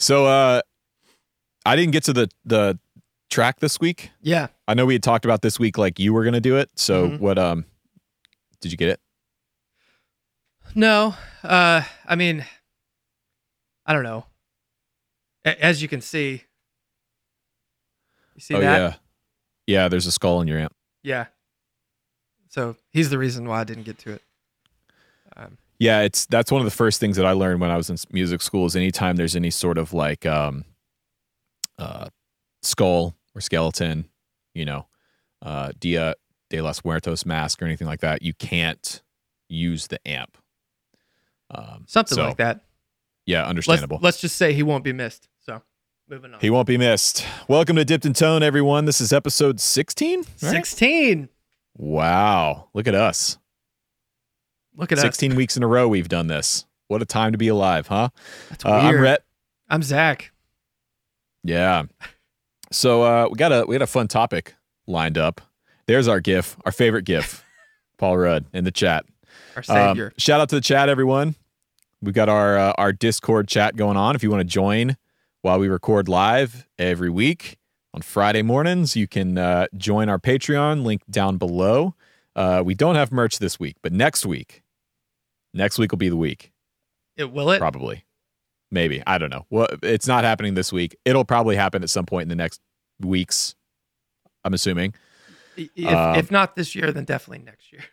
So 0.00 0.26
uh 0.26 0.62
I 1.64 1.76
didn't 1.76 1.92
get 1.92 2.04
to 2.04 2.12
the 2.12 2.28
the 2.44 2.78
track 3.30 3.60
this 3.60 3.78
week. 3.78 4.10
Yeah. 4.22 4.48
I 4.66 4.74
know 4.74 4.86
we 4.86 4.94
had 4.94 5.02
talked 5.02 5.24
about 5.24 5.42
this 5.42 5.58
week 5.60 5.78
like 5.78 5.98
you 6.00 6.12
were 6.12 6.24
gonna 6.24 6.40
do 6.40 6.56
it. 6.56 6.70
So 6.76 7.10
Mhm. 7.10 7.20
what 7.20 7.38
um 7.38 7.64
did 8.60 8.72
you 8.72 8.78
get 8.78 8.88
it? 8.88 9.00
No. 10.74 11.14
Uh 11.42 11.82
I 12.06 12.16
mean 12.16 12.44
I 13.86 13.92
don't 13.92 14.04
know. 14.04 14.26
A- 15.44 15.62
As 15.64 15.82
you 15.82 15.88
can 15.88 16.00
see. 16.00 16.44
You 18.34 18.40
see 18.40 18.54
oh 18.54 18.60
that? 18.60 18.78
yeah. 18.78 18.94
Yeah, 19.66 19.88
there's 19.88 20.06
a 20.06 20.12
skull 20.12 20.40
in 20.40 20.48
your 20.48 20.58
amp. 20.58 20.74
Yeah. 21.02 21.26
So 22.48 22.76
he's 22.90 23.10
the 23.10 23.18
reason 23.18 23.46
why 23.46 23.60
I 23.60 23.64
didn't 23.64 23.84
get 23.84 23.98
to 23.98 24.12
it. 24.12 24.22
Um, 25.36 25.58
Yeah, 25.80 26.02
it's 26.02 26.26
that's 26.26 26.52
one 26.52 26.60
of 26.60 26.66
the 26.66 26.76
first 26.76 27.00
things 27.00 27.16
that 27.16 27.24
I 27.24 27.32
learned 27.32 27.62
when 27.62 27.70
I 27.70 27.76
was 27.78 27.88
in 27.88 27.96
music 28.12 28.42
school 28.42 28.66
is 28.66 28.76
anytime 28.76 29.16
there's 29.16 29.34
any 29.34 29.48
sort 29.50 29.78
of 29.78 29.94
like 29.94 30.26
um 30.26 30.66
uh 31.78 32.08
skull 32.62 33.16
or 33.34 33.40
skeleton, 33.40 34.04
you 34.54 34.66
know, 34.66 34.86
uh 35.40 35.72
Dia 35.80 36.14
de 36.50 36.60
los 36.60 36.84
Muertos 36.84 37.24
mask 37.24 37.62
or 37.62 37.64
anything 37.64 37.86
like 37.86 38.00
that, 38.00 38.20
you 38.20 38.34
can't 38.34 39.02
use 39.48 39.86
the 39.86 40.06
amp. 40.06 40.36
Um 41.50 41.86
something 41.88 42.16
so, 42.16 42.26
like 42.26 42.36
that. 42.36 42.60
Yeah, 43.24 43.40
Let's, 43.40 43.48
understandable. 43.48 43.98
let's 44.02 44.20
just 44.20 44.36
say 44.36 44.52
he 44.52 44.62
won't 44.62 44.84
be 44.84 44.92
missed. 44.92 45.28
So 45.38 45.62
moving 46.10 46.34
on. 46.34 46.40
He 46.40 46.50
won't 46.50 46.66
be 46.68 46.76
missed. 46.76 47.24
Welcome 47.48 47.76
to 47.76 47.86
Dipped 47.86 48.04
in 48.04 48.12
Tone, 48.12 48.42
everyone. 48.42 48.84
This 48.84 49.00
is 49.00 49.14
episode 49.14 49.60
16. 49.60 50.18
right? 50.18 50.26
16. 50.36 51.30
Wow. 51.78 52.68
Look 52.74 52.86
at 52.86 52.94
us. 52.94 53.38
Look 54.76 54.92
at 54.92 54.98
us. 54.98 55.02
16 55.02 55.34
weeks 55.34 55.56
in 55.56 55.62
a 55.62 55.66
row 55.66 55.88
we've 55.88 56.08
done 56.08 56.26
this. 56.28 56.64
What 56.88 57.02
a 57.02 57.04
time 57.04 57.32
to 57.32 57.38
be 57.38 57.48
alive, 57.48 57.86
huh? 57.86 58.08
That's 58.48 58.64
Uh, 58.64 58.80
weird. 58.82 58.96
I'm 58.96 59.00
Rhett. 59.02 59.22
I'm 59.68 59.82
Zach. 59.82 60.32
Yeah. 61.44 61.84
So 62.72 63.02
uh, 63.02 63.28
we 63.30 63.36
got 63.36 63.52
a 63.52 63.64
we 63.66 63.74
got 63.76 63.82
a 63.82 63.86
fun 63.86 64.08
topic 64.08 64.54
lined 64.86 65.18
up. 65.18 65.40
There's 65.86 66.06
our 66.08 66.20
GIF, 66.20 66.56
our 66.64 66.72
favorite 66.72 67.04
GIF, 67.04 67.44
Paul 67.98 68.18
Rudd 68.18 68.46
in 68.52 68.64
the 68.64 68.70
chat. 68.70 69.04
Our 69.56 69.60
Um, 69.68 69.94
savior. 69.96 70.12
shout 70.18 70.40
out 70.40 70.48
to 70.50 70.54
the 70.56 70.60
chat, 70.60 70.88
everyone. 70.88 71.34
We've 72.02 72.14
got 72.14 72.28
our 72.28 72.56
uh, 72.58 72.72
our 72.78 72.92
Discord 72.92 73.48
chat 73.48 73.76
going 73.76 73.96
on. 73.96 74.14
If 74.14 74.22
you 74.22 74.30
want 74.30 74.40
to 74.40 74.44
join 74.44 74.96
while 75.42 75.58
we 75.58 75.68
record 75.68 76.08
live 76.08 76.66
every 76.78 77.10
week 77.10 77.58
on 77.94 78.02
Friday 78.02 78.42
mornings, 78.42 78.94
you 78.96 79.06
can 79.08 79.36
uh, 79.38 79.66
join 79.76 80.08
our 80.08 80.18
Patreon 80.18 80.84
link 80.84 81.02
down 81.10 81.36
below. 81.38 81.94
Uh, 82.36 82.62
we 82.64 82.74
don't 82.74 82.94
have 82.94 83.10
merch 83.12 83.38
this 83.38 83.58
week, 83.58 83.76
but 83.82 83.92
next 83.92 84.24
week, 84.24 84.62
next 85.52 85.78
week 85.78 85.90
will 85.92 85.98
be 85.98 86.08
the 86.08 86.16
week. 86.16 86.52
it 87.16 87.30
will 87.32 87.50
it? 87.50 87.58
Probably, 87.58 88.04
maybe 88.70 89.02
I 89.06 89.18
don't 89.18 89.30
know. 89.30 89.46
Well, 89.50 89.68
it's 89.82 90.06
not 90.06 90.24
happening 90.24 90.54
this 90.54 90.72
week. 90.72 90.96
It'll 91.04 91.24
probably 91.24 91.56
happen 91.56 91.82
at 91.82 91.90
some 91.90 92.06
point 92.06 92.22
in 92.22 92.28
the 92.28 92.36
next 92.36 92.60
weeks. 93.00 93.54
I'm 94.44 94.54
assuming. 94.54 94.94
If, 95.56 95.88
um, 95.88 96.16
if 96.16 96.30
not 96.30 96.56
this 96.56 96.74
year, 96.74 96.92
then 96.92 97.04
definitely 97.04 97.44
next 97.44 97.72
year. 97.72 97.82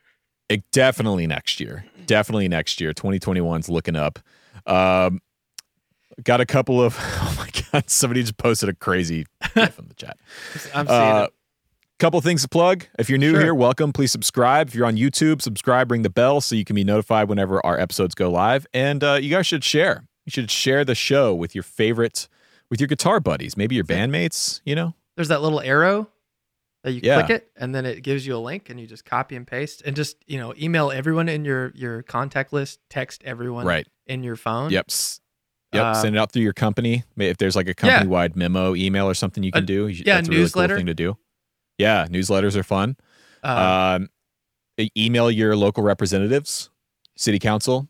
It, 0.50 0.64
definitely 0.72 1.28
next 1.28 1.60
year. 1.60 1.84
Definitely 2.06 2.48
next 2.48 2.80
year. 2.80 2.94
2021's 2.94 3.68
looking 3.68 3.98
up. 3.98 4.18
Um, 4.66 5.20
got 6.24 6.40
a 6.40 6.46
couple 6.46 6.82
of. 6.82 6.98
Oh 7.20 7.36
my 7.38 7.50
god! 7.74 7.90
Somebody 7.90 8.22
just 8.22 8.38
posted 8.38 8.70
a 8.70 8.74
crazy 8.74 9.26
gif 9.54 9.78
in 9.78 9.90
the 9.90 9.94
chat. 9.96 10.18
I'm 10.74 10.88
seeing 10.88 11.00
Uh, 11.02 11.28
it. 11.28 11.34
Couple 12.00 12.20
things 12.22 12.44
to 12.44 12.48
plug. 12.48 12.86
If 13.00 13.10
you're 13.10 13.18
new 13.18 13.32
Sure. 13.32 13.42
here, 13.42 13.56
welcome. 13.56 13.92
Please 13.92 14.12
subscribe. 14.12 14.68
If 14.70 14.76
you're 14.76 14.86
on 14.86 14.96
YouTube, 14.98 15.42
subscribe. 15.42 15.92
Ring 15.92 16.04
the 16.04 16.10
bell 16.10 16.42
so 16.42 16.56
you 16.56 16.64
can 16.66 16.76
be 16.76 16.84
notified 16.84 17.28
whenever 17.30 17.64
our 17.66 17.80
episodes 17.80 18.14
go 18.16 18.30
live. 18.30 18.68
And 18.74 19.04
uh, 19.04 19.14
you 19.22 19.30
guys 19.30 19.48
should 19.48 19.64
share. 19.64 20.04
You 20.26 20.32
should 20.32 20.52
share 20.52 20.84
the 20.86 20.96
show 20.96 21.34
with 21.34 21.56
your 21.56 21.64
favorite, 21.64 22.28
with 22.70 22.80
your 22.80 22.88
guitar 22.88 23.20
buddies, 23.20 23.58
maybe 23.58 23.76
your 23.76 23.84
bandmates. 23.86 24.62
You 24.66 24.76
know. 24.76 24.94
There's 25.16 25.30
that 25.30 25.42
little 25.42 25.62
arrow 25.62 26.10
that 26.84 26.92
you 26.92 27.02
Yeah. 27.04 27.24
click 27.24 27.30
it, 27.42 27.52
and 27.56 27.74
then 27.74 27.86
it 27.86 28.04
gives 28.04 28.28
you 28.28 28.36
a 28.36 28.38
link, 28.38 28.70
and 28.70 28.80
you 28.80 28.86
just 28.86 29.04
copy 29.06 29.36
and 29.36 29.48
paste, 29.48 29.82
and 29.86 29.96
just 29.96 30.18
you 30.28 30.38
know 30.38 30.54
email 30.60 30.92
everyone 30.92 31.28
in 31.30 31.44
your 31.46 31.72
your 31.76 32.04
contact 32.04 32.54
list, 32.54 32.80
text 32.90 33.24
everyone 33.26 33.66
Right. 33.66 33.88
in 34.06 34.24
your 34.24 34.36
phone. 34.36 34.70
Yep. 34.70 34.92
Yep. 35.74 35.84
Uh, 35.84 35.94
Send 35.96 36.16
it 36.16 36.20
out 36.20 36.32
through 36.32 36.44
your 36.44 36.54
company. 36.54 37.04
If 37.18 37.38
there's 37.38 37.56
like 37.56 37.68
a 37.68 37.74
company 37.74 38.08
wide 38.08 38.36
memo 38.36 38.76
email 38.76 39.08
or 39.10 39.14
something 39.16 39.44
you 39.44 39.52
can 39.52 39.66
do. 39.66 39.88
yeah, 39.88 40.16
that's 40.16 40.28
a 40.28 40.32
really 40.32 40.44
newsletter. 40.44 40.76
cool 40.76 40.80
thing 40.80 40.86
to 40.88 40.94
do. 40.94 41.18
Yeah, 41.78 42.08
newsletters 42.08 42.56
are 42.56 42.64
fun. 42.64 42.98
Uh, 43.44 44.00
um, 44.00 44.10
email 44.98 45.30
your 45.30 45.56
local 45.56 45.84
representatives, 45.84 46.70
city 47.16 47.40
council. 47.40 47.88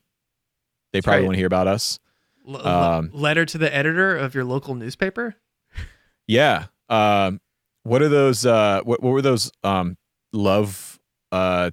They 0.94 1.02
probably 1.02 1.22
right. 1.22 1.26
want 1.26 1.34
to 1.36 1.38
hear 1.40 1.48
about 1.48 1.68
us. 1.68 2.00
l- 2.48 2.66
um, 2.66 3.10
letter 3.14 3.46
to 3.46 3.58
the 3.58 3.74
editor 3.74 4.16
of 4.16 4.36
your 4.36 4.46
local 4.46 4.76
newspaper. 4.76 5.36
Yeah. 6.28 6.66
Um, 6.90 7.40
what 7.84 8.02
are 8.02 8.10
those? 8.10 8.46
Uh, 8.46 8.82
what, 8.84 9.02
what 9.02 9.12
were 9.12 9.22
those? 9.22 9.52
Um, 9.64 9.98
love 10.34 11.00
uh, 11.32 11.72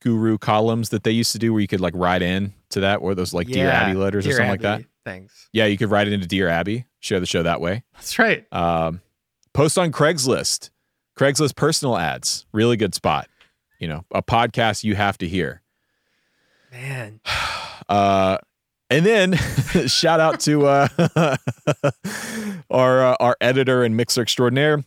guru 0.00 0.38
columns 0.38 0.90
that 0.90 1.04
they 1.04 1.10
used 1.10 1.32
to 1.32 1.38
do 1.38 1.52
where 1.52 1.60
you 1.60 1.68
could 1.68 1.80
like 1.80 1.94
write 1.96 2.22
in 2.22 2.52
to 2.70 2.80
that, 2.80 2.96
or 2.96 3.14
those 3.14 3.34
like 3.34 3.46
Dear 3.48 3.68
Abby 3.68 3.98
letters 3.98 4.26
or 4.26 4.30
Dear 4.30 4.36
something 4.38 4.50
like 4.50 4.60
that. 4.62 4.84
Thanks. 5.04 5.48
Yeah, 5.52 5.66
you 5.66 5.76
could 5.78 5.90
write 5.90 6.06
it 6.06 6.12
into 6.12 6.26
Dear 6.26 6.48
Abby, 6.48 6.86
share 7.00 7.20
the 7.20 7.26
show 7.26 7.42
that 7.42 7.60
way. 7.60 7.82
That's 7.94 8.18
right. 8.18 8.46
Um, 8.52 9.00
post 9.54 9.78
on 9.78 9.92
Craigslist, 9.92 10.70
Craigslist 11.20 11.54
personal 11.54 11.98
ads, 11.98 12.46
really 12.50 12.78
good 12.78 12.94
spot. 12.94 13.28
You 13.78 13.88
know, 13.88 14.06
a 14.10 14.22
podcast 14.22 14.84
you 14.84 14.94
have 14.94 15.18
to 15.18 15.28
hear. 15.28 15.60
Man, 16.72 17.20
Uh, 17.88 18.38
and 18.88 19.04
then 19.04 19.34
shout 19.86 20.20
out 20.20 20.38
to 20.40 20.64
uh, 20.66 20.86
our 22.70 23.04
uh, 23.04 23.16
our 23.18 23.36
editor 23.40 23.82
and 23.82 23.96
mixer 23.96 24.22
extraordinaire, 24.22 24.84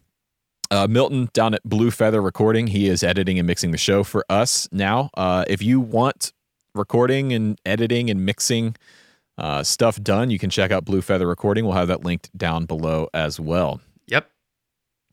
uh, 0.72 0.88
Milton 0.90 1.30
down 1.34 1.54
at 1.54 1.62
Blue 1.66 1.92
Feather 1.92 2.22
Recording. 2.22 2.68
He 2.68 2.88
is 2.88 3.04
editing 3.04 3.38
and 3.38 3.46
mixing 3.46 3.72
the 3.72 3.78
show 3.78 4.06
for 4.06 4.24
us 4.30 4.70
now. 4.72 5.10
Uh, 5.16 5.44
if 5.50 5.62
you 5.62 5.82
want 5.82 6.32
recording 6.74 7.34
and 7.34 7.60
editing 7.66 8.10
and 8.10 8.26
mixing 8.26 8.78
uh, 9.38 9.64
stuff 9.64 10.02
done, 10.02 10.30
you 10.30 10.40
can 10.40 10.50
check 10.50 10.72
out 10.72 10.86
Blue 10.86 11.02
Feather 11.02 11.28
Recording. 11.28 11.66
We'll 11.66 11.76
have 11.76 11.90
that 11.90 12.06
linked 12.06 12.36
down 12.38 12.66
below 12.66 13.10
as 13.14 13.38
well. 13.38 13.82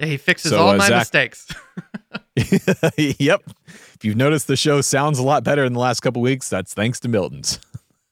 Yeah, 0.00 0.06
he 0.06 0.16
fixes 0.16 0.50
So, 0.52 0.58
all 0.60 0.70
uh, 0.70 0.76
my 0.78 0.88
Zach- 0.88 1.00
mistakes. 1.02 1.46
yep. 2.96 3.42
If 3.94 3.98
you've 4.04 4.16
noticed 4.16 4.46
the 4.46 4.56
show 4.56 4.80
sounds 4.80 5.18
a 5.18 5.22
lot 5.22 5.44
better 5.44 5.64
in 5.64 5.74
the 5.74 5.78
last 5.78 6.00
couple 6.00 6.22
weeks, 6.22 6.48
that's 6.48 6.72
thanks 6.74 6.98
to 7.00 7.08
Milton's. 7.08 7.60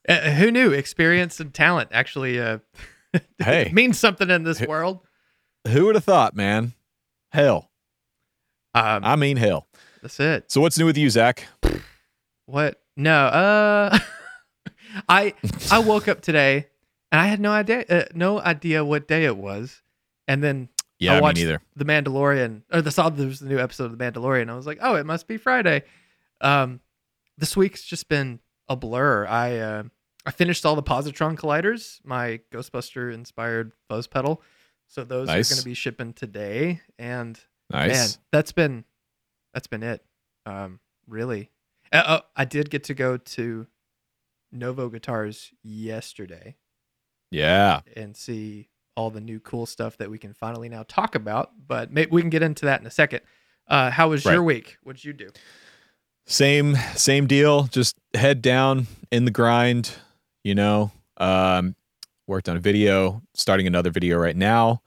Uh, 0.08 0.30
who 0.32 0.50
knew 0.50 0.72
experience 0.72 1.40
and 1.40 1.52
talent 1.54 1.88
actually 1.92 2.38
uh, 2.40 2.58
Hey. 3.38 3.70
means 3.72 3.98
something 3.98 4.28
in 4.30 4.42
this 4.44 4.60
world? 4.60 5.00
Who 5.66 5.86
would 5.86 5.94
have 5.94 6.04
thought, 6.04 6.36
man? 6.36 6.74
Hell. 7.32 7.70
Um, 8.74 9.02
I 9.04 9.16
mean, 9.16 9.36
hell. 9.38 9.66
that's 10.02 10.20
it. 10.20 10.50
So, 10.52 10.60
what's 10.60 10.78
new 10.78 10.86
with 10.86 10.96
you, 10.98 11.08
Zach? 11.10 11.46
What? 12.46 12.80
No. 12.96 13.26
Uh, 13.26 13.98
I 15.08 15.34
I 15.70 15.78
woke 15.80 16.06
up 16.08 16.20
today 16.20 16.66
and 17.12 17.20
I 17.20 17.26
had 17.26 17.40
no 17.40 17.50
idea 17.52 17.84
uh, 17.88 18.04
no 18.14 18.40
idea 18.40 18.84
what 18.84 19.08
day 19.08 19.24
it 19.24 19.36
was, 19.36 19.82
and 20.26 20.42
then 20.42 20.68
Yeah, 20.98 21.12
I 21.12 21.16
me 21.16 21.20
watched 21.22 21.38
neither. 21.38 21.60
The 21.76 21.84
Mandalorian 21.84 22.62
or 22.72 22.82
the 22.82 22.90
saw 22.90 23.08
there 23.08 23.26
was 23.26 23.40
the 23.40 23.48
new 23.48 23.58
episode 23.58 23.84
of 23.92 23.98
The 23.98 24.04
Mandalorian. 24.04 24.50
I 24.50 24.54
was 24.54 24.66
like, 24.66 24.78
oh, 24.80 24.96
it 24.96 25.06
must 25.06 25.26
be 25.28 25.36
Friday. 25.36 25.82
Um, 26.40 26.80
this 27.36 27.56
week's 27.56 27.84
just 27.84 28.08
been 28.08 28.40
a 28.68 28.76
blur. 28.76 29.26
I 29.26 29.58
uh, 29.58 29.82
I 30.26 30.30
finished 30.32 30.66
all 30.66 30.74
the 30.76 30.82
positron 30.82 31.36
colliders, 31.36 32.00
my 32.04 32.40
Ghostbuster 32.52 33.12
inspired 33.14 33.72
fuzz 33.88 34.06
pedal. 34.06 34.42
So 34.88 35.04
those 35.04 35.28
Nice. 35.28 35.50
are 35.50 35.54
going 35.54 35.60
to 35.60 35.64
be 35.68 35.74
shipping 35.74 36.12
today, 36.14 36.80
and 36.98 37.38
Nice. 37.70 37.90
man, 38.16 38.24
that's 38.32 38.52
been 38.52 38.84
that's 39.54 39.66
been 39.66 39.82
it. 39.82 40.02
Um, 40.46 40.80
really, 41.06 41.50
uh, 41.92 42.20
oh, 42.20 42.26
I 42.34 42.44
did 42.44 42.70
get 42.70 42.84
to 42.84 42.94
go 42.94 43.16
to 43.18 43.66
Novo 44.50 44.88
Guitars 44.88 45.52
yesterday 45.62 46.56
Yeah. 47.30 47.80
and 47.94 48.16
see 48.16 48.68
all 48.98 49.10
the 49.10 49.20
new 49.20 49.38
cool 49.38 49.64
stuff 49.64 49.96
that 49.98 50.10
we 50.10 50.18
can 50.18 50.34
finally 50.34 50.68
now 50.68 50.82
talk 50.88 51.14
about. 51.14 51.52
But 51.68 51.92
maybe 51.92 52.10
we 52.10 52.20
can 52.20 52.30
get 52.30 52.42
into 52.42 52.64
that 52.66 52.80
in 52.80 52.86
a 52.86 52.90
second. 52.90 53.20
Uh, 53.68 53.90
how 53.90 54.08
was 54.08 54.24
your 54.24 54.42
week? 54.42 54.76
What 54.82 54.96
did 54.96 55.04
you 55.04 55.12
do? 55.12 55.30
Same, 56.26 56.74
same 56.96 57.28
deal. 57.28 57.64
Just 57.64 57.96
head 58.12 58.42
down 58.42 58.88
in 59.12 59.24
the 59.24 59.30
grind, 59.30 59.92
you 60.42 60.56
know. 60.56 60.90
Um, 61.16 61.76
worked 62.26 62.48
on 62.48 62.56
a 62.56 62.60
video, 62.60 63.22
starting 63.34 63.68
another 63.68 63.90
video 63.90 64.18
right 64.18 64.36
now 64.36 64.82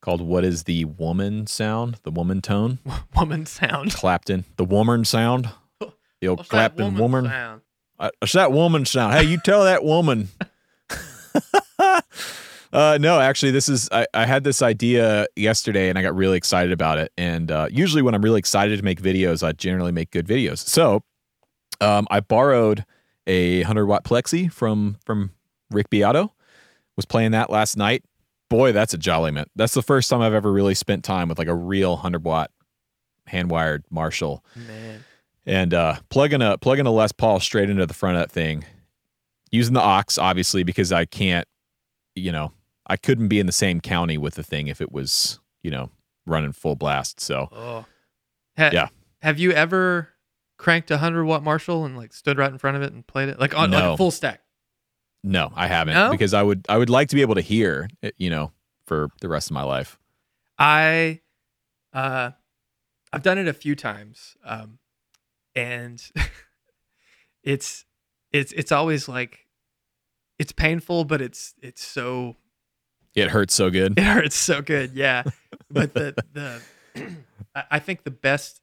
called 0.00 0.20
What 0.20 0.44
is 0.44 0.62
the 0.62 0.84
Woman 0.84 1.48
Sound? 1.48 1.98
The 2.04 2.12
woman 2.12 2.40
tone. 2.40 2.78
Woman 3.16 3.46
sound. 3.46 3.94
Clapton. 3.94 4.44
The 4.56 4.64
woman 4.64 5.04
sound. 5.04 5.50
The 6.22 6.28
old 6.28 6.38
What's 6.38 6.48
Clapton 6.48 6.96
woman. 6.96 7.26
sound? 7.26 7.60
Uh, 7.98 8.08
it's 8.22 8.32
that 8.32 8.50
woman 8.50 8.86
sound. 8.86 9.12
Hey, 9.12 9.24
you 9.24 9.38
tell 9.38 9.64
that 9.64 9.84
woman. 9.84 10.30
uh, 12.72 12.98
no, 13.00 13.20
actually, 13.20 13.52
this 13.52 13.68
is 13.68 13.88
I, 13.92 14.06
I 14.14 14.26
had 14.26 14.44
this 14.44 14.62
idea 14.62 15.26
yesterday 15.36 15.88
and 15.88 15.98
I 15.98 16.02
got 16.02 16.14
really 16.14 16.36
excited 16.36 16.72
about 16.72 16.98
it. 16.98 17.12
And 17.16 17.50
uh, 17.50 17.68
usually, 17.70 18.02
when 18.02 18.14
I'm 18.14 18.22
really 18.22 18.38
excited 18.38 18.76
to 18.78 18.84
make 18.84 19.00
videos, 19.00 19.42
I 19.42 19.52
generally 19.52 19.92
make 19.92 20.10
good 20.10 20.26
videos. 20.26 20.58
So, 20.58 21.02
um, 21.80 22.06
I 22.10 22.20
borrowed 22.20 22.84
a 23.26 23.62
hundred 23.62 23.86
watt 23.86 24.04
plexi 24.04 24.50
from 24.50 24.96
from 25.04 25.32
Rick 25.70 25.90
Beato. 25.90 26.32
Was 26.96 27.04
playing 27.04 27.32
that 27.32 27.50
last 27.50 27.76
night. 27.76 28.04
boy, 28.48 28.72
that's 28.72 28.94
a 28.94 28.98
jolly 28.98 29.30
mint. 29.30 29.50
That's 29.56 29.74
the 29.74 29.82
first 29.82 30.08
time 30.08 30.20
I've 30.22 30.32
ever 30.32 30.50
really 30.52 30.74
spent 30.74 31.04
time 31.04 31.28
with 31.28 31.38
like 31.38 31.48
a 31.48 31.54
real 31.54 31.96
hundred 31.96 32.24
watt 32.24 32.50
hand 33.26 33.50
wired 33.50 33.84
Marshall. 33.90 34.44
Man. 34.54 35.04
and 35.44 35.74
uh, 35.74 35.96
plugging 36.08 36.42
a 36.42 36.56
plugging 36.58 36.86
a 36.86 36.90
Les 36.90 37.12
Paul 37.12 37.40
straight 37.40 37.68
into 37.68 37.84
the 37.86 37.94
front 37.94 38.16
of 38.16 38.22
that 38.22 38.30
thing, 38.30 38.64
using 39.50 39.74
the 39.74 39.82
aux 39.84 40.02
obviously 40.18 40.62
because 40.62 40.92
I 40.92 41.04
can't, 41.04 41.46
you 42.16 42.32
know, 42.32 42.52
I 42.86 42.96
couldn't 42.96 43.28
be 43.28 43.38
in 43.38 43.46
the 43.46 43.52
same 43.52 43.80
county 43.80 44.18
with 44.18 44.34
the 44.34 44.42
thing 44.42 44.66
if 44.68 44.80
it 44.80 44.90
was, 44.90 45.38
you 45.62 45.70
know, 45.70 45.90
running 46.26 46.52
full 46.52 46.74
blast. 46.74 47.20
So 47.20 47.48
Oh. 47.52 47.84
Ha- 48.58 48.70
Yeah. 48.72 48.88
Have 49.22 49.38
you 49.38 49.52
ever 49.52 50.08
cranked 50.58 50.90
a 50.90 50.98
hundred 50.98 51.24
watt 51.26 51.42
Marshall 51.42 51.84
and 51.84 51.96
like 51.96 52.12
stood 52.12 52.38
right 52.38 52.50
in 52.50 52.58
front 52.58 52.76
of 52.76 52.82
it 52.82 52.92
and 52.92 53.06
played 53.06 53.28
it 53.28 53.38
like 53.38 53.56
on 53.56 53.70
like 53.70 53.84
a 53.84 53.96
full 53.96 54.10
stack? 54.10 54.40
no, 55.22 55.52
I 55.54 55.66
haven't 55.66 55.94
No? 55.94 56.10
because 56.10 56.32
I 56.34 56.42
would 56.42 56.64
I 56.68 56.76
would 56.78 56.88
like 56.90 57.08
to 57.10 57.14
be 57.16 57.20
able 57.22 57.34
to 57.34 57.40
hear, 57.40 57.88
it, 58.02 58.14
you 58.16 58.30
know, 58.30 58.52
for 58.86 59.08
the 59.20 59.28
rest 59.28 59.50
of 59.50 59.54
my 59.54 59.62
life. 59.64 59.98
I, 60.58 61.20
uh, 61.92 62.30
I've 63.12 63.22
done 63.22 63.36
it 63.38 63.48
a 63.48 63.52
few 63.52 63.74
times, 63.74 64.36
um, 64.44 64.78
and 65.54 66.00
it's 67.42 67.84
it's 68.32 68.52
it's 68.52 68.72
always 68.72 69.08
like 69.08 69.45
it's 70.38 70.52
painful, 70.52 71.04
but 71.04 71.20
it's 71.20 71.54
it's 71.62 71.84
so 71.84 72.36
It 73.14 73.30
hurts 73.30 73.54
so 73.54 73.70
good. 73.70 73.94
it 73.98 74.04
hurts 74.04 74.36
so 74.36 74.62
good, 74.62 74.92
yeah. 74.94 75.22
but 75.70 75.94
the 75.94 76.14
the 76.32 76.62
I- 77.70 77.78
think 77.78 78.04
the 78.04 78.10
best 78.10 78.60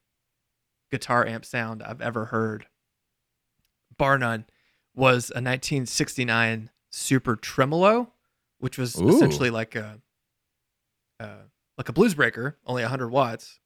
guitar 0.91 1.25
amp 1.25 1.45
sound 1.45 1.81
I've 1.81 2.01
ever 2.01 2.25
heard, 2.25 2.67
bar 3.97 4.17
none, 4.17 4.45
was 4.95 5.29
a 5.31 5.41
1969 5.41 6.69
Super 6.91 7.35
Tremolo, 7.35 8.11
which 8.59 8.77
was 8.77 8.99
Ooh. 8.99 9.09
essentially 9.09 9.49
like 9.49 9.75
a 9.75 9.99
uh, 11.19 11.43
like 11.77 11.89
a 11.89 11.93
blues 11.93 12.13
breaker, 12.13 12.57
only 12.65 12.83
100 12.83 13.09
watts, 13.09 13.59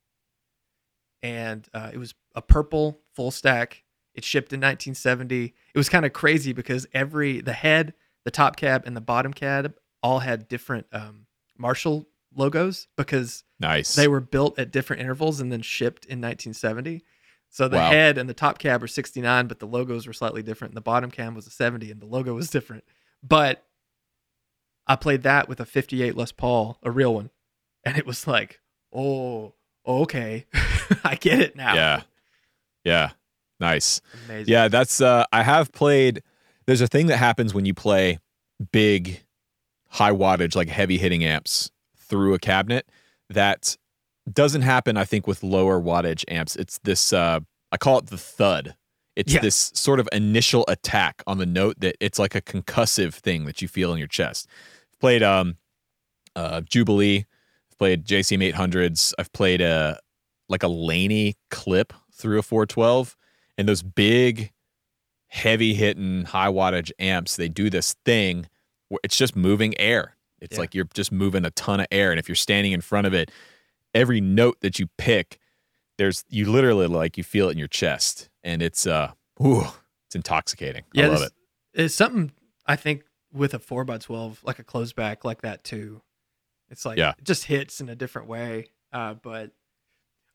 and 1.22 1.68
uh, 1.74 1.90
it 1.94 1.98
was 1.98 2.14
a 2.36 2.42
purple 2.42 3.00
full 3.14 3.32
stack. 3.32 3.84
It 4.18 4.26
shipped 4.26 4.52
in 4.52 4.60
1970. 4.60 5.54
It 5.74 5.78
was 5.78 5.88
kind 5.88 6.06
of 6.06 6.12
crazy 6.12 6.52
because 6.52 6.86
every 6.94 7.40
the 7.40 7.54
head, 7.54 7.94
the 8.26 8.32
top 8.32 8.58
cab, 8.58 8.84
and 8.86 8.98
the 8.98 9.02
bottom 9.02 9.32
cab 9.32 9.76
all 10.04 10.20
had 10.20 10.48
different 10.50 10.88
um, 10.92 11.28
Marshall 11.58 12.08
logos 12.36 12.88
because 12.98 13.44
Nice. 13.60 13.96
they 13.96 14.08
were 14.08 14.20
built 14.20 14.60
at 14.60 14.72
different 14.72 15.02
intervals 15.02 15.40
and 15.40 15.52
then 15.52 15.62
shipped 15.62 16.04
in 16.06 16.20
1970. 16.20 17.04
So 17.50 17.68
the 17.68 17.78
Wow. 17.78 17.92
head 17.92 18.18
and 18.18 18.28
the 18.30 18.34
top 18.34 18.60
cab 18.60 18.82
were 18.82 18.88
69, 18.88 19.48
but 19.48 19.60
the 19.60 19.66
logos 19.68 20.06
were 20.06 20.14
slightly 20.14 20.44
different. 20.44 20.72
And 20.72 20.78
the 20.78 20.82
bottom 20.82 21.10
cab 21.12 21.34
was 21.36 21.48
a 21.48 21.52
70, 21.52 21.90
and 21.92 22.02
the 22.02 22.06
logo 22.06 22.34
was 22.34 22.50
different. 22.50 22.84
But 23.24 23.64
I 24.86 24.96
played 24.96 25.24
that 25.24 25.48
with 25.48 25.60
a 25.60 25.66
58 25.66 26.16
Les 26.16 26.32
Paul, 26.32 26.78
a 26.84 26.92
real 26.92 27.14
one, 27.14 27.30
and 27.84 27.98
it 27.98 28.06
was 28.06 28.28
like, 28.28 28.60
oh, 28.94 29.54
okay, 29.86 30.46
I 31.04 31.16
get 31.16 31.40
it 31.40 31.56
now. 31.56 31.76
yeah. 31.76 32.02
Yeah. 32.84 33.12
Nice. 33.60 34.02
amazing. 34.26 34.52
Yeah, 34.52 34.68
that's 34.68 35.02
uh 35.02 35.26
I 35.32 35.44
have 35.44 35.72
played 35.72 36.22
there's 36.66 36.82
a 36.82 36.88
thing 36.88 37.08
that 37.08 37.18
happens 37.18 37.54
when 37.54 37.66
you 37.66 37.74
play 37.74 38.20
big 38.72 39.24
high 39.90 40.12
wattage 40.12 40.56
like 40.56 40.68
heavy 40.70 40.98
hitting 40.98 41.24
amps 41.24 41.72
through 41.96 42.34
a 42.34 42.40
cabinet 42.40 42.88
that 43.30 43.76
doesn't 44.32 44.62
happen 44.62 44.98
I 44.98 45.06
think 45.06 45.26
with 45.28 45.44
lower 45.44 45.80
wattage 45.82 46.24
amps. 46.28 46.56
It's 46.56 46.80
this 46.84 47.14
uh 47.14 47.40
I 47.72 47.78
call 47.78 47.98
it 48.00 48.08
the 48.08 48.18
thud. 48.18 48.76
It's 49.16 49.34
Yeah. 49.34 49.42
this 49.42 49.72
sort 49.74 50.00
of 50.00 50.08
initial 50.12 50.64
attack 50.68 51.24
on 51.26 51.38
the 51.40 51.46
note 51.46 51.80
that 51.80 51.96
it's 52.00 52.20
like 52.20 52.36
a 52.36 52.42
concussive 52.42 53.14
thing 53.16 53.46
that 53.46 53.62
you 53.62 53.68
feel 53.68 53.92
in 53.92 53.98
your 53.98 54.08
chest. 54.08 54.48
I've 54.94 55.00
played 55.00 55.24
um 55.24 55.58
uh 56.36 56.62
Jubilee, 56.62 57.26
I've 57.72 57.78
played 57.80 58.06
JCM 58.06 58.54
800s, 58.54 59.14
I've 59.18 59.32
played 59.34 59.62
a 59.62 60.00
like 60.50 60.64
a 60.64 60.68
Laney 60.68 61.36
Klipp 61.52 61.92
through 62.14 62.40
a 62.40 62.44
412 62.44 63.16
and 63.58 63.68
those 63.68 63.84
big 63.84 64.52
heavy 65.28 65.74
hitting 65.74 66.24
high 66.26 66.48
wattage 66.48 66.92
amps 67.00 67.36
they 67.36 67.50
do 67.50 67.70
this 67.70 67.96
thing 68.06 68.48
where 68.90 69.00
it's 69.04 69.18
just 69.18 69.36
moving 69.36 69.78
air 69.80 70.16
it's 70.40 70.56
Yeah. 70.56 70.62
like 70.62 70.74
you're 70.76 70.88
just 70.94 71.12
moving 71.12 71.44
a 71.44 71.52
ton 71.52 71.80
of 71.82 71.88
air 71.92 72.12
and 72.12 72.20
if 72.20 72.30
you're 72.30 72.36
standing 72.36 72.72
in 72.72 72.80
front 72.82 73.08
of 73.08 73.14
it 73.14 73.30
every 73.94 74.22
note 74.22 74.58
that 74.62 74.80
you 74.80 74.88
pick 74.98 75.38
there's 75.98 76.24
you 76.30 76.50
literally 76.50 76.88
like 76.88 77.18
you 77.18 77.24
feel 77.24 77.50
it 77.50 77.54
in 77.54 77.58
your 77.58 77.68
chest 77.68 78.30
and 78.44 78.62
it's 78.62 78.88
uh 78.88 79.12
ooh, 79.44 79.66
it's 80.06 80.16
intoxicating 80.16 80.84
i 80.96 81.06
love 81.08 81.22
it 81.24 81.34
It's 81.74 81.94
something 81.96 82.32
I 82.66 82.76
think 82.78 83.04
with 83.34 83.54
a 83.54 83.60
four 83.60 83.84
by 83.86 83.98
twelve, 83.98 84.40
like 84.44 84.60
a 84.60 84.64
close 84.64 84.92
back 84.92 85.24
like 85.24 85.42
that 85.42 85.64
too. 85.64 86.02
It's 86.70 86.86
like, 86.86 86.98
Yeah. 86.98 87.14
it 87.18 87.24
just 87.24 87.46
hits 87.46 87.80
in 87.80 87.88
a 87.88 87.96
different 87.96 88.28
way. 88.28 88.72
Uh, 88.92 89.14
but 89.14 89.52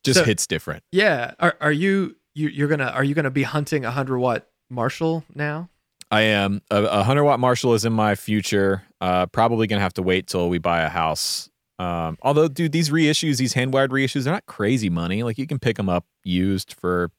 just 0.04 0.20
So- 0.20 0.24
hits 0.24 0.46
different 0.46 0.82
Yeah. 0.92 1.34
Are 1.38 1.56
are 1.60 1.72
you 1.72 2.16
you 2.34 2.48
you're 2.48 2.68
gonna 2.68 2.86
are 2.86 3.04
you 3.04 3.14
gonna 3.14 3.30
be 3.30 3.42
hunting 3.42 3.84
a 3.84 3.90
hundred 3.90 4.18
watt 4.18 4.46
Marshall 4.70 5.24
now? 5.34 5.68
i 6.10 6.20
am 6.22 6.60
a, 6.70 6.76
a 6.76 6.96
100 6.98 7.24
watt 7.24 7.40
marshall 7.40 7.72
is 7.72 7.86
in 7.86 7.92
my 7.92 8.14
future 8.14 8.82
uh 9.00 9.24
probably 9.26 9.66
gonna 9.66 9.80
have 9.80 9.94
to 9.94 10.02
wait 10.02 10.26
till 10.26 10.50
we 10.50 10.58
buy 10.58 10.82
a 10.82 10.88
house 10.90 11.48
um 11.78 12.18
although 12.20 12.48
dude 12.48 12.70
these 12.70 12.90
reissues 12.90 13.38
these 13.38 13.54
hand 13.54 13.72
wired 13.72 13.90
reissues 13.90 14.24
they're 14.24 14.32
not 14.32 14.44
crazy 14.44 14.90
money 14.90 15.22
like 15.22 15.38
you 15.38 15.46
can 15.46 15.58
pick 15.58 15.76
them 15.76 15.88
up 15.88 16.04
used 16.22 16.74
for 16.74 17.10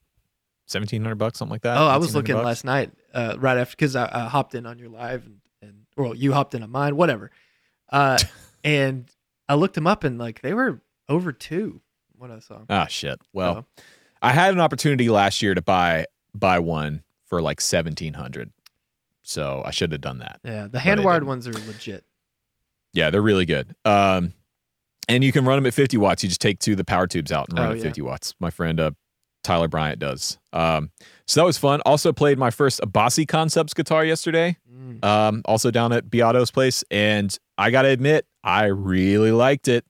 1700 0.68 1.16
bucks 1.16 1.40
something 1.40 1.52
like 1.52 1.62
that 1.64 1.78
oh, 1.78 1.88
I 1.88 1.98
was 1.98 2.16
looking 2.16 2.36
bucks. 2.36 2.46
last 2.46 2.66
night, 2.66 2.92
uh, 3.14 3.36
right 3.38 3.58
after 3.58 3.76
because 3.76 3.96
I, 3.96 4.10
I 4.12 4.28
hopped 4.30 4.56
in 4.56 4.66
on 4.66 4.80
your 4.80 4.90
live 4.90 5.26
and, 5.26 5.40
and 5.62 5.86
well, 5.98 6.16
you 6.16 6.32
hopped 6.34 6.56
in 6.56 6.64
on 6.64 6.70
mine, 6.70 6.96
whatever. 6.96 7.32
Uh, 7.92 8.18
and 8.64 9.12
I 9.50 9.56
looked 9.56 9.76
them 9.76 9.88
up 9.88 10.04
and 10.06 10.18
like 10.18 10.42
they 10.42 10.54
were 10.54 10.82
over 11.10 11.34
two 11.34 11.82
when 12.16 12.32
I 12.32 12.40
saw. 12.40 12.62
Ah, 12.70 12.86
shit. 12.86 13.20
Well, 13.34 13.54
So, 13.56 13.84
I 14.24 14.32
had 14.32 14.54
an 14.54 14.60
opportunity 14.60 15.10
last 15.10 15.42
year 15.42 15.54
to 15.54 15.62
buy 15.62 16.06
buy 16.34 16.58
one 16.60 17.04
for 17.28 17.42
like 17.42 17.62
seventeen 17.62 18.14
hundred, 18.14 18.52
so 19.22 19.62
I 19.66 19.72
should 19.72 19.92
have 19.92 20.02
done 20.02 20.20
that. 20.20 20.40
yeah, 20.44 20.68
the 20.68 20.80
hand 20.80 21.04
wired 21.04 21.26
ones 21.26 21.48
are 21.48 21.54
legit. 21.54 22.04
Yeah, 22.94 23.10
they're 23.10 23.22
really 23.22 23.46
good. 23.46 23.76
Um, 23.86 24.34
and 25.10 25.24
you 25.24 25.32
can 25.32 25.46
run 25.46 25.58
them 25.58 25.66
at 25.66 25.74
fifty 25.74 25.98
watts. 25.98 26.24
You 26.24 26.30
just 26.30 26.42
take 26.42 26.60
two 26.60 26.72
of 26.72 26.78
the 26.78 26.86
power 26.86 27.06
tubes 27.08 27.32
out 27.32 27.50
and 27.50 27.60
run 27.60 27.68
Oh, 27.68 27.72
at 27.72 27.78
yeah. 27.78 27.84
fifty 27.84 28.02
watts. 28.02 28.34
My 28.40 28.50
friend 28.50 28.80
uh, 28.80 28.92
Tyler 29.44 29.68
Bryant 29.68 30.00
does. 30.00 30.38
Um, 30.54 30.92
so 31.28 31.42
that 31.42 31.46
was 31.46 31.58
fun. 31.58 31.82
Also 31.86 32.14
played 32.14 32.38
my 32.40 32.50
first 32.52 32.80
Abasi 32.82 33.28
Concepts 33.28 33.74
guitar 33.74 34.06
yesterday. 34.06 34.56
Mm. 34.74 35.04
Um, 35.04 35.42
also 35.46 35.70
down 35.72 35.92
at 35.92 36.10
Beato's 36.10 36.52
place, 36.52 36.84
and 36.90 37.38
I 37.58 37.72
gotta 37.72 37.90
admit, 37.90 38.26
I 38.44 38.66
really 38.66 39.32
liked 39.32 39.68
it. 39.68 39.86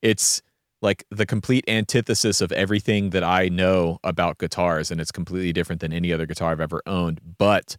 It's 0.00 0.40
like 0.82 1.04
the 1.10 1.26
complete 1.26 1.64
antithesis 1.68 2.40
of 2.40 2.52
everything 2.52 3.10
that 3.10 3.24
I 3.24 3.48
know 3.48 3.98
about 4.04 4.38
guitars, 4.38 4.90
and 4.90 5.00
it's 5.00 5.12
completely 5.12 5.52
different 5.52 5.80
than 5.80 5.92
any 5.92 6.12
other 6.12 6.26
guitar 6.26 6.52
I've 6.52 6.60
ever 6.60 6.82
owned. 6.86 7.20
But 7.38 7.76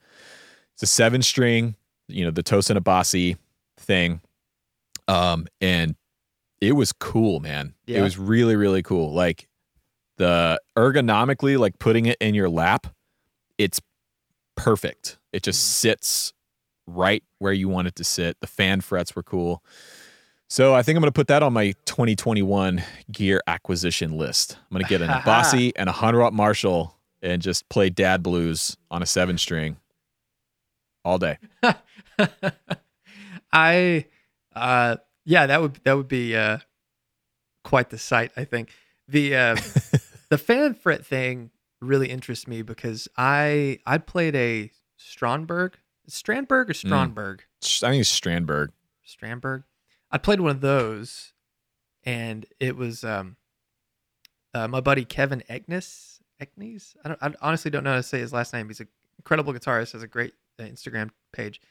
it's 0.74 0.84
a 0.84 0.88
seven 0.88 1.22
string, 1.22 1.76
you 2.08 2.26
know, 2.26 2.32
the 2.32 2.44
Tosin 2.44 2.78
Abasi 2.78 3.38
thing. 3.78 4.22
Um, 5.08 5.48
and 5.62 5.96
it 6.60 6.74
was 6.74 6.92
cool, 6.92 7.40
man. 7.40 7.74
It 8.00 8.02
was 8.02 8.18
really, 8.18 8.56
really 8.56 8.84
cool. 8.84 9.14
Like 9.14 9.48
the 10.18 10.60
ergonomically, 10.76 11.58
like 11.58 11.80
putting 11.80 12.08
it 12.08 12.18
in 12.20 12.34
your 12.36 12.50
lap, 12.50 12.88
it's 13.58 13.80
perfect. 14.56 15.18
It 15.32 15.44
just 15.44 15.78
sits 15.78 16.34
right 16.88 17.24
where 17.40 17.54
you 17.54 17.70
want 17.70 17.88
it 17.88 17.96
to 17.96 18.04
sit. 18.04 18.38
The 18.40 18.48
fan 18.48 18.82
frets 18.82 19.16
were 19.16 19.24
cool. 19.24 19.64
So 20.50 20.74
I 20.74 20.82
think 20.82 20.96
I'm 20.96 21.02
going 21.02 21.10
to 21.12 21.16
put 21.16 21.28
that 21.28 21.44
on 21.44 21.52
my 21.52 21.74
2021 21.86 22.82
gear 23.12 23.42
acquisition 23.48 24.18
list. 24.18 24.58
I'm 24.72 24.76
going 24.76 24.84
to 24.84 24.90
get 24.90 25.02
an 25.02 25.10
Abasi 25.22 25.74
and 25.76 25.90
a 25.90 25.92
100 25.92 26.22
watt 26.22 26.34
Marshall 26.34 26.96
and 27.22 27.42
just 27.42 27.68
play 27.70 27.90
dad 27.90 28.24
blues 28.24 28.78
on 28.90 29.04
a 29.04 29.06
seven 29.06 29.38
string 29.38 29.78
all 31.04 31.18
day. 31.18 31.38
I 33.52 34.06
uh 34.56 34.98
yeah, 35.26 35.46
that 35.48 35.62
would 35.62 35.80
that 35.84 35.94
would 35.94 36.08
be 36.08 36.36
uh 36.36 36.60
quite 37.64 37.90
the 37.90 37.98
sight, 37.98 38.32
I 38.36 38.44
think. 38.44 38.72
The 39.08 39.36
uh 39.36 39.56
the 40.30 40.38
fan 40.38 40.74
fret 40.74 41.06
thing 41.06 41.52
really 41.82 42.10
interests 42.10 42.48
me 42.48 42.62
because 42.62 43.08
I 43.18 43.80
I 43.86 43.98
played 44.00 44.36
a 44.36 44.72
Strandberg, 45.00 45.74
Strandberg 46.10 46.70
or 46.70 46.74
Strandberg? 46.74 47.40
I 47.64 47.92
think 47.92 48.02
it's 48.02 48.20
Strandberg. 48.20 48.70
Strandberg. 49.08 49.64
I 50.12 50.18
played 50.18 50.40
one 50.40 50.52
of 50.52 50.62
those 50.62 51.34
and 52.04 52.46
it 52.60 52.76
was 52.76 53.04
um 53.04 53.36
uh, 54.54 54.68
my 54.68 54.80
buddy 54.82 55.06
Kevin 55.06 55.44
Eknes 55.50 56.20
Eknes. 56.42 56.96
I 57.04 57.10
don't 57.10 57.24
I 57.24 57.34
honestly 57.42 57.72
don't 57.72 57.84
know 57.84 57.92
how 57.92 57.98
to 57.98 58.04
say 58.04 58.20
his 58.20 58.34
last 58.34 58.54
name. 58.54 58.68
He's 58.68 58.80
an 58.80 58.88
incredible 59.20 59.54
guitarist, 59.54 59.94
has 59.94 60.04
a 60.04 60.08
great 60.08 60.34
uh, 60.60 60.64
Instagram 60.64 61.10
page. 61.34 61.62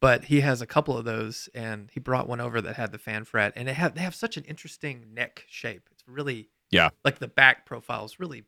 But 0.00 0.24
he 0.24 0.40
has 0.42 0.60
a 0.60 0.66
couple 0.66 0.98
of 0.98 1.04
those 1.06 1.48
and 1.54 1.88
he 1.92 1.98
brought 2.00 2.28
one 2.28 2.40
over 2.40 2.60
that 2.60 2.76
had 2.76 2.92
the 2.92 2.98
fan 2.98 3.24
fret 3.24 3.52
and 3.56 3.68
it 3.68 3.74
have 3.74 3.94
they 3.94 4.02
have 4.02 4.14
such 4.14 4.36
an 4.36 4.44
interesting 4.44 5.14
neck 5.14 5.44
shape. 5.48 5.88
It's 5.92 6.04
really 6.06 6.48
Yeah. 6.70 6.90
like 7.04 7.18
the 7.20 7.28
back 7.28 7.64
profile 7.66 8.04
is 8.04 8.20
really 8.20 8.44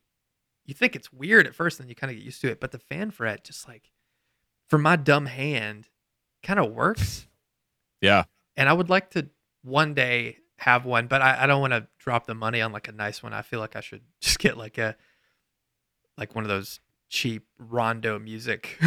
you 0.66 0.74
think 0.74 0.96
it's 0.96 1.12
weird 1.12 1.46
at 1.46 1.54
first 1.54 1.78
then 1.78 1.88
you 1.88 1.94
kind 1.94 2.10
of 2.10 2.16
get 2.16 2.24
used 2.24 2.40
to 2.42 2.50
it, 2.50 2.60
but 2.60 2.72
the 2.72 2.78
fan 2.78 3.10
fret 3.10 3.44
just 3.44 3.66
like 3.68 3.90
for 4.68 4.78
my 4.78 4.96
dumb 4.96 5.26
hand 5.26 5.88
kind 6.42 6.58
of 6.60 6.72
works 6.72 7.26
Yeah. 8.02 8.24
And 8.56 8.68
I 8.68 8.72
would 8.72 8.88
like 8.90 9.10
to 9.10 9.28
one 9.62 9.94
day 9.94 10.38
have 10.58 10.84
one, 10.84 11.06
but 11.06 11.20
I, 11.22 11.44
I 11.44 11.46
don't 11.46 11.60
want 11.60 11.72
to 11.72 11.86
drop 11.98 12.26
the 12.26 12.34
money 12.34 12.60
on 12.62 12.72
like 12.72 12.88
a 12.88 12.92
nice 12.92 13.22
one. 13.22 13.32
I 13.32 13.42
feel 13.42 13.60
like 13.60 13.76
I 13.76 13.80
should 13.80 14.02
just 14.20 14.38
get 14.38 14.56
like 14.56 14.78
a 14.78 14.96
like 16.18 16.34
one 16.34 16.44
of 16.44 16.48
those 16.48 16.80
cheap 17.08 17.46
rondo 17.58 18.18
music 18.18 18.78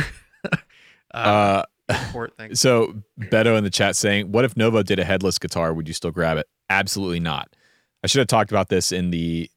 uh, 1.14 1.64
Uh, 1.90 2.28
things. 2.38 2.60
so 2.60 2.96
Beto 3.20 3.58
in 3.58 3.64
the 3.64 3.70
chat 3.70 3.96
saying, 3.96 4.32
"What 4.32 4.46
if 4.46 4.56
Novo 4.58 4.84
did 4.84 5.00
a 5.00 5.04
headless 5.04 5.38
guitar? 5.40 5.74
Would 5.74 5.88
you 5.88 5.94
still 5.94 6.12
grab 6.12 6.38
it?" 6.38 6.48
Absolutely 6.70 7.20
not. 7.20 7.56
I 8.04 8.08
should 8.08 8.20
have 8.20 8.28
talked 8.28 8.52
about 8.52 8.70
this 8.70 8.92
in 8.92 9.10
the 9.12 9.50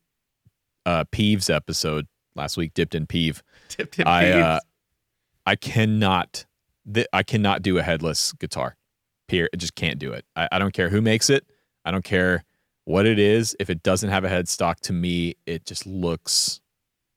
uh, 0.87 1.05
Peeves 1.13 1.55
episode 1.55 2.07
last 2.35 2.57
week. 2.57 2.73
Dipped 2.75 2.95
in 2.95 3.07
Peeve. 3.07 3.43
Tipped 3.69 3.99
in 3.99 4.07
I 4.07 4.25
peeves. 4.25 4.43
uh, 4.43 4.61
I 5.47 5.57
cannot 5.57 6.47
th- 6.93 7.07
I 7.13 7.23
cannot 7.23 7.63
do 7.63 7.79
a 7.79 7.83
headless 7.83 8.33
guitar. 8.33 8.77
Period. 9.33 9.49
I 9.55 9.57
just 9.57 9.75
can't 9.75 9.99
do 9.99 10.13
it. 10.13 10.27
I, 10.37 10.47
I 10.53 10.59
don't 10.59 10.75
care 10.75 10.91
who 10.91 11.01
makes 11.01 11.31
it. 11.31 11.47
I 11.87 11.91
don't 11.91 12.05
care 12.05 12.45
what 12.85 13.07
it 13.07 13.19
is. 13.19 13.57
If 13.59 13.71
it 13.71 13.83
doesn't 13.83 14.11
have 14.11 14.25
a 14.25 14.29
headstock, 14.29 14.81
to 14.81 14.93
me, 14.93 15.37
it 15.47 15.65
just 15.65 15.87
looks 15.87 16.61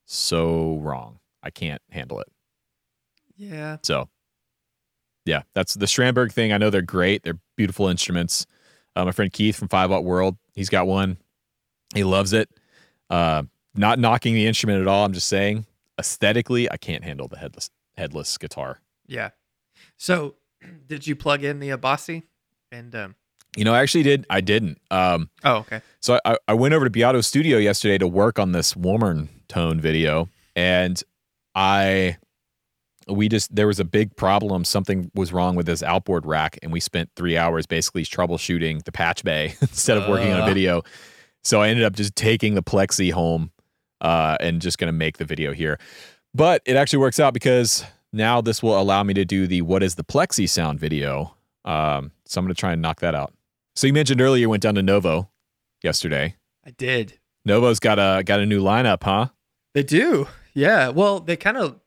so 0.06 0.78
wrong. 0.78 1.18
I 1.42 1.50
can't 1.50 1.82
handle 1.90 2.18
it. 2.20 2.28
yeah. 3.36 3.76
So, 3.82 4.08
yeah, 5.26 5.42
that's 5.52 5.74
the 5.74 5.84
Strandberg 5.84 6.32
thing. 6.32 6.54
I 6.54 6.56
know 6.56 6.70
they're 6.70 6.80
great. 6.80 7.22
They're 7.22 7.38
beautiful 7.54 7.86
instruments. 7.88 8.46
Uh, 8.94 9.04
my 9.04 9.12
friend 9.12 9.30
Keith 9.30 9.56
from 9.56 9.68
Five 9.68 9.90
Watt 9.90 10.02
World, 10.02 10.38
he's 10.54 10.70
got 10.70 10.86
one. 10.86 11.18
He 11.94 12.02
loves 12.02 12.32
it. 12.32 12.48
Uh, 13.10 13.42
not 13.74 13.98
knocking 13.98 14.32
the 14.34 14.46
instrument 14.46 14.80
at 14.80 14.88
all. 14.88 15.04
I'm 15.04 15.12
just 15.12 15.28
saying, 15.28 15.66
aesthetically, 15.98 16.70
I 16.70 16.78
can't 16.78 17.04
handle 17.04 17.28
the 17.28 17.36
headless 17.36 17.68
headless 17.98 18.38
guitar. 18.38 18.80
Yeah. 19.06 19.30
So, 19.98 20.36
did 20.86 21.06
you 21.06 21.16
plug 21.16 21.44
in 21.44 21.60
the 21.60 21.70
Abasi? 21.70 22.22
And 22.72 22.94
um, 22.94 23.14
You 23.56 23.64
know, 23.64 23.72
I 23.74 23.80
actually 23.82 24.02
did. 24.02 24.26
I 24.30 24.40
didn't. 24.40 24.78
Um, 24.90 25.30
oh, 25.44 25.56
okay. 25.58 25.80
so 26.00 26.18
I, 26.24 26.36
I 26.48 26.54
went 26.54 26.74
over 26.74 26.84
to 26.84 26.90
Beato 26.90 27.20
Studio 27.20 27.58
yesterday 27.58 27.98
to 27.98 28.08
work 28.08 28.38
on 28.38 28.52
this 28.52 28.74
warmer 28.76 29.28
tone 29.48 29.80
video, 29.80 30.28
and 30.54 31.00
I 31.54 32.16
we 33.08 33.28
just 33.28 33.54
there 33.54 33.68
was 33.68 33.78
a 33.78 33.84
big 33.84 34.16
problem. 34.16 34.64
Something 34.64 35.10
was 35.14 35.32
wrong 35.32 35.54
with 35.54 35.66
this 35.66 35.82
outboard 35.82 36.26
rack, 36.26 36.58
and 36.62 36.72
we 36.72 36.80
spent 36.80 37.08
three 37.16 37.36
hours 37.36 37.66
basically 37.66 38.04
troubleshooting 38.04 38.84
the 38.84 38.92
patch 38.92 39.22
bay 39.24 39.54
instead 39.62 39.96
of 39.96 40.08
working 40.08 40.32
on 40.32 40.40
a 40.40 40.42
Uh. 40.42 40.46
video. 40.46 40.82
So 41.44 41.62
I 41.62 41.68
ended 41.68 41.84
up 41.84 41.94
just 41.94 42.16
taking 42.16 42.54
the 42.56 42.62
Plexi 42.62 43.12
home 43.12 43.52
uh, 44.00 44.36
and 44.40 44.60
just 44.60 44.78
gonna 44.78 44.90
make 44.92 45.18
the 45.18 45.24
video 45.24 45.52
here. 45.52 45.78
But 46.34 46.60
it 46.66 46.74
actually 46.76 46.98
works 46.98 47.20
out 47.20 47.32
because 47.32 47.84
now 48.16 48.40
this 48.40 48.62
will 48.62 48.78
allow 48.80 49.02
me 49.02 49.14
to 49.14 49.24
do 49.24 49.46
the 49.46 49.62
what 49.62 49.82
is 49.82 49.94
the 49.94 50.04
Plexi 50.04 50.48
sound 50.48 50.80
video. 50.80 51.34
Um, 51.64 52.12
so 52.24 52.38
I'm 52.40 52.44
gonna 52.44 52.54
try 52.54 52.72
and 52.72 52.82
knock 52.82 53.00
that 53.00 53.14
out. 53.14 53.32
So 53.74 53.86
you 53.86 53.92
mentioned 53.92 54.20
earlier 54.20 54.40
you 54.40 54.48
went 54.48 54.62
down 54.62 54.74
to 54.76 54.82
Novo 54.82 55.28
yesterday. 55.82 56.36
I 56.64 56.70
did. 56.70 57.18
Novo's 57.44 57.78
got 57.78 57.98
a 57.98 58.22
got 58.24 58.40
a 58.40 58.46
new 58.46 58.62
lineup, 58.62 59.02
huh? 59.04 59.28
They 59.74 59.82
do. 59.82 60.28
Yeah. 60.54 60.88
Well, 60.88 61.20
they 61.20 61.36
kind 61.36 61.56
of 61.56 61.80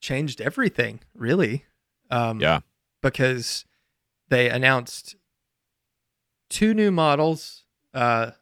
changed 0.00 0.40
everything, 0.40 1.00
really. 1.14 1.66
Um, 2.10 2.40
Yeah. 2.40 2.60
Because 3.02 3.64
they 4.28 4.48
announced 4.48 5.16
two 6.48 6.74
new 6.74 6.90
models, 6.90 7.64
uh, 7.94 8.32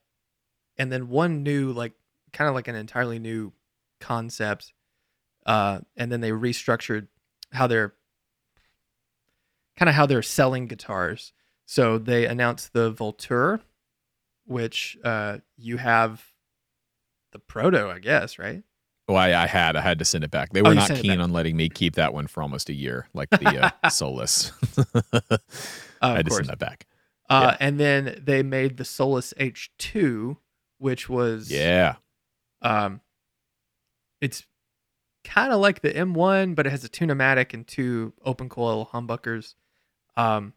and 0.76 0.90
then 0.92 1.08
one 1.08 1.42
new, 1.42 1.72
like, 1.72 1.92
kind 2.32 2.48
of 2.48 2.54
like 2.54 2.68
an 2.68 2.75
entirely 2.76 3.18
new 3.18 3.52
concept. 4.00 4.72
Uh, 5.49 5.81
and 5.97 6.12
then 6.12 6.21
they 6.21 6.31
restructured 6.31 7.09
how 7.52 7.67
they're 7.67 7.95
kind 9.78 9.88
of 9.88 9.95
how 9.95 10.05
they're 10.05 10.23
selling 10.23 10.67
guitars. 10.67 11.33
So 11.64 11.97
they 11.97 12.26
announced 12.26 12.75
the 12.75 12.93
Voltur, 12.93 13.61
which 14.45 14.99
uh, 15.02 15.38
you 15.57 15.78
have 15.78 16.23
the 17.33 17.38
Proto, 17.38 17.88
I 17.90 17.99
guess, 17.99 18.38
right? 18.38 18.62
Well, 19.09 19.17
I, 19.17 19.33
I 19.33 19.47
had 19.47 19.75
I 19.75 19.81
had 19.81 19.99
to 20.00 20.05
send 20.05 20.23
it 20.25 20.31
back. 20.31 20.52
They 20.52 20.61
Oh, 20.61 20.64
were 20.64 20.71
you 20.75 20.76
not 20.81 20.95
keen 20.95 21.19
on 21.19 21.33
letting 21.33 21.57
me 21.57 21.71
keep 21.71 21.95
that 21.95 22.12
one 22.12 22.26
for 22.26 22.43
almost 22.43 22.69
a 22.69 22.75
year, 22.75 23.09
like 23.14 23.31
the 23.31 23.73
uh, 23.83 23.88
Solus. 23.90 24.52
Uh, 26.00 26.12
I 26.12 26.17
had 26.19 26.26
to 26.26 26.31
course. 26.31 26.37
send 26.47 26.49
that 26.50 26.59
back. 26.61 26.87
Uh, 27.28 27.57
And 27.59 27.81
then 27.81 28.23
they 28.25 28.45
made 28.45 28.76
the 28.76 28.85
Solus 28.85 29.35
H2, 29.40 30.37
which 30.78 31.09
was 31.09 31.50
Yeah, 31.50 31.97
um, 32.62 33.00
it's 34.21 34.47
kind 35.28 35.52
of 35.52 35.61
like 35.61 35.82
the 35.82 35.92
M1, 35.92 36.54
but 36.54 36.66
it 36.66 36.70
has 36.70 36.85
a 36.85 36.88
tunematic 36.88 37.52
and 37.52 37.66
two 37.66 38.14
open 38.25 38.49
coil 38.49 38.88
humbuckers. 38.92 39.54
Um, 40.16 40.54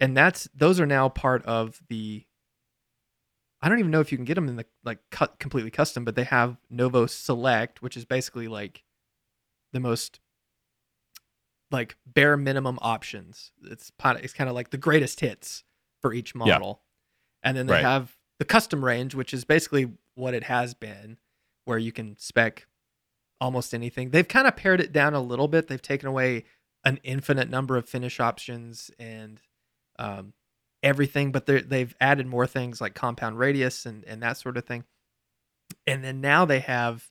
and 0.00 0.16
that's 0.16 0.48
those 0.54 0.80
are 0.80 0.86
now 0.86 1.08
part 1.08 1.44
of 1.44 1.80
the. 1.88 2.24
I 3.62 3.68
don't 3.68 3.78
even 3.78 3.90
know 3.90 4.00
if 4.00 4.10
you 4.12 4.18
can 4.18 4.24
get 4.24 4.34
them 4.34 4.48
in 4.48 4.56
the 4.56 4.66
like 4.84 4.98
cut 5.10 5.38
completely 5.38 5.70
custom, 5.70 6.04
but 6.04 6.16
they 6.16 6.24
have 6.24 6.56
Novo 6.68 7.06
Select, 7.06 7.80
which 7.82 7.96
is 7.96 8.04
basically 8.04 8.48
like 8.48 8.82
the 9.72 9.80
most 9.80 10.20
like 11.70 11.96
bare 12.06 12.36
minimum 12.36 12.78
options. 12.82 13.52
It's 13.62 13.90
kind 13.98 14.18
of 14.18 14.24
it's 14.24 14.34
kind 14.34 14.48
of 14.48 14.54
like 14.54 14.70
the 14.70 14.76
greatest 14.78 15.20
hits 15.20 15.64
for 16.00 16.12
each 16.12 16.34
Yeah. 16.34 16.38
model, 16.38 16.82
and 17.42 17.56
then 17.56 17.66
they 17.66 17.74
Right. 17.74 17.82
have 17.82 18.16
the 18.38 18.44
custom 18.44 18.84
range, 18.84 19.14
which 19.14 19.32
is 19.32 19.44
basically 19.44 19.92
what 20.14 20.34
it 20.34 20.44
has 20.44 20.74
been, 20.74 21.18
where 21.64 21.78
you 21.78 21.92
can 21.92 22.16
spec 22.18 22.66
almost 23.44 23.74
anything. 23.74 24.08
They've 24.08 24.26
kind 24.26 24.46
of 24.46 24.56
pared 24.56 24.80
it 24.80 24.90
down 24.90 25.12
a 25.12 25.20
little 25.20 25.48
bit. 25.48 25.68
They've 25.68 25.80
taken 25.80 26.08
away 26.08 26.44
an 26.82 26.98
infinite 27.02 27.50
number 27.50 27.76
of 27.76 27.86
finish 27.86 28.18
options 28.18 28.90
and 28.98 29.38
um, 29.98 30.32
everything, 30.82 31.30
but 31.30 31.44
they've 31.44 31.94
added 32.00 32.26
more 32.26 32.46
things 32.46 32.80
like 32.80 32.94
compound 32.94 33.38
radius 33.38 33.84
and, 33.84 34.02
and 34.04 34.22
that 34.22 34.38
sort 34.38 34.56
of 34.56 34.64
thing. 34.64 34.84
And 35.86 36.02
then 36.02 36.22
now 36.22 36.46
they 36.46 36.60
have, 36.60 37.10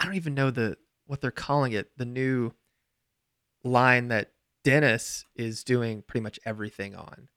I 0.00 0.04
don't 0.04 0.16
even 0.16 0.34
know 0.34 0.50
the 0.50 0.78
what 1.06 1.20
they're 1.20 1.30
calling 1.30 1.72
it, 1.72 1.90
the 1.96 2.04
new 2.04 2.52
line 3.62 4.08
that 4.08 4.32
Dennis 4.64 5.26
is 5.36 5.62
doing 5.62 6.02
pretty 6.02 6.24
much 6.24 6.40
everything 6.44 6.96
on. 6.96 7.28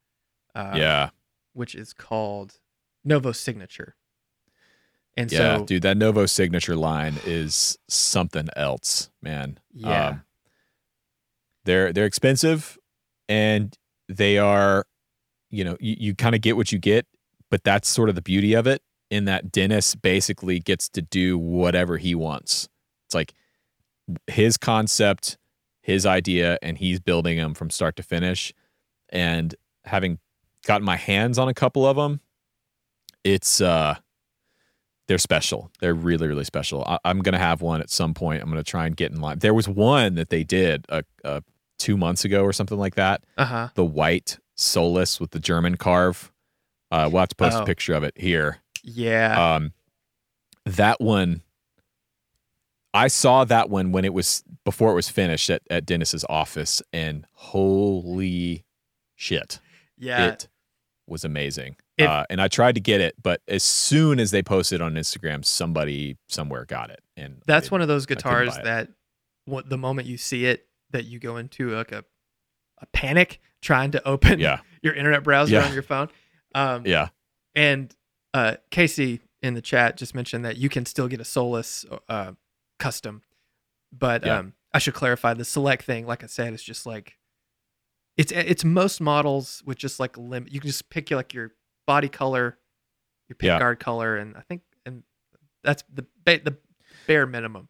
Uh, 0.55 0.73
yeah, 0.75 1.09
which 1.53 1.75
is 1.75 1.93
called 1.93 2.59
Novo 3.05 3.31
Signature. 3.33 3.95
And 5.17 5.31
yeah, 5.31 5.57
so, 5.57 5.65
dude. 5.65 5.81
That 5.83 5.97
Novo 5.97 6.25
signature 6.25 6.75
line 6.75 7.15
is 7.25 7.77
something 7.89 8.47
else, 8.55 9.09
man. 9.21 9.59
yeah, 9.73 10.07
Um, 10.07 10.23
they're 11.65 11.91
they're 11.93 12.05
expensive, 12.05 12.77
and 13.27 13.77
they 14.07 14.37
are, 14.37 14.85
you 15.49 15.63
know, 15.63 15.77
you, 15.79 15.95
you 15.99 16.15
kind 16.15 16.33
of 16.33 16.41
get 16.41 16.55
what 16.57 16.71
you 16.71 16.79
get, 16.79 17.05
but 17.49 17.63
that's 17.63 17.87
sort 17.89 18.09
of 18.09 18.15
the 18.15 18.21
beauty 18.21 18.53
of 18.53 18.67
it. 18.67 18.81
In 19.09 19.25
that 19.25 19.51
Dennis 19.51 19.93
basically 19.93 20.59
gets 20.59 20.87
to 20.89 21.01
do 21.01 21.37
whatever 21.37 21.97
he 21.97 22.15
wants. 22.15 22.69
It's 23.05 23.13
like 23.13 23.33
his 24.27 24.55
concept, 24.55 25.37
his 25.81 26.05
idea, 26.05 26.57
and 26.61 26.77
he's 26.77 27.01
building 27.01 27.37
them 27.37 27.53
from 27.53 27.69
start 27.69 27.97
to 27.97 28.03
finish. 28.03 28.53
And 29.09 29.53
having 29.83 30.19
gotten 30.65 30.85
my 30.85 30.95
hands 30.95 31.37
on 31.37 31.49
a 31.49 31.53
couple 31.53 31.85
of 31.85 31.97
them, 31.97 32.21
it's 33.25 33.59
uh, 33.59 33.95
they're 35.11 35.17
special. 35.17 35.69
They're 35.81 35.93
really, 35.93 36.25
really 36.29 36.45
special. 36.45 36.85
I, 36.87 36.97
I'm 37.03 37.19
gonna 37.19 37.37
have 37.37 37.61
one 37.61 37.81
at 37.81 37.89
some 37.89 38.13
point. 38.13 38.41
I'm 38.41 38.47
gonna 38.47 38.63
try 38.63 38.85
and 38.85 38.95
get 38.95 39.11
in 39.11 39.19
line. 39.19 39.39
There 39.39 39.53
was 39.53 39.67
one 39.67 40.15
that 40.15 40.29
they 40.29 40.45
did 40.45 40.85
uh, 40.87 41.01
uh, 41.25 41.41
two 41.77 41.97
months 41.97 42.23
ago 42.23 42.43
or 42.43 42.53
something 42.53 42.77
like 42.77 42.95
that. 42.95 43.25
uh 43.37 43.43
huh. 43.43 43.67
The 43.75 43.83
white 43.83 44.39
Solus 44.55 45.19
with 45.19 45.31
the 45.31 45.39
German 45.41 45.75
carve. 45.75 46.31
Uh, 46.91 47.09
we'll 47.11 47.19
have 47.19 47.27
to 47.29 47.35
post 47.35 47.57
Oh. 47.57 47.63
a 47.63 47.65
picture 47.65 47.93
of 47.93 48.03
it 48.03 48.13
here. 48.17 48.59
Yeah, 48.83 49.55
Um, 49.55 49.73
that 50.65 51.01
one, 51.01 51.41
I 52.93 53.07
saw 53.09 53.43
that 53.43 53.69
one 53.69 53.91
when 53.91 54.05
it 54.05 54.13
was 54.13 54.43
before 54.63 54.91
it 54.91 54.95
was 54.95 55.09
finished 55.09 55.49
at, 55.49 55.61
at 55.69 55.85
Dennis's 55.85 56.23
office, 56.29 56.81
and 56.93 57.25
holy 57.33 58.63
shit, 59.15 59.59
yeah. 59.97 60.27
it 60.27 60.47
was 61.05 61.23
amazing. 61.25 61.75
If- 62.01 62.09
uh, 62.09 62.25
and 62.29 62.41
I 62.41 62.47
tried 62.47 62.75
to 62.75 62.81
get 62.81 63.01
it, 63.01 63.15
but 63.21 63.41
as 63.47 63.63
soon 63.63 64.19
as 64.19 64.31
they 64.31 64.41
posted 64.43 64.81
on 64.81 64.93
Instagram, 64.95 65.43
somebody 65.45 66.17
somewhere 66.27 66.65
got 66.65 66.89
it. 66.89 67.01
And 67.17 67.41
That's 67.47 67.67
it- 67.67 67.71
one 67.71 67.81
of 67.81 67.87
those 67.87 68.05
guitars 68.05 68.55
that, 68.63 68.89
what 69.45 69.69
the 69.69 69.77
moment 69.77 70.07
you 70.07 70.17
see 70.17 70.45
it, 70.45 70.67
that 70.91 71.05
you 71.05 71.19
go 71.19 71.37
into 71.37 71.69
like 71.69 71.91
a, 71.91 72.03
a 72.81 72.85
panic 72.87 73.39
trying 73.61 73.91
to 73.91 74.07
open 74.07 74.39
Yeah, 74.39 74.59
your 74.81 74.93
internet 74.93 75.23
browser 75.23 75.53
Yeah. 75.55 75.65
on 75.65 75.73
your 75.73 75.83
phone. 75.83 76.09
Um, 76.53 76.85
yeah, 76.85 77.09
And 77.55 77.95
uh, 78.33 78.55
Casey 78.71 79.21
in 79.41 79.53
the 79.53 79.61
chat 79.61 79.97
just 79.97 80.13
mentioned 80.15 80.43
that 80.45 80.57
you 80.57 80.69
can 80.69 80.85
still 80.85 81.07
get 81.07 81.19
a 81.19 81.25
Solus 81.25 81.85
uh, 82.09 82.33
custom, 82.79 83.21
but 83.91 84.25
Yeah. 84.25 84.39
um, 84.39 84.53
I 84.73 84.79
should 84.79 84.93
clarify 84.93 85.33
the 85.33 85.43
select 85.45 85.83
thing. 85.83 86.05
Like 86.05 86.23
I 86.23 86.27
said, 86.27 86.53
is 86.53 86.63
just 86.63 86.85
like 86.85 87.17
it's 88.17 88.31
it's 88.31 88.63
most 88.65 89.01
models 89.01 89.63
with 89.65 89.77
just 89.77 89.99
like 89.99 90.17
a 90.17 90.21
limit. 90.21 90.51
You 90.53 90.59
can 90.59 90.67
just 90.69 90.89
pick 90.89 91.11
like 91.11 91.33
your 91.33 91.51
body 91.91 92.07
color, 92.07 92.57
your 93.27 93.35
pick 93.35 93.47
Yeah. 93.47 93.59
guard 93.59 93.79
color, 93.81 94.15
and 94.15 94.37
I 94.37 94.41
think 94.47 94.61
and 94.85 95.03
that's 95.61 95.83
the 95.93 96.05
ba- 96.25 96.39
the 96.43 96.55
bare 97.05 97.25
minimum. 97.27 97.67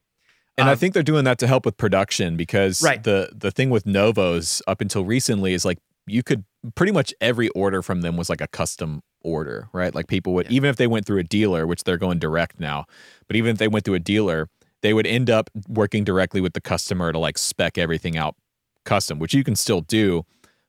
And 0.60 0.70
I 0.70 0.74
Um, 0.74 0.78
think 0.78 0.94
they're 0.94 1.02
doing 1.12 1.24
that 1.26 1.40
to 1.40 1.48
help 1.48 1.66
with 1.66 1.76
production 1.78 2.38
because 2.38 2.84
Right. 2.84 3.04
the 3.04 3.30
the 3.36 3.50
thing 3.52 3.70
with 3.72 3.86
Novos 3.88 4.62
up 4.68 4.80
until 4.80 5.04
recently 5.06 5.54
is 5.54 5.66
like 5.66 5.80
you 6.06 6.22
could 6.22 6.44
pretty 6.76 6.92
much 6.92 7.14
every 7.20 7.50
order 7.50 7.82
from 7.82 8.02
them 8.02 8.16
was 8.16 8.30
like 8.30 8.42
a 8.42 8.48
custom 8.48 9.02
order, 9.24 9.70
right? 9.74 9.94
Like 9.96 10.08
people 10.08 10.34
would 10.36 10.48
Yeah. 10.48 10.58
even 10.58 10.70
if 10.70 10.76
they 10.76 10.88
went 10.88 11.06
through 11.08 11.20
a 11.20 11.24
dealer, 11.24 11.66
which 11.66 11.84
they're 11.84 11.98
going 11.98 12.20
direct 12.20 12.60
now, 12.60 12.86
but 13.28 13.36
even 13.36 13.50
if 13.52 13.58
they 13.58 13.68
went 13.68 13.86
through 13.86 13.96
a 13.96 14.00
dealer, 14.14 14.48
they 14.84 14.94
would 14.94 15.08
end 15.08 15.30
up 15.32 15.50
working 15.68 16.04
directly 16.04 16.42
with 16.42 16.54
the 16.54 16.62
customer 16.62 17.12
to 17.12 17.18
like 17.18 17.38
spec 17.40 17.78
everything 17.80 18.16
out 18.18 18.36
custom, 18.86 19.18
which 19.20 19.34
you 19.34 19.44
can 19.44 19.56
still 19.56 19.82
do, 19.82 20.24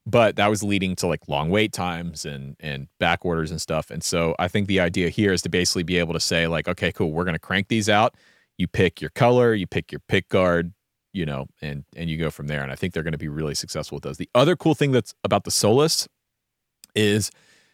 but 0.04 0.36
that 0.36 0.48
was 0.48 0.62
leading 0.62 0.96
to 0.96 1.06
like 1.06 1.28
long 1.28 1.50
wait 1.50 1.72
times 1.72 2.24
and 2.24 2.56
and 2.60 2.88
back 2.98 3.24
orders 3.24 3.50
and 3.50 3.60
stuff. 3.60 3.90
And 3.90 4.02
so 4.02 4.34
I 4.38 4.48
think 4.48 4.66
the 4.66 4.80
idea 4.80 5.08
here 5.08 5.32
is 5.32 5.42
to 5.42 5.48
basically 5.48 5.84
be 5.84 5.98
able 5.98 6.12
to 6.14 6.20
say 6.20 6.46
like, 6.46 6.68
okay, 6.68 6.92
cool, 6.92 7.12
we're 7.12 7.24
going 7.24 7.34
to 7.34 7.38
crank 7.38 7.68
these 7.68 7.88
out. 7.88 8.14
You 8.58 8.66
pick 8.68 9.00
your 9.00 9.10
color, 9.10 9.54
you 9.54 9.66
pick 9.66 9.92
your 9.92 10.00
pick 10.08 10.28
guard, 10.28 10.72
you 11.12 11.24
know, 11.24 11.46
and 11.60 11.84
and 11.96 12.10
you 12.10 12.18
go 12.18 12.30
from 12.30 12.48
there. 12.48 12.62
And 12.62 12.72
I 12.72 12.74
think 12.74 12.94
they're 12.94 13.02
going 13.02 13.12
to 13.12 13.18
be 13.18 13.28
really 13.28 13.54
successful 13.54 13.96
with 13.96 14.02
those. 14.04 14.18
The 14.18 14.30
other 14.34 14.56
cool 14.56 14.74
thing 14.74 14.92
that's 14.92 15.14
about 15.24 15.44
the 15.44 15.50
Solus 15.50 16.08
is 16.94 17.30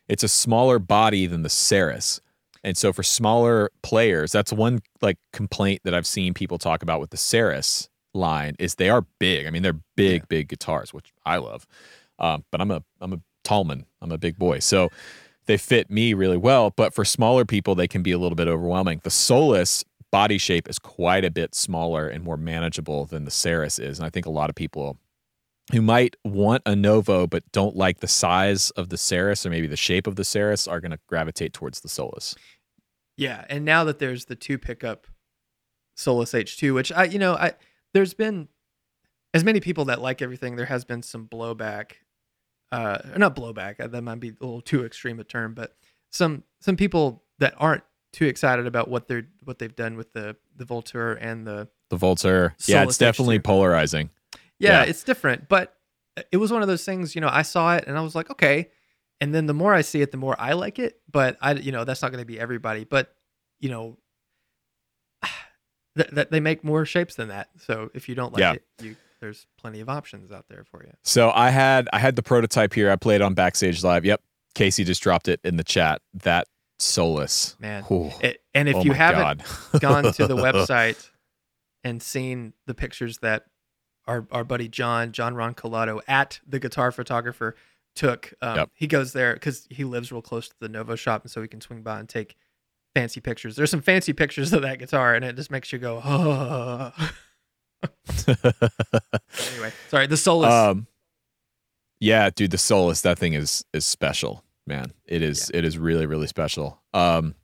it's 0.08 0.22
a 0.22 0.28
smaller 0.28 0.78
body 0.78 1.26
than 1.26 1.42
the 1.42 1.50
Serus. 1.50 2.20
And 2.64 2.76
so 2.76 2.92
for 2.92 3.02
smaller 3.02 3.70
players, 3.82 4.32
that's 4.32 4.52
one 4.52 4.80
like 5.00 5.16
complaint 5.32 5.80
that 5.84 5.94
I've 5.94 6.06
seen 6.06 6.34
people 6.34 6.58
talk 6.58 6.82
about 6.82 7.00
with 7.00 7.10
the 7.10 7.16
Serus 7.16 7.88
line 8.14 8.54
is 8.58 8.74
they 8.74 8.90
are 8.90 9.06
big. 9.18 9.46
I 9.46 9.50
mean, 9.50 9.62
they're 9.62 9.80
big, 9.96 10.22
Yeah. 10.22 10.26
big 10.28 10.48
guitars, 10.48 10.92
which 10.92 11.12
I 11.24 11.36
love. 11.38 11.66
Um, 12.18 12.44
but 12.50 12.60
I'm 12.60 12.70
a 12.70 12.82
I'm 13.00 13.12
a 13.12 13.20
tall 13.44 13.64
man. 13.64 13.86
I'm 14.00 14.12
a 14.12 14.18
big 14.18 14.38
boy. 14.38 14.58
So 14.58 14.90
they 15.46 15.56
fit 15.56 15.90
me 15.90 16.14
really 16.14 16.36
well. 16.36 16.70
But 16.70 16.94
for 16.94 17.04
smaller 17.04 17.44
people, 17.44 17.74
they 17.74 17.88
can 17.88 18.02
be 18.02 18.12
a 18.12 18.18
little 18.18 18.36
bit 18.36 18.48
overwhelming. 18.48 19.00
The 19.02 19.10
Solus 19.10 19.84
body 20.10 20.38
shape 20.38 20.68
is 20.68 20.78
quite 20.78 21.24
a 21.24 21.30
bit 21.30 21.54
smaller 21.54 22.08
and 22.08 22.24
more 22.24 22.36
manageable 22.36 23.06
than 23.06 23.24
the 23.24 23.30
Serus 23.30 23.78
is. 23.78 23.98
And 23.98 24.06
I 24.06 24.10
think 24.10 24.26
a 24.26 24.30
lot 24.30 24.50
of 24.50 24.56
people 24.56 24.98
who 25.72 25.82
might 25.82 26.16
want 26.24 26.62
a 26.64 26.74
Novo 26.74 27.26
but 27.26 27.50
don't 27.52 27.76
like 27.76 28.00
the 28.00 28.08
size 28.08 28.70
of 28.70 28.88
the 28.88 28.96
Serus 28.96 29.44
or 29.44 29.50
maybe 29.50 29.66
the 29.66 29.76
shape 29.76 30.06
of 30.06 30.16
the 30.16 30.24
Serus 30.24 30.66
are 30.66 30.80
going 30.80 30.92
to 30.92 30.98
gravitate 31.08 31.52
towards 31.52 31.80
the 31.80 31.88
Solus. 31.88 32.34
Yeah, 33.16 33.44
and 33.48 33.64
now 33.64 33.84
that 33.84 33.98
there's 33.98 34.26
the 34.26 34.36
two 34.36 34.58
pickup 34.58 35.06
Solus 35.96 36.32
H2, 36.32 36.72
which 36.74 36.92
I, 36.92 37.04
you 37.04 37.18
know, 37.18 37.34
I 37.34 37.54
there's 37.92 38.14
been 38.14 38.48
as 39.34 39.44
many 39.44 39.60
people 39.60 39.86
that 39.86 40.00
like 40.00 40.22
everything. 40.22 40.56
There 40.56 40.66
has 40.66 40.84
been 40.84 41.02
some 41.02 41.26
blowback, 41.26 41.92
uh, 42.72 42.98
not 43.16 43.34
blowback. 43.36 43.80
uh, 43.80 43.86
That 43.88 44.02
might 44.02 44.20
be 44.20 44.28
a 44.28 44.32
little 44.40 44.60
too 44.60 44.84
extreme 44.84 45.18
a 45.20 45.24
term, 45.24 45.54
but 45.54 45.74
some 46.10 46.44
some 46.60 46.76
people 46.76 47.24
that 47.38 47.54
aren't 47.58 47.82
too 48.12 48.26
excited 48.26 48.66
about 48.66 48.88
what 48.88 49.06
they're 49.08 49.26
what 49.44 49.58
they've 49.58 49.74
done 49.76 49.96
with 49.96 50.12
the 50.12 50.36
the 50.56 50.64
Voltur 50.64 51.16
and 51.20 51.46
the 51.46 51.68
The 51.90 51.96
Voltur, 51.96 52.52
yeah, 52.66 52.82
it's 52.84 52.98
definitely 52.98 53.38
H2. 53.38 53.44
polarizing. 53.44 54.10
yeah, 54.58 54.82
Yeah. 54.82 54.82
it's 54.84 55.02
different, 55.04 55.48
but 55.48 55.74
it 56.32 56.36
was 56.38 56.50
one 56.52 56.62
of 56.62 56.68
those 56.68 56.84
things. 56.84 57.14
You 57.14 57.20
know, 57.20 57.28
I 57.30 57.42
saw 57.42 57.76
it 57.76 57.84
and 57.86 57.96
I 57.96 58.00
was 58.00 58.14
like, 58.14 58.28
okay. 58.30 58.70
And 59.20 59.34
then 59.34 59.46
the 59.46 59.54
more 59.54 59.72
I 59.74 59.82
see 59.82 60.00
it, 60.02 60.10
the 60.10 60.16
more 60.16 60.34
I 60.38 60.52
like 60.54 60.78
it. 60.78 61.00
But 61.10 61.36
I, 61.40 61.52
you 61.54 61.70
know, 61.72 61.84
that's 61.84 62.02
not 62.02 62.10
going 62.12 62.22
to 62.22 62.26
be 62.26 62.38
everybody. 62.40 62.84
But 62.84 63.14
you 63.60 63.68
know, 63.68 63.98
that 65.96 66.14
that 66.14 66.30
they 66.30 66.40
make 66.40 66.64
more 66.64 66.84
shapes 66.84 67.14
than 67.14 67.28
that. 67.28 67.50
So 67.58 67.90
if 67.94 68.08
you 68.08 68.14
don't 68.14 68.32
like 68.32 68.40
Yeah. 68.40 68.52
it, 68.54 68.64
you 68.80 68.96
there's 69.20 69.46
plenty 69.58 69.80
of 69.80 69.88
options 69.88 70.30
out 70.32 70.46
there 70.48 70.64
for 70.64 70.84
you. 70.84 70.92
So 71.02 71.30
I 71.34 71.50
had 71.50 71.88
I 71.92 71.98
had 71.98 72.16
the 72.16 72.22
prototype 72.22 72.72
here. 72.72 72.90
I 72.90 72.96
played 72.96 73.20
on 73.22 73.34
Backstage 73.34 73.82
Live. 73.82 74.04
Yep, 74.04 74.22
Casey 74.54 74.84
just 74.84 75.02
dropped 75.02 75.28
it 75.28 75.40
in 75.44 75.56
the 75.56 75.64
chat. 75.64 76.00
That 76.14 76.46
Solus, 76.78 77.56
Man. 77.58 77.84
It, 78.20 78.40
and 78.54 78.68
if 78.68 78.76
Oh 78.76 78.82
you 78.84 78.92
haven't 78.92 79.42
gone 79.80 80.12
to 80.12 80.26
the 80.26 80.36
website 80.36 81.10
and 81.84 82.02
seen 82.02 82.52
the 82.66 82.74
pictures 82.74 83.18
that 83.18 83.44
our 84.06 84.26
our 84.30 84.44
buddy 84.44 84.68
John 84.68 85.12
John 85.12 85.34
Ron 85.34 85.54
Collado 85.54 86.00
at 86.06 86.40
the 86.46 86.58
guitar 86.58 86.92
photographer 86.92 87.56
took. 87.94 88.32
Um, 88.40 88.56
Yep. 88.56 88.70
He 88.74 88.86
goes 88.86 89.12
there 89.12 89.34
because 89.34 89.66
he 89.70 89.84
lives 89.84 90.12
real 90.12 90.22
close 90.22 90.48
to 90.48 90.54
the 90.60 90.68
Novo 90.68 90.94
shop, 90.94 91.22
and 91.22 91.30
so 91.30 91.42
he 91.42 91.48
can 91.48 91.60
swing 91.60 91.82
by 91.82 91.98
and 91.98 92.08
take 92.08 92.36
fancy 92.94 93.20
pictures. 93.20 93.56
There's 93.56 93.70
some 93.70 93.82
fancy 93.82 94.12
pictures 94.12 94.52
of 94.52 94.62
that 94.62 94.78
guitar, 94.78 95.14
and 95.14 95.24
it 95.24 95.36
just 95.36 95.50
makes 95.50 95.72
you 95.72 95.78
go, 95.78 96.00
oh. 96.04 96.92
Anyway, 98.18 99.72
sorry. 99.88 100.06
The 100.06 100.16
Solus. 100.16 100.52
um, 100.52 100.86
yeah, 102.00 102.30
dude, 102.30 102.50
the 102.50 102.58
Solus, 102.58 103.00
that 103.02 103.18
thing 103.18 103.34
is 103.34 103.64
is 103.72 103.86
special, 103.86 104.44
man. 104.66 104.92
It 105.06 105.22
is 105.22 105.50
it 105.54 105.64
is 105.64 105.78
really 105.78 106.06
really 106.06 106.26
special. 106.26 106.80
Um, 106.94 107.34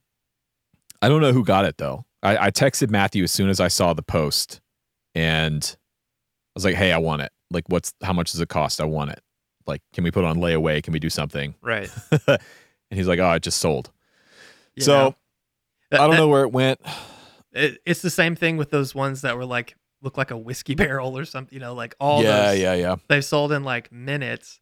I 1.01 1.09
don't 1.09 1.21
know 1.21 1.33
who 1.33 1.43
got 1.43 1.65
it 1.65 1.77
though. 1.77 2.05
I, 2.23 2.47
I 2.47 2.51
texted 2.51 2.89
Matthew 2.89 3.23
as 3.23 3.31
soon 3.31 3.49
as 3.49 3.59
I 3.59 3.67
saw 3.67 3.93
the 3.93 4.01
post, 4.03 4.61
and 5.13 5.63
I 5.75 6.51
was 6.55 6.65
like, 6.65 6.75
"Hey, 6.75 6.91
I 6.91 6.97
want 6.97 7.21
it. 7.21 7.31
Like, 7.51 7.65
what's 7.67 7.93
how 8.03 8.13
much 8.13 8.31
does 8.31 8.41
it 8.41 8.49
cost? 8.49 8.81
I 8.81 8.85
want 8.85 9.11
it. 9.11 9.19
Like, 9.67 9.81
can 9.93 10.03
we 10.03 10.11
put 10.11 10.23
it 10.23 10.27
on 10.27 10.37
layaway? 10.37 10.81
Can 10.83 10.93
we 10.93 10.99
do 10.99 11.09
something?" 11.09 11.55
right. 11.61 11.89
and 12.27 12.39
he's 12.91 13.07
like, 13.07 13.19
"Oh, 13.19 13.31
it 13.33 13.43
just 13.43 13.59
sold." 13.59 13.91
You 14.75 14.83
so 14.83 15.15
that- 15.91 15.99
I 15.99 16.03
don't 16.03 16.11
that- 16.11 16.17
know 16.17 16.27
where 16.27 16.43
it 16.43 16.51
went. 16.51 16.79
It, 17.53 17.79
it's 17.85 18.01
the 18.01 18.09
same 18.09 18.35
thing 18.35 18.57
with 18.57 18.69
those 18.69 18.93
ones 18.93 19.21
that 19.21 19.37
were 19.37 19.45
like 19.45 19.75
look 20.05 20.17
like 20.17 20.31
a 20.31 20.37
whiskey 20.37 20.75
barrel 20.83 21.17
or 21.17 21.25
something. 21.25 21.53
You 21.53 21.59
know, 21.59 21.73
like 21.73 21.95
all 21.99 22.23
yeah, 22.23 22.51
those. 22.51 22.59
yeah, 22.59 22.73
yeah. 22.75 22.95
they 23.09 23.19
sold 23.19 23.51
in 23.51 23.63
like 23.65 23.91
minutes. 23.91 24.61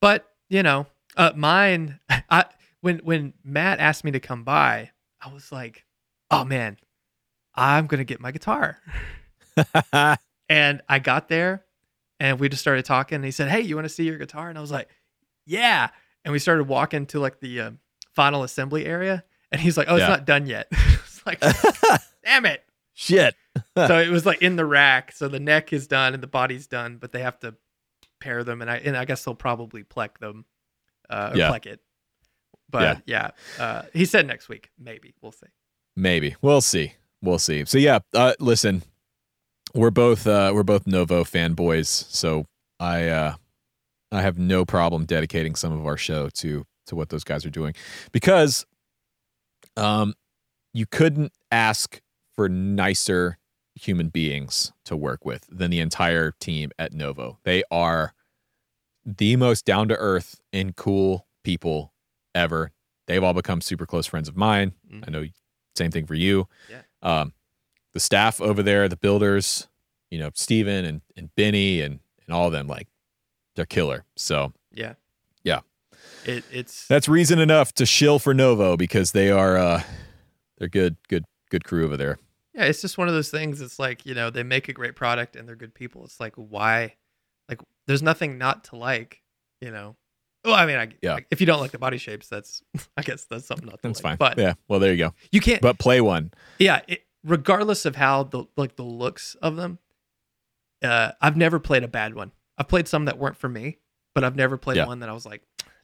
But 0.00 0.28
you 0.48 0.62
know, 0.62 0.86
uh, 1.16 1.32
mine. 1.34 1.98
I 2.30 2.44
when 2.80 2.98
when 2.98 3.32
Matt 3.42 3.80
asked 3.80 4.04
me 4.04 4.12
to 4.12 4.20
come 4.20 4.44
by, 4.44 4.90
I 5.20 5.32
was 5.32 5.50
like, 5.50 5.84
oh 6.30 6.44
man, 6.44 6.76
I'm 7.54 7.86
gonna 7.88 8.04
get 8.04 8.20
my 8.20 8.30
guitar. 8.30 8.78
And 10.48 10.82
I 10.86 10.98
got 10.98 11.28
there, 11.28 11.64
and 12.20 12.38
we 12.38 12.50
just 12.50 12.60
started 12.60 12.84
talking. 12.84 13.16
And 13.16 13.24
he 13.24 13.30
said, 13.30 13.48
hey, 13.48 13.62
you 13.62 13.74
want 13.74 13.86
to 13.86 13.88
see 13.88 14.04
your 14.04 14.18
guitar? 14.18 14.50
And 14.50 14.58
I 14.58 14.60
was 14.60 14.70
like, 14.70 14.88
yeah. 15.46 15.88
And 16.26 16.32
we 16.32 16.38
started 16.40 16.64
walking 16.64 17.06
to 17.06 17.20
like 17.20 17.40
the 17.40 17.60
um, 17.62 17.78
final 18.14 18.42
assembly 18.42 18.84
area, 18.84 19.24
and 19.50 19.58
he's 19.62 19.78
like, 19.78 19.86
oh, 19.88 19.94
it's 19.94 20.02
Yeah. 20.02 20.08
not 20.08 20.26
done 20.26 20.44
yet. 20.46 20.66
it's 20.70 21.24
like, 21.24 21.40
damn 22.22 22.44
it. 22.44 22.62
Shit. 22.94 23.34
so 23.76 23.98
it 23.98 24.10
was 24.10 24.26
like 24.26 24.42
in 24.42 24.56
the 24.56 24.64
rack. 24.66 25.12
So 25.12 25.28
the 25.28 25.40
neck 25.40 25.72
is 25.72 25.86
done 25.86 26.14
and 26.14 26.22
the 26.22 26.26
body's 26.28 26.66
done, 26.66 26.98
but 26.98 27.12
they 27.12 27.22
have 27.22 27.38
to 27.40 27.54
pair 28.20 28.44
them, 28.44 28.60
and 28.62 28.70
I 28.70 28.76
and 28.76 28.96
I 28.96 29.04
guess 29.04 29.24
they'll 29.24 29.34
probably 29.34 29.82
plek 29.82 30.18
them, 30.18 30.44
uh, 31.10 31.32
Yeah. 31.34 31.52
it. 31.64 31.80
But 32.70 33.02
yeah, 33.04 33.30
uh, 33.58 33.82
he 33.92 34.04
said 34.06 34.26
next 34.26 34.48
week, 34.48 34.70
maybe 34.78 35.14
we'll 35.20 35.32
see. 35.32 35.48
Maybe 35.96 36.36
we'll 36.40 36.62
see. 36.62 36.94
We'll 37.20 37.38
see. 37.38 37.64
So 37.66 37.76
yeah, 37.78 37.98
uh, 38.14 38.32
listen, 38.40 38.82
we're 39.74 39.90
both 39.90 40.26
uh, 40.26 40.52
we're 40.54 40.62
both 40.62 40.86
Novo 40.86 41.22
fanboys, 41.24 41.86
so 41.88 42.46
I 42.80 43.08
uh, 43.08 43.34
I 44.10 44.22
have 44.22 44.38
no 44.38 44.64
problem 44.64 45.04
dedicating 45.04 45.54
some 45.54 45.72
of 45.78 45.86
our 45.86 45.96
show 45.96 46.28
to 46.30 46.64
to 46.86 46.96
what 46.96 47.10
those 47.10 47.24
guys 47.24 47.44
are 47.46 47.50
doing 47.50 47.74
because 48.10 48.66
um 49.76 50.14
you 50.74 50.84
couldn't 50.86 51.32
ask 51.50 52.00
for 52.34 52.48
nicer 52.48 53.38
human 53.74 54.08
beings 54.08 54.72
to 54.84 54.96
work 54.96 55.24
with 55.24 55.46
than 55.50 55.70
the 55.70 55.80
entire 55.80 56.32
team 56.40 56.70
at 56.78 56.92
Novo. 56.92 57.38
They 57.44 57.62
are 57.70 58.14
the 59.04 59.36
most 59.36 59.64
down 59.64 59.88
to 59.88 59.96
earth 59.96 60.40
and 60.52 60.76
cool 60.76 61.26
people 61.42 61.92
ever. 62.34 62.70
They've 63.06 63.22
all 63.22 63.34
become 63.34 63.60
super 63.60 63.86
close 63.86 64.06
friends 64.06 64.28
of 64.28 64.36
mine. 64.36 64.72
Mhm. 64.90 65.04
I 65.06 65.10
know 65.10 65.24
same 65.74 65.90
thing 65.90 66.06
for 66.06 66.14
you. 66.14 66.48
Yeah. 66.68 66.82
Um, 67.02 67.32
the 67.94 68.00
staff 68.00 68.40
over 68.40 68.62
there, 68.62 68.88
the 68.88 68.96
builders, 68.96 69.68
you 70.10 70.18
know, 70.18 70.30
Steven 70.34 70.84
and, 70.84 71.00
and 71.16 71.34
Benny 71.34 71.80
and, 71.80 72.00
and 72.26 72.34
all 72.34 72.46
of 72.46 72.52
them, 72.52 72.66
like 72.66 72.88
they're 73.56 73.64
killer. 73.66 74.04
So 74.16 74.52
Yeah, 74.70 74.94
Yeah. 75.42 75.60
It 76.24 76.44
it's 76.52 76.86
that's 76.86 77.08
reason 77.08 77.38
enough 77.38 77.72
to 77.74 77.86
shill 77.86 78.18
for 78.18 78.34
Novo 78.34 78.76
because 78.76 79.12
they 79.12 79.30
are 79.30 79.56
uh 79.56 79.82
they're 80.58 80.68
good, 80.68 80.96
good, 81.08 81.24
good 81.52 81.64
crew 81.64 81.84
over 81.84 81.96
there. 81.96 82.18
yeah, 82.54 82.64
it's 82.64 82.80
just 82.80 82.98
one 82.98 83.06
of 83.08 83.14
those 83.14 83.30
things. 83.30 83.60
It's 83.60 83.78
like 83.78 84.04
you 84.04 84.14
know 84.14 84.28
they 84.30 84.42
make 84.42 84.68
a 84.68 84.72
great 84.72 84.96
product 84.96 85.36
and 85.36 85.46
they're 85.48 85.54
good 85.56 85.74
people. 85.74 86.04
It's 86.04 86.18
like 86.18 86.34
why, 86.34 86.94
like 87.48 87.60
there's 87.86 88.02
nothing 88.02 88.38
not 88.38 88.64
to 88.64 88.76
like. 88.76 89.22
You 89.60 89.70
know. 89.70 89.94
Well, 90.44 90.54
I 90.54 90.66
mean, 90.66 90.76
I, 90.76 90.88
Yeah. 91.00 91.20
if 91.30 91.40
you 91.40 91.46
don't 91.46 91.60
like 91.60 91.70
the 91.70 91.78
body 91.78 91.98
shapes, 91.98 92.26
that's 92.28 92.62
I 92.96 93.02
guess 93.02 93.26
that's 93.26 93.46
something 93.46 93.66
not 93.66 93.80
to 93.82 93.88
That's 93.88 94.02
like. 94.02 94.18
fine. 94.18 94.34
But 94.34 94.38
yeah. 94.38 94.54
Well, 94.66 94.80
there 94.80 94.90
you 94.92 94.98
go. 94.98 95.14
you 95.30 95.40
can't. 95.40 95.62
But 95.62 95.78
play 95.78 96.00
one. 96.00 96.32
yeah 96.58 96.80
it, 96.88 97.04
regardless 97.24 97.84
of 97.86 97.94
how 97.94 98.24
the 98.24 98.44
like 98.56 98.74
the 98.74 98.82
looks 98.82 99.36
of 99.40 99.54
them 99.54 99.78
uh 100.82 101.12
i've 101.20 101.36
never 101.36 101.60
played 101.60 101.84
a 101.84 101.88
bad 101.88 102.14
one 102.16 102.32
i've 102.58 102.66
played 102.66 102.88
some 102.88 103.04
that 103.04 103.16
weren't 103.16 103.36
for 103.36 103.48
me 103.48 103.78
but 104.14 104.24
i've 104.24 104.34
never 104.34 104.56
played 104.56 104.78
Yeah. 104.78 104.86
one 104.86 104.98
that 104.98 105.08
i 105.08 105.12
was 105.12 105.24
like 105.24 105.42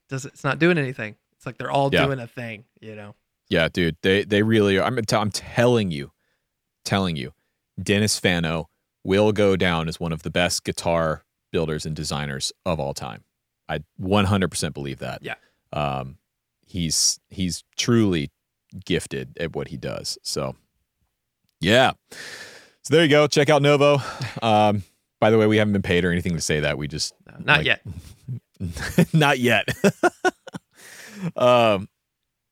does 0.08 0.24
it, 0.24 0.32
it's 0.32 0.42
not 0.42 0.58
doing 0.58 0.78
anything 0.78 1.14
it's 1.36 1.46
like 1.46 1.56
they're 1.56 1.70
all 1.70 1.90
Yeah. 1.92 2.06
doing 2.06 2.18
a 2.18 2.26
thing 2.26 2.64
you 2.80 2.96
know 2.96 3.14
Yeah, 3.50 3.68
dude. 3.68 3.96
They 4.02 4.24
they 4.24 4.42
really 4.42 4.78
are. 4.78 4.84
I'm 4.84 4.96
t- 5.04 5.16
I'm 5.16 5.30
telling 5.30 5.90
you, 5.90 6.12
telling 6.84 7.16
you, 7.16 7.32
Dennis 7.82 8.18
Fano 8.18 8.68
will 9.04 9.32
go 9.32 9.56
down 9.56 9.88
as 9.88 9.98
one 9.98 10.12
of 10.12 10.22
the 10.22 10.30
best 10.30 10.64
guitar 10.64 11.24
builders 11.50 11.86
and 11.86 11.96
designers 11.96 12.52
of 12.66 12.78
all 12.78 12.92
time. 12.92 13.24
I 13.70 13.80
100% 14.00 14.74
believe 14.74 14.98
that. 14.98 15.22
Yeah. 15.22 15.34
Um, 15.72 16.18
he's 16.66 17.20
he's 17.30 17.64
truly 17.76 18.30
gifted 18.84 19.36
at 19.40 19.54
what 19.56 19.68
he 19.68 19.76
does. 19.78 20.18
So, 20.22 20.56
yeah. 21.60 21.92
So 22.82 22.94
there 22.94 23.02
you 23.02 23.08
go. 23.08 23.26
Check 23.26 23.48
out 23.50 23.62
Novo. 23.62 23.98
Um, 24.42 24.84
by 25.20 25.30
the 25.30 25.38
way, 25.38 25.46
we 25.48 25.56
haven't 25.56 25.72
been 25.72 25.82
paid 25.82 26.04
or 26.04 26.12
anything 26.12 26.34
to 26.34 26.40
say 26.40 26.60
that. 26.60 26.78
We 26.78 26.86
just 26.86 27.12
No, 27.26 27.34
not 27.44 27.58
Like- 27.58 27.66
yet 27.66 27.82
not 29.14 29.38
yet. 29.40 29.68
um, 31.36 31.88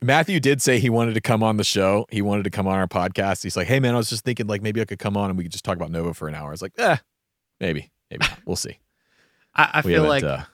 Matthew 0.03 0.41
did 0.41 0.61
say 0.61 0.79
he 0.79 0.91
wanted 0.91 1.15
to 1.15 1.21
come 1.21 1.43
on 1.43 1.57
the 1.57 1.65
show. 1.65 2.07
He 2.11 2.21
wanted 2.23 2.45
to 2.45 2.51
come 2.51 2.67
on 2.67 2.75
our 2.75 2.87
podcast. 2.87 3.43
He's 3.43 3.57
like, 3.57 3.67
"Hey 3.67 3.81
man, 3.81 3.95
I 3.95 3.97
was 3.97 4.11
just 4.11 4.25
thinking 4.25 4.47
like 4.47 4.63
maybe 4.63 4.81
I 4.81 4.85
could 4.85 4.99
come 4.99 5.17
on 5.17 5.31
and 5.31 5.39
we 5.39 5.45
could 5.45 5.53
just 5.53 5.65
talk 5.65 5.77
about 5.77 5.91
Novo 5.91 6.13
for 6.13 6.29
an 6.29 6.35
hour." 6.35 6.49
I 6.49 6.51
was 6.51 6.63
like, 6.63 6.73
"Eh, 6.79 6.97
maybe, 7.61 7.91
maybe. 8.11 8.27
We'll 8.45 8.57
see." 8.57 8.79
I, 9.55 9.71
I 9.75 9.81
We 9.85 9.95
feel 9.95 10.05
like 10.05 10.23
uh, 10.23 10.45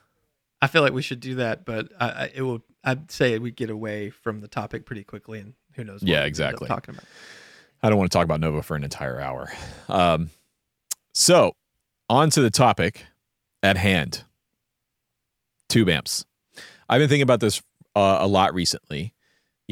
I 0.60 0.68
feel 0.68 0.82
like 0.82 0.92
we 0.92 1.02
should 1.02 1.20
do 1.20 1.36
that, 1.36 1.64
but 1.64 1.88
I, 1.98 2.08
I, 2.08 2.30
it 2.34 2.42
will. 2.42 2.62
I'd 2.84 3.10
say 3.10 3.38
we 3.38 3.50
get 3.50 3.70
away 3.70 4.10
from 4.10 4.40
the 4.40 4.48
topic 4.48 4.86
pretty 4.86 5.04
quickly, 5.04 5.40
and 5.40 5.54
who 5.74 5.84
knows? 5.84 6.02
What 6.02 6.08
Yeah, 6.08 6.24
exactly. 6.24 6.68
Talking 6.68 6.94
about. 6.94 7.04
I 7.82 7.88
don't 7.88 7.98
want 7.98 8.12
to 8.12 8.16
talk 8.16 8.24
about 8.24 8.38
Novo 8.38 8.62
for 8.62 8.76
an 8.76 8.84
entire 8.84 9.20
hour. 9.20 9.52
Um, 9.88 10.30
so, 11.14 11.56
on 12.08 12.30
to 12.30 12.40
the 12.40 12.50
topic 12.50 13.04
at 13.62 13.76
hand 13.76 14.22
tube 15.68 15.88
amps. 15.88 16.24
I've 16.88 17.00
been 17.00 17.08
thinking 17.08 17.22
about 17.22 17.40
this 17.40 17.62
uh, 17.96 18.18
a 18.20 18.28
lot 18.28 18.54
recently. 18.54 19.14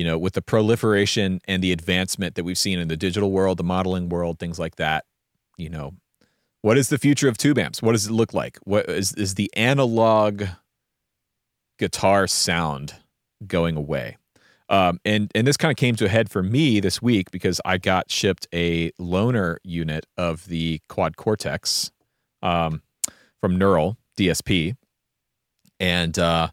You 0.01 0.07
know, 0.07 0.17
with 0.17 0.33
the 0.33 0.41
proliferation 0.41 1.43
and 1.47 1.63
the 1.63 1.73
advancement 1.73 2.35
that 2.37 2.45
we've 2.45 2.57
seen 2.57 2.79
in 2.79 2.89
the 2.89 2.97
digital 2.97 3.31
world, 3.31 3.59
the 3.59 3.65
modeling 3.65 4.09
world, 4.09 4.39
things 4.39 4.59
like 4.59 4.77
that. 4.77 5.05
You 5.59 5.69
know, 5.69 5.93
what 6.63 6.79
is 6.79 6.89
the 6.89 6.97
future 6.97 7.29
of 7.29 7.37
tube 7.37 7.59
amps? 7.59 7.83
What 7.83 7.93
does 7.93 8.07
it 8.07 8.11
look 8.11 8.33
like? 8.33 8.57
What 8.65 8.89
is 8.89 9.13
is 9.13 9.35
the 9.35 9.51
analog 9.55 10.45
guitar 11.79 12.27
sound 12.27 12.95
going 13.47 13.77
away? 13.77 14.17
Um, 14.71 15.01
and 15.05 15.31
and 15.35 15.47
this 15.47 15.59
kind 15.59 15.71
of 15.71 15.77
came 15.77 15.97
to 15.97 16.07
a 16.07 16.09
head 16.09 16.31
for 16.31 16.43
me 16.43 16.81
this 16.81 17.03
week 17.03 17.31
because 17.31 17.61
I 17.67 17.77
got 17.77 18.11
shipped 18.11 18.49
a 18.55 18.93
loaner 18.93 19.59
unit 19.63 20.07
of 20.17 20.47
the 20.47 20.81
Quad 20.89 21.19
Cortex 21.19 21.91
um, 22.41 22.81
from 23.39 23.59
Neural 23.59 23.99
DSP, 24.17 24.77
and 25.79 26.19
uh, 26.19 26.49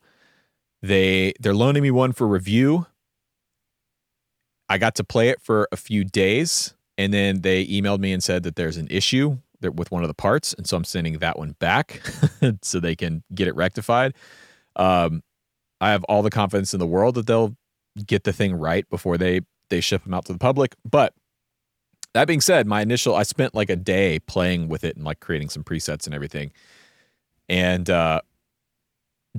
they 0.81 1.31
they're 1.39 1.55
loaning 1.55 1.83
me 1.83 1.91
one 1.91 2.11
for 2.11 2.27
review. 2.27 2.87
I 4.69 4.77
got 4.77 4.95
to 4.95 5.03
play 5.03 5.29
it 5.29 5.41
for 5.41 5.67
a 5.71 5.77
few 5.77 6.03
days, 6.03 6.73
and 6.97 7.13
then 7.13 7.41
they 7.41 7.65
emailed 7.67 7.99
me 7.99 8.11
and 8.11 8.23
said 8.23 8.43
that 8.43 8.55
there's 8.55 8.77
an 8.77 8.87
issue 8.89 9.37
that- 9.61 9.75
with 9.75 9.91
one 9.91 10.03
of 10.03 10.07
the 10.07 10.13
parts, 10.13 10.53
and 10.53 10.67
so 10.67 10.77
I'm 10.77 10.83
sending 10.83 11.19
that 11.19 11.37
one 11.39 11.53
back 11.59 12.01
so 12.61 12.79
they 12.79 12.95
can 12.95 13.23
get 13.33 13.47
it 13.47 13.55
rectified. 13.55 14.13
Um, 14.75 15.23
I 15.79 15.91
have 15.91 16.03
all 16.05 16.21
the 16.21 16.29
confidence 16.29 16.73
in 16.73 16.79
the 16.79 16.87
world 16.87 17.15
that 17.15 17.27
they'll 17.27 17.55
get 18.05 18.23
the 18.23 18.33
thing 18.33 18.55
right 18.55 18.87
before 18.89 19.17
they 19.17 19.41
they 19.69 19.81
ship 19.81 20.03
them 20.03 20.13
out 20.13 20.25
to 20.25 20.33
the 20.33 20.39
public. 20.39 20.75
But 20.89 21.13
that 22.13 22.25
being 22.27 22.41
said, 22.41 22.67
my 22.67 22.81
initial 22.81 23.15
I 23.15 23.23
spent 23.23 23.53
like 23.53 23.69
a 23.69 23.75
day 23.75 24.19
playing 24.19 24.69
with 24.69 24.83
it 24.83 24.95
and 24.95 25.03
like 25.05 25.19
creating 25.19 25.49
some 25.49 25.63
presets 25.63 26.05
and 26.05 26.13
everything, 26.15 26.51
and 27.49 27.89
uh, 27.89 28.21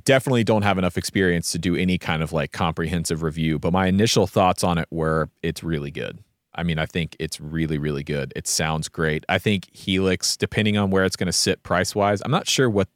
definitely 0.04 0.44
don't 0.44 0.62
have 0.62 0.78
enough 0.78 0.96
experience 0.96 1.52
to 1.52 1.58
do 1.58 1.76
any 1.76 1.98
kind 1.98 2.22
of 2.22 2.32
like 2.32 2.52
comprehensive 2.52 3.22
review. 3.22 3.58
But 3.58 3.72
my 3.72 3.86
initial 3.86 4.26
thoughts 4.26 4.64
on 4.64 4.78
it 4.78 4.88
were 4.90 5.30
it's 5.42 5.62
really 5.62 5.90
good. 5.90 6.18
I 6.54 6.64
mean, 6.64 6.78
I 6.78 6.86
think 6.86 7.14
it's 7.20 7.40
really, 7.40 7.78
really 7.78 8.02
good. 8.02 8.32
It 8.34 8.48
sounds 8.48 8.88
great. 8.88 9.24
I 9.28 9.38
think 9.38 9.68
Helix, 9.72 10.36
depending 10.36 10.76
on 10.76 10.90
where 10.90 11.04
it's 11.04 11.14
going 11.14 11.26
to 11.26 11.32
sit 11.32 11.62
price 11.62 11.94
wise, 11.94 12.20
I'm 12.24 12.32
not 12.32 12.48
sure 12.48 12.68
what 12.68 12.88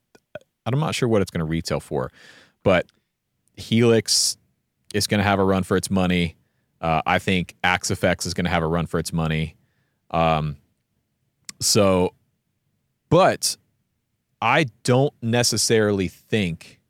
I'm 0.66 0.78
not 0.78 0.94
sure 0.94 1.08
what 1.08 1.22
it's 1.22 1.30
going 1.30 1.40
to 1.40 1.44
retail 1.44 1.80
for, 1.80 2.10
but 2.62 2.86
Helix 3.56 4.36
is 4.94 5.06
going 5.06 5.18
to 5.18 5.24
have 5.24 5.38
a 5.38 5.44
run 5.44 5.62
for 5.62 5.76
its 5.76 5.90
money. 5.90 6.36
Uh, 6.80 7.02
I 7.06 7.18
think 7.18 7.54
Axe-Fx 7.62 8.26
is 8.26 8.34
going 8.34 8.44
to 8.44 8.50
have 8.50 8.62
a 8.62 8.66
run 8.66 8.86
for 8.86 8.98
its 8.98 9.12
money. 9.12 9.56
Um, 10.10 10.56
so, 11.60 12.14
but 13.08 13.56
I 14.40 14.66
don't 14.82 15.14
necessarily 15.22 16.08
think 16.08 16.80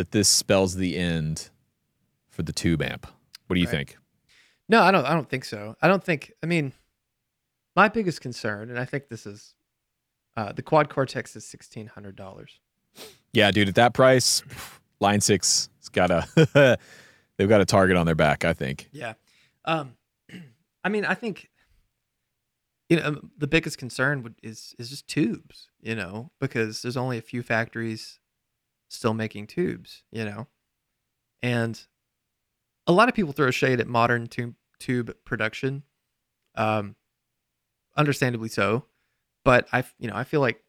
that 0.00 0.12
this 0.12 0.30
spells 0.30 0.76
the 0.76 0.96
end 0.96 1.50
for 2.30 2.42
the 2.42 2.54
tube 2.54 2.80
amp. 2.80 3.06
What 3.46 3.54
do 3.54 3.60
you 3.60 3.66
Right. 3.66 3.70
think? 3.70 3.98
No, 4.66 4.80
I 4.80 4.90
don't. 4.90 5.04
I 5.04 5.12
don't 5.12 5.28
think 5.28 5.44
so. 5.44 5.76
I 5.82 5.88
don't 5.88 6.02
think. 6.02 6.32
I 6.42 6.46
mean, 6.46 6.72
my 7.76 7.88
biggest 7.88 8.22
concern, 8.22 8.70
and 8.70 8.78
I 8.78 8.86
think 8.86 9.08
this 9.08 9.26
is, 9.26 9.54
uh, 10.38 10.52
the 10.52 10.62
Quad 10.62 10.88
Cortex 10.88 11.36
is 11.36 11.44
sixteen 11.44 11.86
hundred 11.88 12.16
dollars. 12.16 12.60
Yeah, 13.34 13.50
dude, 13.50 13.68
at 13.68 13.74
that 13.74 13.92
price, 13.92 14.42
Line 15.00 15.20
Six 15.20 15.68
has 15.80 15.90
got 15.90 16.10
a 16.10 16.78
they've 17.36 17.48
got 17.48 17.60
a 17.60 17.66
target 17.66 17.98
on 17.98 18.06
their 18.06 18.14
back. 18.14 18.46
I 18.46 18.54
think. 18.54 18.88
Yeah. 18.92 19.14
Um, 19.66 19.96
I 20.84 20.88
mean, 20.88 21.04
I 21.04 21.12
think 21.14 21.50
you 22.88 22.96
know 22.96 23.20
the 23.36 23.48
biggest 23.48 23.76
concern 23.76 24.22
would, 24.22 24.36
is 24.42 24.74
is 24.78 24.88
just 24.88 25.06
tubes. 25.08 25.68
You 25.82 25.94
know, 25.94 26.30
because 26.40 26.80
there's 26.80 26.96
only 26.96 27.18
a 27.18 27.22
few 27.22 27.42
factories 27.42 28.19
still 28.90 29.14
making 29.14 29.46
tubes. 29.46 30.02
You 30.12 30.24
know, 30.26 30.46
and 31.42 31.80
a 32.86 32.92
lot 32.92 33.08
of 33.08 33.14
people 33.14 33.32
throw 33.32 33.50
shade 33.50 33.80
at 33.80 33.86
modern 33.86 34.26
tube 34.26 34.54
tube 34.78 35.14
production. 35.24 35.84
Um, 36.56 36.96
understandably 37.96 38.48
so, 38.48 38.84
but 39.44 39.66
I 39.72 39.84
you 39.98 40.08
know 40.08 40.16
I 40.16 40.24
feel 40.24 40.40
like 40.40 40.62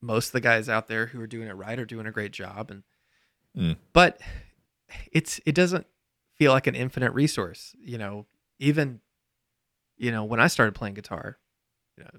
most 0.00 0.28
of 0.28 0.32
the 0.32 0.40
guys 0.40 0.68
out 0.68 0.86
there 0.86 1.06
who 1.06 1.20
are 1.20 1.26
doing 1.26 1.48
it 1.48 1.52
right 1.54 1.78
are 1.78 1.84
doing 1.86 2.06
a 2.06 2.12
great 2.12 2.32
job 2.32 2.70
and 2.70 2.82
Mm. 3.56 3.76
but 3.92 4.20
it's 5.12 5.40
it 5.46 5.54
doesn't 5.54 5.86
feel 6.34 6.50
like 6.52 6.66
an 6.66 6.74
infinite 6.74 7.12
resource 7.12 7.74
you 7.80 7.96
know 7.96 8.26
even 8.58 9.00
you 9.96 10.10
know 10.10 10.24
when 10.24 10.40
i 10.40 10.48
started 10.48 10.74
playing 10.74 10.94
guitar 10.94 11.38
you 11.96 12.02
know 12.02 12.10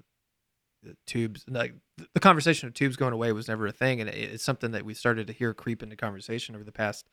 the 0.82 0.96
tubes 1.06 1.44
like 1.46 1.74
the 2.12 2.20
conversation 2.20 2.66
of 2.68 2.74
tubes 2.74 2.96
going 2.96 3.12
away 3.12 3.32
was 3.32 3.48
never 3.48 3.66
a 3.66 3.72
thing 3.72 4.00
and 4.00 4.10
it's 4.10 4.44
something 4.44 4.70
that 4.72 4.84
we 4.84 4.92
started 4.94 5.26
to 5.26 5.32
hear 5.32 5.54
creep 5.54 5.82
into 5.82 5.96
conversation 5.96 6.54
over 6.54 6.64
the 6.64 6.72
past 6.72 7.08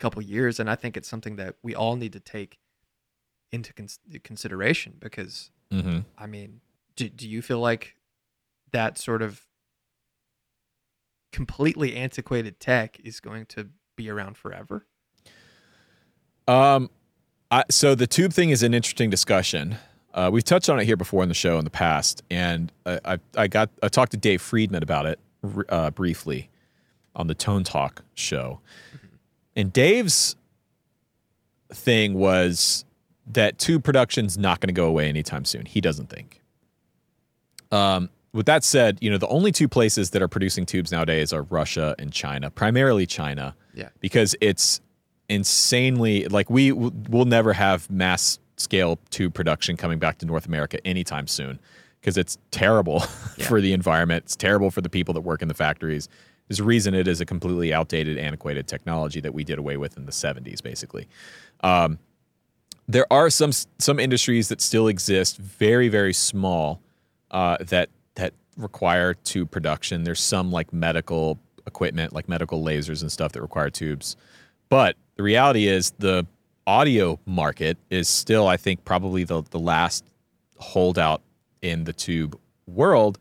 couple 0.00 0.22
years 0.22 0.58
and 0.58 0.70
i 0.70 0.74
think 0.74 0.96
it's 0.96 1.08
something 1.08 1.36
that 1.36 1.56
we 1.62 1.74
all 1.74 1.96
need 1.96 2.12
to 2.12 2.20
take 2.20 2.58
into 3.50 3.72
cons- 3.74 3.98
consideration 4.24 4.94
because 4.98 5.50
Mm-hmm. 5.70 6.00
i 6.18 6.26
mean 6.26 6.60
do, 6.96 7.08
do 7.08 7.28
you 7.28 7.40
feel 7.42 7.60
like 7.60 7.96
that 8.72 8.98
sort 8.98 9.22
of 9.22 9.46
completely 11.32 11.96
antiquated 11.96 12.60
tech 12.60 12.98
is 13.02 13.20
going 13.20 13.46
to 13.46 13.68
be 13.96 14.10
around 14.10 14.36
forever 14.36 14.86
Um, 16.48 16.90
I, 17.50 17.64
so 17.70 17.94
the 17.94 18.06
tube 18.06 18.32
thing 18.32 18.50
is 18.50 18.62
an 18.62 18.74
interesting 18.74 19.10
discussion. 19.10 19.76
Uh, 20.14 20.30
we've 20.32 20.44
touched 20.44 20.68
on 20.68 20.78
it 20.78 20.84
here 20.84 20.96
before 20.96 21.22
in 21.22 21.28
the 21.28 21.34
show 21.34 21.58
in 21.58 21.64
the 21.64 21.70
past, 21.70 22.22
and 22.30 22.70
I, 22.84 23.00
I, 23.04 23.18
I 23.36 23.48
got 23.48 23.70
I 23.82 23.88
talked 23.88 24.12
to 24.12 24.18
Dave 24.18 24.42
Friedman 24.42 24.82
about 24.82 25.06
it 25.06 25.18
uh, 25.68 25.90
briefly 25.90 26.50
on 27.16 27.26
the 27.26 27.34
Tone 27.34 27.64
Talk 27.64 28.04
show, 28.14 28.60
and 29.56 29.72
Dave's 29.72 30.36
thing 31.72 32.14
was 32.14 32.84
that 33.26 33.58
tube 33.58 33.84
production's 33.84 34.36
not 34.36 34.60
going 34.60 34.68
to 34.68 34.74
go 34.74 34.86
away 34.86 35.08
anytime 35.08 35.44
soon. 35.44 35.64
He 35.64 35.80
doesn't 35.80 36.10
think. 36.10 36.40
Um, 37.70 38.10
with 38.34 38.46
that 38.46 38.64
said, 38.64 38.98
you 39.00 39.10
know 39.10 39.18
the 39.18 39.28
only 39.28 39.52
two 39.52 39.68
places 39.68 40.10
that 40.10 40.20
are 40.20 40.28
producing 40.28 40.66
tubes 40.66 40.92
nowadays 40.92 41.32
are 41.32 41.42
Russia 41.44 41.94
and 41.98 42.12
China, 42.12 42.50
primarily 42.50 43.06
China 43.06 43.54
yeah 43.74 43.88
because 44.00 44.34
it's 44.40 44.80
insanely 45.28 46.26
like 46.28 46.50
we 46.50 46.72
will 46.72 47.24
never 47.24 47.52
have 47.52 47.88
mass 47.90 48.38
scale 48.62 48.98
tube 49.10 49.34
production 49.34 49.76
coming 49.76 49.98
back 49.98 50.18
to 50.18 50.26
North 50.26 50.46
America 50.46 50.84
anytime 50.86 51.26
soon 51.26 51.58
because 52.00 52.16
it's 52.16 52.38
terrible 52.50 53.02
Yeah. 53.36 53.46
for 53.46 53.60
the 53.60 53.72
environment. 53.72 54.24
It's 54.24 54.36
terrible 54.36 54.70
for 54.70 54.80
the 54.80 54.88
people 54.88 55.14
that 55.14 55.20
work 55.20 55.42
in 55.42 55.48
the 55.48 55.54
factories. 55.54 56.08
There's 56.48 56.60
a 56.60 56.64
reason 56.64 56.94
it 56.94 57.06
is 57.08 57.20
a 57.20 57.24
completely 57.24 57.72
outdated, 57.72 58.18
antiquated 58.18 58.66
technology 58.66 59.20
that 59.20 59.32
we 59.32 59.44
did 59.44 59.58
away 59.58 59.76
with 59.76 59.96
in 59.96 60.06
the 60.06 60.12
70s, 60.12 60.62
basically. 60.62 61.08
Um, 61.62 61.98
there 62.88 63.06
are 63.12 63.30
some 63.30 63.52
some 63.78 63.98
industries 64.00 64.48
that 64.48 64.60
still 64.60 64.88
exist, 64.88 65.38
very 65.38 65.88
very 65.88 66.12
small, 66.12 66.82
uh, 67.30 67.56
that 67.60 67.88
that 68.16 68.34
require 68.56 69.14
tube 69.14 69.50
production. 69.50 70.02
There's 70.04 70.20
some 70.20 70.50
like 70.50 70.72
medical 70.72 71.38
equipment, 71.66 72.12
like 72.12 72.28
medical 72.28 72.62
lasers 72.62 73.00
and 73.00 73.10
stuff 73.10 73.32
that 73.32 73.40
require 73.40 73.70
tubes. 73.70 74.16
But 74.68 74.96
the 75.14 75.22
reality 75.22 75.68
is 75.68 75.92
the 75.98 76.26
audio 76.66 77.18
market 77.26 77.78
is 77.90 78.08
still, 78.08 78.46
I 78.46 78.56
think, 78.56 78.84
probably 78.84 79.24
the 79.24 79.42
the 79.50 79.58
last 79.58 80.04
holdout 80.58 81.22
in 81.60 81.84
the 81.84 81.92
tube 81.92 82.38
world. 82.66 83.18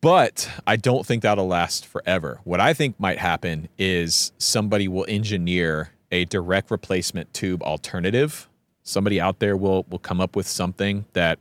But 0.00 0.50
I 0.66 0.76
don't 0.76 1.06
think 1.06 1.22
that'll 1.22 1.46
last 1.46 1.86
forever. 1.86 2.40
What 2.44 2.60
I 2.60 2.74
think 2.74 2.98
might 2.98 3.18
happen 3.18 3.68
is 3.78 4.32
somebody 4.38 4.88
will 4.88 5.06
engineer 5.08 5.90
a 6.10 6.24
direct 6.24 6.70
replacement 6.70 7.32
tube 7.32 7.62
alternative. 7.62 8.48
Somebody 8.82 9.20
out 9.20 9.38
there 9.38 9.56
will 9.56 9.86
will 9.88 10.00
come 10.00 10.20
up 10.20 10.34
with 10.34 10.46
something 10.46 11.04
that, 11.12 11.38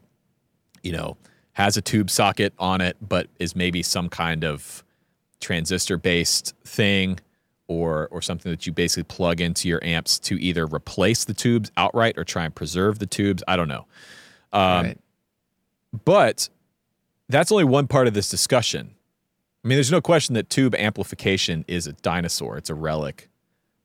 you 0.84 0.92
know, 0.92 1.18
has 1.54 1.76
a 1.76 1.82
tube 1.82 2.10
socket 2.10 2.54
on 2.60 2.82
it, 2.82 2.98
but 3.02 3.28
is 3.40 3.56
maybe 3.56 3.82
some 3.82 4.10
kind 4.10 4.44
of 4.44 4.84
transistor 5.40 5.98
based 5.98 6.54
thing 6.64 7.20
or 7.72 8.08
or 8.12 8.22
something 8.22 8.52
that 8.52 8.66
you 8.66 8.74
basically 8.74 9.04
plug 9.04 9.42
into 9.42 9.68
your 9.68 9.84
amps 9.84 10.20
to 10.20 10.42
either 10.42 10.66
replace 10.66 11.26
the 11.26 11.34
tubes 11.34 11.72
outright 11.78 12.18
or 12.18 12.24
try 12.24 12.46
and 12.46 12.54
preserve 12.54 13.00
the 13.00 13.06
tubes. 13.06 13.44
I 13.48 13.56
don't 13.56 13.68
know. 13.68 13.86
Um, 14.54 14.86
right 14.86 14.98
but 16.06 16.50
that's 17.30 17.52
only 17.52 17.64
one 17.64 17.88
part 17.88 18.08
of 18.08 18.14
this 18.14 18.30
discussion. 18.30 18.96
I 19.64 19.68
mean, 19.68 19.76
there's 19.76 19.92
no 19.92 20.02
question 20.02 20.36
that 20.36 20.50
tube 20.50 20.74
amplification 20.76 21.66
is 21.68 21.88
a 21.88 21.94
dinosaur, 21.94 22.58
it's 22.58 22.70
a 22.70 22.76
relic, 22.76 23.30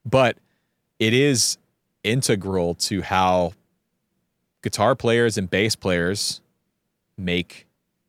but 0.05 0.39
it 0.99 1.13
is 1.13 1.59
integral 2.03 2.75
to 2.75 3.03
how 3.03 3.53
guitar 4.63 4.95
players 4.95 5.37
and 5.37 5.51
bass 5.51 5.77
players 5.77 6.41
make 7.19 7.67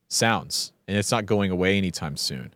sounds, 0.07 0.71
and 0.87 0.97
it's 0.97 1.11
not 1.11 1.25
going 1.25 1.51
away 1.51 1.77
anytime 1.77 2.15
soon. 2.15 2.53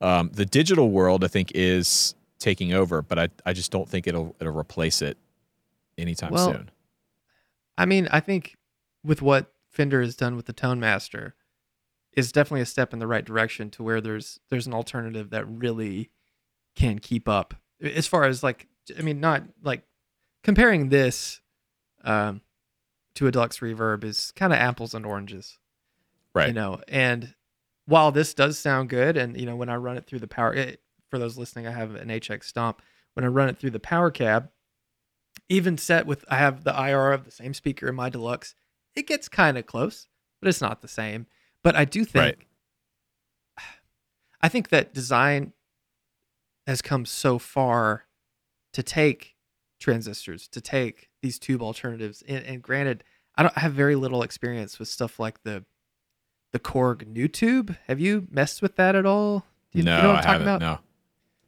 Um, 0.00 0.30
the 0.32 0.46
digital 0.46 0.90
world, 0.90 1.24
I 1.24 1.28
think, 1.28 1.52
is 1.54 2.14
taking 2.42 2.72
over, 2.72 3.02
but 3.02 3.18
I, 3.18 3.28
I 3.46 3.52
just 3.52 3.70
don't 3.70 3.88
think 3.88 4.06
it'll 4.06 4.36
it'll 4.40 4.56
replace 4.56 5.00
it 5.00 5.16
anytime 5.96 6.32
Well, 6.32 6.52
soon. 6.52 6.70
I 7.78 7.86
mean, 7.86 8.08
I 8.10 8.20
think 8.20 8.56
with 9.04 9.22
what 9.22 9.52
Fender 9.70 10.02
has 10.02 10.16
done 10.16 10.36
with 10.36 10.46
the 10.46 10.52
Tone 10.52 10.78
Master 10.78 11.34
is 12.12 12.30
definitely 12.30 12.60
a 12.60 12.66
step 12.66 12.92
in 12.92 12.98
the 12.98 13.06
right 13.06 13.24
direction 13.24 13.70
to 13.70 13.82
where 13.82 14.00
there's 14.00 14.38
there's 14.50 14.66
an 14.66 14.74
alternative 14.74 15.30
that 15.30 15.46
really 15.48 16.10
can 16.74 16.98
keep 16.98 17.28
up. 17.28 17.54
As 17.80 18.06
far 18.06 18.24
as 18.24 18.42
like 18.42 18.68
I 18.98 19.02
mean, 19.02 19.20
not 19.20 19.44
like 19.62 19.84
comparing 20.42 20.88
this 20.88 21.40
um, 22.04 22.42
to 23.14 23.26
a 23.26 23.30
deluxe 23.30 23.58
reverb 23.60 24.04
is 24.04 24.32
kind 24.32 24.52
of 24.52 24.58
apples 24.58 24.94
and 24.94 25.06
oranges. 25.06 25.58
Right. 26.34 26.48
You 26.48 26.54
know, 26.54 26.80
and 26.88 27.34
while 27.86 28.12
this 28.12 28.34
does 28.34 28.58
sound 28.58 28.88
good, 28.88 29.16
and 29.16 29.38
you 29.38 29.46
know, 29.46 29.56
when 29.56 29.68
I 29.68 29.76
run 29.76 29.96
it 29.96 30.06
through 30.06 30.20
the 30.20 30.28
power, 30.28 30.54
it, 30.54 30.80
for 31.12 31.18
those 31.18 31.36
listening, 31.36 31.66
I 31.66 31.72
have 31.72 31.94
an 31.94 32.08
HX 32.08 32.44
Stomp. 32.44 32.80
When 33.12 33.22
I 33.22 33.28
run 33.28 33.50
it 33.50 33.58
through 33.58 33.72
the 33.72 33.78
power 33.78 34.10
cab, 34.10 34.48
even 35.50 35.76
set 35.76 36.06
with 36.06 36.24
I 36.30 36.36
have 36.36 36.64
the 36.64 36.72
IR 36.74 37.12
of 37.12 37.26
the 37.26 37.30
same 37.30 37.52
speaker 37.52 37.86
in 37.86 37.94
my 37.94 38.08
deluxe, 38.08 38.54
it 38.94 39.06
gets 39.06 39.28
kind 39.28 39.58
of 39.58 39.66
close, 39.66 40.08
but 40.40 40.48
it's 40.48 40.62
not 40.62 40.80
the 40.80 40.88
same. 40.88 41.26
But 41.62 41.76
I 41.76 41.84
do 41.84 42.06
think, 42.06 42.24
Right. 42.24 42.38
I 44.40 44.48
think 44.48 44.70
that 44.70 44.94
design 44.94 45.52
has 46.66 46.80
come 46.80 47.04
so 47.04 47.38
far 47.38 48.06
to 48.72 48.82
take 48.82 49.34
transistors, 49.78 50.48
to 50.48 50.62
take 50.62 51.10
these 51.20 51.38
tube 51.38 51.60
alternatives. 51.60 52.22
And, 52.26 52.42
and 52.46 52.62
granted, 52.62 53.04
I 53.36 53.42
don't 53.42 53.52
I 53.54 53.60
have 53.60 53.74
very 53.74 53.96
little 53.96 54.22
experience 54.22 54.78
with 54.78 54.88
stuff 54.88 55.18
like 55.20 55.42
the 55.42 55.66
the 56.52 56.58
Korg 56.58 57.04
Nutube. 57.04 57.76
Have 57.86 58.00
you 58.00 58.26
messed 58.30 58.62
with 58.62 58.76
that 58.76 58.94
at 58.94 59.04
all? 59.04 59.44
Do 59.72 59.78
you, 59.78 59.84
no, 59.84 59.96
you 59.96 60.02
know 60.02 60.08
what 60.08 60.16
I'm 60.16 60.22
talking 60.24 60.46
haven't. 60.46 60.56
about? 60.56 60.60
No. 60.60 60.91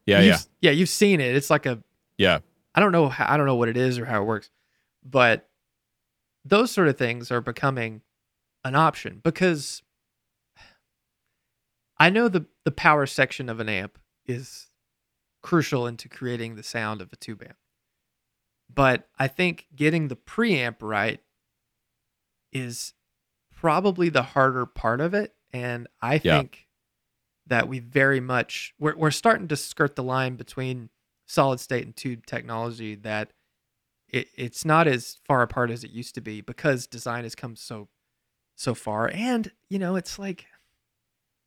Yeah, 0.07 0.19
You've- 0.21 0.29
yeah, 0.29 0.39
yeah. 0.61 0.71
You've 0.73 0.89
seen 0.89 1.21
it. 1.21 1.35
It's 1.35 1.51
like 1.51 1.67
a 1.67 1.83
yeah. 2.19 2.41
I 2.75 2.81
don't 2.81 2.93
know 2.93 3.09
how, 3.09 3.33
I 3.33 3.37
don't 3.37 3.47
know 3.47 3.57
what 3.57 3.69
it 3.69 3.77
is 3.77 3.99
or 3.99 4.05
how 4.05 4.23
it 4.23 4.25
works, 4.27 4.51
but 5.05 5.49
those 6.45 6.71
sort 6.73 6.89
of 6.89 6.99
things 6.99 7.31
are 7.31 7.41
becoming 7.41 8.03
an 8.65 8.75
option 8.75 9.21
because 9.23 9.83
I 11.99 12.11
know 12.11 12.29
the 12.29 12.47
the 12.65 12.71
power 12.73 13.07
section 13.07 13.49
of 13.49 13.61
an 13.61 13.69
amp 13.69 13.99
is 14.27 14.69
crucial 15.43 15.87
into 15.87 16.09
creating 16.09 16.57
the 16.57 16.63
sound 16.63 17.01
of 17.01 17.13
a 17.13 17.17
tube 17.17 17.43
amp. 17.43 17.57
But 18.73 19.09
I 19.19 19.29
think 19.29 19.67
getting 19.77 20.09
the 20.09 20.17
preamp 20.17 20.77
right 20.81 21.21
is 22.53 22.95
probably 23.55 24.09
the 24.09 24.23
harder 24.23 24.67
part 24.67 25.01
of 25.01 25.15
it 25.15 25.35
and 25.53 25.87
I 26.01 26.21
Yeah. 26.25 26.39
think 26.39 26.64
that 27.47 27.69
we 27.69 27.79
very 27.79 28.21
much 28.21 28.75
we're 28.79 28.97
we're 28.97 29.11
starting 29.11 29.49
to 29.49 29.57
skirt 29.57 29.97
the 29.97 30.03
line 30.03 30.37
between 30.37 30.89
solid 31.27 31.61
state 31.61 31.85
and 31.85 31.95
tube 31.97 32.27
technology 32.27 32.95
that 32.95 33.31
it, 34.09 34.29
it's 34.37 34.65
not 34.65 34.87
as 34.87 35.19
far 35.27 35.43
apart 35.43 35.71
as 35.71 35.83
it 35.85 35.91
used 35.91 36.15
to 36.15 36.21
be 36.21 36.41
because 36.41 36.87
design 36.87 37.25
has 37.25 37.35
come 37.35 37.57
so 37.57 37.89
so 38.57 38.75
far. 38.75 39.11
And 39.13 39.51
you 39.69 39.79
know 39.79 39.97
it's 39.97 40.19
like 40.19 40.47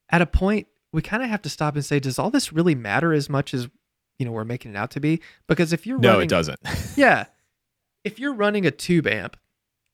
at 0.10 0.22
a 0.22 0.26
point 0.26 0.68
we 0.92 1.02
kind 1.02 1.24
of 1.24 1.30
have 1.30 1.42
to 1.44 1.50
stop 1.50 1.76
and 1.76 1.84
say 1.86 2.00
does 2.00 2.18
all 2.20 2.30
this 2.30 2.52
really 2.54 2.76
matter 2.76 3.14
as 3.14 3.30
much 3.30 3.54
as 3.54 3.70
you 4.20 4.26
know 4.26 4.32
we're 4.32 4.44
making 4.46 4.72
it 4.72 4.78
out 4.78 4.92
to 4.92 5.00
be? 5.00 5.22
Because 5.48 5.74
if 5.74 5.86
you're 5.88 6.00
No, 6.00 6.10
running, 6.14 6.24
it 6.26 6.30
doesn't. 6.30 6.60
yeah. 6.96 7.26
If 8.04 8.20
you're 8.20 8.34
running 8.34 8.66
a 8.66 8.72
tube 8.72 9.06
amp 9.08 9.38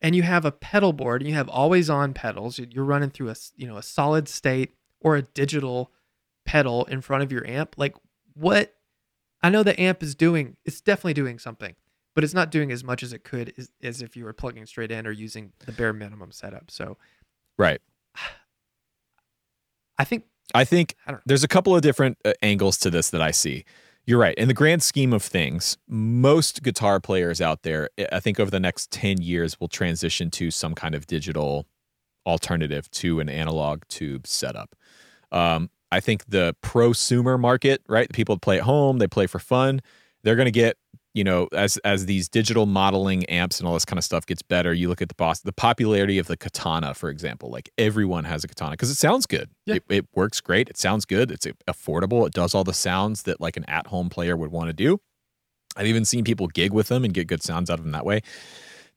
and 0.02 0.16
you 0.16 0.22
have 0.24 0.46
a 0.46 0.52
pedal 0.52 0.94
board 0.94 1.22
and 1.22 1.30
you 1.30 1.36
have 1.36 1.50
always 1.50 1.89
on 1.89 2.13
pedals 2.13 2.60
you- 2.60 2.68
you're 2.70 2.84
running 2.86 3.10
through 3.10 3.30
a 3.30 3.36
you 3.56 3.68
know 3.68 3.78
a 3.78 3.84
solid 3.84 4.28
state 4.28 4.74
or 5.04 5.16
a 5.16 5.22
digital 5.22 5.92
pedal 6.46 6.86
in 6.86 7.02
front 7.02 7.24
of 7.24 7.32
your 7.32 7.46
amp 7.48 7.76
like 7.78 7.96
what 8.34 8.76
i 9.42 9.50
know 9.50 9.63
the 9.63 9.80
amp 9.80 10.02
is 10.04 10.16
doing 10.16 10.58
it's 10.66 10.82
definitely 10.82 11.13
doing 11.13 11.39
something 11.39 11.76
but 12.16 12.24
it's 12.24 12.34
not 12.34 12.52
doing 12.52 12.72
as 12.72 12.84
much 12.84 13.02
as 13.02 13.13
it 13.13 13.24
could 13.24 13.54
as, 13.58 13.72
as 13.82 14.02
if 14.02 14.18
you 14.18 14.26
were 14.26 14.34
plugging 14.34 14.66
straight 14.66 14.92
in 14.92 15.08
or 15.08 15.12
using 15.12 15.54
the 15.66 15.72
bare 15.72 15.94
minimum 15.94 16.32
setup 16.32 16.70
so 16.70 16.98
right. 17.58 17.82
i 19.98 20.04
think 20.04 20.26
I 20.54 20.66
think 20.66 20.96
I 21.08 21.16
there's 21.26 21.44
a 21.44 21.48
couple 21.48 21.76
of 21.76 21.82
different 21.82 22.18
uh, 22.26 22.34
angles 22.42 22.78
to 22.80 22.89
this 22.89 23.10
that 23.12 23.22
I 23.22 23.32
see. 23.32 23.66
You're 24.06 24.20
right. 24.20 24.36
In 24.36 24.50
the 24.50 24.54
grand 24.54 24.84
scheme 24.84 25.13
of 25.13 25.24
things, 25.24 25.78
most 25.88 26.62
guitar 26.62 27.00
players 27.00 27.39
out 27.39 27.63
there, 27.63 27.89
I 28.12 28.20
think 28.20 28.38
over 28.38 28.52
the 28.52 28.60
next 28.60 28.92
10 28.92 29.22
years, 29.22 29.60
will 29.62 29.70
transition 29.70 30.30
to 30.32 30.52
some 30.52 30.76
kind 30.76 30.94
of 30.94 31.08
digital 31.08 31.68
alternative 32.26 32.92
to 32.92 33.22
an 33.22 33.30
analog 33.30 33.84
tube 33.88 34.28
setup. 34.28 34.76
Um, 35.34 35.69
I 35.91 36.00
think 36.00 36.26
the 36.28 36.56
prosumer 36.63 37.39
market, 37.39 37.82
right? 37.88 38.08
The 38.08 38.13
people 38.13 38.36
that 38.36 38.41
play 38.41 38.58
at 38.58 38.63
home, 38.63 38.98
they 39.00 39.08
play 39.08 39.28
for 39.28 39.39
fun. 39.39 39.82
They're 40.24 40.36
going 40.36 40.46
to 40.46 40.52
get, 40.52 40.78
you 41.13 41.24
know, 41.24 41.48
as 41.54 41.78
as 41.78 42.06
these 42.06 42.30
digital 42.30 42.65
modeling 42.65 43.26
amps 43.26 43.60
and 43.60 43.67
all 43.67 43.74
this 43.74 43.86
kind 43.86 44.00
of 44.00 44.04
stuff 44.04 44.26
gets 44.26 44.41
better. 44.41 44.74
You 44.74 44.89
look 44.89 45.02
at 45.02 45.10
the 45.10 45.15
boss, 45.15 45.41
the 45.41 45.54
popularity 45.54 46.17
of 46.17 46.28
the 46.28 46.38
Katana, 46.38 46.93
for 46.93 47.10
example. 47.10 47.50
Like 47.50 47.69
everyone 47.78 48.24
has 48.24 48.43
a 48.43 48.48
Katana 48.48 48.72
because 48.72 48.89
it 48.89 48.96
sounds 48.96 49.26
good. 49.26 49.50
Yeah. 49.65 49.76
It, 49.76 49.84
it 49.89 50.08
works 50.15 50.41
great. 50.41 50.69
It 50.69 50.78
sounds 50.78 51.06
good. 51.06 51.30
It's 51.30 51.46
affordable. 51.67 52.26
It 52.26 52.34
does 52.34 52.56
all 52.56 52.63
the 52.63 52.74
sounds 52.74 53.24
that 53.24 53.41
like 53.41 53.58
an 53.58 53.65
at 53.65 53.88
home 53.88 54.10
player 54.10 54.38
would 54.38 54.52
want 54.52 54.69
to 54.69 54.74
do. 54.74 55.00
I've 55.76 55.88
even 55.88 56.06
seen 56.06 56.24
people 56.24 56.48
gig 56.48 56.72
with 56.72 56.88
them 56.88 57.04
and 57.04 57.13
get 57.13 57.28
good 57.28 57.43
sounds 57.43 57.69
out 57.69 57.80
of 57.80 57.86
them 57.86 57.91
that 57.91 58.06
way. 58.06 58.22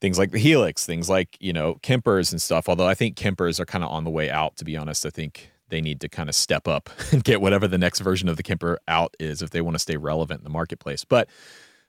Things 0.01 0.19
like 0.19 0.31
the 0.31 0.39
Helix, 0.39 0.85
things 0.85 1.09
like, 1.09 1.37
you 1.41 1.53
know, 1.53 1.77
Kempers 1.83 2.31
and 2.31 2.41
stuff. 2.41 2.69
Although 2.69 2.87
I 2.87 2.95
think 2.95 3.17
Kempers 3.17 3.59
are 3.59 3.65
kind 3.65 3.83
of 3.83 3.91
on 3.91 4.05
the 4.05 4.11
way 4.11 4.31
out, 4.31 4.57
to 4.59 4.65
be 4.65 4.77
honest. 4.77 5.07
I 5.07 5.11
think 5.11 5.51
they 5.69 5.81
need 5.81 6.01
to 6.01 6.09
kind 6.09 6.29
of 6.29 6.35
step 6.35 6.69
up 6.69 6.91
and 7.13 7.25
get 7.25 7.41
whatever 7.41 7.67
the 7.69 7.79
next 7.79 8.01
version 8.01 8.29
of 8.29 8.37
the 8.37 8.43
Kemper 8.43 8.79
out 8.89 9.15
is 9.19 9.43
if 9.43 9.51
they 9.51 9.61
want 9.61 9.75
to 9.75 9.81
stay 9.81 9.97
relevant 9.97 10.41
in 10.41 10.45
the 10.45 10.51
marketplace. 10.51 11.05
But 11.05 11.29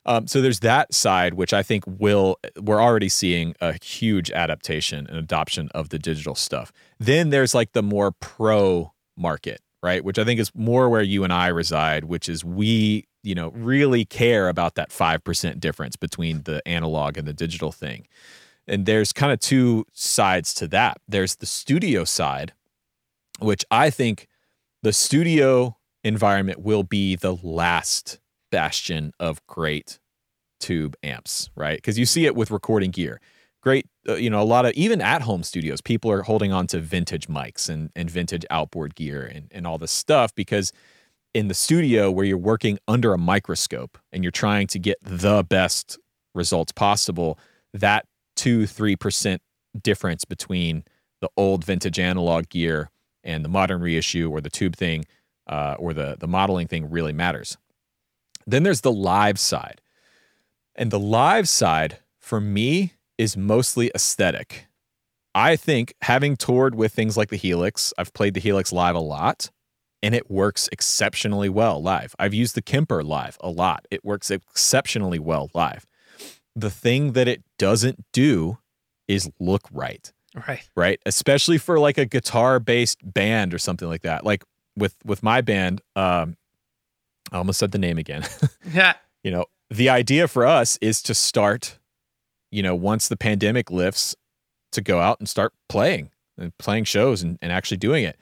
um, 0.08 0.26
so 0.26 0.42
there's 0.42 0.62
that 0.62 0.94
side, 0.94 1.34
which 1.34 1.54
I 1.54 1.62
think 1.62 1.84
will, 1.86 2.40
we're 2.62 2.82
already 2.82 3.10
seeing 3.10 3.56
a 3.60 3.74
huge 3.84 4.32
adaptation 4.32 5.06
and 5.06 5.18
adoption 5.18 5.70
of 5.76 5.90
the 5.90 6.00
digital 6.00 6.34
stuff. 6.34 6.72
Then 6.98 7.30
there's 7.30 7.54
like 7.54 7.74
the 7.74 7.84
more 7.84 8.14
pro 8.14 8.94
market, 9.18 9.60
right? 9.84 10.04
Which 10.04 10.18
I 10.18 10.24
think 10.24 10.40
is 10.40 10.50
more 10.56 10.90
where 10.90 11.02
you 11.02 11.26
and 11.26 11.34
I 11.34 11.48
reside, 11.48 12.06
which 12.06 12.30
is 12.30 12.46
we, 12.46 13.06
you 13.22 13.36
know, 13.36 13.50
really 13.50 14.06
care 14.06 14.48
about 14.48 14.76
that 14.76 14.92
5% 14.92 15.60
difference 15.60 15.98
between 15.98 16.44
the 16.44 16.66
analog 16.66 17.18
and 17.18 17.28
the 17.28 17.34
digital 17.34 17.74
thing. 17.74 18.08
And 18.66 18.86
there's 18.86 19.12
kind 19.12 19.34
of 19.34 19.40
two 19.40 19.86
sides 19.92 20.54
to 20.56 20.68
that. 20.70 20.98
There's 21.08 21.36
the 21.36 21.46
studio 21.46 22.06
side, 22.06 22.54
which 23.40 23.66
I 23.72 23.90
think 23.90 24.28
the 24.84 24.94
studio 24.94 25.78
environment 26.04 26.60
will 26.60 26.84
be 26.84 27.16
the 27.16 27.36
last 27.36 28.20
bastion 28.52 29.12
of 29.20 29.46
great 29.48 30.00
tube 30.60 30.96
amps, 31.04 31.50
right? 31.56 31.78
Because 31.78 32.00
you 32.00 32.06
see 32.06 32.26
it 32.26 32.36
with 32.36 32.52
recording 32.52 32.92
gear. 32.92 33.20
Great, 33.62 33.86
uh, 34.08 34.16
you 34.16 34.30
know, 34.30 34.42
a 34.42 34.46
lot 34.46 34.66
of 34.66 34.74
even 34.74 35.02
at 35.02 35.22
home 35.22 35.44
studios, 35.44 35.82
people 35.82 36.12
are 36.12 36.22
holding 36.22 36.54
on 36.54 36.68
to 36.68 36.80
vintage 36.80 37.28
mics 37.28 37.70
and, 37.70 37.90
and 37.96 38.10
vintage 38.10 38.46
outboard 38.50 38.96
gear 38.96 39.24
and, 39.24 39.48
and 39.52 39.68
all 39.68 39.78
this 39.78 39.92
stuff 39.92 40.34
because 40.36 40.72
in 41.34 41.48
the 41.50 41.54
studio 41.54 42.10
where 42.10 42.26
you're 42.26 42.38
working 42.38 42.80
under 42.88 43.14
a 43.14 43.18
microscope 43.18 43.98
and 44.12 44.24
you're 44.24 44.32
trying 44.32 44.68
to 44.68 44.80
get 44.80 44.98
the 45.02 45.44
best 45.44 46.00
results 46.34 46.72
possible, 46.72 47.38
that 47.74 48.06
two, 48.36 48.62
3% 48.64 49.40
difference 49.82 50.24
between 50.24 50.84
the 51.20 51.30
old 51.36 51.66
vintage 51.66 52.00
analog 52.00 52.48
gear 52.50 52.90
and 53.28 53.46
the 53.46 53.50
modern 53.50 53.82
reissue 53.82 54.32
or 54.32 54.42
the 54.42 54.50
tube 54.50 54.76
thing 54.76 55.06
uh, 55.48 55.76
or 55.78 55.94
the, 55.94 56.16
the 56.20 56.28
modeling 56.28 56.68
thing 56.68 56.90
really 56.90 57.14
matters. 57.14 57.58
Then 58.48 58.64
there's 58.64 58.82
the 58.82 58.92
live 58.92 59.38
side. 59.38 59.82
And 60.74 60.90
the 60.90 61.00
live 61.00 61.50
side 61.50 62.00
for 62.20 62.40
me 62.40 62.94
is 63.18 63.36
mostly 63.36 63.92
aesthetic. 63.94 64.68
I 65.36 65.56
think 65.56 65.94
having 66.02 66.36
toured 66.38 66.74
with 66.74 66.94
things 66.94 67.18
like 67.18 67.30
the 67.30 67.36
Helix, 67.36 67.94
I've 67.98 68.14
played 68.14 68.34
the 68.34 68.40
Helix 68.40 68.72
live 68.72 68.96
a 68.96 69.00
lot 69.00 69.52
and 70.02 70.16
it 70.16 70.30
works 70.30 70.70
exceptionally 70.72 71.50
well 71.50 71.82
live. 71.82 72.16
I've 72.18 72.34
used 72.34 72.56
the 72.56 72.62
Kemper 72.62 73.04
live 73.04 73.38
a 73.42 73.50
lot. 73.50 73.86
It 73.92 74.06
works 74.06 74.32
exceptionally 74.32 75.20
well 75.20 75.50
live. 75.54 75.86
The 76.56 76.70
thing 76.70 77.14
that 77.14 77.28
it 77.28 77.44
doesn't 77.58 78.06
do 78.14 78.60
is 79.08 79.30
look 79.40 79.68
right 79.72 80.12
right. 80.48 80.68
Right? 80.76 81.00
Especially 81.06 81.58
for 81.58 81.80
like 81.80 81.98
a 81.98 82.06
guitar 82.06 82.60
based 82.60 83.00
band 83.04 83.54
or 83.54 83.58
something 83.58 83.88
like 83.88 84.02
that. 84.02 84.26
Like 84.26 84.44
with 84.76 84.96
with 85.04 85.24
my 85.24 85.42
band 85.42 85.82
um 85.96 86.38
i 87.32 87.38
almost 87.38 87.60
said 87.60 87.72
the 87.72 87.80
name 87.80 87.98
again. 87.98 88.24
Yeah. 88.74 88.94
You 89.24 89.32
know 89.32 89.46
the 89.70 89.90
idea 89.90 90.28
for 90.28 90.46
us 90.46 90.78
is 90.82 91.02
to 91.04 91.14
start 91.14 91.80
you 92.52 92.62
know 92.62 92.76
once 92.76 93.08
the 93.08 93.18
pandemic 93.18 93.72
lifts 93.72 94.16
to 94.72 94.82
go 94.82 95.00
out 95.00 95.20
and 95.20 95.28
start 95.28 95.54
playing 95.70 96.12
and 96.38 96.56
playing 96.58 96.84
shows 96.84 97.24
and, 97.24 97.40
and 97.42 97.52
actually 97.52 97.78
doing 97.78 98.04
it. 98.04 98.18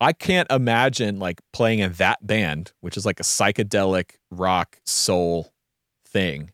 I 0.00 0.12
can't 0.12 0.50
imagine 0.50 1.18
like 1.18 1.40
playing 1.52 1.80
in 1.80 1.92
that 1.94 2.26
band 2.26 2.72
which 2.80 2.96
is 2.96 3.04
like 3.04 3.20
a 3.20 3.24
psychedelic 3.24 4.12
rock 4.30 4.80
soul 4.86 5.52
thing 6.06 6.52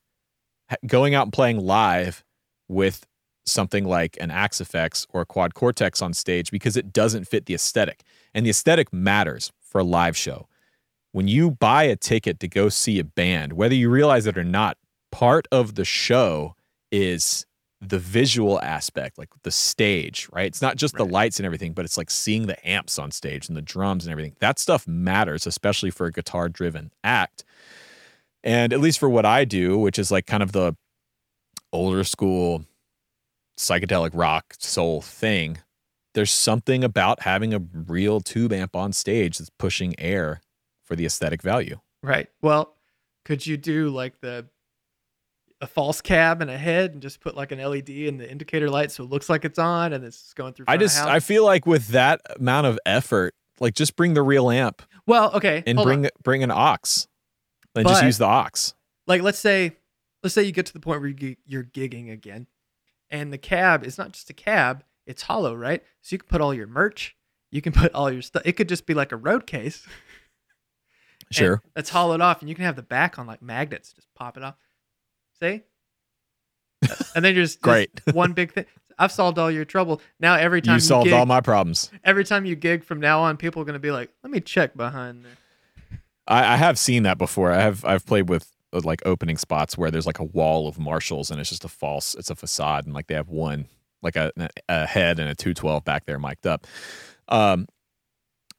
going 0.86 1.14
out 1.14 1.26
and 1.26 1.32
playing 1.32 1.58
live 1.58 2.24
with 2.68 3.06
something 3.46 3.84
like 3.84 4.16
an 4.20 4.30
Axe-Fx 4.30 5.06
or 5.10 5.22
a 5.22 5.26
Quad 5.26 5.54
Cortex 5.54 6.00
on 6.00 6.14
stage 6.14 6.50
because 6.50 6.76
it 6.76 6.92
doesn't 6.92 7.26
fit 7.26 7.46
the 7.46 7.54
aesthetic. 7.54 8.02
And 8.34 8.44
the 8.44 8.50
aesthetic 8.50 8.92
matters 8.92 9.52
for 9.60 9.80
a 9.80 9.84
live 9.84 10.16
show. 10.16 10.48
When 11.12 11.28
you 11.28 11.50
buy 11.50 11.84
a 11.84 11.96
ticket 11.96 12.40
to 12.40 12.48
go 12.48 12.68
see 12.68 12.98
a 12.98 13.04
band, 13.04 13.52
whether 13.52 13.74
you 13.74 13.88
realize 13.88 14.26
it 14.26 14.36
or 14.36 14.44
not, 14.44 14.78
part 15.12 15.46
of 15.52 15.76
the 15.76 15.84
show 15.84 16.56
is 16.90 17.46
the 17.80 17.98
visual 17.98 18.60
aspect, 18.62 19.18
like 19.18 19.28
the 19.42 19.50
stage, 19.50 20.28
right? 20.32 20.46
It's 20.46 20.62
not 20.62 20.76
just 20.76 20.96
the 20.96 21.04
lights 21.04 21.38
and 21.38 21.46
everything, 21.46 21.72
but 21.72 21.84
it's 21.84 21.98
like 21.98 22.10
seeing 22.10 22.46
the 22.46 22.68
amps 22.68 22.98
on 22.98 23.10
stage 23.10 23.48
and 23.48 23.56
the 23.56 23.62
drums 23.62 24.06
and 24.06 24.12
everything. 24.12 24.34
That 24.40 24.58
stuff 24.58 24.88
matters, 24.88 25.46
especially 25.46 25.90
for 25.90 26.06
a 26.06 26.12
guitar 26.12 26.48
driven 26.48 26.92
act. 27.04 27.44
And 28.42 28.72
at 28.72 28.80
least 28.80 28.98
for 28.98 29.08
what 29.08 29.26
I 29.26 29.44
do, 29.44 29.78
which 29.78 29.98
is 29.98 30.10
like 30.10 30.26
kind 30.26 30.42
of 30.42 30.52
the 30.52 30.74
older 31.72 32.04
school 32.04 32.64
psychedelic 33.58 34.10
rock 34.14 34.54
soul 34.58 35.00
thing, 35.00 35.58
there's 36.14 36.30
something 36.30 36.84
about 36.84 37.22
having 37.22 37.52
a 37.52 37.60
real 37.72 38.20
tube 38.20 38.52
amp 38.52 38.76
on 38.76 38.92
stage 38.92 39.38
that's 39.38 39.50
pushing 39.58 39.98
air 39.98 40.40
for 40.84 40.96
the 40.96 41.06
aesthetic 41.06 41.42
value. 41.42 41.80
Right. 42.02 42.28
Well, 42.42 42.76
could 43.24 43.46
you 43.46 43.56
do 43.56 43.90
like 43.90 44.20
the 44.20 44.46
a 45.60 45.66
false 45.66 46.00
cab 46.02 46.42
and 46.42 46.50
a 46.50 46.58
head 46.58 46.92
and 46.92 47.00
just 47.00 47.20
put 47.20 47.36
like 47.36 47.50
an 47.50 47.58
LED 47.58 47.88
in 47.88 48.18
the 48.18 48.30
indicator 48.30 48.68
light 48.68 48.90
so 48.90 49.02
it 49.02 49.10
looks 49.10 49.30
like 49.30 49.44
it's 49.44 49.58
on 49.58 49.92
and 49.92 50.04
it's 50.04 50.34
going 50.34 50.52
through? 50.52 50.66
I 50.68 50.76
just? 50.76 51.02
I 51.02 51.20
feel 51.20 51.44
like 51.44 51.66
with 51.66 51.88
that 51.88 52.20
amount 52.38 52.66
of 52.66 52.78
effort, 52.84 53.34
like 53.60 53.74
just 53.74 53.96
bring 53.96 54.14
the 54.14 54.22
real 54.22 54.50
amp 54.50 54.82
well, 55.06 55.32
okay. 55.34 55.62
and 55.66 55.78
hold 55.78 55.88
on. 55.88 56.00
bring 56.00 56.10
bring 56.22 56.42
an 56.42 56.50
OX, 56.50 57.08
and 57.74 57.86
just 57.86 58.04
use 58.04 58.18
the 58.18 58.26
OX. 58.26 58.74
like 59.06 59.22
let's 59.22 59.38
say 59.38 59.76
let's 60.22 60.34
say 60.34 60.42
you 60.42 60.52
get 60.52 60.66
to 60.66 60.72
the 60.72 60.80
point 60.80 61.00
where 61.00 61.10
you, 61.10 61.36
you're 61.46 61.64
gigging 61.64 62.10
again, 62.10 62.46
and 63.10 63.32
the 63.32 63.38
cab 63.38 63.84
is 63.84 63.98
not 63.98 64.12
just 64.12 64.30
a 64.30 64.34
cab; 64.34 64.84
it's 65.06 65.22
hollow, 65.22 65.54
right? 65.54 65.82
So 66.02 66.14
you 66.14 66.18
can 66.18 66.28
put 66.28 66.40
all 66.40 66.52
your 66.54 66.66
merch, 66.66 67.16
you 67.50 67.60
can 67.62 67.72
put 67.82 67.92
all 67.94 68.10
your 68.10 68.22
stuff. 68.22 68.42
It 68.44 68.52
could 68.52 68.68
just 68.68 68.86
be 68.86 68.94
like 68.94 69.12
a 69.12 69.16
road 69.16 69.46
case. 69.46 69.86
Sure. 71.30 71.62
that's 71.74 71.90
hollowed 71.90 72.20
off, 72.20 72.40
and 72.40 72.48
you 72.48 72.54
can 72.54 72.64
have 72.64 72.76
the 72.76 72.82
back 72.82 73.18
on 73.18 73.26
like 73.26 73.42
magnets. 73.42 73.92
Just 73.92 74.06
pop 74.14 74.36
it 74.36 74.44
off. 74.44 74.54
See? 75.40 75.62
And 77.16 77.24
then 77.24 77.34
you're 77.34 77.44
just 77.44 77.60
Great. 77.60 77.90
one 78.12 78.34
big 78.34 78.52
thing. 78.52 78.66
I've 78.98 79.10
solved 79.10 79.38
all 79.38 79.50
your 79.50 79.64
trouble. 79.64 80.00
Now 80.20 80.34
every 80.36 80.60
time 80.60 80.72
You 80.72 80.76
you, 80.76 80.80
solved 80.80 81.04
gig, 81.06 81.14
all 81.14 81.26
my 81.26 81.40
problems. 81.40 81.90
every 82.04 82.24
time 82.24 82.44
you 82.44 82.54
gig 82.54 82.84
from 82.84 83.00
now 83.00 83.20
on, 83.22 83.36
people 83.36 83.62
are 83.62 83.64
gonna 83.64 83.78
be 83.80 83.90
like, 83.90 84.10
"Let 84.22 84.30
me 84.30 84.40
check 84.40 84.76
behind 84.76 85.24
there." 85.24 85.98
I, 86.28 86.54
I 86.54 86.56
have 86.56 86.78
seen 86.78 87.02
that 87.02 87.18
before. 87.18 87.50
I 87.50 87.60
have 87.62 87.84
I've 87.84 88.06
played 88.06 88.28
with 88.28 88.53
like 88.82 89.00
opening 89.04 89.36
spots 89.36 89.78
where 89.78 89.90
there's 89.90 90.06
like 90.06 90.18
a 90.18 90.24
wall 90.24 90.66
of 90.66 90.78
Marshalls 90.78 91.30
and 91.30 91.40
it's 91.40 91.50
just 91.50 91.64
a 91.64 91.68
false, 91.68 92.14
it's 92.14 92.30
a 92.30 92.34
facade, 92.34 92.86
and 92.86 92.94
like 92.94 93.06
they 93.06 93.14
have 93.14 93.28
one 93.28 93.66
like 94.02 94.16
a, 94.16 94.32
a 94.68 94.86
head 94.86 95.18
and 95.18 95.28
a 95.28 95.34
212 95.34 95.84
back 95.84 96.04
there 96.06 96.18
mic'd 96.18 96.46
up. 96.46 96.66
Um, 97.28 97.66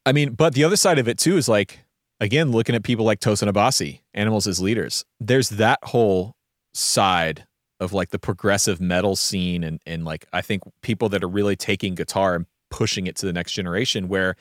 I 0.06 0.12
mean, 0.12 0.34
but 0.34 0.54
the 0.54 0.64
other 0.64 0.76
side 0.76 1.00
of 1.00 1.08
it 1.08 1.18
too 1.18 1.38
is 1.38 1.50
like 1.50 1.80
again 2.20 2.52
looking 2.52 2.76
at 2.76 2.84
people 2.84 3.06
like 3.06 3.20
Tosin 3.20 3.52
Abasi, 3.52 4.02
Animals 4.14 4.48
as 4.48 4.60
leaders. 4.60 5.04
There's 5.20 5.50
that 5.50 5.80
whole 5.84 6.36
side 6.74 7.46
of 7.80 7.94
like 7.94 8.10
the 8.10 8.20
progressive 8.20 8.80
metal 8.80 9.16
scene 9.16 9.64
and 9.64 9.82
and 9.86 10.06
like 10.06 10.26
I 10.32 10.42
think 10.42 10.64
people 10.82 11.10
that 11.10 11.24
are 11.24 11.30
really 11.30 11.56
taking 11.56 11.96
guitar 11.96 12.36
and 12.36 12.46
pushing 12.70 13.08
it 13.08 13.16
to 13.18 13.26
the 13.26 13.34
next 13.34 13.54
generation 13.54 14.08
where 14.08 14.36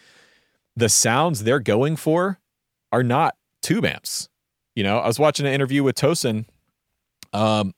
the 0.77 0.89
sounds 0.89 1.45
they're 1.45 1.61
going 1.61 1.97
for 1.97 2.41
are 2.93 3.03
not 3.03 3.37
tube 3.63 3.85
amps. 3.85 4.29
You 4.75 4.83
know, 4.83 4.99
I 4.99 5.07
was 5.07 5.19
watching 5.19 5.47
an 5.47 5.53
interview 5.53 5.83
with 5.83 5.95
Tosin 5.97 6.47
um, 7.33 7.75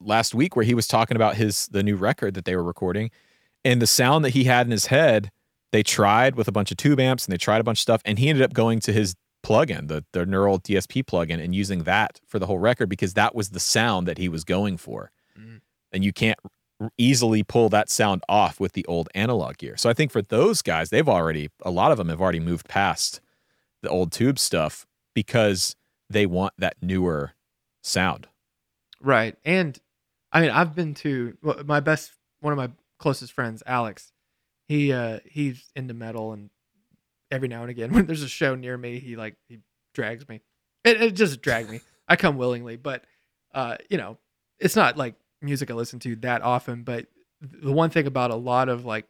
last 0.00 0.34
week 0.34 0.56
where 0.56 0.64
he 0.64 0.74
was 0.74 0.86
talking 0.86 1.16
about 1.16 1.36
his 1.36 1.68
the 1.68 1.82
new 1.82 1.96
record 1.96 2.34
that 2.34 2.44
they 2.44 2.56
were 2.56 2.62
recording, 2.64 3.10
and 3.64 3.80
the 3.80 3.86
sound 3.86 4.24
that 4.24 4.30
he 4.30 4.44
had 4.44 4.66
in 4.66 4.70
his 4.70 4.86
head. 4.86 5.30
They 5.72 5.82
tried 5.82 6.36
with 6.36 6.46
a 6.46 6.52
bunch 6.52 6.70
of 6.70 6.76
tube 6.76 7.00
amps 7.00 7.24
and 7.26 7.32
they 7.32 7.36
tried 7.36 7.60
a 7.60 7.64
bunch 7.64 7.78
of 7.78 7.82
stuff, 7.82 8.00
and 8.04 8.16
he 8.16 8.28
ended 8.28 8.44
up 8.44 8.52
going 8.52 8.78
to 8.80 8.92
his 8.92 9.16
plugin, 9.44 9.88
the 9.88 10.04
the 10.12 10.24
Neural 10.24 10.60
DSP 10.60 11.02
plugin, 11.04 11.42
and 11.42 11.52
using 11.54 11.82
that 11.82 12.20
for 12.28 12.38
the 12.38 12.46
whole 12.46 12.58
record 12.60 12.88
because 12.88 13.14
that 13.14 13.34
was 13.34 13.50
the 13.50 13.58
sound 13.60 14.06
that 14.06 14.16
he 14.18 14.28
was 14.28 14.44
going 14.44 14.76
for, 14.76 15.10
Mm. 15.36 15.60
and 15.90 16.04
you 16.04 16.12
can't 16.12 16.38
easily 16.96 17.42
pull 17.42 17.68
that 17.70 17.88
sound 17.90 18.22
off 18.28 18.60
with 18.60 18.72
the 18.72 18.84
old 18.86 19.08
analog 19.16 19.56
gear. 19.58 19.76
So 19.76 19.90
I 19.90 19.94
think 19.94 20.12
for 20.12 20.22
those 20.22 20.62
guys, 20.62 20.90
they've 20.90 21.08
already 21.08 21.50
a 21.62 21.70
lot 21.72 21.90
of 21.90 21.98
them 21.98 22.08
have 22.08 22.20
already 22.20 22.40
moved 22.40 22.68
past 22.68 23.20
the 23.82 23.88
old 23.88 24.12
tube 24.12 24.38
stuff 24.38 24.86
because 25.12 25.74
they 26.14 26.26
want 26.26 26.54
that 26.58 26.76
newer 26.80 27.32
sound. 27.82 28.28
Right. 29.00 29.36
And 29.44 29.78
I 30.32 30.40
mean, 30.40 30.50
I've 30.50 30.74
been 30.74 30.94
to 30.94 31.36
well, 31.42 31.62
my 31.66 31.80
best 31.80 32.12
one 32.40 32.52
of 32.52 32.56
my 32.56 32.70
closest 32.98 33.32
friends, 33.32 33.62
Alex. 33.66 34.12
He 34.66 34.92
uh 34.92 35.18
he's 35.26 35.70
into 35.76 35.92
metal 35.92 36.32
and 36.32 36.48
every 37.30 37.48
now 37.48 37.62
and 37.62 37.70
again 37.70 37.92
when 37.94 38.06
there's 38.06 38.22
a 38.22 38.28
show 38.28 38.54
near 38.54 38.78
me, 38.78 38.98
he 38.98 39.16
like 39.16 39.36
he 39.48 39.58
drags 39.92 40.26
me. 40.28 40.40
It, 40.84 41.02
it 41.02 41.14
just 41.14 41.42
drag 41.42 41.68
me. 41.68 41.80
I 42.08 42.16
come 42.16 42.38
willingly, 42.38 42.76
but 42.76 43.04
uh 43.52 43.76
you 43.90 43.98
know, 43.98 44.18
it's 44.58 44.76
not 44.76 44.96
like 44.96 45.16
music 45.42 45.70
I 45.70 45.74
listen 45.74 45.98
to 46.00 46.16
that 46.16 46.42
often, 46.42 46.84
but 46.84 47.06
the 47.40 47.72
one 47.72 47.90
thing 47.90 48.06
about 48.06 48.30
a 48.30 48.36
lot 48.36 48.68
of 48.68 48.86
like 48.86 49.06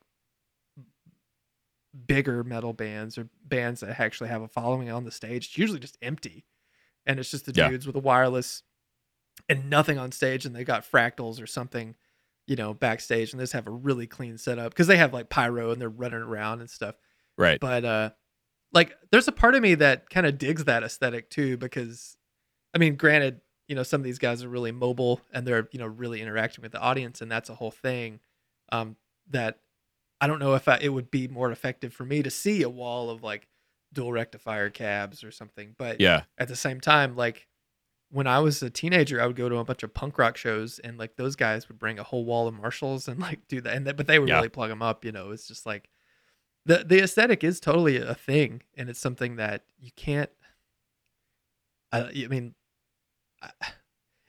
bigger 2.06 2.42
metal 2.42 2.72
bands 2.72 3.16
or 3.16 3.28
bands 3.44 3.80
that 3.80 4.00
actually 4.00 4.30
have 4.30 4.42
a 4.42 4.48
following 4.48 4.90
on 4.90 5.04
the 5.04 5.12
stage, 5.12 5.46
it's 5.46 5.58
usually 5.58 5.78
just 5.78 5.98
empty. 6.02 6.44
And 7.06 7.20
it's 7.20 7.30
just 7.30 7.46
the 7.46 7.52
Yeah. 7.54 7.68
dudes 7.68 7.86
with 7.86 7.96
a 7.96 8.00
wireless 8.00 8.62
and 9.48 9.68
nothing 9.68 9.98
on 9.98 10.12
stage 10.12 10.46
and 10.46 10.54
they 10.54 10.64
got 10.64 10.90
fractals 10.90 11.42
or 11.42 11.46
something, 11.46 11.94
you 12.46 12.56
know, 12.56 12.72
backstage 12.72 13.32
and 13.32 13.40
they 13.40 13.44
just 13.44 13.52
have 13.52 13.66
a 13.66 13.70
really 13.70 14.06
clean 14.06 14.38
setup 14.38 14.72
because 14.72 14.86
they 14.86 14.96
have 14.96 15.12
like 15.12 15.28
pyro 15.28 15.70
and 15.70 15.80
they're 15.80 15.88
running 15.88 16.22
around 16.22 16.60
and 16.60 16.70
stuff. 16.70 16.94
Right. 17.36 17.60
But 17.60 17.84
uh 17.84 18.10
like 18.72 18.96
there's 19.10 19.28
a 19.28 19.32
part 19.32 19.54
of 19.54 19.62
me 19.62 19.74
that 19.76 20.10
kind 20.10 20.26
of 20.26 20.38
digs 20.38 20.64
that 20.64 20.82
aesthetic 20.82 21.30
too 21.30 21.56
because 21.56 22.16
I 22.74 22.78
mean, 22.78 22.96
granted, 22.96 23.40
you 23.68 23.76
know, 23.76 23.82
some 23.82 24.00
of 24.00 24.04
these 24.04 24.18
guys 24.18 24.42
are 24.42 24.48
really 24.48 24.72
mobile 24.72 25.20
and 25.32 25.46
they're, 25.46 25.68
you 25.72 25.78
know, 25.78 25.86
really 25.86 26.20
interacting 26.20 26.62
with 26.62 26.72
the 26.72 26.80
audience 26.80 27.20
and 27.20 27.30
that's 27.30 27.50
a 27.50 27.54
whole 27.54 27.70
thing 27.70 28.20
um 28.70 28.96
that 29.30 29.58
I 30.20 30.26
don't 30.26 30.38
know 30.38 30.54
if 30.54 30.68
I, 30.68 30.78
it 30.80 30.88
would 30.90 31.10
be 31.10 31.28
more 31.28 31.50
effective 31.50 31.92
for 31.92 32.04
me 32.04 32.22
to 32.22 32.30
see 32.30 32.62
a 32.62 32.68
wall 32.70 33.10
of 33.10 33.22
like 33.22 33.48
dual 33.94 34.12
rectifier 34.12 34.68
cabs 34.70 35.24
or 35.24 35.30
something, 35.30 35.74
but 35.78 36.00
Yeah. 36.00 36.24
at 36.36 36.48
the 36.48 36.56
same 36.56 36.80
time, 36.80 37.16
like 37.16 37.48
when 38.10 38.26
I 38.26 38.38
was 38.40 38.62
a 38.62 38.70
teenager, 38.70 39.20
I 39.20 39.26
would 39.26 39.34
go 39.36 39.48
to 39.48 39.56
a 39.56 39.64
bunch 39.64 39.82
of 39.82 39.92
punk 39.94 40.18
rock 40.18 40.36
shows, 40.36 40.78
and 40.78 40.98
like 40.98 41.16
those 41.16 41.34
guys 41.36 41.68
would 41.68 41.78
bring 41.78 41.98
a 41.98 42.02
whole 42.04 42.24
wall 42.24 42.46
of 42.46 42.54
Marshalls 42.54 43.08
and 43.08 43.18
like 43.20 43.48
do 43.48 43.60
that, 43.62 43.74
and 43.74 43.84
but 43.96 44.06
they 44.06 44.18
would 44.18 44.28
Yeah. 44.28 44.36
really 44.36 44.48
plug 44.50 44.68
them 44.68 44.82
up. 44.82 45.04
You 45.04 45.12
know, 45.12 45.30
it's 45.30 45.48
just 45.48 45.64
like 45.66 45.88
the 46.66 46.84
the 46.84 47.02
aesthetic 47.02 47.42
is 47.42 47.58
totally 47.60 47.96
a 47.96 48.14
thing, 48.14 48.62
and 48.76 48.88
it's 48.90 49.00
something 49.00 49.36
that 49.36 49.64
you 49.78 49.90
can't. 49.96 50.30
I, 51.92 52.00
I 52.24 52.26
mean, 52.28 52.54
I- 53.42 53.50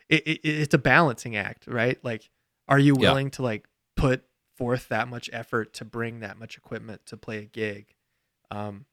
it, 0.09 0.27
it 0.27 0.39
it's 0.45 0.73
a 0.73 0.77
balancing 0.79 1.35
act, 1.35 1.65
right? 1.67 1.97
Like, 2.03 2.29
are 2.67 2.79
you 2.79 2.95
Yeah. 2.99 3.09
willing 3.09 3.31
to 3.31 3.41
like 3.43 3.67
put 3.95 4.23
forth 4.55 4.87
that 4.89 5.07
much 5.07 5.29
effort 5.33 5.73
to 5.73 5.85
bring 5.85 6.19
that 6.21 6.37
much 6.37 6.57
equipment 6.57 7.05
to 7.07 7.17
play 7.17 7.39
a 7.39 7.45
gig, 7.45 7.93
um, 8.51 8.85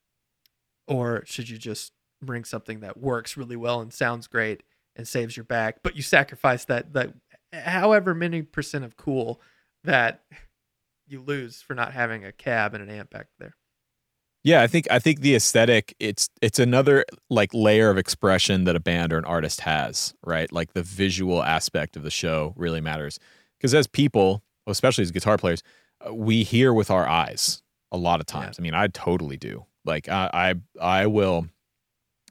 or 0.86 1.22
should 1.26 1.48
you 1.48 1.58
just 1.58 1.92
bring 2.20 2.44
something 2.44 2.80
that 2.80 2.98
works 2.98 3.36
really 3.36 3.56
well 3.56 3.80
and 3.80 3.92
sounds 3.92 4.26
great 4.26 4.62
and 4.96 5.06
saves 5.08 5.36
your 5.36 5.44
back, 5.44 5.78
but 5.82 5.96
you 5.96 6.02
sacrifice 6.02 6.64
that 6.66 6.92
that 6.92 7.14
however 7.52 8.14
many 8.14 8.42
percent 8.42 8.84
of 8.84 8.96
cool 8.96 9.40
that 9.84 10.22
you 11.06 11.20
lose 11.20 11.60
for 11.60 11.74
not 11.74 11.92
having 11.92 12.24
a 12.24 12.32
cab 12.32 12.74
and 12.74 12.82
an 12.82 12.90
amp 12.90 13.10
back 13.10 13.26
there. 13.38 13.56
Yeah, 14.44 14.62
I 14.62 14.66
think 14.66 14.88
I 14.90 14.98
think 14.98 15.20
the 15.20 15.36
aesthetic 15.36 15.94
it's 16.00 16.28
it's 16.40 16.58
another 16.58 17.04
like 17.30 17.54
layer 17.54 17.90
of 17.90 17.98
expression 17.98 18.64
that 18.64 18.74
a 18.74 18.80
band 18.80 19.12
or 19.12 19.18
an 19.18 19.24
artist 19.24 19.60
has, 19.60 20.14
right? 20.24 20.50
Like 20.50 20.72
the 20.72 20.82
visual 20.82 21.42
aspect 21.42 21.96
of 21.96 22.02
the 22.02 22.10
show 22.10 22.52
really 22.56 22.80
matters. 22.80 23.20
Because 23.58 23.72
as 23.74 23.86
people, 23.86 24.42
especially 24.66 25.02
as 25.02 25.12
guitar 25.12 25.38
players, 25.38 25.62
uh, 26.04 26.12
we 26.12 26.42
hear 26.42 26.74
with 26.74 26.90
our 26.90 27.06
eyes 27.06 27.62
a 27.92 27.96
lot 27.96 28.18
of 28.18 28.26
times. 28.26 28.58
I 28.58 28.62
mean, 28.62 28.74
I 28.74 28.88
totally 28.88 29.36
do. 29.36 29.66
Like 29.84 30.08
I 30.08 30.54
I 30.80 31.00
I 31.02 31.06
will 31.06 31.46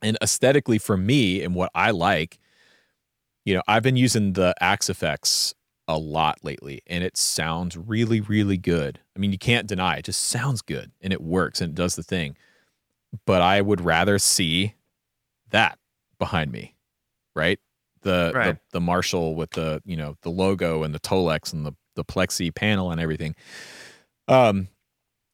and 0.02 0.18
aesthetically 0.22 0.78
for 0.80 0.97
me 0.97 1.43
and 1.43 1.54
what 1.54 1.72
I 1.76 1.91
like, 1.91 2.39
you 3.45 3.54
know, 3.54 3.62
I've 3.68 3.84
been 3.84 3.97
using 3.97 4.34
the 4.34 4.54
Axe-Fx 4.60 5.54
a 5.88 5.97
lot 5.97 6.39
lately 6.43 6.82
and 6.88 7.04
it 7.04 7.18
sounds 7.18 7.76
really 7.78 8.22
really 8.22 8.58
good. 8.58 8.99
I 9.16 9.20
mean, 9.20 9.32
you 9.32 9.38
can't 9.38 9.68
deny 9.68 9.95
it. 9.95 9.99
it 9.99 10.06
just 10.06 10.24
sounds 10.24 10.62
good 10.62 10.91
and 11.02 11.12
it 11.14 11.22
works 11.22 11.62
and 11.62 11.72
it 11.72 11.76
does 11.76 11.95
the 11.95 12.04
thing. 12.04 12.38
But 13.26 13.41
I 13.41 13.62
would 13.62 13.82
rather 13.82 14.18
see 14.20 14.76
that 15.49 15.78
behind 16.18 16.52
me, 16.52 16.76
right? 17.36 17.60
The 18.04 18.32
Right. 18.34 18.56
the 18.56 18.60
the 18.72 18.82
Marshall 18.82 19.36
with 19.36 19.52
the, 19.52 19.82
you 19.86 19.97
know, 19.97 20.16
the 20.22 20.30
logo 20.32 20.84
and 20.84 20.95
the 20.95 20.99
Tolex 20.99 21.52
and 21.54 21.66
the 21.66 21.74
the 21.95 22.06
plexi 22.06 22.56
panel 22.56 22.89
and 22.91 23.02
everything. 23.02 23.36
Um 24.28 24.70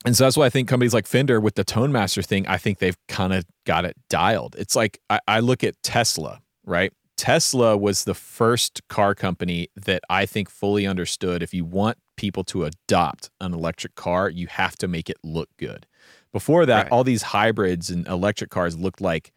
and 0.06 0.16
so 0.16 0.24
that's 0.24 0.38
why 0.38 0.46
I 0.46 0.50
think 0.50 0.68
companies 0.68 0.94
like 0.94 1.08
Fender 1.08 1.40
with 1.42 1.56
the 1.56 1.64
Tone 1.64 1.92
Master 1.92 2.22
thing, 2.22 2.48
I 2.48 2.58
think 2.58 2.80
they've 2.80 2.98
kind 3.08 3.34
of 3.34 3.46
got 3.66 3.86
it 3.86 3.96
dialed. 4.10 4.56
It's 4.58 4.76
like 4.76 5.00
I, 5.10 5.20
I 5.28 5.40
look 5.40 5.64
at 5.64 5.76
Tesla, 5.84 6.40
right? 6.66 6.92
Tesla 7.18 7.76
was 7.76 8.04
the 8.04 8.14
first 8.14 8.82
car 8.90 9.16
company 9.16 9.70
that 9.76 10.04
I 10.10 10.26
think 10.28 10.50
fully 10.52 10.86
understood 10.86 11.42
if 11.42 11.52
you 11.54 11.66
want 11.66 11.98
people 12.16 12.44
to 12.46 12.66
adopt 12.66 13.32
an 13.42 13.54
electric 13.54 13.96
car, 13.96 14.30
you 14.30 14.46
have 14.48 14.76
to 14.78 14.88
make 14.88 15.10
it 15.10 15.18
look 15.24 15.50
good. 15.58 15.88
Before 16.32 16.66
that, 16.68 16.84
Right. 16.84 16.92
all 16.92 17.04
these 17.04 17.24
hybrids 17.24 17.90
and 17.90 18.08
electric 18.08 18.52
cars 18.52 18.78
looked 18.78 19.02
like, 19.02 19.32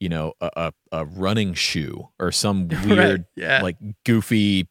you 0.00 0.08
know, 0.08 0.32
a, 0.40 0.50
a, 0.56 0.72
a 0.92 1.04
running 1.04 1.52
shoe 1.52 2.08
or 2.18 2.32
some 2.32 2.68
Right, 2.72 2.86
weird, 2.86 3.24
yeah. 3.36 3.60
like 3.62 3.76
goofy 4.06 4.66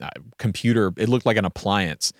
uh, 0.00 0.08
computer. 0.38 0.92
It 0.96 1.08
looked 1.08 1.26
like 1.26 1.36
an 1.36 1.44
appliance. 1.44 2.12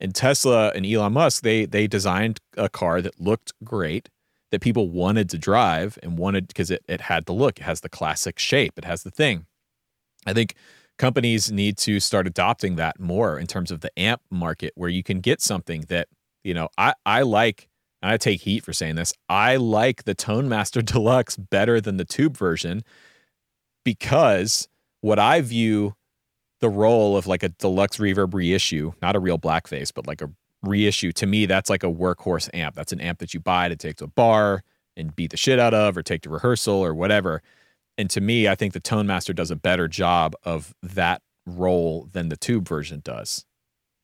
And 0.00 0.14
Tesla 0.14 0.70
and 0.74 0.86
Elon 0.86 1.12
Musk, 1.12 1.42
they 1.42 1.64
they 1.64 1.86
designed 1.86 2.40
a 2.56 2.68
car 2.68 3.02
that 3.02 3.20
looked 3.20 3.52
great, 3.64 4.08
that 4.50 4.60
people 4.60 4.88
wanted 4.88 5.28
to 5.30 5.38
drive 5.38 5.98
and 6.02 6.18
wanted 6.18 6.48
because 6.48 6.70
it, 6.70 6.82
it 6.88 7.02
had 7.02 7.26
the 7.26 7.32
look, 7.32 7.58
it 7.58 7.64
has 7.64 7.80
the 7.80 7.88
classic 7.88 8.38
shape, 8.38 8.74
it 8.76 8.84
has 8.84 9.02
the 9.02 9.10
thing. 9.10 9.46
I 10.26 10.32
think 10.32 10.54
companies 10.98 11.50
need 11.50 11.76
to 11.78 12.00
start 12.00 12.26
adopting 12.26 12.76
that 12.76 12.98
more 12.98 13.38
in 13.38 13.46
terms 13.46 13.70
of 13.70 13.80
the 13.80 13.96
amp 13.98 14.20
market 14.30 14.72
where 14.74 14.90
you 14.90 15.02
can 15.02 15.20
get 15.20 15.40
something 15.40 15.82
that, 15.88 16.08
you 16.42 16.54
know, 16.54 16.68
I, 16.76 16.94
I 17.06 17.22
like, 17.22 17.68
and 18.02 18.10
I 18.10 18.16
take 18.16 18.42
heat 18.42 18.64
for 18.64 18.72
saying 18.72 18.96
this, 18.96 19.14
I 19.28 19.56
like 19.56 20.04
the 20.04 20.14
Tone 20.14 20.48
Master 20.48 20.82
Deluxe 20.82 21.36
better 21.36 21.80
than 21.80 21.96
the 21.96 22.04
tube 22.04 22.36
version 22.36 22.82
because 23.84 24.68
what 25.00 25.18
I 25.18 25.40
view 25.40 25.94
the 26.60 26.68
role 26.68 27.16
of 27.16 27.26
like 27.26 27.42
a 27.42 27.48
deluxe 27.50 27.98
reverb 27.98 28.34
reissue, 28.34 28.92
not 29.00 29.16
a 29.16 29.20
real 29.20 29.38
blackface, 29.38 29.92
but 29.94 30.06
like 30.06 30.20
a 30.20 30.30
reissue, 30.62 31.12
to 31.12 31.26
me, 31.26 31.46
that's 31.46 31.70
like 31.70 31.84
a 31.84 31.88
workhorse 31.88 32.48
amp. 32.52 32.74
That's 32.74 32.92
an 32.92 33.00
amp 33.00 33.20
that 33.20 33.32
you 33.32 33.40
buy 33.40 33.68
to 33.68 33.76
take 33.76 33.96
to 33.96 34.04
a 34.04 34.08
bar 34.08 34.62
and 34.96 35.14
beat 35.14 35.30
the 35.30 35.36
shit 35.36 35.58
out 35.60 35.74
of 35.74 35.96
or 35.96 36.02
take 36.02 36.22
to 36.22 36.30
rehearsal 36.30 36.74
or 36.74 36.94
whatever. 36.94 37.42
And 37.96 38.10
to 38.10 38.20
me, 38.20 38.48
I 38.48 38.54
think 38.54 38.72
the 38.72 38.80
Tone 38.80 39.06
Master 39.06 39.32
does 39.32 39.50
a 39.50 39.56
better 39.56 39.88
job 39.88 40.34
of 40.44 40.74
that 40.82 41.22
role 41.46 42.08
than 42.12 42.28
the 42.28 42.36
tube 42.36 42.68
version 42.68 43.00
does. 43.04 43.44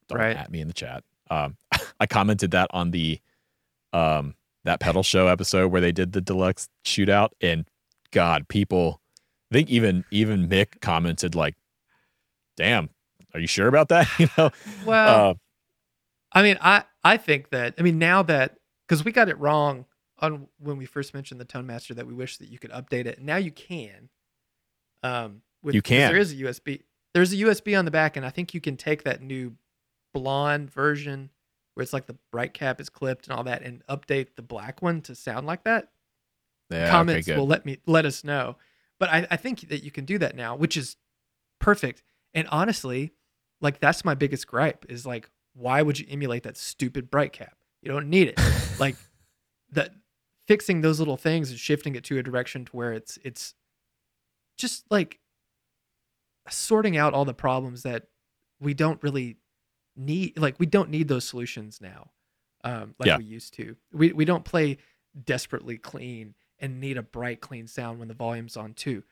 Don't 0.09 0.19
Right. 0.19 0.37
at 0.37 0.51
me 0.51 0.61
in 0.61 0.69
the 0.69 0.75
chat. 0.75 1.03
Um, 1.31 1.57
I 2.01 2.07
commented 2.07 2.53
that 2.53 2.69
on 2.71 2.91
the 2.91 3.21
um 3.93 4.35
that 4.65 4.81
pedal 4.81 5.03
show 5.03 5.27
episode 5.29 5.71
where 5.71 5.81
they 5.81 5.93
did 5.93 6.13
the 6.13 6.21
deluxe 6.21 6.69
shootout, 6.85 7.31
and 7.41 7.67
God, 8.13 8.49
people, 8.49 9.01
I 9.51 9.55
think 9.55 9.71
even 9.71 10.05
even 10.11 10.49
Mick 10.49 10.81
commented 10.81 11.35
like, 11.35 11.55
"Damn, 12.57 12.91
are 13.33 13.41
you 13.41 13.47
sure 13.47 13.69
about 13.69 13.89
that?" 13.89 14.09
You 14.19 14.29
know, 14.37 14.51
Well, 14.85 15.31
uh, 15.31 15.35
I 16.33 16.43
mean, 16.43 16.59
I 16.61 16.85
I 17.03 17.17
think 17.17 17.51
that 17.51 17.75
I 17.79 17.83
mean 17.83 17.99
now 17.99 18.23
that 18.23 18.57
because 18.87 19.05
we 19.05 19.13
got 19.13 19.29
it 19.29 19.39
wrong 19.39 19.87
on 20.19 20.49
when 20.59 20.77
we 20.77 20.87
first 20.87 21.15
mentioned 21.15 21.41
the 21.41 21.45
Tone 21.45 21.67
Master 21.67 21.95
that 21.95 22.07
we 22.07 22.15
wish 22.15 22.39
that 22.39 22.49
you 22.49 22.59
could 22.59 22.71
update 22.71 23.07
it. 23.07 23.21
Now 23.21 23.37
you 23.37 23.51
can. 23.51 24.09
Um, 25.03 25.43
with, 25.63 25.75
You 25.75 25.83
can. 25.83 26.11
There 26.11 26.21
is 26.21 26.33
a 26.33 26.37
USB. 26.37 26.83
There's 27.13 27.33
a 27.33 27.37
USB 27.37 27.79
on 27.79 27.85
the 27.85 27.91
back, 27.91 28.17
and 28.17 28.27
I 28.27 28.31
think 28.31 28.55
you 28.55 28.61
can 28.61 28.77
take 28.77 29.05
that 29.05 29.23
new 29.23 29.55
blonde 30.13 30.71
version 30.71 31.31
where 31.75 31.83
it's 31.83 31.93
like 31.93 32.07
the 32.07 32.17
bright 32.31 32.55
cap 32.55 32.81
is 32.81 32.89
clipped 32.89 33.27
and 33.27 33.37
all 33.37 33.45
that, 33.45 33.63
and 33.63 33.85
update 33.87 34.37
the 34.37 34.43
black 34.43 34.81
one 34.83 35.01
to 35.03 35.15
sound 35.15 35.47
like 35.47 35.65
that. 35.65 35.89
yeah, 36.71 36.91
Comments 36.91 37.29
okay, 37.29 37.37
will 37.39 37.47
let 37.47 37.67
me 37.67 37.79
let 37.87 38.07
us 38.07 38.25
know. 38.25 38.57
But 38.99 39.11
I, 39.11 39.27
I 39.31 39.37
think 39.37 39.69
that 39.69 39.83
you 39.83 39.91
can 39.91 40.05
do 40.05 40.19
that 40.19 40.37
now, 40.37 40.55
which 40.55 40.77
is 40.77 40.97
perfect. 41.61 42.03
And 42.35 42.49
honestly, 42.49 43.13
like 43.61 43.81
that's 43.81 44.05
my 44.05 44.15
biggest 44.15 44.47
gripe 44.47 44.85
is 44.89 45.07
like, 45.07 45.31
why 45.55 45.81
would 45.83 45.99
you 45.99 46.07
emulate 46.11 46.43
that 46.43 46.57
stupid 46.57 47.11
bright 47.11 47.33
cap? 47.33 47.57
You 47.83 47.91
don't 47.93 48.09
need 48.11 48.29
it. 48.29 48.41
like 48.79 48.97
that 49.71 49.93
fixing 50.49 50.81
those 50.81 50.99
little 50.99 51.17
things 51.17 51.51
and 51.51 51.59
shifting 51.59 51.95
it 51.95 52.05
to 52.05 52.19
a 52.19 52.23
direction 52.23 52.65
to 52.67 52.73
where 52.77 52.93
it's 52.93 53.19
it's 53.25 53.55
just 54.59 54.85
like 54.91 55.21
sorting 56.51 56.97
out 56.97 57.15
all 57.15 57.25
the 57.25 57.35
problems 57.35 57.83
that 57.85 58.05
we 58.61 58.75
don't 58.75 59.03
really 59.03 59.37
need 59.97 60.39
like 60.39 60.57
we 60.59 60.67
don't 60.67 60.91
need 60.91 61.09
those 61.09 61.25
solutions 61.25 61.81
now 61.81 62.11
um 62.65 62.95
like 62.99 63.07
Yeah. 63.07 63.17
we 63.17 63.25
used 63.25 63.55
to 63.55 63.77
we 63.93 64.13
we 64.13 64.25
don't 64.25 64.45
play 64.45 64.77
desperately 65.25 65.79
clean 65.79 66.35
and 66.59 66.81
need 66.81 66.97
a 66.99 67.03
bright 67.03 67.41
clean 67.41 67.67
sound 67.67 67.99
when 67.99 68.09
the 68.09 68.15
volume's 68.15 68.57
on 68.57 68.75
too 68.75 69.03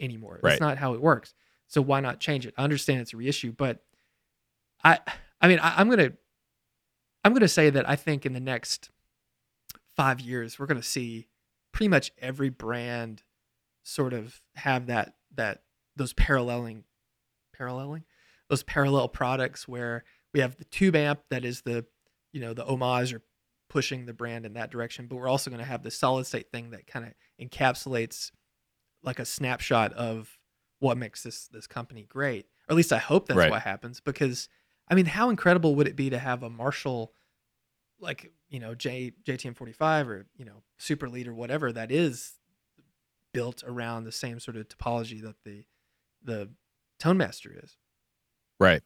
anymore 0.00 0.40
Right. 0.42 0.50
that's 0.52 0.60
not 0.60 0.78
how 0.78 0.94
it 0.94 1.00
works 1.00 1.34
so 1.74 1.82
why 1.82 2.00
not 2.00 2.20
change 2.20 2.46
it? 2.46 2.54
I 2.56 2.64
understand 2.64 3.00
it's 3.00 3.12
a 3.12 3.16
reissue 3.16 3.52
but 3.52 3.82
i 4.82 4.98
i 5.40 5.48
mean 5.48 5.58
I, 5.60 5.74
i'm 5.80 5.90
gonna 5.90 6.12
i'm 7.24 7.32
gonna 7.32 7.48
say 7.48 7.70
that 7.70 7.88
i 7.88 7.96
think 7.96 8.24
in 8.24 8.32
the 8.32 8.40
next 8.40 8.90
five 9.96 10.20
years 10.20 10.58
we're 10.58 10.66
gonna 10.66 10.82
see 10.82 11.28
pretty 11.72 11.88
much 11.88 12.12
every 12.18 12.48
brand 12.48 13.22
sort 13.82 14.12
of 14.12 14.40
have 14.56 14.86
that 14.86 15.14
that 15.34 15.62
those 15.96 16.12
paralleling 16.12 16.84
paralleling? 17.54 18.04
Those 18.48 18.62
parallel 18.62 19.08
products 19.08 19.66
where 19.68 20.04
we 20.32 20.40
have 20.40 20.56
the 20.56 20.64
tube 20.64 20.96
amp 20.96 21.20
that 21.30 21.44
is 21.44 21.62
the 21.62 21.86
you 22.32 22.40
know 22.40 22.54
the 22.54 22.64
homage 22.64 23.14
or 23.14 23.22
pushing 23.70 24.06
the 24.06 24.12
brand 24.12 24.44
in 24.44 24.54
that 24.54 24.70
direction 24.70 25.06
but 25.06 25.16
we're 25.16 25.28
also 25.28 25.50
going 25.50 25.62
to 25.62 25.66
have 25.66 25.82
the 25.82 25.90
solid 25.90 26.26
state 26.26 26.52
thing 26.52 26.70
that 26.70 26.86
kind 26.86 27.06
of 27.06 27.12
encapsulates 27.40 28.30
like 29.02 29.18
a 29.18 29.24
snapshot 29.24 29.92
of 29.94 30.38
what 30.80 30.96
makes 30.98 31.22
this 31.22 31.48
this 31.48 31.66
company 31.66 32.04
great 32.08 32.46
or 32.68 32.72
at 32.72 32.76
least 32.76 32.92
i 32.92 32.98
hope 32.98 33.26
that's 33.28 33.38
Right. 33.38 33.50
what 33.50 33.62
happens 33.62 34.00
because 34.00 34.48
i 34.88 34.94
mean 34.94 35.06
how 35.06 35.30
incredible 35.30 35.74
would 35.76 35.86
it 35.88 35.96
be 35.96 36.10
to 36.10 36.18
have 36.18 36.42
a 36.42 36.50
marshall 36.50 37.12
like 38.00 38.32
you 38.48 38.58
know 38.60 38.74
J 38.74 39.12
JTM 39.26 39.56
45 39.56 40.08
or 40.08 40.26
you 40.36 40.44
know 40.44 40.62
Super 40.78 41.08
Lead 41.08 41.26
or 41.28 41.34
whatever 41.34 41.72
that 41.72 41.90
is 41.92 42.34
built 43.32 43.62
around 43.66 44.04
the 44.04 44.12
same 44.12 44.38
sort 44.40 44.56
of 44.56 44.68
topology 44.68 45.22
that 45.22 45.36
the 45.44 45.64
the 46.22 46.50
Tone 46.98 47.16
Master 47.16 47.52
is. 47.62 47.76
Right. 48.60 48.82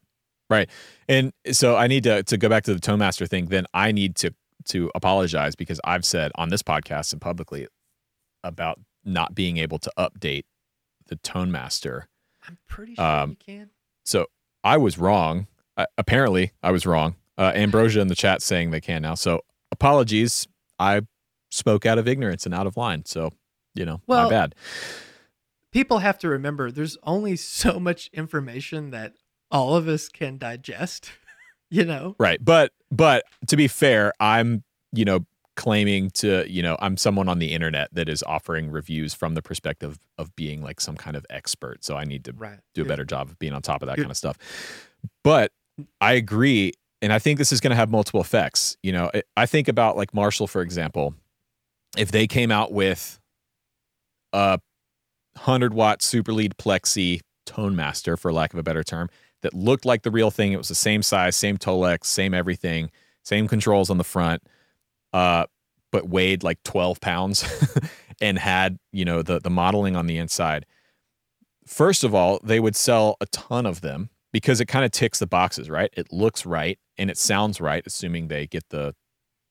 Right. 0.51 0.69
And 1.09 1.33
so 1.53 1.77
I 1.77 1.87
need 1.87 2.05
to 2.05 2.23
to 2.23 2.37
go 2.37 2.49
back 2.49 2.65
to 2.65 2.75
the 2.75 2.81
Tone 2.81 2.99
Master 2.99 3.27
thing, 3.27 3.47
then 3.47 3.67
I 3.75 3.93
need 3.93 4.15
to 4.17 4.35
to 4.67 4.91
apologize 4.95 5.55
because 5.57 5.81
I've 5.85 6.05
said 6.05 6.31
on 6.37 6.51
this 6.51 6.63
podcast 6.63 7.13
and 7.13 7.21
publicly 7.21 7.67
about 8.45 8.79
not 9.05 9.35
being 9.35 9.57
able 9.57 9.79
to 9.81 9.91
update 9.99 10.45
the 11.09 11.17
Tone 11.17 11.51
Master. 11.51 12.09
I'm 12.47 12.59
pretty 12.69 12.95
sure 12.95 13.05
Um, 13.05 13.31
you 13.31 13.37
can. 13.37 13.71
So 14.05 14.27
I 14.65 14.77
was 14.77 14.99
wrong. 14.99 15.47
Uh, 15.77 15.87
apparently, 15.99 16.53
I 16.63 16.71
was 16.71 16.87
wrong. 16.87 17.17
Uh, 17.37 17.53
Ambrosia 17.55 18.01
in 18.01 18.09
the 18.09 18.15
chat 18.15 18.43
saying 18.43 18.71
they 18.71 18.81
can 18.81 19.03
now. 19.03 19.15
So 19.15 19.43
apologies. 19.71 20.47
I 20.79 21.03
spoke 21.51 21.87
out 21.87 21.99
of 21.99 22.07
ignorance 22.09 22.47
and 22.47 22.55
out 22.55 22.67
of 22.67 22.77
line. 22.77 23.05
So, 23.05 23.33
you 23.75 23.85
know, 23.85 24.01
Well- 24.07 24.25
my 24.25 24.31
bad. 24.31 24.55
People 25.71 25.99
have 25.99 26.19
to 26.21 26.29
remember 26.29 26.71
there's 26.71 26.97
only 27.03 27.37
so 27.37 27.79
much 27.79 28.09
information 28.13 28.91
that 28.91 29.15
all 29.51 29.77
of 29.77 29.87
us 29.87 30.09
can 30.09 30.39
digest, 30.39 31.11
you 31.71 31.85
know. 31.85 32.17
Right. 32.19 32.43
But 32.43 32.73
but 32.91 33.25
to 33.49 33.57
be 33.57 33.69
fair, 33.69 34.13
I'm, 34.19 34.65
you 34.93 35.05
know, 35.05 35.27
claiming 35.59 36.09
to, 36.11 36.51
you 36.51 36.63
know, 36.63 36.77
I'm 36.81 36.97
someone 36.97 37.29
on 37.29 37.41
the 37.41 37.53
internet 37.53 37.93
that 37.93 38.09
is 38.09 38.23
offering 38.23 38.71
reviews 38.71 39.13
from 39.13 39.35
the 39.35 39.43
perspective 39.43 39.99
of 40.17 40.35
being 40.37 40.63
like 40.63 40.81
some 40.81 40.97
kind 40.97 41.17
of 41.17 41.27
expert. 41.29 41.85
So 41.85 41.97
I 41.97 42.05
need 42.05 42.25
to 42.27 42.33
Right. 42.33 42.61
do 42.75 42.83
a 42.83 42.85
Good. 42.85 42.89
better 42.89 43.05
job 43.05 43.29
of 43.29 43.39
being 43.41 43.53
on 43.53 43.61
top 43.61 43.83
of 43.83 43.89
that 43.89 43.97
Good. 43.97 44.03
kind 44.05 44.11
of 44.13 44.17
stuff. 44.17 44.39
But 45.25 45.53
I 46.01 46.13
agree 46.15 46.73
and 47.03 47.13
I 47.13 47.19
think 47.21 47.39
this 47.39 47.53
is 47.53 47.61
going 47.61 47.71
to 47.71 47.77
have 47.77 47.91
multiple 47.91 48.21
effects. 48.21 48.77
You 48.83 48.91
know, 48.93 49.11
I- 49.15 49.23
I 49.37 49.47
think 49.47 49.69
about 49.69 49.97
like 49.97 50.15
Marshall 50.15 50.47
for 50.47 50.63
example. 50.63 51.15
If 51.97 52.11
they 52.13 52.27
came 52.27 52.51
out 52.53 52.73
with 52.73 53.19
a 54.33 54.61
100 55.37 55.75
watt 55.75 56.03
super 56.03 56.33
lead 56.33 56.55
plexi 56.57 57.21
tone 57.47 57.75
master 57.77 58.17
for 58.17 58.33
lack 58.33 58.53
of 58.53 58.59
a 58.59 58.63
better 58.63 58.83
term 58.85 59.09
that 59.43 59.55
looked 59.55 59.85
like 59.85 60.03
the 60.03 60.11
real 60.11 60.31
thing. 60.31 60.53
It 60.53 60.57
was 60.59 60.69
the 60.69 60.75
same 60.75 61.03
size, 61.03 61.35
same 61.37 61.57
Tolex, 61.59 62.05
same 62.07 62.35
everything, 62.35 62.91
same 63.25 63.47
controls 63.49 63.89
on 63.91 63.99
the 63.99 64.05
front, 64.05 64.43
uh, 65.13 65.47
but 65.91 66.09
weighed 66.09 66.43
like 66.43 66.63
12 66.65 67.01
pounds 67.01 67.45
and 68.21 68.39
had, 68.39 68.79
you 68.93 69.05
know, 69.05 69.23
the, 69.23 69.41
the 69.41 69.51
modeling 69.51 69.97
on 69.97 70.07
the 70.07 70.19
inside. 70.19 70.67
First 71.67 72.05
of 72.05 72.15
all, 72.15 72.41
they 72.43 72.61
would 72.61 72.77
sell 72.77 73.17
a 73.21 73.27
ton 73.27 73.67
of 73.67 73.81
them 73.81 74.11
because 74.33 74.61
it 74.61 74.67
kind 74.67 74.85
of 74.85 74.91
ticks 74.91 75.19
the 75.19 75.27
boxes, 75.27 75.71
right? 75.71 75.91
It 75.97 76.13
looks 76.13 76.45
right 76.45 76.79
and 76.97 77.11
it 77.11 77.19
sounds 77.19 77.61
right, 77.61 77.83
assuming 77.87 78.29
they 78.29 78.47
get 78.47 78.69
the, 78.71 78.95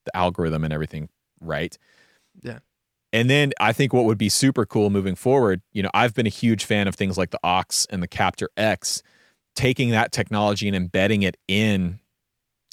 the 0.05 0.15
algorithm 0.15 0.63
and 0.63 0.73
everything 0.73 1.09
right. 1.39 1.77
Yeah. 2.41 2.59
And 3.13 3.29
then 3.29 3.53
I 3.59 3.73
think 3.73 3.93
what 3.93 4.05
would 4.05 4.17
be 4.17 4.29
super 4.29 4.65
cool 4.65 4.89
moving 4.89 5.15
forward, 5.15 5.61
you 5.71 5.81
know, 5.81 5.89
I've 5.93 6.13
been 6.13 6.27
a 6.27 6.29
huge 6.29 6.65
fan 6.65 6.87
of 6.87 6.95
things 6.95 7.17
like 7.17 7.31
the 7.31 7.39
OX 7.43 7.87
and 7.89 8.03
the 8.03 8.07
Captor 8.07 8.49
X, 8.57 9.01
taking 9.55 9.91
that 9.91 10.11
technology 10.11 10.67
and 10.67 10.75
embedding 10.75 11.23
it 11.23 11.37
in 11.47 11.99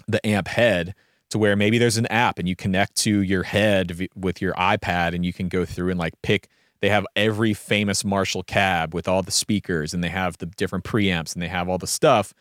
the 0.07 0.25
amp 0.27 0.49
head 0.49 0.95
to 1.35 1.39
where 1.39 1.57
maybe 1.57 1.79
there's 1.79 1.97
an 1.97 2.07
app 2.07 2.39
and 2.39 2.49
you 2.49 2.55
connect 2.55 2.95
to 2.95 3.21
your 3.21 3.43
head 3.43 3.91
v- 3.91 4.09
with 4.15 4.41
your 4.41 4.55
iPad 4.55 5.17
and 5.17 5.27
you 5.27 5.33
can 5.33 5.49
go 5.49 5.65
through 5.65 5.91
and 5.91 5.99
like 5.99 6.15
pick 6.23 6.49
they 6.81 6.89
have 6.91 7.05
every 7.17 7.55
famous 7.55 8.05
Marshall 8.05 8.45
cab 8.45 8.95
with 8.95 9.09
all 9.09 9.21
the 9.21 9.33
speakers 9.33 9.93
and 9.93 10.05
they 10.05 10.11
have 10.11 10.39
the 10.39 10.47
different 10.47 10.85
preamps 10.85 11.33
and 11.33 11.43
they 11.43 11.49
have 11.49 11.69
all 11.69 11.79
the 11.79 11.89
stuff. 11.89 12.33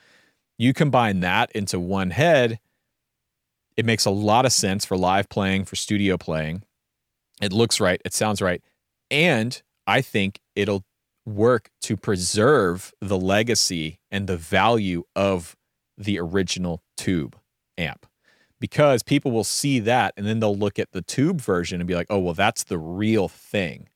You 0.59 0.73
combine 0.73 1.21
that 1.21 1.51
into 1.53 1.79
one 1.79 2.11
head, 2.11 2.59
it 3.77 3.85
makes 3.85 4.05
a 4.05 4.11
lot 4.11 4.45
of 4.45 4.51
sense 4.51 4.85
for 4.85 4.95
live 4.95 5.27
playing, 5.27 5.65
for 5.65 5.75
studio 5.75 6.15
playing. 6.15 6.61
It 7.41 7.51
looks 7.51 7.79
right, 7.79 7.99
it 8.05 8.13
sounds 8.13 8.43
right, 8.43 8.61
and 9.09 9.59
I 9.87 10.01
think 10.01 10.39
it'll 10.55 10.83
work 11.25 11.71
to 11.81 11.97
preserve 11.97 12.93
the 13.01 13.17
legacy 13.17 13.97
and 14.11 14.27
the 14.27 14.37
value 14.37 15.03
of 15.15 15.55
the 15.97 16.19
original 16.19 16.83
tube 16.95 17.35
amp 17.75 18.05
because 18.63 19.03
people 19.03 19.29
will 19.29 19.43
see 19.43 19.79
that 19.81 20.13
and 20.15 20.25
then 20.25 20.39
they'll 20.39 20.55
look 20.55 20.79
at 20.79 20.93
the 20.93 21.01
tube 21.01 21.41
version 21.41 21.81
and 21.81 21.87
be 21.87 21.95
like, 21.95 22.07
oh, 22.09 22.17
well, 22.17 22.33
that's 22.33 22.63
the 22.63 22.77
real 22.77 23.27
thing, 23.27 23.89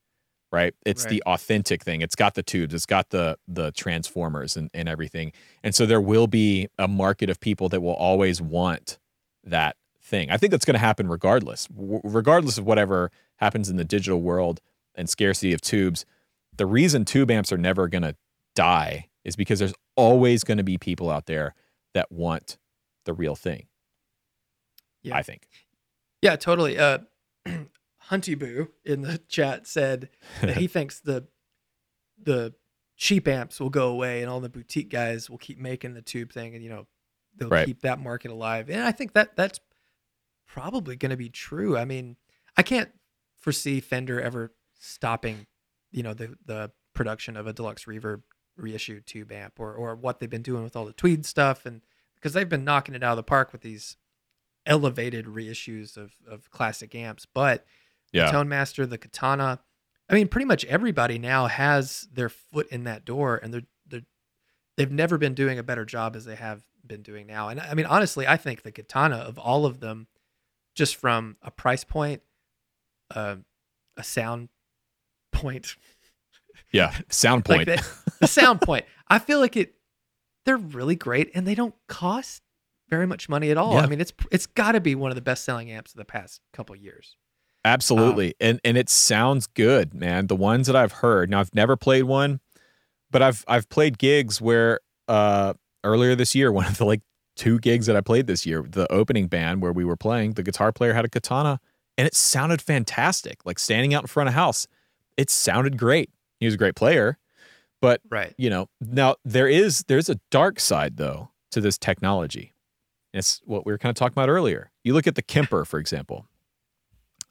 right? 0.51 0.73
It's 0.85 1.05
Right. 1.05 1.09
the 1.11 1.23
authentic 1.25 1.81
thing. 1.85 2.01
It's 2.01 2.15
got 2.15 2.33
the 2.33 2.43
tubes, 2.43 2.73
it's 2.73 2.85
got 2.85 3.11
the 3.11 3.37
the 3.47 3.71
transformers 3.71 4.57
and, 4.57 4.69
and 4.73 4.89
everything. 4.89 5.31
And 5.63 5.73
so 5.73 5.85
there 5.85 6.01
will 6.01 6.27
be 6.27 6.67
a 6.77 6.85
market 6.85 7.29
of 7.29 7.39
people 7.39 7.69
that 7.69 7.79
will 7.79 7.93
always 7.93 8.41
want 8.41 8.99
that 9.45 9.77
thing. 10.01 10.29
I 10.29 10.35
think 10.35 10.51
that's 10.51 10.65
going 10.65 10.73
to 10.73 10.79
happen 10.79 11.07
regardless, 11.07 11.67
w- 11.67 12.01
regardless 12.03 12.57
of 12.57 12.65
whatever 12.65 13.09
happens 13.37 13.69
in 13.69 13.77
the 13.77 13.85
digital 13.85 14.21
world 14.21 14.59
and 14.95 15.09
scarcity 15.09 15.53
of 15.53 15.61
tubes. 15.61 16.05
The 16.57 16.65
reason 16.65 17.05
tube 17.05 17.31
amps 17.31 17.53
are 17.53 17.57
never 17.57 17.87
going 17.87 18.01
to 18.01 18.17
die 18.53 19.07
is 19.23 19.37
because 19.37 19.59
there's 19.59 19.75
always 19.95 20.43
going 20.43 20.57
to 20.57 20.63
be 20.65 20.77
people 20.77 21.09
out 21.09 21.25
there 21.25 21.55
that 21.93 22.11
want 22.11 22.57
the 23.05 23.13
real 23.13 23.35
thing. 23.37 23.67
Yeah. 25.07 25.17
I 25.17 25.23
think. 25.23 25.47
Yeah, 26.21 26.35
totally. 26.35 26.77
Uh, 26.79 26.99
Hunty 28.09 28.37
Boo 28.37 28.69
in 28.85 29.01
the 29.01 29.17
chat 29.27 29.67
said 29.67 30.09
that 30.41 30.57
he 30.57 30.67
thinks 30.67 30.99
the 30.99 31.27
the 32.21 32.53
cheap 32.95 33.27
amps 33.27 33.59
will 33.59 33.69
go 33.69 33.89
away 33.89 34.21
and 34.21 34.29
all 34.29 34.39
the 34.39 34.49
boutique 34.49 34.89
guys 34.89 35.29
will 35.29 35.37
keep 35.37 35.59
making 35.59 35.93
the 35.93 36.01
tube 36.01 36.31
thing 36.31 36.55
and 36.55 36.63
you 36.63 36.69
know 36.69 36.87
they'll 37.35 37.49
Right. 37.49 37.67
keep 37.67 37.81
that 37.81 37.99
market 37.99 38.31
alive. 38.31 38.69
And 38.69 38.81
I 38.81 38.91
think 38.91 39.13
that 39.13 39.35
that's 39.35 39.59
probably 40.47 40.95
going 40.95 41.11
to 41.11 41.17
be 41.17 41.29
true. 41.29 41.77
I 41.77 41.85
mean, 41.85 42.15
I 42.55 42.63
can't 42.63 42.89
foresee 43.37 43.79
Fender 43.79 44.19
ever 44.19 44.53
stopping, 44.79 45.45
you 45.91 46.01
know, 46.03 46.13
the 46.13 46.35
the 46.45 46.71
production 46.93 47.37
of 47.37 47.45
a 47.45 47.53
deluxe 47.53 47.85
reverb 47.85 48.23
reissue 48.55 48.99
tube 49.01 49.31
amp 49.31 49.59
or 49.59 49.73
or 49.75 49.95
what 49.95 50.19
they've 50.19 50.29
been 50.29 50.41
doing 50.41 50.63
with 50.63 50.75
all 50.75 50.85
the 50.85 50.93
tweed 50.93 51.25
stuff 51.27 51.65
and 51.67 51.81
because 52.15 52.33
they've 52.33 52.49
been 52.49 52.63
knocking 52.63 52.95
it 52.95 53.03
out 53.03 53.11
of 53.11 53.17
the 53.17 53.23
park 53.23 53.51
with 53.51 53.61
these 53.61 53.97
elevated 54.67 55.25
reissues 55.25 55.97
of 55.97 56.13
of 56.29 56.51
classic 56.51 56.93
amps, 56.93 57.25
but 57.25 57.65
the 58.13 58.19
Yeah. 58.19 58.31
Tone 58.31 58.47
Master, 58.47 58.85
the 58.85 58.97
Katana. 58.97 59.59
I 60.09 60.13
mean, 60.13 60.27
pretty 60.27 60.45
much 60.45 60.63
everybody 60.65 61.17
now 61.19 61.47
has 61.47 62.07
their 62.13 62.29
foot 62.29 62.67
in 62.69 62.83
that 62.85 63.03
door, 63.05 63.37
and 63.41 63.53
they're 63.53 63.63
they're 63.87 64.01
they've 64.77 64.91
never 64.91 65.17
been 65.17 65.33
doing 65.33 65.57
a 65.59 65.63
better 65.63 65.83
job 65.85 66.15
as 66.15 66.25
they 66.25 66.35
have 66.35 66.63
been 66.85 67.01
doing 67.01 67.27
now. 67.27 67.49
And 67.49 67.59
I 67.59 67.73
mean, 67.73 67.85
honestly, 67.85 68.27
I 68.27 68.37
think 68.37 68.61
the 68.61 68.71
Katana 68.71 69.17
of 69.17 69.37
all 69.37 69.65
of 69.65 69.79
them, 69.79 70.07
just 70.75 70.95
from 70.95 71.35
a 71.41 71.51
price 71.51 71.83
point, 71.83 72.21
uh, 73.13 73.37
a 73.97 74.03
sound 74.03 74.49
point, 75.33 75.75
Yeah. 76.71 76.95
Sound 77.09 77.47
like 77.49 77.67
point. 77.67 77.79
the, 77.79 78.13
the 78.21 78.27
sound 78.27 78.61
point, 78.61 78.85
I 79.07 79.19
feel 79.19 79.39
like 79.39 79.57
it. 79.57 79.73
They're 80.45 80.55
really 80.57 80.95
great, 80.95 81.29
and 81.33 81.45
they 81.45 81.55
don't 81.55 81.75
cost 81.89 82.41
very 82.89 83.05
much 83.07 83.27
money 83.29 83.51
at 83.51 83.57
all. 83.57 83.73
Yeah. 83.73 83.81
I 83.81 83.87
mean, 83.87 83.99
it's 84.01 84.13
it's 84.31 84.45
got 84.47 84.73
to 84.73 84.79
be 84.81 84.95
one 84.95 85.11
of 85.11 85.15
the 85.15 85.21
best 85.21 85.43
selling 85.43 85.69
amps 85.71 85.91
of 85.93 85.97
the 85.97 86.05
past 86.05 86.41
couple 86.53 86.75
years. 86.75 87.15
Absolutely. 87.65 88.33
and 88.39 88.59
and 88.63 88.77
it 88.77 88.89
sounds 88.89 89.47
good, 89.47 89.93
man. 89.93 90.27
The 90.27 90.35
ones 90.35 90.67
that 90.67 90.75
I've 90.75 90.93
heard. 90.93 91.29
Now 91.29 91.39
I've 91.39 91.53
never 91.53 91.75
played 91.75 92.03
one, 92.03 92.39
but 93.11 93.21
I've 93.21 93.43
I've 93.47 93.67
played 93.69 93.97
gigs 93.97 94.39
where 94.41 94.79
uh 95.07 95.53
earlier 95.83 96.15
this 96.15 96.33
year, 96.35 96.51
one 96.53 96.65
of 96.65 96.77
the 96.77 96.85
like 96.85 97.01
two 97.35 97.59
gigs 97.59 97.85
that 97.87 97.95
I 97.95 98.01
played 98.01 98.27
this 98.27 98.45
year, 98.45 98.63
the 98.67 98.91
opening 98.91 99.27
band 99.27 99.61
where 99.61 99.73
we 99.73 99.83
were 99.85 99.97
playing, 99.97 100.33
the 100.33 100.43
guitar 100.43 100.71
player 100.71 100.93
had 100.93 101.05
a 101.05 101.09
katana 101.09 101.59
and 101.97 102.07
it 102.07 102.15
sounded 102.15 102.61
fantastic. 102.61 103.39
Like 103.45 103.59
standing 103.59 103.93
out 103.93 104.03
in 104.03 104.07
front 104.07 104.29
of 104.29 104.33
house, 104.35 104.67
it 105.17 105.29
sounded 105.29 105.77
great. 105.77 106.09
He 106.39 106.45
was 106.45 106.53
a 106.53 106.57
great 106.57 106.75
player, 106.75 107.17
but 107.81 107.99
Right. 108.09 108.33
you 108.37 108.49
know 108.49 108.69
now 108.79 109.15
there 109.25 109.47
is 109.49 109.83
there's 109.87 110.07
a 110.09 110.19
dark 110.31 110.59
side 110.59 110.95
though 110.97 111.31
to 111.51 111.59
this 111.59 111.77
technology 111.77 112.53
it's 113.17 113.41
what 113.45 113.65
we 113.65 113.71
were 113.71 113.77
kind 113.77 113.89
of 113.89 113.95
talking 113.95 114.13
about 114.13 114.29
earlier. 114.29 114.71
You 114.83 114.93
look 114.93 115.07
at 115.07 115.15
the 115.15 115.21
kemper 115.21 115.65
for 115.65 115.79
example. 115.79 116.27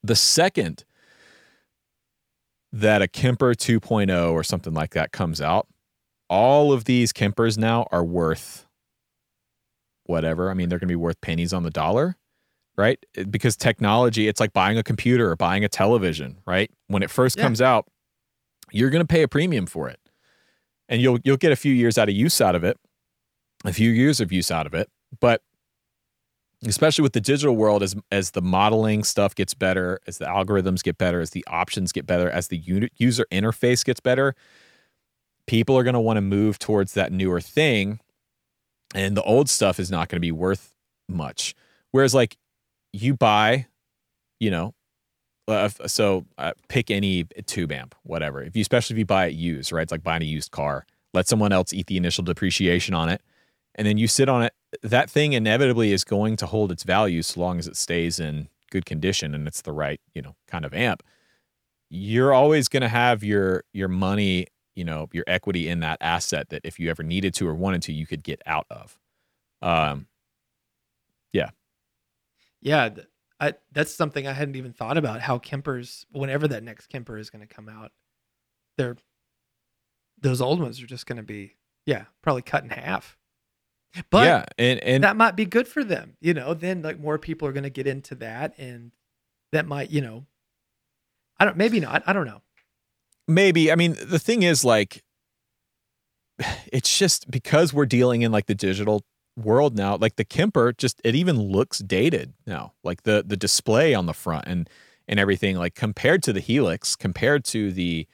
The 0.03 0.17
second 0.17 0.85
that 2.73 3.03
a 3.03 3.09
kemper 3.09 3.55
2.0 3.55 4.33
or 4.33 4.43
something 4.43 4.75
like 4.75 4.91
that 4.95 5.13
comes 5.13 5.41
out 5.41 5.67
all 6.29 6.73
of 6.73 6.85
these 6.85 7.13
kempers 7.13 7.57
now 7.57 7.87
are 7.93 8.05
worth 8.05 8.67
whatever. 10.05 10.51
I 10.51 10.55
mean 10.55 10.69
they're 10.69 10.79
going 10.79 10.89
to 10.89 10.93
be 10.93 10.97
worth 10.97 11.21
pennies 11.21 11.53
on 11.53 11.63
the 11.63 11.71
dollar 11.71 12.17
right? 12.79 12.99
Because 13.31 13.57
technology 13.57 14.29
it's 14.29 14.39
like 14.41 14.53
buying 14.53 14.77
a 14.77 14.83
computer 14.83 15.31
or 15.31 15.37
buying 15.37 15.65
a 15.65 15.69
television 15.69 16.39
right? 16.47 16.71
When 16.89 17.03
it 17.03 17.11
first 17.11 17.37
Yeah. 17.37 17.45
comes 17.45 17.61
out 17.61 17.87
you're 18.73 18.91
going 18.91 19.01
to 19.03 19.07
pay 19.07 19.23
a 19.23 19.29
premium 19.29 19.65
for 19.67 19.89
it. 19.89 20.01
And 20.89 21.01
you'll 21.01 21.19
you'll 21.25 21.37
get 21.37 21.53
a 21.53 21.57
few 21.57 21.73
years 21.73 21.97
out 21.99 22.09
of 22.09 22.15
use 22.15 22.41
out 22.41 22.55
of 22.55 22.65
it 22.65 22.79
a 23.65 23.73
few 23.73 23.91
years 23.91 24.21
of 24.21 24.31
use 24.33 24.51
out 24.51 24.67
of 24.67 24.75
it 24.75 24.89
but 25.21 25.43
especially 26.65 27.03
with 27.03 27.13
the 27.13 27.21
digital 27.21 27.57
world 27.57 27.83
as 27.83 27.95
as 28.11 28.31
the 28.31 28.41
modeling 28.41 29.05
stuff 29.05 29.35
gets 29.35 29.53
better 29.53 30.01
as 30.07 30.19
the 30.19 30.25
algorithms 30.25 30.83
get 30.83 30.97
better 30.97 31.21
as 31.21 31.31
the 31.31 31.45
options 31.49 31.93
get 31.93 32.07
better 32.07 32.31
as 32.31 32.49
the 32.49 32.57
uni- 32.57 32.89
user 32.97 33.27
interface 33.31 33.85
gets 33.85 34.01
better 34.01 34.35
people 35.47 35.77
are 35.77 35.85
going 35.85 35.95
to 35.95 36.01
want 36.01 36.17
to 36.17 36.23
move 36.23 36.59
towards 36.59 36.95
that 36.95 37.13
newer 37.13 37.41
thing 37.41 38.01
and 38.95 39.17
the 39.17 39.23
old 39.23 39.49
stuff 39.49 39.81
is 39.81 39.91
not 39.91 40.09
going 40.09 40.17
to 40.17 40.21
be 40.21 40.33
worth 40.33 40.75
much. 41.09 41.55
Whereas 41.93 42.15
like 42.15 42.37
you 42.93 43.15
buy 43.15 43.67
you 44.41 44.51
know 44.51 44.75
uh, 45.49 45.69
so 45.87 46.27
uh, 46.39 46.53
pick 46.69 46.91
any 46.91 47.25
tube 47.47 47.71
amp 47.71 47.95
whatever. 48.03 48.43
If 48.43 48.57
you 48.57 48.63
especially 48.63 48.95
if 48.95 48.99
you 48.99 49.07
buy 49.07 49.27
it 49.27 49.35
used 49.35 49.73
right? 49.73 49.83
It's 49.83 49.93
like 49.93 50.03
buying 50.03 50.23
a 50.23 50.27
used 50.27 50.51
car. 50.51 50.87
Let 51.15 51.29
someone 51.29 51.53
else 51.53 51.73
eat 51.73 51.87
the 51.87 51.97
initial 51.97 52.25
depreciation 52.25 52.95
on 52.95 53.09
it 53.09 53.23
and 53.75 53.87
then 53.87 53.99
you 53.99 54.09
sit 54.09 54.29
on 54.29 54.43
it 54.43 54.53
that 54.83 55.11
thing 55.11 55.33
inevitably 55.33 55.93
is 55.93 56.05
going 56.05 56.37
to 56.37 56.47
hold 56.47 56.73
its 56.73 56.83
value 56.83 57.23
so 57.23 57.41
long 57.41 57.59
as 57.59 57.67
it 57.67 57.77
stays 57.77 58.21
in 58.21 58.49
good 58.71 58.85
condition 58.85 59.35
and 59.35 59.47
it's 59.47 59.63
the 59.63 59.73
right 59.73 60.01
you 60.15 60.23
know 60.23 60.35
kind 60.49 60.65
of 60.65 60.75
amp 60.75 61.03
you're 61.89 62.33
always 62.33 62.69
going 62.69 62.81
to 62.83 62.89
have 62.89 63.23
your 63.23 63.65
your 63.73 63.89
money 63.89 64.47
you 64.75 64.85
know 64.85 65.09
your 65.13 65.25
equity 65.27 65.69
in 65.69 65.81
that 65.81 65.99
asset 66.01 66.49
that 66.49 66.61
if 66.65 66.79
you 66.79 66.91
ever 66.91 67.03
needed 67.03 67.33
to 67.35 67.47
or 67.47 67.55
wanted 67.55 67.83
to 67.83 67.93
you 67.93 68.07
could 68.07 68.25
get 68.25 68.43
out 68.47 68.67
of 68.71 68.99
um 69.63 70.07
Yeah, 72.61 72.89
th- 72.89 73.07
I, 73.39 73.55
that's 73.73 73.95
something 73.95 74.27
I 74.27 74.33
hadn't 74.33 74.57
even 74.57 74.73
thought 74.73 74.97
about. 74.97 75.21
How 75.21 75.39
Kempers, 75.39 76.05
whenever 76.11 76.49
that 76.49 76.65
next 76.65 76.89
Kemper 76.89 77.19
is 77.19 77.31
going 77.31 77.47
to 77.47 77.55
come 77.55 77.69
out, 77.69 77.93
they're 78.77 78.97
those 80.21 80.41
old 80.41 80.61
ones 80.61 80.83
are 80.83 80.87
just 80.87 81.07
going 81.07 81.19
to 81.19 81.23
be, 81.23 81.55
yeah, 81.85 82.07
probably 82.23 82.43
cut 82.43 82.65
in 82.65 82.71
half. 82.71 83.19
But 84.11 84.25
yeah 84.27 84.45
and 84.59 84.79
and 84.81 85.05
that 85.05 85.17
might 85.17 85.37
be 85.37 85.45
good 85.47 85.67
for 85.69 85.83
them, 85.85 86.17
you 86.21 86.35
know. 86.35 86.55
Then 86.55 86.83
like 86.83 86.99
more 87.01 87.19
people 87.19 87.49
are 87.49 87.53
going 87.53 87.65
to 87.65 87.71
get 87.71 87.87
into 87.87 88.15
that, 88.17 88.55
and 88.59 88.93
that 89.53 89.67
might, 89.67 89.91
you 89.91 90.01
know, 90.01 90.27
I 91.39 91.45
don't, 91.45 91.57
maybe 91.57 91.81
not. 91.81 92.03
I 92.07 92.13
don't 92.13 92.27
know. 92.27 92.43
maybe 93.29 93.73
i 93.73 93.75
mean 93.75 93.97
the 94.07 94.19
thing 94.19 94.43
is 94.43 94.65
like 94.65 95.03
it's 96.73 96.99
just 96.99 97.31
because 97.31 97.73
we're 97.73 97.87
dealing 97.87 98.23
in 98.23 98.33
like 98.33 98.47
the 98.47 98.55
digital 98.55 99.05
world 99.37 99.77
now 99.77 99.97
like 99.97 100.17
the 100.17 100.25
kemper 100.25 100.73
just 100.73 101.01
it 101.05 101.15
even 101.15 101.39
looks 101.39 101.79
dated 101.81 102.33
now 102.47 102.73
like 102.83 103.03
the 103.03 103.23
the 103.27 103.37
display 103.37 103.95
on 103.95 104.07
the 104.07 104.15
front 104.15 104.45
and 104.47 104.69
and 105.09 105.21
everything 105.21 105.57
like 105.57 105.75
compared 105.75 106.23
to 106.23 106.33
the 106.33 106.41
helix 106.41 106.97
compared 106.97 107.45
to 107.45 107.71
the 107.73 108.07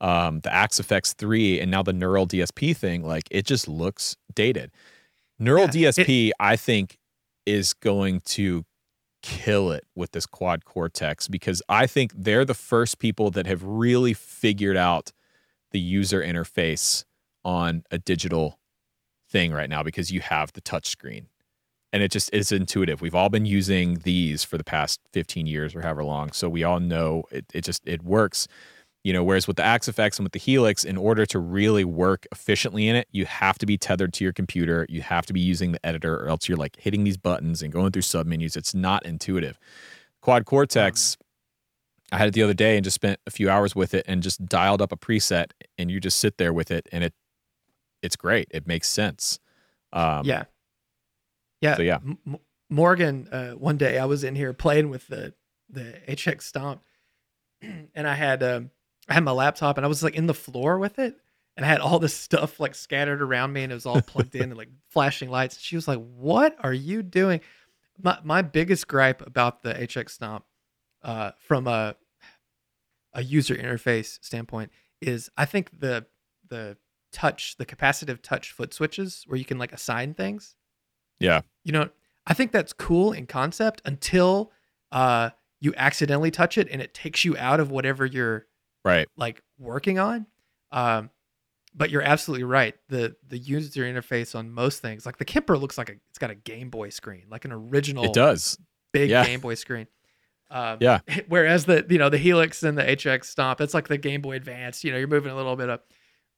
um 0.00 0.40
the 0.40 0.52
axe 0.52 0.80
fx 0.80 1.14
3 1.14 1.60
and 1.60 1.70
now 1.70 1.82
the 1.82 1.92
neural 1.92 2.26
dsp 2.26 2.74
thing 2.74 3.02
like 3.04 3.24
it 3.30 3.44
just 3.44 3.68
looks 3.68 4.16
dated 4.34 4.70
neural 5.40 5.68
Yeah, 5.72 5.88
it- 5.88 5.94
dsp 5.96 6.30
i 6.38 6.54
think 6.54 6.98
is 7.46 7.72
going 7.72 8.20
to 8.20 8.64
kill 9.22 9.70
it 9.72 9.84
with 9.94 10.12
this 10.12 10.24
quad 10.24 10.64
cortex 10.64 11.28
because 11.28 11.62
I 11.68 11.86
think 11.86 12.12
they're 12.16 12.44
the 12.46 12.54
first 12.54 12.98
people 12.98 13.30
that 13.32 13.46
have 13.46 13.62
really 13.62 14.14
figured 14.14 14.76
out 14.78 15.12
the 15.72 15.78
user 15.80 16.22
interface 16.22 17.04
on 17.44 17.82
a 17.90 17.98
digital 17.98 18.58
thing 19.28 19.52
right 19.52 19.68
now 19.68 19.82
because 19.82 20.10
you 20.10 20.20
have 20.20 20.52
the 20.54 20.60
touch 20.62 20.88
screen 20.88 21.26
and 21.92 22.02
it 22.02 22.10
just 22.10 22.32
is 22.32 22.50
intuitive. 22.50 23.02
We've 23.02 23.14
all 23.14 23.28
been 23.28 23.44
using 23.46 23.96
these 24.04 24.42
for 24.42 24.56
the 24.56 24.64
past 24.64 25.00
15 25.12 25.46
years 25.46 25.74
or 25.74 25.82
however 25.82 26.04
long. 26.04 26.32
So 26.32 26.48
we 26.48 26.64
all 26.64 26.80
know 26.80 27.24
it, 27.30 27.44
it 27.52 27.64
just 27.64 27.82
it 27.86 28.02
works. 28.02 28.48
You 29.02 29.14
know, 29.14 29.24
whereas 29.24 29.46
with 29.46 29.56
the 29.56 29.62
Axe 29.62 29.88
FX 29.88 30.18
and 30.18 30.24
with 30.24 30.32
the 30.32 30.38
Helix, 30.38 30.84
in 30.84 30.98
order 30.98 31.24
to 31.26 31.38
really 31.38 31.84
work 31.84 32.26
efficiently 32.32 32.86
in 32.86 32.96
it, 32.96 33.08
you 33.10 33.24
have 33.24 33.56
to 33.58 33.66
be 33.66 33.78
tethered 33.78 34.12
to 34.14 34.24
your 34.24 34.34
computer. 34.34 34.86
You 34.90 35.00
have 35.00 35.24
to 35.26 35.32
be 35.32 35.40
using 35.40 35.72
the 35.72 35.84
editor, 35.86 36.16
or 36.16 36.28
else 36.28 36.48
you're 36.48 36.58
like 36.58 36.76
hitting 36.78 37.04
these 37.04 37.16
buttons 37.16 37.62
and 37.62 37.72
going 37.72 37.92
through 37.92 38.02
submenus. 38.02 38.56
It's 38.56 38.74
not 38.74 39.06
intuitive. 39.06 39.58
Quad 40.20 40.44
Cortex, 40.44 41.16
I 42.12 42.18
had 42.18 42.28
it 42.28 42.34
the 42.34 42.42
other 42.42 42.54
day 42.54 42.76
and 42.76 42.84
just 42.84 42.94
spent 42.94 43.18
a 43.26 43.30
few 43.30 43.48
hours 43.48 43.74
with 43.74 43.94
it 43.94 44.04
and 44.06 44.22
just 44.22 44.44
dialed 44.44 44.82
up 44.82 44.92
a 44.92 44.96
preset, 44.96 45.52
and 45.78 45.90
you 45.90 45.98
just 45.98 46.18
sit 46.18 46.36
there 46.36 46.52
with 46.52 46.70
it, 46.70 46.86
and 46.92 47.02
it 47.02 47.14
it's 48.02 48.16
great. 48.16 48.48
It 48.50 48.66
makes 48.66 48.88
sense. 48.88 49.38
Um, 49.94 50.26
yeah, 50.26 50.44
yeah. 51.62 51.76
so 51.76 51.82
yeah. 51.82 51.98
M- 52.04 52.38
Morgan, 52.68 53.28
uh, 53.32 53.52
one 53.52 53.76
day 53.76 53.98
I 53.98 54.04
was 54.04 54.24
in 54.24 54.34
here 54.34 54.52
playing 54.52 54.90
with 54.90 55.06
the 55.08 55.34
the 55.70 55.94
HX 56.08 56.42
Stomp, 56.42 56.82
and 57.62 58.06
I 58.06 58.14
had 58.14 58.42
um, 58.42 58.70
I 59.10 59.14
had 59.14 59.24
my 59.24 59.32
laptop 59.32 59.76
and 59.76 59.84
I 59.84 59.88
was 59.88 60.02
like 60.02 60.14
in 60.14 60.26
the 60.26 60.34
floor 60.34 60.78
with 60.78 60.98
it, 60.98 61.16
and 61.56 61.66
I 61.66 61.68
had 61.68 61.80
all 61.80 61.98
this 61.98 62.14
stuff 62.28 62.60
like 62.60 62.74
scattered 62.74 63.20
around 63.20 63.52
me 63.52 63.62
and 63.62 63.72
it 63.72 63.74
was 63.74 63.86
all 63.86 64.00
plugged 64.00 64.34
in 64.34 64.44
and 64.44 64.56
like 64.56 64.70
flashing 64.88 65.30
lights. 65.30 65.58
She 65.58 65.76
was 65.76 65.88
like, 65.88 65.98
"What 65.98 66.56
are 66.60 66.72
you 66.72 67.02
doing?" 67.02 67.40
My 68.02 68.18
my 68.24 68.42
biggest 68.42 68.88
gripe 68.88 69.26
about 69.26 69.62
the 69.62 69.74
HX 69.74 70.10
Stomp 70.10 70.44
uh, 71.02 71.32
from 71.38 71.66
a 71.66 71.96
a 73.12 73.22
user 73.22 73.56
interface 73.56 74.22
standpoint 74.22 74.70
is 75.00 75.30
I 75.36 75.44
think 75.44 75.78
the 75.78 76.06
the 76.48 76.76
touch, 77.12 77.56
the 77.56 77.66
capacitive 77.66 78.22
touch 78.22 78.52
foot 78.52 78.72
switches 78.72 79.24
where 79.26 79.38
you 79.38 79.44
can 79.44 79.58
like 79.58 79.72
assign 79.72 80.14
things. 80.14 80.54
Yeah. 81.18 81.40
You 81.64 81.72
know, 81.72 81.88
I 82.26 82.34
think 82.34 82.52
that's 82.52 82.72
cool 82.72 83.12
in 83.12 83.26
concept 83.26 83.82
until 83.84 84.52
uh 84.92 85.30
you 85.60 85.74
accidentally 85.76 86.30
touch 86.30 86.56
it 86.56 86.68
and 86.70 86.80
it 86.80 86.94
takes 86.94 87.24
you 87.24 87.36
out 87.36 87.60
of 87.60 87.70
whatever 87.70 88.06
you're 88.06 88.46
Right. 88.84 89.06
like 89.16 89.42
working 89.58 89.98
on. 89.98 90.26
Um 90.72 91.10
but 91.74 91.90
you're 91.90 92.02
absolutely 92.02 92.44
right. 92.44 92.74
The 92.88 93.14
the 93.28 93.38
user 93.38 93.82
interface 93.82 94.34
on 94.34 94.50
most 94.50 94.80
things, 94.80 95.06
like 95.06 95.18
the 95.18 95.24
Kemper 95.24 95.56
looks 95.56 95.78
like 95.78 95.88
a 95.88 95.92
it's 96.08 96.18
got 96.18 96.30
a 96.30 96.34
Game 96.34 96.70
Boy 96.70 96.88
screen, 96.90 97.24
like 97.30 97.44
an 97.44 97.52
original 97.52 98.04
It 98.04 98.12
does. 98.12 98.58
big 98.92 99.10
Yeah. 99.10 99.24
Game 99.24 99.40
Boy 99.40 99.54
screen. 99.54 99.86
Um, 100.50 100.78
Yeah. 100.80 101.00
Whereas 101.28 101.66
the 101.66 101.86
you 101.88 101.98
know 101.98 102.08
the 102.08 102.18
Helix 102.18 102.62
and 102.62 102.76
the 102.76 102.82
HX 102.82 103.24
Stomp, 103.24 103.60
it's 103.60 103.74
like 103.74 103.88
the 103.88 103.98
Game 103.98 104.20
Boy 104.20 104.36
Advance. 104.36 104.82
You 104.82 104.92
know, 104.92 104.98
you're 104.98 105.08
moving 105.08 105.30
a 105.30 105.36
little 105.36 105.56
bit 105.56 105.70
up, 105.70 105.86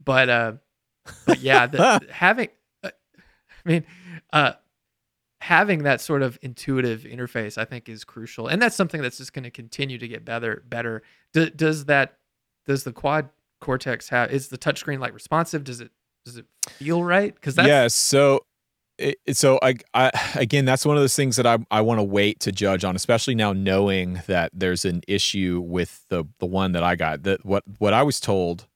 but 0.04 0.28
uh, 0.28 0.52
but 1.26 1.40
yeah, 1.40 1.66
the, 1.66 2.00
having, 2.10 2.48
uh, 2.84 2.90
I 3.64 3.68
mean, 3.68 3.84
uh, 4.32 4.52
having 5.40 5.84
that 5.84 6.00
sort 6.00 6.22
of 6.22 6.38
intuitive 6.42 7.02
interface, 7.02 7.56
I 7.58 7.64
think, 7.64 7.88
is 7.88 8.04
crucial, 8.04 8.48
and 8.48 8.60
that's 8.60 8.76
something 8.76 9.00
that's 9.00 9.16
just 9.16 9.32
going 9.32 9.44
to 9.44 9.50
continue 9.50 9.98
to 9.98 10.08
get 10.08 10.24
better. 10.24 10.62
Better. 10.68 11.02
Do, 11.32 11.48
does 11.48 11.86
that? 11.86 12.18
Does 12.66 12.84
the 12.84 12.92
Quad 12.92 13.28
Cortex 13.60 14.08
have? 14.10 14.30
Is 14.30 14.48
the 14.48 14.58
touchscreen 14.58 14.98
like 14.98 15.14
responsive? 15.14 15.64
Does 15.64 15.80
it? 15.80 15.90
Does 16.24 16.36
it 16.36 16.46
feel 16.68 17.02
right? 17.02 17.34
Because 17.34 17.56
that's 17.56 17.68
yeah. 17.68 17.88
So, 17.88 18.44
it, 18.98 19.16
so 19.32 19.58
I, 19.60 19.74
I, 19.92 20.12
again, 20.36 20.64
that's 20.64 20.86
one 20.86 20.96
of 20.96 21.02
those 21.02 21.16
things 21.16 21.36
that 21.36 21.46
I, 21.46 21.58
I 21.70 21.80
want 21.80 21.98
to 21.98 22.04
wait 22.04 22.38
to 22.40 22.52
judge 22.52 22.84
on, 22.84 22.94
especially 22.94 23.34
now 23.34 23.52
knowing 23.52 24.22
that 24.28 24.50
there's 24.52 24.84
an 24.84 25.02
issue 25.08 25.60
with 25.64 26.04
the 26.08 26.24
the 26.38 26.46
one 26.46 26.72
that 26.72 26.84
I 26.84 26.94
got. 26.94 27.24
That 27.24 27.44
what 27.44 27.64
what 27.78 27.92
I 27.92 28.02
was 28.02 28.20
told 28.20 28.66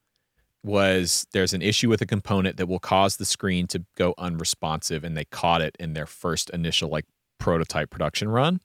was 0.64 1.26
there's 1.32 1.54
an 1.54 1.62
issue 1.62 1.88
with 1.88 2.02
a 2.02 2.06
component 2.06 2.56
that 2.56 2.66
will 2.66 2.80
cause 2.80 3.16
the 3.16 3.24
screen 3.24 3.68
to 3.68 3.84
go 3.96 4.14
unresponsive, 4.18 5.04
and 5.04 5.16
they 5.16 5.24
caught 5.24 5.62
it 5.62 5.76
in 5.78 5.92
their 5.92 6.06
first 6.06 6.50
initial 6.50 6.90
like 6.90 7.04
prototype 7.38 7.90
production 7.90 8.28
run, 8.28 8.60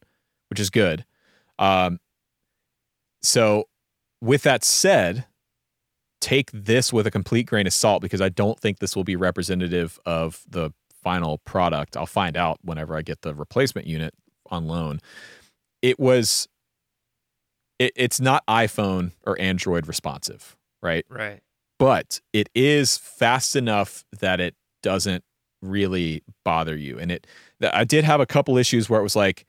which 0.50 0.60
is 0.60 0.72
good. 0.72 1.06
Um, 1.60 2.00
so, 3.22 3.66
with 4.22 4.44
that 4.44 4.64
said, 4.64 5.26
take 6.22 6.52
this 6.54 6.94
with 6.94 7.08
a 7.08 7.12
complete 7.12 7.48
grain 7.48 7.68
of 7.68 7.74
salt 7.74 8.02
because 8.02 8.22
I 8.22 8.30
don't 8.30 8.60
think 8.60 8.80
this 8.80 8.96
will 8.96 9.04
be 9.04 9.16
representative 9.16 10.00
of 10.06 10.44
the 10.48 10.72
final 11.04 11.40
product. 11.40 11.98
I'll 11.98 12.06
find 12.06 12.38
out 12.38 12.60
whenever 12.64 12.96
I 12.96 13.02
get 13.02 13.24
the 13.24 13.34
replacement 13.34 13.88
unit 13.88 14.14
on 14.50 14.68
loan. 14.68 15.00
It 15.82 16.00
was 16.00 16.48
it, 17.80 17.92
it's 17.96 18.22
not 18.22 18.46
iPhone 18.48 19.12
or 19.26 19.40
Android 19.42 19.88
responsive, 19.88 20.56
right? 20.84 21.06
right. 21.10 21.42
But 21.80 22.22
it 22.32 22.48
is 22.54 22.98
fast 22.98 23.56
enough 23.56 24.06
that 24.20 24.40
it 24.40 24.56
doesn't 24.84 25.24
really 25.64 26.24
bother 26.46 26.78
you. 26.78 27.00
And 27.00 27.12
it 27.12 27.26
I 27.62 27.84
did 27.84 28.04
have 28.04 28.20
a 28.20 28.28
couple 28.28 28.58
issues 28.58 28.90
where 28.90 29.00
it 29.00 29.04
was 29.04 29.16
like 29.16 29.46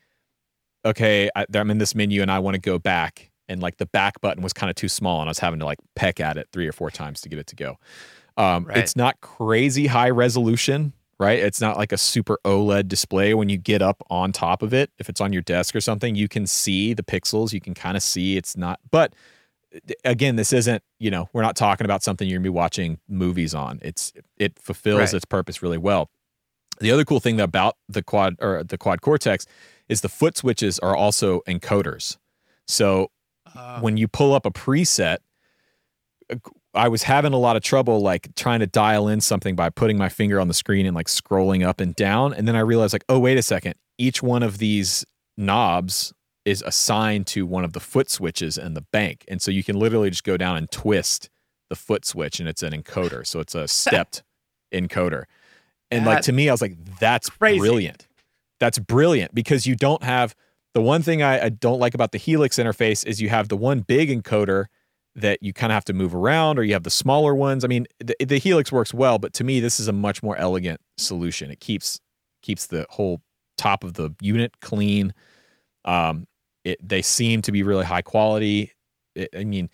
okay, 0.84 1.30
I, 1.36 1.46
I'm 1.54 1.70
in 1.70 1.78
this 1.78 1.94
menu 1.94 2.22
and 2.22 2.30
I 2.30 2.40
want 2.40 2.56
to 2.56 2.60
go 2.60 2.76
back 2.76 3.30
and 3.52 3.62
like 3.62 3.76
the 3.76 3.86
back 3.86 4.20
button 4.20 4.42
was 4.42 4.52
kind 4.52 4.70
of 4.70 4.76
too 4.76 4.88
small 4.88 5.20
and 5.20 5.28
I 5.28 5.30
was 5.30 5.38
having 5.38 5.60
to 5.60 5.66
like 5.66 5.78
peck 5.94 6.18
at 6.20 6.36
it 6.36 6.48
three 6.52 6.66
or 6.66 6.72
four 6.72 6.90
times 6.90 7.20
to 7.20 7.28
get 7.28 7.38
it 7.38 7.46
to 7.48 7.56
go. 7.56 7.76
Um, 8.36 8.64
Right. 8.64 8.78
It's 8.78 8.96
not 8.96 9.20
crazy 9.20 9.86
high 9.86 10.10
resolution, 10.10 10.92
right? 11.20 11.38
It's 11.38 11.60
not 11.60 11.76
like 11.76 11.92
a 11.92 11.98
super 11.98 12.38
OLED 12.44 12.88
display. 12.88 13.34
When 13.34 13.48
you 13.48 13.58
get 13.58 13.82
up 13.82 14.02
on 14.10 14.32
top 14.32 14.62
of 14.62 14.72
it, 14.74 14.90
if 14.98 15.08
it's 15.08 15.20
on 15.20 15.32
your 15.32 15.42
desk 15.42 15.76
or 15.76 15.80
something, 15.80 16.14
you 16.14 16.28
can 16.28 16.46
see 16.46 16.94
the 16.94 17.02
pixels. 17.02 17.52
You 17.52 17.60
can 17.60 17.74
kind 17.74 17.96
of 17.96 18.02
see 18.02 18.36
it's 18.36 18.56
not, 18.56 18.80
but 18.90 19.14
again, 20.04 20.36
this 20.36 20.52
isn't, 20.52 20.82
you 20.98 21.10
know, 21.10 21.28
we're 21.32 21.42
not 21.42 21.56
talking 21.56 21.84
about 21.84 22.02
something 22.02 22.28
you're 22.28 22.38
gonna 22.38 22.44
be 22.44 22.48
watching 22.50 22.98
movies 23.08 23.54
on. 23.54 23.78
It's 23.82 24.12
it 24.38 24.58
fulfills 24.58 24.98
Right. 24.98 25.14
its 25.14 25.24
purpose 25.24 25.62
really 25.62 25.78
well. 25.78 26.10
The 26.80 26.90
other 26.90 27.04
cool 27.04 27.20
thing 27.20 27.38
about 27.40 27.76
the 27.88 28.02
quad 28.02 28.36
or 28.40 28.64
the 28.64 28.78
quad 28.78 29.02
cortex 29.02 29.46
is 29.88 30.00
the 30.00 30.08
foot 30.08 30.36
switches 30.36 30.78
are 30.78 30.96
also 30.96 31.40
encoders. 31.46 32.16
So 32.66 33.10
Uh, 33.56 33.80
when 33.80 33.96
you 33.96 34.08
pull 34.08 34.34
up 34.34 34.46
a 34.46 34.50
preset, 34.50 35.18
I 36.74 36.88
was 36.88 37.02
having 37.02 37.32
a 37.32 37.38
lot 37.38 37.56
of 37.56 37.62
trouble 37.62 38.00
like 38.00 38.34
trying 38.34 38.60
to 38.60 38.66
dial 38.66 39.08
in 39.08 39.20
something 39.20 39.54
by 39.54 39.68
putting 39.70 39.98
my 39.98 40.08
finger 40.08 40.40
on 40.40 40.48
the 40.48 40.54
screen 40.54 40.86
and 40.86 40.94
like 40.94 41.06
scrolling 41.06 41.66
up 41.66 41.80
and 41.80 41.94
down. 41.94 42.32
And 42.32 42.48
then 42.48 42.56
I 42.56 42.60
realized 42.60 42.92
like, 42.94 43.04
oh, 43.08 43.18
wait 43.18 43.36
a 43.36 43.42
second. 43.42 43.74
Each 43.98 44.22
one 44.22 44.42
of 44.42 44.58
these 44.58 45.04
knobs 45.36 46.12
is 46.44 46.62
assigned 46.66 47.26
to 47.28 47.46
one 47.46 47.64
of 47.64 47.72
the 47.72 47.80
foot 47.80 48.10
switches 48.10 48.56
in 48.58 48.74
the 48.74 48.80
bank. 48.80 49.24
And 49.28 49.40
so 49.40 49.50
you 49.50 49.62
can 49.62 49.78
literally 49.78 50.10
just 50.10 50.24
go 50.24 50.36
down 50.36 50.56
and 50.56 50.70
twist 50.70 51.28
the 51.68 51.76
foot 51.76 52.04
switch 52.04 52.40
and 52.40 52.48
it's 52.48 52.62
an 52.62 52.72
encoder. 52.72 53.26
So 53.26 53.40
it's 53.40 53.54
a 53.54 53.68
stepped 53.68 54.22
encoder. 54.72 55.24
And 55.90 56.06
like 56.06 56.22
to 56.22 56.32
me, 56.32 56.48
I 56.48 56.52
was 56.52 56.62
like, 56.62 56.76
that's 56.98 57.28
Crazy. 57.28 57.58
brilliant. 57.58 58.08
That's 58.60 58.78
brilliant 58.78 59.34
because 59.34 59.66
you 59.66 59.76
don't 59.76 60.02
have 60.02 60.34
the 60.74 60.82
one 60.82 61.02
thing 61.02 61.22
I, 61.22 61.46
I 61.46 61.48
don't 61.50 61.78
like 61.78 61.94
about 61.94 62.12
the 62.12 62.18
Helix 62.18 62.58
interface 62.58 63.04
is 63.06 63.20
you 63.20 63.28
have 63.28 63.48
the 63.48 63.56
one 63.56 63.80
big 63.80 64.08
encoder 64.08 64.66
that 65.14 65.42
you 65.42 65.52
kind 65.52 65.70
of 65.70 65.74
have 65.74 65.84
to 65.86 65.92
move 65.92 66.14
around, 66.14 66.58
or 66.58 66.64
you 66.64 66.72
have 66.72 66.84
the 66.84 66.90
smaller 66.90 67.34
ones. 67.34 67.64
I 67.64 67.68
mean, 67.68 67.86
the, 67.98 68.16
the 68.24 68.38
Helix 68.38 68.72
works 68.72 68.94
well, 68.94 69.18
but 69.18 69.34
to 69.34 69.44
me, 69.44 69.60
this 69.60 69.78
is 69.78 69.88
a 69.88 69.92
much 69.92 70.22
more 70.22 70.36
elegant 70.36 70.80
solution. 70.96 71.50
It 71.50 71.60
keeps 71.60 72.00
keeps 72.40 72.66
the 72.66 72.86
whole 72.90 73.20
top 73.58 73.84
of 73.84 73.94
the 73.94 74.14
unit 74.20 74.60
clean. 74.60 75.12
Um, 75.84 76.26
it 76.64 76.78
they 76.86 77.02
seem 77.02 77.42
to 77.42 77.52
be 77.52 77.62
really 77.62 77.84
high 77.84 78.02
quality. 78.02 78.72
It, 79.14 79.28
I 79.36 79.44
mean, 79.44 79.68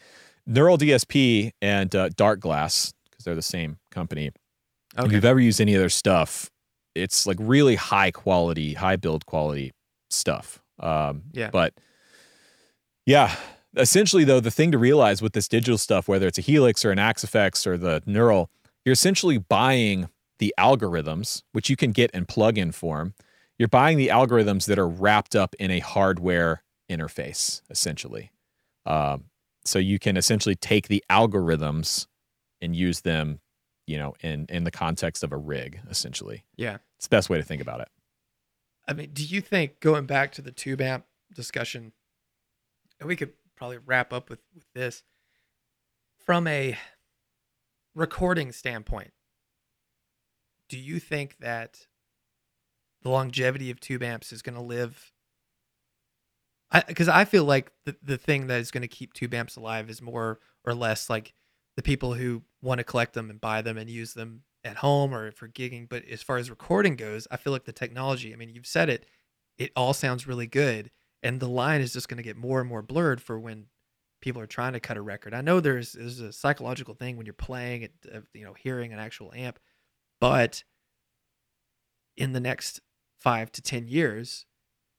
Neural 0.47 0.79
DSP 0.79 1.53
and 1.63 1.95
uh, 1.95 2.09
Darkglass 2.11 2.93
because 3.11 3.25
they're 3.25 3.37
the 3.37 3.43
same 3.43 3.79
company. 3.93 4.33
If 4.97 5.13
you've 5.13 5.25
ever 5.25 5.39
used 5.39 5.61
any 5.61 5.75
of 5.75 5.81
their 5.81 5.91
stuff, 5.91 6.51
it's 6.97 7.27
like 7.27 7.37
really 7.39 7.77
high 7.77 8.11
quality, 8.11 8.75
high 8.75 8.97
build 8.97 9.27
quality 9.27 9.73
stuff. 10.11 10.61
Um, 10.81 11.23
Yeah. 11.33 11.51
But 11.51 11.75
yeah, 13.07 13.35
essentially 13.77 14.25
though, 14.25 14.41
the 14.41 14.51
thing 14.51 14.73
to 14.73 14.79
realize 14.79 15.23
with 15.23 15.33
this 15.33 15.49
digital 15.49 15.79
stuff, 15.79 16.09
whether 16.09 16.27
it's 16.27 16.39
a 16.39 16.43
Helix 16.43 16.85
or 16.85 16.91
an 16.91 16.99
Axe-Fx 16.99 17.67
or 17.67 17.77
the 17.77 18.03
Neural, 18.07 18.51
you're 18.85 18.93
essentially 18.93 19.39
buying 19.39 20.09
the 20.39 20.55
algorithms, 20.59 21.43
which 21.53 21.69
you 21.69 21.77
can 21.77 21.91
get 21.91 22.11
in 22.13 22.25
plug-in 22.25 22.73
form. 22.73 23.15
You're 23.59 23.69
buying 23.69 23.99
the 23.99 24.09
algorithms 24.09 24.67
that 24.67 24.79
are 24.79 24.89
wrapped 24.89 25.35
up 25.35 25.55
in 25.59 25.71
a 25.71 25.81
hardware 25.81 26.63
interface, 26.89 27.61
essentially. 27.71 28.31
Um, 28.87 29.25
so 29.65 29.79
you 29.79 29.99
can 29.99 30.17
essentially 30.17 30.55
take 30.55 30.89
the 30.89 31.05
algorithms 31.11 32.07
and 32.61 32.75
use 32.75 33.01
them, 33.01 33.41
you 33.87 33.99
know, 33.99 34.15
in 34.21 34.47
in 34.49 34.65
the 34.65 34.71
context 34.71 35.23
of 35.23 35.33
a 35.33 35.37
rig, 35.37 35.81
essentially. 35.91 36.45
Yeah. 36.57 36.79
It's 36.97 37.07
the 37.07 37.17
best 37.17 37.29
way 37.29 37.39
to 37.39 37.45
think 37.45 37.61
about 37.61 37.81
it. 37.81 37.89
I 38.89 38.95
mean, 38.95 39.11
do 39.13 39.23
you 39.23 39.43
think 39.43 39.81
going 39.81 40.07
back 40.07 40.33
to 40.33 40.43
the 40.43 40.51
tube 40.51 40.81
amp 40.81 41.05
discussion, 41.35 41.93
and 42.99 43.07
we 43.07 43.17
could 43.17 43.35
probably 43.55 43.79
wrap 43.85 44.15
up 44.15 44.31
with, 44.31 44.41
with 44.55 44.65
this 44.75 45.03
from 46.25 46.47
a 46.47 46.79
recording 47.95 48.51
standpoint? 48.51 49.13
Do 50.71 50.79
you 50.79 50.99
think 50.99 51.37
that 51.41 51.87
the 53.03 53.11
longevity 53.11 53.71
of 53.71 53.79
tube 53.79 54.03
amps 54.03 54.33
is 54.33 54.41
going 54.41 54.57
to 54.57 54.63
live? 54.63 55.13
Because 56.87 57.09
I, 57.09 57.25
feel 57.25 57.45
like 57.45 57.73
the, 57.85 57.97
the 58.03 58.19
thing 58.19 58.47
that 58.49 58.61
is 58.61 58.71
going 58.71 58.83
to 58.83 58.89
keep 58.89 59.13
tube 59.13 59.35
amps 59.35 59.57
alive 59.57 59.89
is 59.89 60.03
more 60.03 60.39
or 60.65 60.75
less 60.75 61.09
like 61.09 61.33
the 61.77 61.83
people 61.83 62.15
who 62.15 62.43
want 62.61 62.79
to 62.79 62.85
collect 62.85 63.15
them 63.15 63.31
and 63.31 63.41
buy 63.41 63.63
them 63.63 63.79
and 63.79 63.89
use 63.89 64.13
them 64.13 64.43
at 64.69 64.77
home 64.77 65.15
or 65.15 65.33
for 65.33 65.49
gigging. 65.49 65.89
But 65.89 66.05
as 66.05 66.23
far 66.23 66.37
as 66.37 66.51
recording 66.51 66.97
goes, 66.97 67.27
I 67.31 67.37
feel 67.37 67.53
like 67.53 67.65
the 67.65 67.73
technology, 67.73 68.33
I 68.33 68.37
mean, 68.37 68.51
you've 68.51 68.67
said 68.67 68.89
it, 68.89 69.07
it 69.57 69.73
all 69.75 69.93
sounds 69.93 70.27
really 70.27 70.47
good. 70.47 70.91
And 71.23 71.41
the 71.41 71.49
line 71.49 71.81
is 71.81 71.93
just 71.93 72.09
going 72.09 72.19
to 72.19 72.23
get 72.23 72.37
more 72.37 72.61
and 72.61 72.69
more 72.69 72.83
blurred 72.83 73.21
for 73.21 73.41
when 73.41 73.67
people 74.21 74.41
are 74.41 74.47
trying 74.47 74.75
to 74.75 74.81
cut 74.81 74.97
a 74.97 75.03
record. 75.03 75.35
I 75.35 75.41
know 75.41 75.61
there's, 75.61 75.93
there's 75.93 76.21
a 76.21 76.33
psychological 76.33 76.95
thing 76.95 77.17
when 77.17 77.27
you're 77.27 77.33
playing 77.33 77.83
it, 77.83 77.93
uh, 78.15 78.21
you 78.35 78.45
know, 78.45 78.53
hearing 78.53 78.93
an 78.93 78.99
actual 78.99 79.33
amp, 79.35 79.59
but 80.21 80.63
in 82.17 82.33
the 82.33 82.41
next 82.41 82.81
five 83.19 83.51
to 83.53 83.63
10 83.63 83.89
years, 83.89 84.47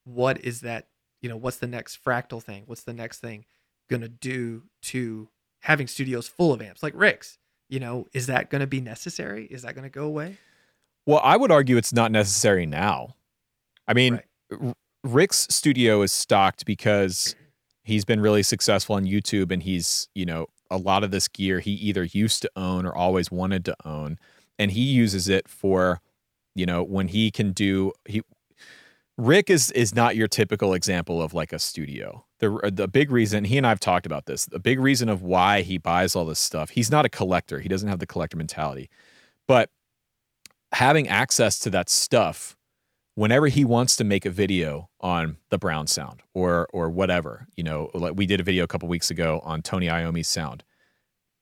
what 0.03 0.43
is 0.43 0.61
that, 0.61 0.87
you 1.21 1.29
know, 1.29 1.37
what's 1.37 1.57
the 1.57 1.67
next 1.67 2.03
fractal 2.03 2.41
thing? 2.41 2.63
What's 2.65 2.83
the 2.83 2.93
next 2.93 3.19
thing 3.19 3.45
going 3.89 4.01
to 4.01 4.09
do 4.09 4.63
to 4.83 5.29
having 5.61 5.87
studios 5.87 6.27
full 6.27 6.53
of 6.53 6.61
amps 6.61 6.81
like 6.81 6.93
Rick's? 6.95 7.37
You 7.69 7.79
know, 7.79 8.07
is 8.13 8.27
that 8.27 8.49
going 8.49 8.61
to 8.61 8.67
be 8.67 8.81
necessary? 8.81 9.45
Is 9.45 9.61
that 9.61 9.75
going 9.75 9.83
to 9.83 9.89
go 9.89 10.05
away? 10.05 10.37
Well, 11.05 11.21
I 11.23 11.37
would 11.37 11.51
argue 11.51 11.77
it's 11.77 11.93
not 11.93 12.11
necessary 12.11 12.65
now. 12.65 13.15
I 13.87 13.93
mean, 13.93 14.21
Right. 14.51 14.75
Rick's 15.03 15.47
studio 15.49 16.01
is 16.01 16.11
stocked 16.11 16.65
because 16.65 17.35
he's 17.83 18.03
been 18.05 18.19
really 18.19 18.43
successful 18.43 18.95
on 18.95 19.05
YouTube 19.05 19.51
and 19.51 19.63
he's, 19.63 20.09
you 20.13 20.25
know, 20.25 20.47
a 20.69 20.77
lot 20.77 21.03
of 21.03 21.11
this 21.11 21.27
gear 21.27 21.59
he 21.59 21.71
either 21.71 22.03
used 22.03 22.41
to 22.41 22.51
own 22.55 22.85
or 22.85 22.95
always 22.95 23.31
wanted 23.31 23.65
to 23.65 23.75
own, 23.85 24.17
and 24.57 24.71
he 24.71 24.81
uses 24.81 25.27
it 25.27 25.47
for, 25.47 26.01
you 26.53 26.65
know, 26.65 26.83
when 26.83 27.07
he 27.07 27.31
can 27.31 27.51
do 27.51 27.91
he. 28.05 28.21
Rick 29.19 29.49
is 29.49 29.69
is 29.71 29.93
not 29.93 30.15
your 30.15 30.29
typical 30.29 30.73
example 30.73 31.21
of 31.21 31.33
like 31.33 31.51
a 31.51 31.59
studio. 31.59 32.25
The 32.39 32.53
uh, 32.55 32.69
the 32.71 32.87
big 32.87 33.11
reason 33.11 33.43
he 33.43 33.57
and 33.57 33.67
I've 33.67 33.79
talked 33.79 34.05
about 34.05 34.27
this. 34.27 34.45
The 34.45 34.59
big 34.59 34.79
reason 34.79 35.09
of 35.09 35.21
why 35.21 35.61
he 35.61 35.77
buys 35.77 36.15
all 36.15 36.23
this 36.23 36.39
stuff. 36.39 36.69
He's 36.69 36.89
not 36.89 37.05
a 37.05 37.09
collector. 37.09 37.59
He 37.59 37.67
doesn't 37.67 37.89
have 37.89 37.99
the 37.99 38.07
collector 38.07 38.37
mentality, 38.37 38.89
but 39.45 39.71
having 40.71 41.09
access 41.09 41.59
to 41.59 41.69
that 41.71 41.89
stuff 41.89 42.55
whenever 43.15 43.47
he 43.47 43.65
wants 43.65 43.97
to 43.97 44.05
make 44.05 44.25
a 44.25 44.29
video 44.29 44.89
on 45.01 45.35
the 45.49 45.57
Brown 45.57 45.85
sound 45.87 46.21
or 46.33 46.69
or 46.71 46.89
whatever, 46.89 47.47
you 47.57 47.63
know, 47.63 47.89
like 47.93 48.13
we 48.15 48.25
did 48.25 48.39
a 48.39 48.43
video 48.43 48.63
a 48.63 48.67
couple 48.67 48.87
weeks 48.87 49.11
ago 49.11 49.41
on 49.43 49.61
Tony 49.61 49.89
Iommi's 49.89 50.29
sound. 50.29 50.63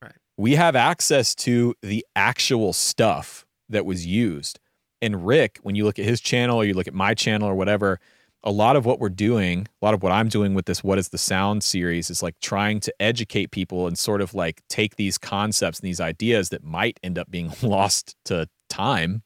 Right. 0.01 0.15
We 0.35 0.55
have 0.55 0.75
access 0.75 1.35
to 1.35 1.75
the 1.83 2.03
actual 2.15 2.73
stuff 2.73 3.45
that 3.69 3.85
was 3.85 4.07
used. 4.07 4.59
And 5.01 5.25
Rick, 5.25 5.59
when 5.61 5.75
you 5.75 5.85
look 5.85 5.99
at 5.99 6.05
his 6.05 6.21
channel 6.21 6.57
or 6.57 6.65
you 6.65 6.73
look 6.73 6.87
at 6.87 6.93
my 6.93 7.13
channel 7.13 7.47
or 7.47 7.55
whatever, 7.55 7.99
a 8.43 8.51
lot 8.51 8.75
of 8.75 8.85
what 8.85 8.99
we're 8.99 9.09
doing, 9.09 9.67
a 9.81 9.85
lot 9.85 9.93
of 9.93 10.01
what 10.01 10.11
I'm 10.11 10.29
doing 10.29 10.53
with 10.53 10.65
this 10.65 10.83
What 10.83 10.97
is 10.97 11.09
the 11.09 11.17
Sound 11.17 11.63
series 11.63 12.09
is 12.09 12.23
like 12.23 12.39
trying 12.39 12.79
to 12.81 12.93
educate 12.99 13.51
people 13.51 13.87
and 13.87 13.97
sort 13.97 14.21
of 14.21 14.33
like 14.33 14.61
take 14.69 14.95
these 14.95 15.17
concepts 15.17 15.79
and 15.79 15.87
these 15.87 15.99
ideas 15.99 16.49
that 16.49 16.63
might 16.63 16.99
end 17.03 17.17
up 17.17 17.29
being 17.29 17.51
lost 17.61 18.15
to 18.25 18.47
time 18.69 19.23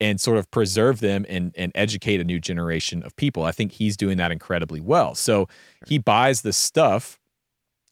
and 0.00 0.20
sort 0.20 0.38
of 0.38 0.50
preserve 0.50 1.00
them 1.00 1.26
and, 1.28 1.52
and 1.56 1.72
educate 1.74 2.20
a 2.20 2.24
new 2.24 2.38
generation 2.38 3.02
of 3.02 3.16
people. 3.16 3.42
I 3.42 3.52
think 3.52 3.72
he's 3.72 3.96
doing 3.96 4.16
that 4.18 4.30
incredibly 4.30 4.80
well. 4.80 5.14
So 5.14 5.48
he 5.86 5.98
buys 5.98 6.42
this 6.42 6.56
stuff 6.56 7.18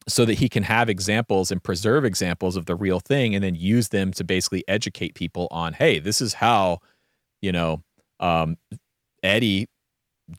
so 0.09 0.25
that 0.25 0.35
he 0.35 0.49
can 0.49 0.63
have 0.63 0.89
examples 0.89 1.51
and 1.51 1.63
preserve 1.63 2.05
examples 2.05 2.57
of 2.57 2.67
the 2.67 2.77
real 2.77 3.01
thing 3.01 3.35
and 3.35 3.43
then 3.43 3.57
use 3.57 3.89
them 3.89 4.13
to 4.13 4.23
basically 4.25 4.63
educate 4.69 5.15
people 5.15 5.49
on, 5.51 5.73
hey, 5.73 5.99
this 5.99 6.21
is 6.21 6.35
how, 6.35 6.79
you 7.47 7.53
know, 7.53 7.81
um, 8.19 8.59
Eddie 9.23 9.69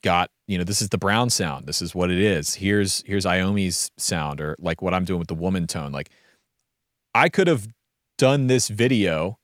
got, 0.02 0.30
you 0.46 0.58
know, 0.58 0.66
this 0.66 0.82
is 0.82 0.90
the 0.90 0.98
brown 0.98 1.30
sound. 1.30 1.66
This 1.66 1.82
is 1.82 1.96
what 1.96 2.12
it 2.12 2.20
is. 2.20 2.56
Here's 2.56 3.02
here's 3.06 3.26
Iommi's 3.26 3.90
sound 3.98 4.42
or 4.42 4.58
like 4.60 4.82
what 4.82 4.94
I'm 4.94 5.06
doing 5.06 5.20
with 5.20 5.30
the 5.30 5.34
woman 5.34 5.68
tone. 5.68 5.94
Like 5.94 6.10
I 7.16 7.30
could 7.30 7.48
have 7.48 7.66
done 8.18 8.48
this 8.48 8.68
video 8.68 9.40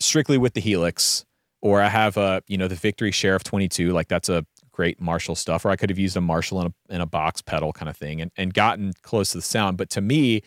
strictly 0.00 0.38
with 0.38 0.54
the 0.54 0.62
Helix, 0.62 1.26
or 1.60 1.82
I 1.82 1.88
have 1.88 2.16
a 2.16 2.42
you 2.48 2.56
know 2.56 2.66
the 2.66 2.74
Victory 2.74 3.10
Sheriff 3.10 3.44
22, 3.44 3.92
like 3.92 4.08
that's 4.08 4.30
a 4.30 4.46
great 4.72 4.98
Marshall 5.02 5.34
stuff, 5.34 5.66
or 5.66 5.70
I 5.70 5.76
could 5.76 5.90
have 5.90 5.98
used 5.98 6.16
a 6.16 6.22
Marshall 6.22 6.62
in 6.62 6.68
a, 6.68 6.94
in 6.94 7.00
a 7.02 7.06
box 7.06 7.42
pedal 7.42 7.74
kind 7.74 7.90
of 7.90 7.96
thing 7.96 8.22
and, 8.22 8.30
and 8.38 8.54
gotten 8.54 8.94
close 9.02 9.32
to 9.32 9.38
the 9.38 9.42
sound. 9.42 9.76
But 9.76 9.90
to 9.90 10.00
me, 10.00 10.40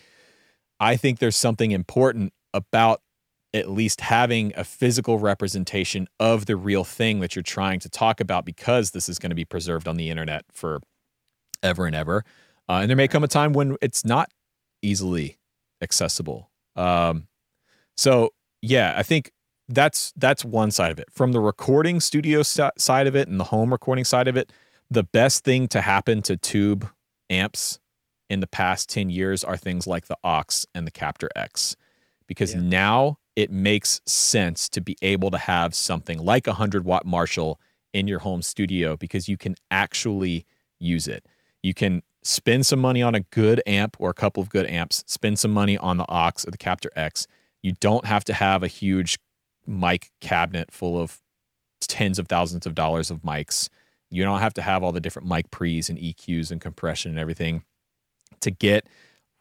I 0.80 0.95
think 0.95 1.20
there's 1.20 1.38
something 1.38 1.70
important 1.70 2.34
about 2.55 3.01
at 3.54 3.70
least 3.70 4.02
having 4.02 4.54
a 4.56 4.64
physical 4.64 5.20
representation 5.20 6.08
of 6.20 6.45
the 6.45 6.56
real 6.56 6.84
thing 6.84 7.20
that 7.22 7.36
you're 7.36 7.43
trying 7.43 7.80
to 7.80 7.89
talk 7.89 8.20
about 8.20 8.45
because 8.45 8.91
this 8.91 9.08
is 9.08 9.20
going 9.20 9.30
to 9.30 9.36
be 9.36 9.45
preserved 9.45 9.88
on 9.88 9.95
the 9.95 10.10
internet 10.10 10.45
for 10.52 10.82
ever 11.64 11.86
and 11.86 11.95
ever. 11.95 12.24
Uh, 12.70 12.80
and 12.82 12.89
there 12.89 12.98
may 12.98 13.08
come 13.08 13.24
a 13.24 13.28
time 13.28 13.54
when 13.54 13.78
it's 13.82 14.04
not 14.04 14.30
easily 14.82 15.38
accessible. 15.82 16.52
Um, 16.76 17.28
so 17.95 18.34
yeah, 18.62 18.93
I 18.95 19.04
think 19.04 19.32
that's 19.70 20.14
that's 20.16 20.45
one 20.45 20.72
side 20.72 20.91
of 20.91 21.00
it. 21.00 21.08
From 21.12 21.32
the 21.32 21.39
recording 21.39 22.00
studio 22.00 22.41
side 22.43 23.08
of 23.08 23.16
it 23.16 23.28
and 23.28 23.39
the 23.39 23.45
home 23.45 23.72
recording 23.72 24.06
side 24.06 24.28
of 24.28 24.38
it, 24.38 24.52
the 24.89 25.04
best 25.04 25.43
thing 25.43 25.68
to 25.70 25.82
happen 25.82 26.22
to 26.24 26.38
tube 26.38 26.89
amps 27.30 27.80
in 28.30 28.39
the 28.39 28.48
past 28.48 28.89
10 28.89 29.10
years 29.10 29.43
are 29.43 29.58
things 29.58 29.88
like 29.88 30.08
the 30.08 30.18
OX 30.24 30.66
and 30.76 30.86
the 30.86 30.91
captor 30.91 31.30
x 31.36 31.76
because 32.28 32.54
yeah. 32.54 32.62
now 32.62 33.18
it 33.38 33.49
makes 33.49 34.01
sense 34.05 34.67
to 34.67 34.81
be 34.81 34.97
able 35.01 35.31
to 35.31 35.38
have 35.38 35.73
something 35.73 36.17
like 36.19 36.47
a 36.47 36.51
100 36.51 36.83
watt 36.83 37.05
marshall 37.05 37.59
in 37.93 38.07
your 38.07 38.19
home 38.19 38.41
studio 38.41 38.97
because 38.97 39.29
you 39.29 39.38
can 39.38 39.55
actually 39.71 40.45
use 40.79 41.07
it 41.07 41.25
you 41.63 41.73
can 41.73 42.03
spend 42.23 42.65
some 42.65 42.79
money 42.79 43.01
on 43.01 43.15
a 43.15 43.21
good 43.21 43.61
amp 43.65 43.95
or 43.99 44.09
a 44.09 44.13
couple 44.13 44.43
of 44.43 44.49
good 44.49 44.65
amps 44.67 45.03
spend 45.07 45.39
some 45.39 45.51
money 45.51 45.77
on 45.77 45.97
the 45.97 46.05
OX 46.09 46.45
or 46.45 46.51
the 46.51 46.57
captor 46.57 46.91
x 46.95 47.25
you 47.63 47.71
don't 47.79 48.05
have 48.05 48.25
to 48.25 48.33
have 48.33 48.63
a 48.63 48.67
huge 48.67 49.17
mic 49.65 50.11
cabinet 50.21 50.71
full 50.71 50.99
of 50.99 51.21
tens 51.81 52.19
of 52.19 52.27
thousands 52.27 52.65
of 52.65 52.75
dollars 52.75 53.11
of 53.11 53.21
mics. 53.21 53.69
You 54.09 54.23
don't 54.23 54.39
have 54.39 54.53
to 54.55 54.61
have 54.61 54.83
all 54.83 54.91
the 54.91 55.01
different 55.01 55.27
mic 55.27 55.51
pre's 55.51 55.89
and 55.89 55.99
EQs 55.99 56.51
and 56.51 56.61
compression 56.61 57.11
and 57.11 57.19
everything 57.19 57.63
to 58.41 58.51
get 58.51 58.88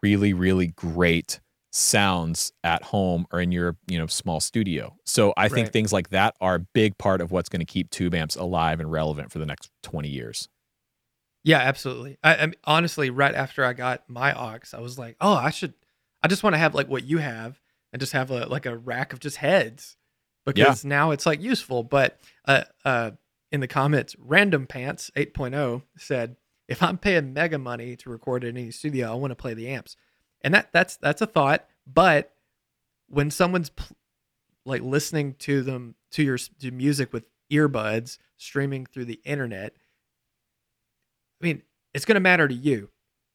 really, 0.02 0.32
really 0.32 0.68
great 0.68 1.40
sounds 1.72 2.52
at 2.64 2.82
home 2.82 3.26
or 3.30 3.40
in 3.40 3.52
your 3.52 3.76
you 3.86 3.98
know 3.98 4.06
small 4.06 4.40
studio. 4.40 4.96
So 5.04 5.34
I 5.36 5.48
think 5.48 5.72
things 5.72 5.92
like 5.92 6.10
that 6.10 6.34
are 6.40 6.56
a 6.56 6.60
big 6.60 6.96
part 6.98 7.20
of 7.20 7.30
what's 7.30 7.48
going 7.48 7.60
to 7.60 7.66
keep 7.66 7.90
tube 7.90 8.14
amps 8.14 8.36
alive 8.36 8.80
and 8.80 8.90
relevant 8.90 9.30
for 9.32 9.38
the 9.38 9.46
next 9.46 9.70
20 9.82 10.08
years. 10.08 10.48
Yeah, 11.44 11.58
absolutely. 11.58 12.18
I, 12.24 12.36
I 12.36 12.46
mean, 12.46 12.56
honestly, 12.64 13.10
right 13.10 13.34
after 13.34 13.64
I 13.64 13.72
got 13.72 14.08
my 14.08 14.32
OX, 14.32 14.74
I 14.74 14.80
was 14.80 14.98
like, 14.98 15.16
oh, 15.20 15.34
I 15.34 15.50
should. 15.50 15.74
I 16.22 16.28
just 16.28 16.42
want 16.42 16.54
to 16.54 16.58
have 16.58 16.74
like 16.74 16.88
what 16.88 17.04
you 17.04 17.18
have 17.18 17.60
and 17.92 18.00
just 18.00 18.12
have 18.12 18.30
a 18.30 18.46
like 18.46 18.66
a 18.66 18.76
rack 18.76 19.12
of 19.12 19.20
just 19.20 19.36
heads 19.36 19.96
because 20.44 20.84
yeah. 20.84 20.88
now 20.88 21.10
it's 21.10 21.26
like 21.26 21.40
useful. 21.40 21.82
But 21.82 22.18
uh, 22.46 22.64
uh, 22.84 23.12
in 23.52 23.60
the 23.60 23.68
comments, 23.68 24.16
Random 24.18 24.66
Pants 24.66 25.10
8.0 25.16 25.82
said, 25.98 26.36
if 26.68 26.82
I'm 26.82 26.98
paying 26.98 27.32
mega 27.32 27.58
money 27.58 27.96
to 27.96 28.10
record 28.10 28.44
in 28.44 28.56
any 28.56 28.70
studio, 28.70 29.12
I 29.12 29.14
want 29.14 29.30
to 29.30 29.36
play 29.36 29.54
the 29.54 29.68
amps, 29.68 29.96
and 30.46 30.54
that 30.54 30.72
that's 30.72 30.96
that's 30.98 31.20
a 31.20 31.26
thought. 31.26 31.66
But 31.92 32.32
when 33.08 33.32
someone's 33.32 33.70
pl- 33.70 33.96
like 34.64 34.80
listening 34.80 35.34
to 35.40 35.60
them 35.60 35.96
to 36.12 36.22
your 36.22 36.38
to 36.38 36.70
music 36.70 37.12
with 37.12 37.24
earbuds 37.52 38.18
streaming 38.36 38.86
through 38.86 39.06
the 39.06 39.20
internet, 39.24 39.74
I 41.42 41.46
mean, 41.46 41.62
it's 41.92 42.04
going 42.04 42.14
to 42.14 42.20
matter 42.20 42.46
to 42.46 42.54
you, 42.54 42.90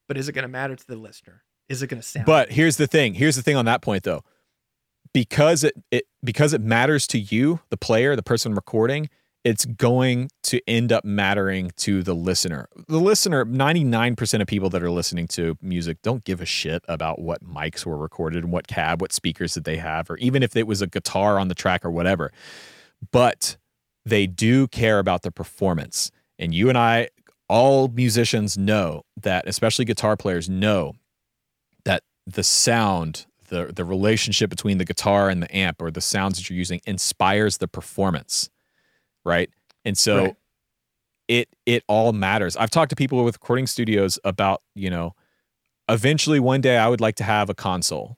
but 0.07 0.16
is 0.16 0.30
it 0.30 0.32
going 0.32 0.43
to 0.43 0.49
matter 0.49 0.74
to 0.74 0.88
the 0.88 0.95
listener? 0.95 1.43
Is 1.68 1.84
it 1.84 1.88
going 1.88 2.01
to 2.01 2.07
sound? 2.07 2.26
But 2.26 2.49
here's 2.49 2.78
the 2.78 2.88
thing. 2.88 3.14
Here's 3.14 3.36
the 3.36 3.43
thing 3.43 3.57
on 3.57 3.66
that 3.66 3.82
point, 3.82 4.03
though 4.03 4.24
because 5.14 5.66
it, 5.66 5.76
it 5.91 6.05
because 6.24 6.53
it 6.53 6.62
matters 6.62 7.07
to 7.07 7.20
you, 7.20 7.59
the 7.72 7.78
player, 7.78 8.16
the 8.16 8.24
person 8.24 8.55
recording, 8.55 9.09
it's 9.44 9.66
going 9.66 10.30
to 10.44 10.62
end 10.68 10.92
up 10.92 11.04
mattering 11.04 11.72
to 11.78 12.04
the 12.04 12.14
listener. 12.14 12.68
The 12.88 13.00
listener, 13.00 13.46
99% 13.46 14.42
of 14.42 14.48
people 14.48 14.70
that 14.70 14.84
are 14.84 14.92
listening 14.92 15.28
to 15.30 15.58
music 15.62 16.02
don't 16.04 16.24
give 16.24 16.42
a 16.42 16.46
shit 16.46 16.84
about 16.88 17.20
what 17.20 17.44
mics 17.44 17.86
were 17.86 17.98
recorded 17.98 18.44
and 18.44 18.54
what 18.54 18.68
cab, 18.68 19.02
what 19.02 19.12
speakers 19.12 19.56
did 19.56 19.64
they 19.64 19.78
have, 19.78 20.10
or 20.10 20.18
even 20.18 20.44
if 20.44 20.56
it 20.56 20.68
was 20.68 20.82
a 20.82 20.88
guitar 20.88 21.39
on 21.39 21.48
the 21.48 21.56
track 21.56 21.84
or 21.84 21.89
whatever. 21.89 22.32
But 23.12 23.58
they 24.06 24.28
do 24.28 24.68
care 24.68 25.00
about 25.00 25.24
the 25.24 25.32
performance. 25.32 26.12
And 26.38 26.54
you 26.54 26.70
and 26.70 26.78
I, 26.78 27.10
all 27.50 27.88
musicians 27.88 28.58
know 28.58 29.04
that, 29.18 29.48
especially 29.48 29.86
guitar 29.86 30.16
players 30.16 30.50
know 30.50 30.94
that 31.84 32.04
the 32.28 32.44
sound 32.44 33.26
the 33.48 33.74
the 33.76 33.84
relationship 33.84 34.50
between 34.50 34.78
the 34.78 34.86
guitar 34.86 35.30
and 35.30 35.44
the 35.44 35.56
amp 35.56 35.82
or 35.82 35.92
the 35.92 36.00
sounds 36.00 36.38
that 36.38 36.50
you're 36.50 36.58
using 36.58 36.80
inspires 36.86 37.58
the 37.58 37.68
performance 37.68 38.50
right? 39.24 39.50
And 39.86 39.98
so 39.98 40.18
right. 40.18 40.36
it 41.28 41.50
it 41.66 41.84
all 41.88 42.14
matters. 42.14 42.56
I've 42.56 42.70
talked 42.70 42.90
to 42.92 42.96
people 42.96 43.24
with 43.24 43.36
recording 43.36 43.68
studios 43.68 44.20
about 44.24 44.62
you 44.76 44.90
know 44.90 45.16
eventually 45.90 46.40
one 46.40 46.62
day 46.62 46.78
i 46.78 46.88
would 46.88 47.02
like 47.02 47.16
to 47.16 47.24
have 47.24 47.50
a 47.50 47.54
console. 47.54 48.18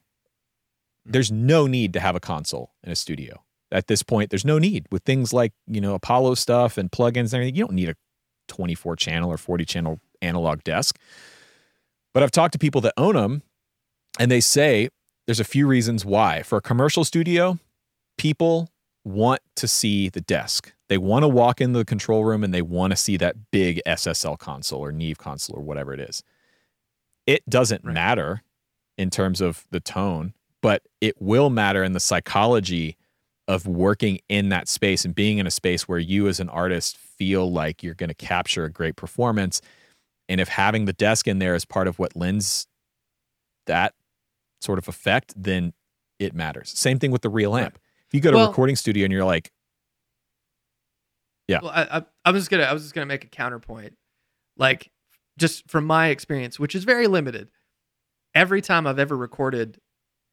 There's 1.04 1.30
mm-hmm. 1.30 1.46
no 1.46 1.66
need 1.66 1.92
to 1.94 2.00
have 2.00 2.16
a 2.16 2.20
console 2.20 2.72
in 2.82 2.92
a 2.92 2.96
studio. 2.96 3.42
At 3.72 3.88
this 3.88 4.02
point 4.02 4.30
there's 4.30 4.44
no 4.44 4.58
need. 4.58 4.86
With 4.90 5.04
things 5.04 5.32
like 5.32 5.52
you 5.66 5.80
know 5.80 5.94
apollo 5.94 6.34
stuff 6.34 6.78
and 6.78 6.90
plugins 6.90 7.32
and 7.32 7.34
everything 7.34 7.56
you 7.56 7.64
don't 7.64 7.74
need 7.74 7.88
a 7.88 7.96
24 8.48 8.96
channel 8.96 9.30
or 9.30 9.38
40 9.38 9.64
channel 9.64 10.00
analog 10.22 10.62
desk. 10.64 10.98
But 12.12 12.22
i've 12.22 12.30
talked 12.30 12.52
to 12.52 12.58
people 12.58 12.80
that 12.82 12.94
own 12.96 13.14
them 13.14 13.42
and 14.18 14.30
they 14.30 14.40
say 14.40 14.88
there's 15.26 15.40
a 15.40 15.44
few 15.44 15.66
reasons 15.66 16.04
why. 16.04 16.42
For 16.42 16.58
a 16.58 16.62
commercial 16.62 17.04
studio, 17.04 17.58
people 18.18 18.68
want 19.04 19.40
to 19.56 19.68
see 19.68 20.08
the 20.08 20.20
desk. 20.20 20.73
They 20.88 20.98
want 20.98 21.22
to 21.22 21.28
walk 21.28 21.60
into 21.60 21.78
the 21.78 21.84
control 21.84 22.24
room 22.24 22.44
and 22.44 22.52
they 22.52 22.62
want 22.62 22.92
to 22.92 22.96
see 22.96 23.16
that 23.16 23.50
big 23.50 23.80
SSL 23.86 24.38
console 24.38 24.80
or 24.80 24.92
Neve 24.92 25.18
console 25.18 25.56
or 25.56 25.62
whatever 25.62 25.94
it 25.94 26.00
is. 26.00 26.22
It 27.26 27.48
doesn't 27.48 27.84
right. 27.84 27.94
matter 27.94 28.42
in 28.98 29.10
terms 29.10 29.40
of 29.40 29.64
the 29.70 29.80
tone, 29.80 30.34
but 30.60 30.82
it 31.00 31.20
will 31.20 31.50
matter 31.50 31.82
in 31.82 31.92
the 31.92 32.00
psychology 32.00 32.96
of 33.48 33.66
working 33.66 34.18
in 34.28 34.48
that 34.50 34.68
space 34.68 35.04
and 35.04 35.14
being 35.14 35.38
in 35.38 35.46
a 35.46 35.50
space 35.50 35.88
where 35.88 35.98
you 35.98 36.28
as 36.28 36.40
an 36.40 36.48
artist 36.48 36.96
feel 36.96 37.50
like 37.50 37.82
you're 37.82 37.94
going 37.94 38.08
to 38.08 38.14
capture 38.14 38.64
a 38.64 38.70
great 38.70 38.96
performance. 38.96 39.60
And 40.28 40.40
if 40.40 40.48
having 40.48 40.86
the 40.86 40.92
desk 40.92 41.28
in 41.28 41.38
there 41.38 41.54
is 41.54 41.64
part 41.64 41.86
of 41.86 41.98
what 41.98 42.16
lends 42.16 42.66
that 43.66 43.94
sort 44.60 44.78
of 44.78 44.88
effect, 44.88 45.34
then 45.36 45.74
it 46.18 46.34
matters. 46.34 46.70
Same 46.70 46.98
thing 46.98 47.10
with 47.10 47.22
the 47.22 47.28
real 47.28 47.56
amp. 47.56 47.78
If 48.06 48.14
you 48.14 48.20
go 48.20 48.30
to 48.30 48.36
well, 48.36 48.46
a 48.46 48.48
recording 48.48 48.76
studio 48.76 49.04
and 49.04 49.12
you're 49.12 49.24
like, 49.24 49.50
yeah. 51.48 51.60
Well, 51.62 51.72
I, 51.74 51.98
I, 51.98 52.02
I 52.26 52.30
was 52.32 52.42
just 52.42 52.50
gonna 52.50 52.64
I 52.64 52.72
was 52.72 52.82
just 52.82 52.94
gonna 52.94 53.06
make 53.06 53.24
a 53.24 53.28
counterpoint, 53.28 53.94
like 54.56 54.90
just 55.38 55.68
from 55.70 55.86
my 55.86 56.08
experience, 56.08 56.58
which 56.58 56.74
is 56.74 56.84
very 56.84 57.06
limited. 57.06 57.50
every 58.34 58.60
time 58.60 58.86
I've 58.86 58.98
ever 58.98 59.16
recorded 59.16 59.78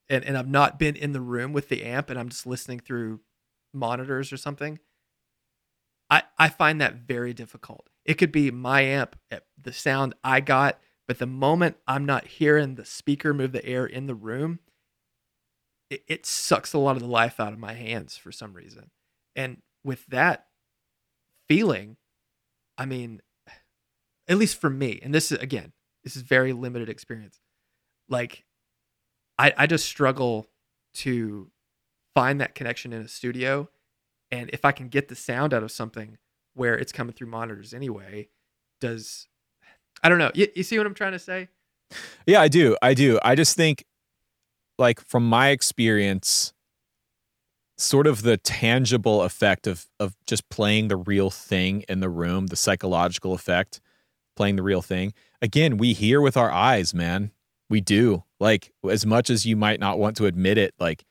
and, 0.10 0.24
and 0.26 0.38
I've 0.38 0.48
not 0.48 0.80
been 0.80 0.96
in 0.96 1.14
the 1.14 1.22
room 1.22 1.54
with 1.54 1.70
the 1.70 1.84
amp 1.84 2.10
and 2.10 2.20
I'm 2.20 2.30
just 2.30 2.46
listening 2.48 2.80
through 2.80 3.22
monitors 3.74 4.34
or 4.34 4.38
something, 4.38 4.80
I, 6.10 6.24
I 6.38 6.50
find 6.50 6.82
that 6.82 6.96
very 6.96 7.34
difficult. 7.34 7.88
It 8.06 8.16
could 8.16 8.32
be 8.32 8.52
my 8.52 8.82
amp, 8.82 9.16
eh, 9.32 9.40
the 9.62 9.74
sound 9.74 10.16
I 10.24 10.42
got, 10.42 10.80
but 11.08 11.20
the 11.20 11.28
moment 11.28 11.78
I'm 11.88 12.06
not 12.06 12.28
hearing 12.28 12.76
the 12.76 12.86
speaker 12.86 13.34
move 13.34 13.52
the 13.52 13.66
air 13.66 13.86
in 13.86 14.08
the 14.08 14.16
room, 14.16 14.60
it, 15.90 16.04
it 16.08 16.26
sucks 16.26 16.74
a 16.74 16.78
lot 16.80 16.96
of 16.96 17.02
the 17.02 17.08
life 17.08 17.40
out 17.40 17.54
of 17.54 17.60
my 17.60 17.74
hands 17.74 18.18
for 18.18 18.32
some 18.32 18.54
reason. 18.54 18.90
And 19.36 19.58
with 19.84 20.06
that 20.08 20.46
feeling, 21.52 21.98
I 22.78 22.86
mean, 22.86 23.22
at 24.30 24.38
least 24.38 24.62
for 24.62 24.70
me, 24.70 25.02
and 25.04 25.14
this 25.14 25.34
is 25.34 25.38
again, 25.40 25.74
this 26.06 26.16
is 26.16 26.22
very 26.22 26.54
limited 26.54 26.88
experience. 26.88 27.42
Like, 28.08 28.46
I 29.38 29.54
I 29.58 29.68
just 29.68 29.86
struggle 29.86 30.48
to 30.94 31.52
find 32.16 32.40
that 32.40 32.56
connection 32.56 32.94
in 32.94 33.02
a 33.02 33.10
studio, 33.10 33.68
and 34.32 34.50
if 34.54 34.64
I 34.64 34.72
can 34.72 34.88
get 34.88 35.10
the 35.10 35.16
sound 35.16 35.54
out 35.54 35.62
of 35.62 35.74
something 35.74 36.18
where 36.54 36.78
it's 36.78 36.94
coming 36.94 37.14
through 37.14 37.28
monitors 37.28 37.74
anyway, 37.74 38.30
does 38.80 39.28
I 40.02 40.08
don't 40.08 40.20
know. 40.20 40.32
You, 40.34 40.48
you 40.56 40.64
see 40.64 40.78
what 40.78 40.88
I'm 40.88 40.94
trying 40.94 41.12
to 41.12 41.20
say? 41.20 41.50
Yeah, 42.26 42.40
I 42.40 42.48
do. 42.48 42.78
I 42.82 42.94
do. 42.94 43.20
I 43.26 43.36
just 43.36 43.58
think, 43.58 43.84
like, 44.80 45.02
from 45.02 45.28
my 45.28 45.50
experience, 45.50 46.54
sort 47.82 48.08
of 48.08 48.22
the 48.22 48.38
tangible 48.38 49.24
effect 49.24 49.68
of 49.68 49.88
of 50.00 50.16
just 50.26 50.50
playing 50.50 50.88
the 50.88 50.96
real 50.96 51.30
thing 51.30 51.84
in 51.90 52.00
the 52.00 52.10
room, 52.10 52.48
the 52.48 52.56
psychological 52.56 53.34
effect, 53.34 53.82
playing 54.36 54.56
the 54.56 54.64
real 54.64 54.82
thing. 54.82 55.14
Again, 55.42 55.78
we 55.78 55.94
hear 55.94 56.22
with 56.22 56.38
our 56.38 56.52
eyes, 56.52 56.94
man. 56.94 57.32
We 57.70 57.82
do. 57.82 58.24
Like 58.40 58.72
as 58.90 59.06
much 59.06 59.30
as 59.30 59.46
you 59.46 59.56
might 59.56 59.80
not 59.80 60.00
want 60.00 60.16
to 60.18 60.26
admit 60.26 60.58
it, 60.58 60.74
like 60.80 61.04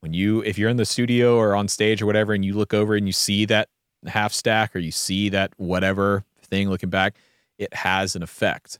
when 0.00 0.12
you 0.12 0.42
if 0.42 0.58
you're 0.58 0.70
in 0.70 0.76
the 0.76 0.84
studio 0.84 1.36
or 1.36 1.54
on 1.54 1.68
stage 1.68 2.02
or 2.02 2.06
whatever 2.06 2.32
and 2.32 2.44
you 2.44 2.54
look 2.54 2.74
over 2.74 2.94
and 2.94 3.06
you 3.06 3.12
see 3.12 3.44
that 3.46 3.68
half 4.06 4.32
stack 4.32 4.74
or 4.74 4.78
you 4.78 4.90
see 4.90 5.28
that 5.28 5.52
whatever 5.56 6.24
thing 6.42 6.68
looking 6.68 6.90
back, 6.90 7.14
it 7.58 7.72
has 7.74 8.16
an 8.16 8.22
effect. 8.22 8.78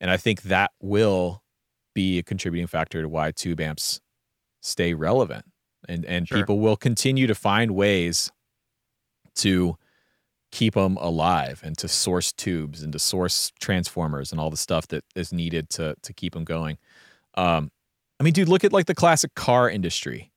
And 0.00 0.10
I 0.10 0.18
think 0.18 0.42
that 0.42 0.72
will 0.82 1.42
be 1.94 2.18
a 2.18 2.22
contributing 2.22 2.66
factor 2.66 3.00
to 3.00 3.08
why 3.08 3.30
tube 3.30 3.60
amps 3.60 4.00
stay 4.60 4.92
relevant 4.92 5.46
and 5.88 6.04
and 6.04 6.28
Sure. 6.28 6.38
people 6.38 6.58
will 6.60 6.76
continue 6.76 7.26
to 7.26 7.34
find 7.34 7.72
ways 7.72 8.30
to 9.36 9.76
keep 10.52 10.74
them 10.74 10.96
alive 10.98 11.60
and 11.62 11.76
to 11.78 11.88
source 11.88 12.32
tubes 12.32 12.82
and 12.82 12.92
to 12.92 12.98
source 12.98 13.52
transformers 13.60 14.32
and 14.32 14.40
all 14.40 14.50
the 14.50 14.56
stuff 14.56 14.86
that 14.88 15.04
is 15.14 15.32
needed 15.32 15.68
to 15.70 15.94
to 16.02 16.12
keep 16.12 16.32
them 16.34 16.44
going. 16.44 16.78
Um, 17.34 17.70
I 18.18 18.24
mean, 18.24 18.32
dude, 18.32 18.48
look 18.48 18.64
at 18.64 18.72
like 18.72 18.86
the 18.86 18.94
classic 18.94 19.34
car 19.34 19.68
industry, 19.68 20.32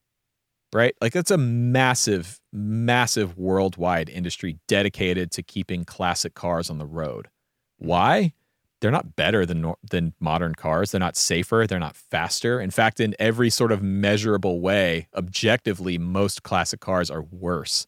right? 0.73 0.93
Like 0.99 1.13
that's 1.13 1.31
a 1.31 1.37
massive, 1.37 2.39
massive 2.51 3.37
worldwide 3.37 4.09
industry 4.09 4.57
dedicated 4.67 5.31
to 5.31 5.43
keeping 5.43 5.85
classic 5.85 6.33
cars 6.33 6.69
on 6.69 6.77
the 6.77 6.85
road. 6.85 7.29
Why? 7.77 8.33
They're 8.81 8.91
not 8.91 9.15
better 9.15 9.45
than 9.45 9.73
than 9.89 10.13
modern 10.19 10.55
cars. 10.55 10.91
They're 10.91 10.99
not 10.99 11.17
safer. 11.17 11.65
They're 11.67 11.79
not 11.79 11.95
faster. 11.97 12.61
In 12.61 12.71
fact, 12.71 12.99
in 12.99 13.13
every 13.19 13.49
sort 13.49 13.71
of 13.73 13.81
measurable 13.83 14.61
way, 14.61 15.07
objectively, 15.15 15.97
most 15.97 16.43
classic 16.43 16.79
cars 16.79 17.11
are 17.11 17.21
worse 17.23 17.85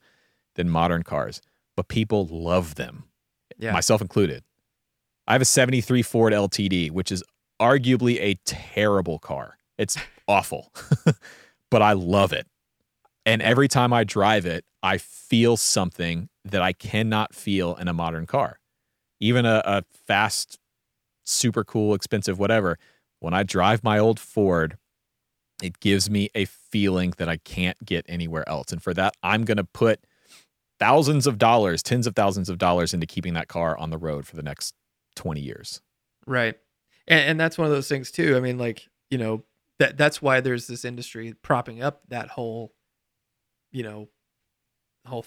than 0.56 0.70
modern 0.70 1.04
cars. 1.04 1.42
But 1.78 1.88
people 1.88 2.26
love 2.28 2.76
them, 2.76 3.06
Yeah. 3.58 3.72
myself 3.72 4.02
included. 4.02 4.44
I 5.28 5.34
have 5.34 5.42
a 5.42 5.46
73 5.46 6.02
Ford 6.02 6.34
LTD, 6.34 6.92
which 6.92 7.12
is 7.12 7.24
arguably 7.62 8.20
a 8.20 8.36
terrible 8.44 9.18
car. 9.20 9.58
It's 9.78 9.98
awful, 10.28 10.74
but 11.70 11.82
I 11.82 11.94
love 11.94 12.34
it. 12.34 12.48
And 13.26 13.42
every 13.42 13.68
time 13.70 13.94
I 13.94 14.04
drive 14.04 14.46
it, 14.46 14.66
I 14.84 14.98
feel 14.98 15.56
something 15.56 16.28
that 16.44 16.62
I 16.62 16.74
cannot 16.74 17.34
feel 17.34 17.76
in 17.76 17.88
a 17.88 17.94
modern 17.94 18.26
car. 18.26 18.60
Even 19.20 19.46
a, 19.46 19.62
a 19.64 19.84
fast, 20.08 20.58
super 21.32 21.64
cool, 21.64 21.94
expensive, 21.94 22.40
whatever. 22.40 22.78
When 23.20 23.34
I 23.34 23.44
drive 23.44 23.84
my 23.84 24.00
old 24.00 24.20
Ford, 24.20 24.78
it 25.62 25.80
gives 25.80 26.10
me 26.10 26.30
a 26.34 26.46
feeling 26.46 27.14
that 27.18 27.30
I 27.30 27.38
can't 27.38 27.78
get 27.86 28.06
anywhere 28.10 28.48
else. 28.50 28.72
And 28.72 28.82
for 28.82 28.94
that, 28.96 29.14
I'm 29.22 29.44
going 29.46 29.58
to 29.58 29.64
put 29.64 30.00
thousands 30.80 31.28
of 31.28 31.38
dollars, 31.38 31.84
tens 31.84 32.08
of 32.08 32.16
thousands 32.16 32.50
of 32.50 32.58
dollars 32.58 32.94
into 32.94 33.06
keeping 33.06 33.34
that 33.36 33.48
car 33.48 33.78
on 33.78 33.92
the 33.92 33.98
road 33.98 34.26
for 34.26 34.36
the 34.36 34.44
next 34.44 34.74
20 35.16 35.40
years. 35.40 35.82
Right. 36.26 36.56
And, 37.08 37.22
and 37.22 37.40
that's 37.40 37.58
one 37.58 37.66
of 37.66 37.72
those 37.72 37.88
things 37.88 38.12
too. 38.12 38.36
I 38.36 38.40
mean, 38.40 38.58
like, 38.58 38.88
you 39.10 39.18
know, 39.18 39.44
that 39.80 39.98
that's 39.98 40.22
why 40.22 40.42
there's 40.42 40.68
this 40.68 40.86
industry 40.86 41.34
propping 41.42 41.82
up 41.82 42.02
that 42.10 42.30
whole, 42.30 42.74
you 43.72 43.84
know, 43.84 44.10
whole 45.06 45.26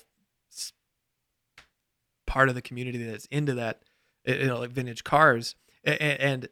part 2.27 2.49
of 2.49 2.55
the 2.55 2.63
community 2.63 3.03
that's 3.03 3.27
into 3.27 3.55
that, 3.55 3.83
you 4.25 4.47
know, 4.47 4.59
like 4.59 4.71
vintage 4.71 5.05
cars. 5.05 5.55
And, 5.85 6.49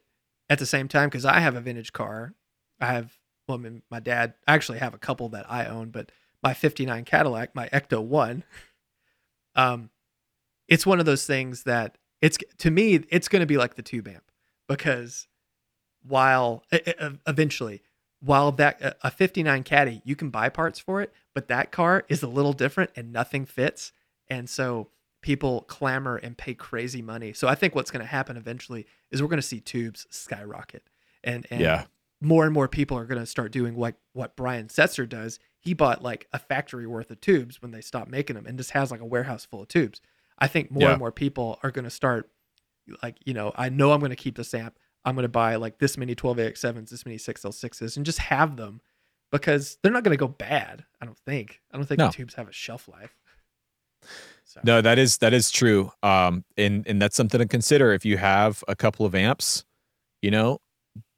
at 0.50 0.58
the 0.58 0.66
same 0.66 0.86
time, 0.86 1.08
because 1.08 1.24
I 1.24 1.40
have 1.40 1.54
a 1.54 1.62
vintage 1.62 1.94
car, 1.94 2.34
I 2.78 2.86
have, 2.86 3.16
well, 3.48 3.56
I 3.56 3.60
mean, 3.60 3.82
my 3.90 4.00
dad 4.00 4.34
I 4.46 4.52
actually 4.52 4.80
have 4.80 4.92
a 4.92 4.98
couple 4.98 5.30
that 5.30 5.50
I 5.50 5.64
own, 5.64 5.88
but 5.90 6.12
my 6.42 6.52
59 6.52 7.04
Cadillac, 7.04 7.54
my 7.54 7.68
Ecto 7.68 8.02
1, 8.02 8.44
um, 9.54 9.88
it's 10.68 10.84
one 10.84 11.00
of 11.00 11.06
those 11.06 11.26
things 11.26 11.62
that 11.62 11.96
it's 12.20 12.36
to 12.58 12.70
me 12.70 12.96
it's 13.08 13.28
going 13.28 13.40
to 13.40 13.46
be 13.46 13.56
like 13.56 13.76
the 13.76 13.82
tube 13.82 14.08
amp 14.08 14.30
because 14.68 15.26
while 16.06 16.64
eventually 17.26 17.82
while 18.20 18.52
that 18.52 18.96
a 19.02 19.10
59 19.10 19.62
caddy 19.64 20.02
you 20.04 20.14
can 20.14 20.30
buy 20.30 20.48
parts 20.48 20.78
for 20.78 21.02
it 21.02 21.12
but 21.34 21.48
that 21.48 21.72
car 21.72 22.04
is 22.08 22.22
a 22.22 22.28
little 22.28 22.52
different 22.52 22.90
and 22.96 23.12
nothing 23.12 23.44
fits. 23.44 23.92
And 24.28 24.48
so 24.48 24.88
people 25.22 25.62
clamor 25.62 26.16
and 26.16 26.36
pay 26.36 26.52
crazy 26.54 27.00
money 27.00 27.32
so 27.32 27.48
i 27.48 27.54
think 27.54 27.74
what's 27.74 27.90
going 27.90 28.00
to 28.04 28.06
happen 28.06 28.36
eventually 28.36 28.84
is 29.10 29.22
we're 29.22 29.28
going 29.28 29.38
to 29.38 29.46
see 29.46 29.60
tubes 29.60 30.06
skyrocket 30.10 30.82
and 31.24 31.46
and 31.50 31.60
Yeah. 31.60 31.84
more 32.20 32.44
and 32.44 32.52
more 32.52 32.68
people 32.68 32.98
are 32.98 33.06
going 33.06 33.20
to 33.20 33.26
start 33.26 33.50
doing 33.52 33.76
like 33.76 33.94
what 34.12 34.36
Brian 34.36 34.66
Setzer 34.68 35.08
does. 35.08 35.38
He 35.60 35.74
bought 35.74 36.02
like 36.02 36.26
a 36.32 36.38
factory 36.38 36.86
worth 36.86 37.10
of 37.10 37.20
tubes 37.20 37.62
when 37.62 37.70
they 37.72 37.80
stopped 37.80 38.10
making 38.10 38.34
them 38.36 38.46
and 38.46 38.58
just 38.58 38.72
has 38.72 38.90
like 38.90 39.00
a 39.00 39.04
warehouse 39.06 39.44
full 39.44 39.62
of 39.62 39.68
tubes. 39.68 40.00
I 40.38 40.48
think 40.48 40.70
more 40.70 40.82
Yeah. 40.82 40.90
and 40.90 40.98
more 40.98 41.12
people 41.12 41.58
are 41.62 41.70
going 41.70 41.84
to 41.84 41.90
start 41.90 42.28
like, 43.02 43.16
you 43.24 43.34
know, 43.34 43.52
I 43.56 43.68
know 43.68 43.92
I'm 43.92 44.00
going 44.00 44.10
to 44.10 44.16
keep 44.16 44.36
this 44.36 44.52
amp. 44.54 44.76
I'm 45.04 45.14
going 45.14 45.22
to 45.24 45.28
buy 45.28 45.54
like 45.56 45.78
this 45.78 45.96
many 45.96 46.14
12AX7s, 46.16 46.90
this 46.90 47.06
many 47.06 47.18
6L6s 47.18 47.96
and 47.96 48.04
just 48.06 48.18
have 48.18 48.56
them 48.56 48.80
because 49.30 49.78
they're 49.82 49.92
not 49.92 50.02
going 50.04 50.16
to 50.16 50.20
go 50.20 50.28
bad. 50.28 50.84
I 51.00 51.06
don't 51.06 51.18
think. 51.18 51.60
I 51.72 51.76
don't 51.76 51.86
think 51.86 51.98
No. 51.98 52.06
the 52.08 52.12
tubes 52.12 52.34
have 52.34 52.48
a 52.48 52.52
shelf 52.52 52.88
life. 52.88 53.14
So, 54.52 54.60
No, 54.64 54.82
that 54.82 54.98
is 54.98 55.18
that 55.18 55.32
is 55.32 55.50
true. 55.50 55.92
Um, 56.02 56.44
and 56.58 56.86
and 56.86 57.00
that's 57.00 57.16
something 57.16 57.38
to 57.38 57.46
consider 57.46 57.92
if 57.92 58.04
you 58.04 58.18
have 58.18 58.62
a 58.68 58.76
couple 58.76 59.06
of 59.06 59.14
amps, 59.14 59.64
you 60.20 60.30
know, 60.30 60.58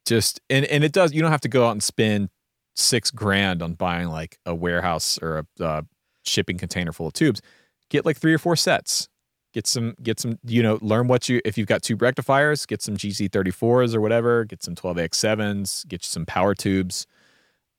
just 0.06 0.40
and 0.48 0.64
and 0.66 0.84
it 0.84 0.92
does. 0.92 1.12
You 1.12 1.20
don't 1.20 1.32
have 1.32 1.40
to 1.40 1.48
go 1.48 1.66
out 1.66 1.72
and 1.72 1.82
spend 1.82 2.28
six 2.76 3.10
grand 3.10 3.60
on 3.60 3.74
buying 3.74 4.08
like 4.08 4.38
a 4.46 4.54
warehouse 4.54 5.18
or 5.20 5.46
a 5.58 5.64
uh, 5.64 5.82
shipping 6.22 6.58
container 6.58 6.92
full 6.92 7.08
of 7.08 7.12
tubes. 7.12 7.42
Get 7.90 8.06
like 8.06 8.16
three 8.16 8.32
or 8.32 8.38
four 8.38 8.54
sets. 8.54 9.08
Get 9.52 9.66
some 9.66 9.96
get 10.00 10.20
some. 10.20 10.38
You 10.44 10.62
know, 10.62 10.78
learn 10.80 11.08
what 11.08 11.28
you 11.28 11.40
if 11.44 11.58
you've 11.58 11.66
got 11.66 11.82
tube 11.82 12.02
rectifiers. 12.02 12.66
Get 12.66 12.82
some 12.82 12.96
GZ34s 12.96 13.96
or 13.96 14.00
whatever. 14.00 14.44
Get 14.44 14.62
some 14.62 14.76
12X7s. 14.76 15.88
Get 15.88 16.04
you 16.04 16.08
some 16.08 16.24
power 16.24 16.54
tubes, 16.54 17.08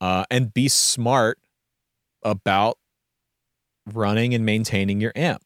uh, 0.01 0.25
and 0.29 0.53
be 0.53 0.67
smart 0.67 1.39
about 2.23 2.77
running 3.93 4.33
and 4.33 4.45
maintaining 4.45 4.99
your 5.01 5.11
amp 5.15 5.41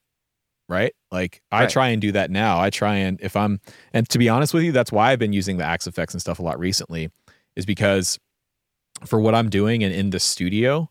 right? 0.67 0.93
Like 1.11 1.41
i 1.51 1.61
Right. 1.61 1.69
try 1.69 1.87
and 1.89 1.99
do 1.99 2.11
that 2.11 2.29
now. 2.29 2.59
I 2.61 2.69
try 2.69 2.95
and 2.97 3.19
if 3.21 3.35
i'm 3.35 3.59
and 3.91 4.07
to 4.09 4.19
be 4.19 4.29
honest 4.29 4.53
with 4.53 4.63
you 4.63 4.71
that's 4.71 4.91
why 4.91 5.11
i've 5.11 5.17
been 5.19 5.33
using 5.33 5.57
the 5.57 5.63
Axe-Fx 5.65 6.13
and 6.13 6.21
stuff 6.21 6.37
a 6.37 6.43
lot 6.43 6.59
recently 6.59 7.09
is 7.55 7.65
because 7.65 8.19
for 9.05 9.19
what 9.19 9.33
i'm 9.33 9.49
doing 9.49 9.83
and 9.83 9.93
in 9.93 10.11
the 10.11 10.19
studio 10.19 10.89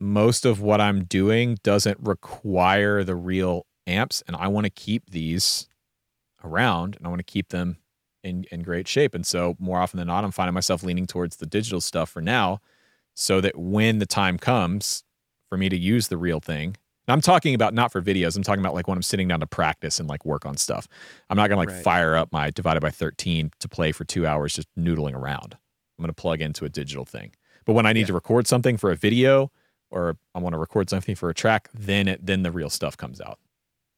most 0.00 0.44
of 0.44 0.60
what 0.60 0.80
i'm 0.80 1.04
doing 1.04 1.56
doesn't 1.62 1.98
require 2.00 3.02
the 3.04 3.14
real 3.14 3.64
amps 3.86 4.22
and 4.26 4.36
i 4.36 4.48
want 4.48 4.64
to 4.64 4.70
keep 4.70 5.08
these 5.10 5.66
around 6.42 6.96
and 6.96 7.06
i 7.06 7.08
want 7.08 7.20
to 7.20 7.24
keep 7.24 7.48
them 7.48 7.78
in, 8.22 8.44
in 8.50 8.62
great 8.62 8.88
shape. 8.88 9.14
And 9.14 9.26
so 9.26 9.54
more 9.58 9.78
often 9.78 9.98
than 9.98 10.06
not 10.08 10.24
i'm 10.24 10.30
finding 10.32 10.54
myself 10.54 10.82
leaning 10.82 11.06
towards 11.06 11.36
the 11.36 11.46
digital 11.46 11.80
stuff 11.80 12.10
for 12.10 12.20
now 12.22 12.60
so 13.14 13.40
that 13.40 13.56
when 13.56 13.98
the 13.98 14.06
time 14.06 14.38
comes 14.38 15.04
for 15.54 15.58
me 15.58 15.68
to 15.68 15.76
use 15.76 16.08
the 16.08 16.16
real 16.16 16.40
thing. 16.40 16.76
And 17.06 17.12
I'm 17.12 17.20
talking 17.20 17.54
about 17.54 17.74
not 17.74 17.92
for 17.92 18.02
videos. 18.02 18.36
I'm 18.36 18.42
talking 18.42 18.60
about 18.60 18.74
like 18.74 18.88
when 18.88 18.98
I'm 18.98 19.02
sitting 19.02 19.28
down 19.28 19.38
to 19.38 19.46
practice 19.46 20.00
and 20.00 20.08
like 20.08 20.24
work 20.24 20.44
on 20.44 20.56
stuff. 20.56 20.88
I'm 21.30 21.36
not 21.36 21.48
gonna 21.48 21.60
like 21.60 21.68
Right. 21.68 21.82
fire 21.84 22.16
up 22.16 22.32
my 22.32 22.50
divided 22.50 22.80
by 22.80 22.90
13 22.90 23.52
to 23.60 23.68
play 23.68 23.92
for 23.92 24.04
two 24.04 24.26
hours 24.26 24.54
just 24.54 24.66
noodling 24.76 25.14
around. 25.14 25.56
I'm 25.96 26.02
gonna 26.02 26.12
plug 26.12 26.40
into 26.40 26.64
a 26.64 26.68
digital 26.68 27.04
thing. 27.04 27.32
But 27.66 27.74
when 27.74 27.86
I 27.86 27.92
need 27.92 28.00
Yeah. 28.00 28.06
to 28.06 28.12
record 28.14 28.48
something 28.48 28.76
for 28.76 28.90
a 28.90 28.96
video 28.96 29.52
or 29.92 30.16
I 30.34 30.40
want 30.40 30.54
to 30.54 30.58
record 30.58 30.90
something 30.90 31.14
for 31.14 31.28
a 31.30 31.34
track, 31.34 31.68
then 31.72 32.08
it 32.08 32.26
then 32.26 32.42
the 32.42 32.50
real 32.50 32.68
stuff 32.70 32.96
comes 32.96 33.20
out. 33.20 33.38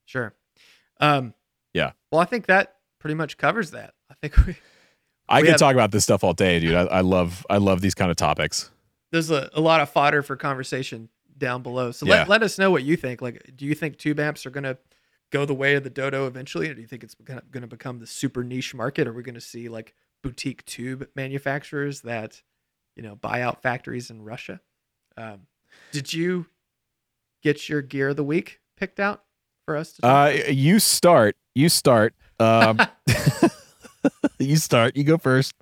Sure. 0.05 0.35
Um, 1.01 1.33
Yeah. 1.73 1.93
Well, 2.13 2.21
I 2.21 2.27
think 2.27 2.47
that 2.47 2.77
pretty 2.99 3.15
much 3.15 3.39
covers 3.39 3.71
that. 3.71 3.95
I 4.11 4.15
think 4.21 4.37
we 4.47 4.57
I 5.29 5.39
We 5.41 5.43
could 5.47 5.53
have- 5.53 5.61
talk 5.61 5.73
about 5.75 5.91
this 5.91 6.05
stuff 6.05 6.23
all 6.23 6.35
day, 6.35 6.61
dude. 6.61 6.75
I, 6.75 6.83
I 6.83 7.01
love 7.01 7.47
I 7.49 7.57
love 7.57 7.81
these 7.81 7.95
kind 7.95 8.11
of 8.11 8.17
topics. 8.19 8.71
There's 9.13 9.31
a, 9.31 9.49
a 9.55 9.61
lot 9.61 9.81
of 9.81 9.89
fodder 9.89 10.23
for 10.23 10.37
conversation 10.37 11.09
down 11.39 11.63
below. 11.63 11.91
So 11.93 12.07
Yeah. 12.07 12.19
let, 12.21 12.29
let 12.29 12.43
us 12.43 12.59
know 12.59 12.71
what 12.71 12.83
you 12.83 12.97
think. 12.97 13.21
Like, 13.23 13.53
do 13.57 13.65
you 13.67 13.75
think 13.75 13.99
tube 13.99 14.19
amps 14.21 14.47
are 14.47 14.51
going 14.51 14.65
to 14.65 14.79
go 15.31 15.45
the 15.45 15.55
way 15.55 15.75
of 15.75 15.85
the 15.85 15.91
Dodo 15.91 16.27
eventually? 16.27 16.69
Or 16.71 16.75
do 16.75 16.81
you 16.81 16.87
think 16.87 17.03
it's 17.05 17.15
going 17.15 17.43
to 17.53 17.67
become 17.67 17.99
the 17.99 18.07
super 18.07 18.43
niche 18.45 18.75
market? 18.75 19.07
Are 19.07 19.13
we 19.13 19.23
going 19.23 19.35
to 19.35 19.41
see 19.41 19.69
like 19.69 19.95
boutique 20.23 20.65
tube 20.65 21.09
manufacturers 21.15 22.01
that, 22.03 22.43
you 22.97 23.03
know, 23.03 23.17
buy 23.17 23.43
out 23.43 23.63
factories 23.63 24.11
in 24.11 24.23
Russia? 24.23 24.61
Um, 25.17 25.43
did 25.93 26.13
you 26.13 26.47
get 27.43 27.69
your 27.69 27.83
gear 27.83 28.11
of 28.11 28.17
the 28.17 28.25
week 28.25 28.61
picked 28.77 29.01
out 29.01 29.25
for 29.65 29.77
us? 29.77 29.93
To 29.95 30.07
Uh, 30.07 30.27
you 30.49 30.79
start. 30.79 31.37
You 31.55 31.69
start. 31.69 32.15
Um, 32.39 32.79
you 34.39 34.57
start. 34.57 34.97
You 34.97 35.05
go 35.05 35.19
first. 35.19 35.55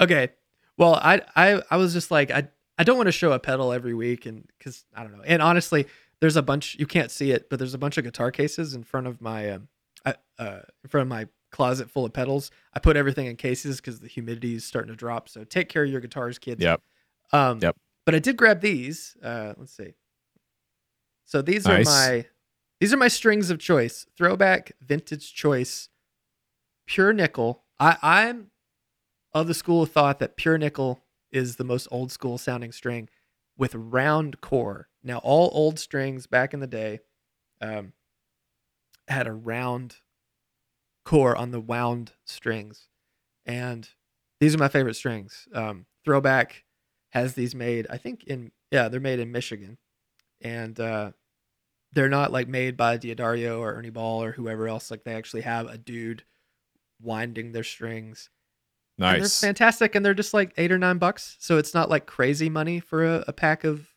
Okay. 0.00 0.30
Well, 0.76 0.94
I 0.96 1.22
I 1.36 1.62
I 1.70 1.76
was 1.76 1.92
just 1.92 2.10
like 2.10 2.30
I 2.30 2.48
I 2.78 2.84
don't 2.84 2.96
want 2.96 3.06
to 3.06 3.12
show 3.12 3.32
a 3.32 3.38
pedal 3.38 3.72
every 3.72 3.94
week 3.94 4.26
and 4.26 4.48
cuz 4.60 4.84
I 4.94 5.02
don't 5.02 5.12
know. 5.16 5.22
And 5.24 5.40
honestly, 5.40 5.86
there's 6.20 6.36
a 6.36 6.42
bunch 6.42 6.76
you 6.78 6.86
can't 6.86 7.10
see 7.10 7.30
it, 7.30 7.48
but 7.48 7.58
there's 7.58 7.74
a 7.74 7.78
bunch 7.78 7.98
of 7.98 8.04
guitar 8.04 8.30
cases 8.30 8.74
in 8.74 8.82
front 8.84 9.06
of 9.06 9.20
my 9.20 9.50
um 9.50 9.68
I, 10.04 10.14
uh 10.38 10.60
in 10.82 10.90
front 10.90 11.02
of 11.02 11.08
my 11.08 11.28
closet 11.50 11.88
full 11.88 12.04
of 12.04 12.12
pedals. 12.12 12.50
I 12.72 12.80
put 12.80 12.96
everything 12.96 13.26
in 13.26 13.36
cases 13.36 13.80
cuz 13.80 14.00
the 14.00 14.08
humidity 14.08 14.56
is 14.56 14.64
starting 14.64 14.90
to 14.90 14.96
drop. 14.96 15.28
So 15.28 15.44
take 15.44 15.68
care 15.68 15.84
of 15.84 15.90
your 15.90 16.00
guitars, 16.00 16.38
kids. 16.38 16.60
Yep. 16.62 16.82
Um 17.32 17.60
Yep. 17.62 17.76
but 18.04 18.14
I 18.14 18.18
did 18.18 18.36
grab 18.36 18.60
these. 18.60 19.16
Uh 19.22 19.54
let's 19.56 19.72
see. 19.72 19.94
So 21.24 21.42
these 21.42 21.64
Nice. 21.66 21.86
are 21.86 21.90
my 21.90 22.26
these 22.80 22.92
are 22.92 22.96
my 22.96 23.08
strings 23.08 23.50
of 23.50 23.58
choice. 23.60 24.06
Throwback 24.16 24.72
vintage 24.80 25.32
choice 25.32 25.88
pure 26.86 27.12
nickel. 27.12 27.62
I 27.78 27.98
I'm 28.02 28.50
of 29.32 29.46
the 29.46 29.54
school 29.54 29.82
of 29.82 29.90
thought 29.92 30.18
that 30.18 30.36
pure 30.36 30.58
nickel 30.58 31.03
is 31.34 31.56
the 31.56 31.64
most 31.64 31.88
old 31.90 32.12
school 32.12 32.38
sounding 32.38 32.72
string 32.72 33.08
with 33.58 33.74
round 33.74 34.40
core. 34.40 34.88
Now, 35.02 35.18
all 35.18 35.50
old 35.52 35.78
strings 35.78 36.26
back 36.26 36.54
in 36.54 36.60
the 36.60 36.66
day 36.66 37.00
um, 37.60 37.92
had 39.08 39.26
a 39.26 39.32
round 39.32 39.96
core 41.04 41.36
on 41.36 41.50
the 41.50 41.60
wound 41.60 42.12
strings, 42.24 42.88
and 43.44 43.88
these 44.40 44.54
are 44.54 44.58
my 44.58 44.68
favorite 44.68 44.94
strings. 44.94 45.46
Um, 45.52 45.86
Throwback 46.04 46.64
has 47.10 47.34
these 47.34 47.54
made, 47.54 47.86
I 47.90 47.98
think 47.98 48.24
in 48.24 48.52
yeah, 48.70 48.88
they're 48.88 49.00
made 49.00 49.20
in 49.20 49.32
Michigan, 49.32 49.78
and 50.40 50.78
uh, 50.80 51.12
they're 51.92 52.08
not 52.08 52.32
like 52.32 52.48
made 52.48 52.76
by 52.76 52.96
D'Addario 52.96 53.60
or 53.60 53.74
Ernie 53.74 53.90
Ball 53.90 54.22
or 54.22 54.32
whoever 54.32 54.68
else. 54.68 54.90
Like 54.90 55.04
they 55.04 55.14
actually 55.14 55.42
have 55.42 55.66
a 55.68 55.78
dude 55.78 56.24
winding 57.00 57.52
their 57.52 57.64
strings. 57.64 58.30
And 58.98 59.06
they're 59.14 59.20
Nice. 59.20 59.40
fantastic, 59.40 59.94
and 59.94 60.04
they're 60.04 60.14
just 60.14 60.32
like 60.34 60.52
eight 60.56 60.70
or 60.70 60.78
nine 60.78 60.98
bucks. 60.98 61.36
So 61.40 61.58
it's 61.58 61.74
not 61.74 61.90
like 61.90 62.06
crazy 62.06 62.48
money 62.48 62.78
for 62.80 63.04
a, 63.04 63.24
a 63.26 63.32
pack 63.32 63.64
of 63.64 63.88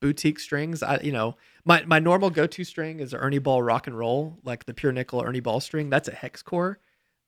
boutique 0.00 0.38
strings. 0.40 0.82
I, 0.82 1.00
you 1.00 1.12
know, 1.12 1.36
my 1.64 1.84
my 1.84 1.98
normal 1.98 2.30
go 2.30 2.46
to 2.46 2.64
string 2.64 3.00
is 3.00 3.12
Ernie 3.12 3.38
Ball 3.38 3.62
Rock 3.62 3.86
and 3.86 3.98
Roll, 3.98 4.38
like 4.44 4.64
the 4.64 4.74
pure 4.74 4.92
nickel 4.92 5.22
Ernie 5.22 5.40
Ball 5.40 5.60
string. 5.60 5.90
That's 5.90 6.08
a 6.08 6.14
hex 6.14 6.42
core, 6.42 6.78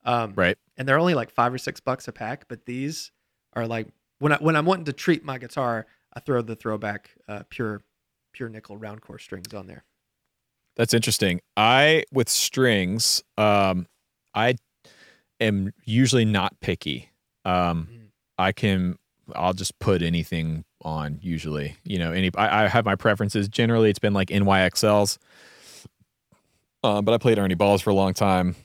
um, 0.05 0.33
Right. 0.35 0.57
And 0.77 0.89
they're 0.89 0.99
only 0.99 1.15
like 1.15 1.31
five 1.31 1.53
or 1.53 1.59
six 1.59 1.81
bucks 1.81 2.09
a 2.09 2.13
pack. 2.13 2.47
But 2.49 2.65
these 2.65 3.13
are 3.53 3.67
like 3.67 3.89
when 4.19 4.33
I 4.33 4.37
when 4.37 4.57
I'm 4.57 4.65
wanting 4.65 4.87
to 4.87 4.93
treat 4.93 5.25
my 5.25 5.37
guitar, 5.39 5.87
I 6.15 6.21
throw 6.21 6.41
the 6.43 6.57
throwback 6.57 7.11
uh, 7.29 7.43
pure 7.51 7.83
pure 8.33 8.49
nickel 8.49 8.79
round 8.79 9.03
core 9.03 9.19
strings 9.19 9.53
on 9.53 9.67
there. 9.67 9.85
That's 10.77 10.95
interesting. 10.95 11.41
I 11.57 12.05
with 12.13 12.29
strings, 12.31 13.23
um, 13.37 13.87
I 14.35 14.55
am 15.41 15.73
usually 15.85 16.25
not 16.25 16.59
picky. 16.61 17.11
Um, 17.45 17.89
Mm. 17.91 17.97
I 18.39 18.53
can, 18.53 18.97
I'll 19.35 19.53
just 19.53 19.79
put 19.81 20.01
anything 20.03 20.65
on. 20.83 21.19
Usually, 21.23 21.77
you 21.85 21.99
know, 21.99 22.11
any. 22.13 22.31
I, 22.37 22.65
I 22.65 22.69
have 22.69 22.85
my 22.87 22.95
preferences. 22.95 23.49
Generally, 23.49 23.91
it's 23.91 23.99
been 23.99 24.15
like 24.15 24.29
NYXLs. 24.29 25.19
Uh, 26.83 27.03
but 27.03 27.13
I 27.13 27.19
played 27.19 27.39
Ernie 27.39 27.55
Balls 27.55 27.83
for 27.83 27.91
a 27.91 27.95
long 27.95 28.15
time. 28.15 28.57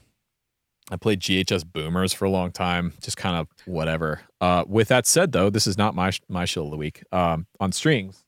I 0.89 0.95
played 0.95 1.19
GHS 1.19 1.65
Boomers 1.65 2.13
for 2.13 2.23
a 2.25 2.29
long 2.29 2.51
time. 2.51 2.93
Just 3.01 3.17
kind 3.17 3.35
of 3.35 3.47
whatever. 3.65 4.21
Uh, 4.39 4.63
with 4.67 4.87
that 4.87 5.05
said, 5.05 5.33
though, 5.33 5.49
this 5.49 5.67
is 5.67 5.77
not 5.77 5.93
my 5.93 6.11
my 6.29 6.45
shill 6.45 6.65
of 6.65 6.71
the 6.71 6.77
week. 6.77 7.03
Um, 7.11 7.47
on 7.59 7.71
strings. 7.73 8.23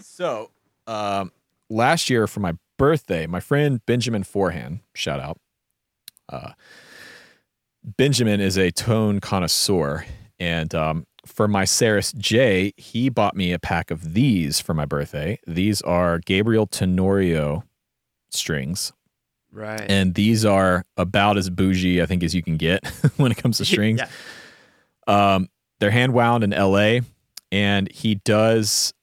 So, 0.00 0.50
um, 0.86 1.32
last 1.70 2.10
year 2.10 2.26
for 2.26 2.40
my 2.40 2.52
birthday, 2.78 3.26
my 3.26 3.40
friend 3.40 3.80
Benjamin 3.86 4.22
Forehand, 4.24 4.80
shout 4.94 5.20
out. 5.20 5.38
Uh, 6.30 6.52
Benjamin 7.84 8.40
is 8.40 8.56
a 8.56 8.70
tone 8.70 9.20
connoisseur, 9.20 10.06
and 10.38 10.74
um, 10.74 11.06
for 11.26 11.46
my 11.46 11.64
Saris 11.64 12.12
J, 12.12 12.72
he 12.76 13.08
bought 13.08 13.36
me 13.36 13.52
a 13.52 13.58
pack 13.58 13.90
of 13.90 14.14
these 14.14 14.60
for 14.60 14.72
my 14.74 14.84
birthday. 14.86 15.38
These 15.46 15.82
are 15.82 16.18
Gabriel 16.18 16.66
Tenorio 16.66 17.64
strings, 18.30 18.92
Right. 19.52 19.82
and 19.86 20.14
these 20.14 20.44
are 20.44 20.84
about 20.96 21.36
as 21.36 21.50
bougie 21.50 22.02
I 22.02 22.06
think 22.06 22.22
as 22.24 22.34
you 22.34 22.42
can 22.42 22.56
get 22.56 22.86
when 23.16 23.30
it 23.30 23.36
comes 23.36 23.58
to 23.58 23.64
strings. 23.66 24.00
yeah. 24.00 24.08
Um, 25.06 25.48
they're 25.80 25.90
hand 25.90 26.14
wound 26.14 26.42
in 26.42 26.50
LA, 26.50 27.00
and 27.52 27.90
he 27.92 28.14
does 28.14 28.94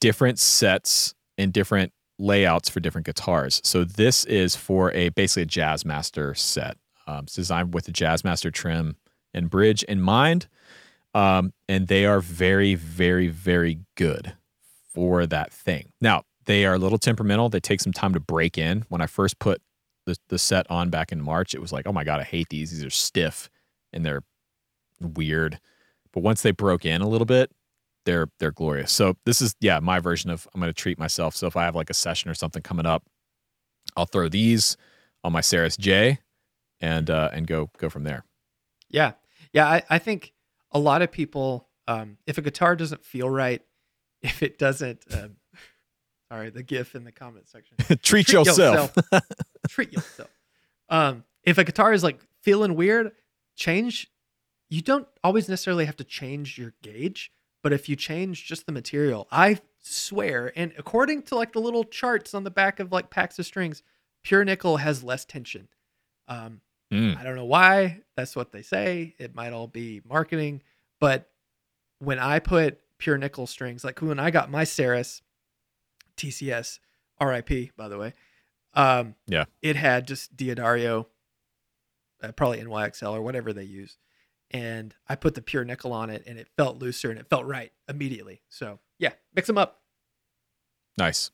different 0.00 0.38
sets 0.38 1.14
and 1.36 1.52
different 1.52 1.92
layouts 2.18 2.68
for 2.68 2.80
different 2.80 3.06
guitars. 3.06 3.60
So 3.64 3.84
this 3.84 4.24
is 4.24 4.56
for 4.56 4.92
a 4.92 5.10
basically 5.10 5.42
a 5.42 5.46
Jazzmaster 5.46 6.36
set. 6.36 6.76
Um, 7.06 7.24
it's 7.24 7.34
designed 7.34 7.74
with 7.74 7.86
the 7.86 7.92
Jazzmaster 7.92 8.52
trem 8.52 8.96
and 9.34 9.50
bridge 9.50 9.82
in 9.84 10.00
mind, 10.00 10.48
um, 11.14 11.52
and 11.68 11.88
they 11.88 12.06
are 12.06 12.20
very, 12.20 12.74
very, 12.74 13.28
very 13.28 13.80
good 13.96 14.34
for 14.94 15.26
that 15.26 15.52
thing. 15.52 15.90
Now 16.00 16.24
they 16.44 16.64
are 16.64 16.74
a 16.74 16.78
little 16.78 16.98
temperamental. 16.98 17.48
They 17.48 17.60
take 17.60 17.80
some 17.80 17.92
time 17.92 18.14
to 18.14 18.20
break 18.20 18.58
in. 18.58 18.84
When 18.88 19.00
I 19.00 19.06
first 19.06 19.38
put 19.38 19.60
the 20.06 20.16
the 20.28 20.38
set 20.38 20.70
on 20.70 20.90
back 20.90 21.12
in 21.12 21.20
March, 21.20 21.54
it 21.54 21.60
was 21.60 21.72
like, 21.72 21.86
oh 21.86 21.92
my 21.92 22.04
god, 22.04 22.20
I 22.20 22.24
hate 22.24 22.48
these. 22.50 22.70
These 22.70 22.84
are 22.84 22.90
stiff 22.90 23.50
and 23.92 24.04
they're 24.04 24.22
weird. 25.00 25.60
But 26.12 26.22
once 26.22 26.42
they 26.42 26.50
broke 26.50 26.84
in 26.84 27.00
a 27.00 27.08
little 27.08 27.24
bit, 27.24 27.50
they're 28.04 28.28
they're 28.38 28.52
glorious. 28.52 28.92
So 28.92 29.16
this 29.24 29.40
is 29.40 29.54
yeah, 29.60 29.78
my 29.80 30.00
version 30.00 30.30
of 30.30 30.46
I'm 30.54 30.60
gonna 30.60 30.72
treat 30.72 30.98
myself. 30.98 31.36
So 31.36 31.46
if 31.46 31.56
I 31.56 31.64
have 31.64 31.74
like 31.74 31.90
a 31.90 31.94
session 31.94 32.30
or 32.30 32.34
something 32.34 32.62
coming 32.62 32.86
up, 32.86 33.04
I'll 33.96 34.06
throw 34.06 34.28
these 34.28 34.76
on 35.24 35.32
my 35.32 35.40
Saris 35.40 35.76
J 35.76 36.18
and 36.80 37.10
uh 37.10 37.30
and 37.32 37.46
go 37.46 37.70
go 37.78 37.88
from 37.88 38.04
there. 38.04 38.24
Yeah. 38.88 39.12
Yeah. 39.52 39.66
I, 39.66 39.82
I 39.88 39.98
think 39.98 40.32
a 40.70 40.78
lot 40.78 41.02
of 41.02 41.10
people, 41.10 41.68
um, 41.88 42.18
if 42.26 42.38
a 42.38 42.42
guitar 42.42 42.76
doesn't 42.76 43.04
feel 43.04 43.28
right, 43.28 43.62
if 44.22 44.42
it 44.42 44.58
doesn't, 44.58 45.02
um, 45.12 45.36
sorry, 46.30 46.50
the 46.50 46.62
GIF 46.62 46.94
in 46.94 47.04
the 47.04 47.12
comment 47.12 47.48
section, 47.48 47.76
treat, 48.02 48.32
yourself. 48.32 48.94
treat 49.68 49.92
yourself. 49.92 50.30
Um, 50.88 51.24
if 51.42 51.58
a 51.58 51.64
guitar 51.64 51.92
is 51.92 52.04
like 52.04 52.20
feeling 52.42 52.74
weird, 52.74 53.12
change. 53.56 54.08
You 54.68 54.80
don't 54.80 55.06
always 55.22 55.48
necessarily 55.48 55.84
have 55.84 55.96
to 55.96 56.04
change 56.04 56.56
your 56.56 56.72
gauge, 56.82 57.30
but 57.62 57.72
if 57.72 57.88
you 57.88 57.96
change 57.96 58.44
just 58.44 58.66
the 58.66 58.72
material, 58.72 59.26
I 59.30 59.60
swear, 59.80 60.52
and 60.56 60.72
according 60.78 61.22
to 61.24 61.36
like 61.36 61.52
the 61.52 61.60
little 61.60 61.84
charts 61.84 62.34
on 62.34 62.44
the 62.44 62.50
back 62.50 62.80
of 62.80 62.92
like 62.92 63.10
packs 63.10 63.38
of 63.38 63.46
strings, 63.46 63.82
pure 64.22 64.44
nickel 64.44 64.76
has 64.78 65.02
less 65.02 65.24
tension. 65.24 65.68
Um, 66.28 66.60
Mm, 66.92 67.16
I 67.16 67.22
don't 67.22 67.36
know 67.36 67.46
why. 67.46 68.02
That's 68.16 68.36
what 68.36 68.52
they 68.52 68.60
say. 68.60 69.14
It 69.18 69.34
might 69.34 69.54
all 69.54 69.66
be 69.66 70.02
marketing. 70.06 70.60
But 71.00 71.30
when 72.00 72.18
I 72.18 72.38
put 72.38 72.80
pure 72.98 73.16
nickel 73.16 73.46
strings, 73.46 73.82
like 73.82 74.02
when 74.02 74.18
I 74.20 74.30
got 74.30 74.50
my 74.50 74.64
Saris 74.64 75.22
TCS, 76.18 76.80
RIP, 77.18 77.74
by 77.76 77.88
the 77.88 77.96
way, 77.96 78.12
um, 78.74 79.14
Yeah. 79.26 79.44
it 79.62 79.76
had 79.76 80.06
just 80.06 80.36
D'Addario, 80.36 81.06
uh, 82.22 82.32
probably 82.32 82.60
NYXL 82.60 83.12
or 83.12 83.22
whatever 83.22 83.54
they 83.54 83.64
use. 83.64 83.96
And 84.52 84.94
I 85.08 85.14
put 85.14 85.34
the 85.34 85.42
pure 85.42 85.64
nickel 85.64 85.92
on 85.92 86.10
it 86.10 86.24
and 86.26 86.38
it 86.38 86.48
felt 86.56 86.78
looser 86.78 87.10
and 87.10 87.18
it 87.18 87.28
felt 87.28 87.46
right 87.46 87.72
immediately. 87.88 88.42
So, 88.48 88.80
yeah, 88.98 89.12
mix 89.34 89.46
them 89.46 89.58
up. 89.58 89.80
Nice. 90.98 91.30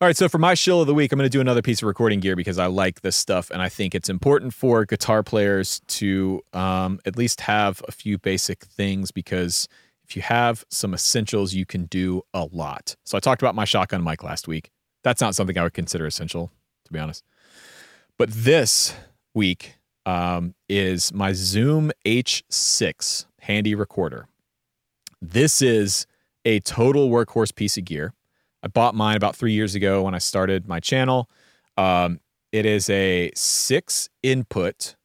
All 0.00 0.08
right, 0.08 0.16
so 0.16 0.28
for 0.28 0.38
my 0.38 0.54
shill 0.54 0.80
of 0.80 0.86
the 0.86 0.94
week, 0.94 1.12
I'm 1.12 1.18
going 1.18 1.26
to 1.26 1.30
do 1.30 1.40
another 1.40 1.62
piece 1.62 1.80
of 1.80 1.86
recording 1.86 2.20
gear 2.20 2.36
because 2.36 2.58
I 2.58 2.66
like 2.66 3.00
this 3.00 3.16
stuff, 3.16 3.50
and 3.50 3.62
I 3.62 3.68
think 3.68 3.94
it's 3.94 4.08
important 4.08 4.52
for 4.52 4.84
guitar 4.84 5.22
players 5.22 5.80
to 5.86 6.42
um, 6.52 7.00
at 7.06 7.16
least 7.16 7.40
have 7.42 7.80
a 7.88 7.92
few 7.92 8.18
basic 8.18 8.64
things 8.64 9.12
because 9.12 9.68
if 10.06 10.16
you 10.16 10.22
have 10.22 10.64
some 10.68 10.94
essentials, 10.94 11.54
you 11.54 11.64
can 11.64 11.86
do 11.86 12.22
a 12.34 12.46
lot. 12.52 12.96
So 13.04 13.16
I 13.16 13.20
talked 13.20 13.40
about 13.40 13.54
my 13.54 13.64
shotgun 13.64 14.04
mic 14.04 14.22
last 14.22 14.46
week. 14.46 14.70
That's 15.04 15.20
not 15.20 15.34
something 15.34 15.56
I 15.56 15.62
would 15.62 15.74
consider 15.74 16.06
essential, 16.06 16.50
to 16.84 16.92
be 16.92 16.98
honest. 16.98 17.24
But 18.18 18.30
this 18.30 18.94
week 19.32 19.76
um, 20.06 20.54
is 20.68 21.12
my 21.12 21.32
Zoom 21.32 21.90
H6 22.04 23.26
handy 23.40 23.74
recorder. 23.74 24.26
This 25.20 25.62
is 25.62 26.06
a 26.44 26.60
total 26.60 27.08
workhorse 27.10 27.54
piece 27.54 27.76
of 27.78 27.84
gear. 27.84 28.12
I 28.62 28.68
bought 28.68 28.94
mine 28.94 29.16
about 29.16 29.36
three 29.36 29.52
years 29.52 29.74
ago 29.74 30.02
when 30.02 30.14
I 30.14 30.18
started 30.18 30.66
my 30.68 30.80
channel. 30.80 31.28
Um, 31.76 32.20
It 32.52 32.66
is 32.66 32.88
a 32.88 33.30
six 33.34 34.08
input 34.22 34.96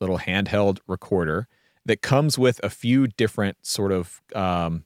little 0.00 0.18
handheld 0.18 0.78
recorder 0.86 1.48
that 1.86 2.02
comes 2.02 2.38
with 2.38 2.60
a 2.62 2.70
few 2.70 3.06
different 3.06 3.56
sort 3.66 3.92
of 3.92 4.20
um, 4.34 4.84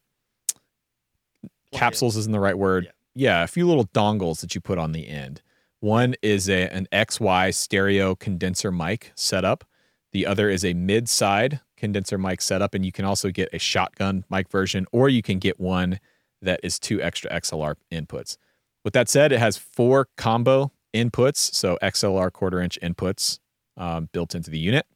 capsules 1.72 2.16
isn't 2.16 2.32
the 2.32 2.40
right 2.40 2.56
word. 2.58 2.84
Yeah. 2.84 2.90
Yeah. 3.38 3.44
a 3.44 3.46
few 3.46 3.66
little 3.66 3.86
dongles 3.86 4.40
that 4.40 4.54
you 4.54 4.60
put 4.60 4.78
on 4.78 4.92
the 4.92 5.08
end. 5.08 5.42
One 5.82 6.14
is 6.22 6.48
a 6.48 6.68
an 6.68 6.86
XY 6.92 7.52
stereo 7.52 8.14
condenser 8.14 8.70
mic 8.70 9.10
setup. 9.16 9.64
The 10.12 10.28
other 10.28 10.48
is 10.48 10.64
a 10.64 10.74
mid 10.74 11.08
side 11.08 11.60
condenser 11.76 12.18
mic 12.18 12.40
setup, 12.40 12.72
and 12.74 12.86
you 12.86 12.92
can 12.92 13.04
also 13.04 13.30
get 13.30 13.48
a 13.52 13.58
shotgun 13.58 14.24
mic 14.30 14.48
version, 14.48 14.86
or 14.92 15.08
you 15.08 15.22
can 15.22 15.40
get 15.40 15.58
one 15.58 15.98
that 16.40 16.60
is 16.62 16.78
two 16.78 17.02
extra 17.02 17.32
XLR 17.32 17.74
inputs. 17.90 18.36
With 18.84 18.94
that 18.94 19.08
said, 19.08 19.32
it 19.32 19.40
has 19.40 19.56
four 19.56 20.06
combo 20.16 20.70
inputs, 20.94 21.52
so 21.52 21.76
XLR 21.82 22.32
quarter 22.32 22.60
inch 22.60 22.78
inputs 22.80 23.40
um, 23.76 24.08
built 24.12 24.36
into 24.36 24.50
the 24.50 24.60
unit. 24.60 24.86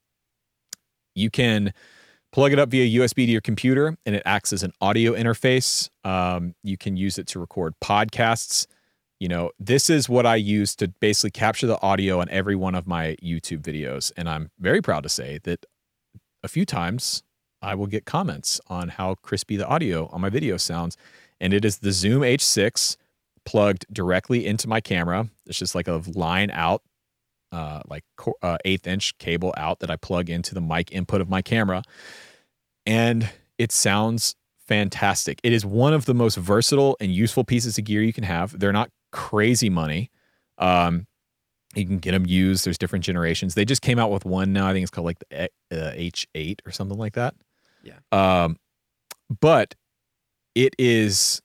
You 1.16 1.30
can 1.30 1.74
plug 2.30 2.53
it 2.53 2.61
up 2.61 2.68
via 2.68 3.01
USB 3.01 3.26
to 3.26 3.32
your 3.32 3.41
computer, 3.41 3.97
and 4.07 4.14
it 4.14 4.22
acts 4.24 4.53
as 4.53 4.62
an 4.62 4.70
audio 4.80 5.14
interface. 5.14 5.91
Um, 6.05 6.55
you 6.62 6.76
can 6.76 6.97
use 6.97 7.18
it 7.18 7.26
to 7.28 7.41
record 7.41 7.74
podcasts. 7.82 8.68
You 9.19 9.29
know, 9.29 9.51
this 9.59 9.89
is 9.89 10.09
what 10.09 10.27
I 10.27 10.37
use 10.37 10.77
to 10.77 10.89
basically 10.89 11.31
capture 11.31 11.67
the 11.67 11.81
audio 11.81 12.21
on 12.21 12.29
every 12.29 12.55
one 12.55 12.75
of 12.75 12.87
my 12.87 13.17
YouTube 13.23 13.62
videos. 13.62 14.12
And 14.17 14.29
I'm 14.29 14.51
very 14.59 14.83
proud 14.83 15.05
to 15.05 15.09
say 15.09 15.39
that 15.45 15.64
a 16.43 16.49
few 16.49 16.67
times 16.67 17.23
I 17.62 17.75
will 17.75 17.87
get 17.87 18.05
comments 18.05 18.61
on 18.69 18.89
how 18.89 19.14
crispy 19.17 19.57
the 19.57 19.67
audio 19.67 20.09
on 20.12 20.21
my 20.21 20.29
video 20.29 20.59
sounds. 20.59 20.97
And 21.41 21.55
it 21.55 21.64
is 21.64 21.79
the 21.79 21.93
Zoom 21.93 22.23
H6 22.23 22.97
plugged 23.47 23.87
directly 23.91 24.47
into 24.47 24.69
my 24.69 24.81
camera. 24.81 25.29
It's 25.47 25.59
just 25.59 25.75
like 25.75 25.89
a 25.89 26.03
line 26.14 26.51
out, 26.51 26.83
uh, 27.53 27.81
like 27.89 28.05
uh, 28.43 28.59
eighth 28.67 28.87
inch 28.87 29.17
cable 29.19 29.55
out 29.57 29.81
that 29.81 29.91
I 29.91 29.97
plug 29.97 30.29
into 30.29 30.55
the 30.55 30.61
mic 30.61 30.93
input 30.93 31.23
of 31.23 31.31
my 31.31 31.41
camera. 31.41 31.83
And 32.85 33.31
it 33.57 33.73
sounds 33.73 34.35
fantastic. 34.67 35.41
It 35.43 35.53
is 35.53 35.64
one 35.64 35.95
of 35.95 36.05
the 36.05 36.14
most 36.14 36.37
versatile 36.37 36.97
and 37.01 37.14
useful 37.14 37.45
pieces 37.45 37.79
of 37.79 37.85
gear 37.85 38.03
you 38.03 38.12
can 38.12 38.25
have. 38.25 38.59
They're 38.59 38.73
not 38.73 38.91
crazy 39.13 39.71
money. 39.71 40.11
Um, 40.59 41.07
you 41.75 41.87
can 41.87 41.99
get 41.99 42.13
them 42.13 42.27
used. 42.27 42.65
There's 42.65 42.79
different 42.79 43.05
generations. 43.05 43.55
They 43.55 43.65
just 43.65 43.83
came 43.83 43.99
out 43.99 44.11
with 44.11 44.25
one 44.25 44.53
now. 44.53 44.67
I 44.67 44.73
think 44.73 44.83
it's 44.83 44.91
called 44.91 45.07
like 45.07 45.19
the 45.29 45.45
uh, 45.71 45.93
H8 45.93 46.61
or 46.67 46.71
something 46.71 46.99
like 46.99 47.15
that. 47.15 47.35
Yeah. 47.83 47.99
Um, 48.13 48.57
but 49.41 49.75
it 50.55 50.75
is 50.79 51.43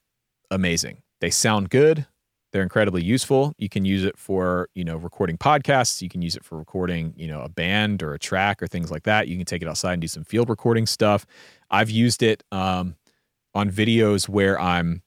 amazing. 0.50 1.02
They 1.20 1.30
sound 1.30 1.70
good. 1.70 2.08
They're 2.52 2.64
incredibly 2.64 3.04
useful. 3.04 3.54
You 3.58 3.70
can 3.70 3.86
use 3.86 4.04
it 4.04 4.18
for, 4.18 4.70
you 4.76 4.84
know, 4.84 4.98
recording 4.98 5.38
podcasts. 5.38 6.02
You 6.02 6.10
can 6.10 6.22
use 6.22 6.36
it 6.36 6.44
for 6.44 6.58
recording, 6.58 7.14
you 7.16 7.28
know, 7.28 7.42
a 7.42 7.50
band 7.50 8.04
or 8.04 8.14
a 8.14 8.20
track 8.20 8.62
or 8.62 8.68
things 8.68 8.92
like 8.92 9.04
that. 9.04 9.28
You 9.28 9.38
can 9.38 9.46
take 9.46 9.62
it 9.62 9.68
outside 9.68 9.94
and 9.94 10.02
do 10.02 10.08
some 10.08 10.26
field 10.26 10.50
recording 10.50 10.86
stuff. 10.86 11.26
I've 11.70 11.90
used 11.90 12.24
it 12.24 12.44
um, 12.52 12.96
on 13.54 13.72
videos 13.72 14.28
where 14.28 14.60
I'm 14.60 15.02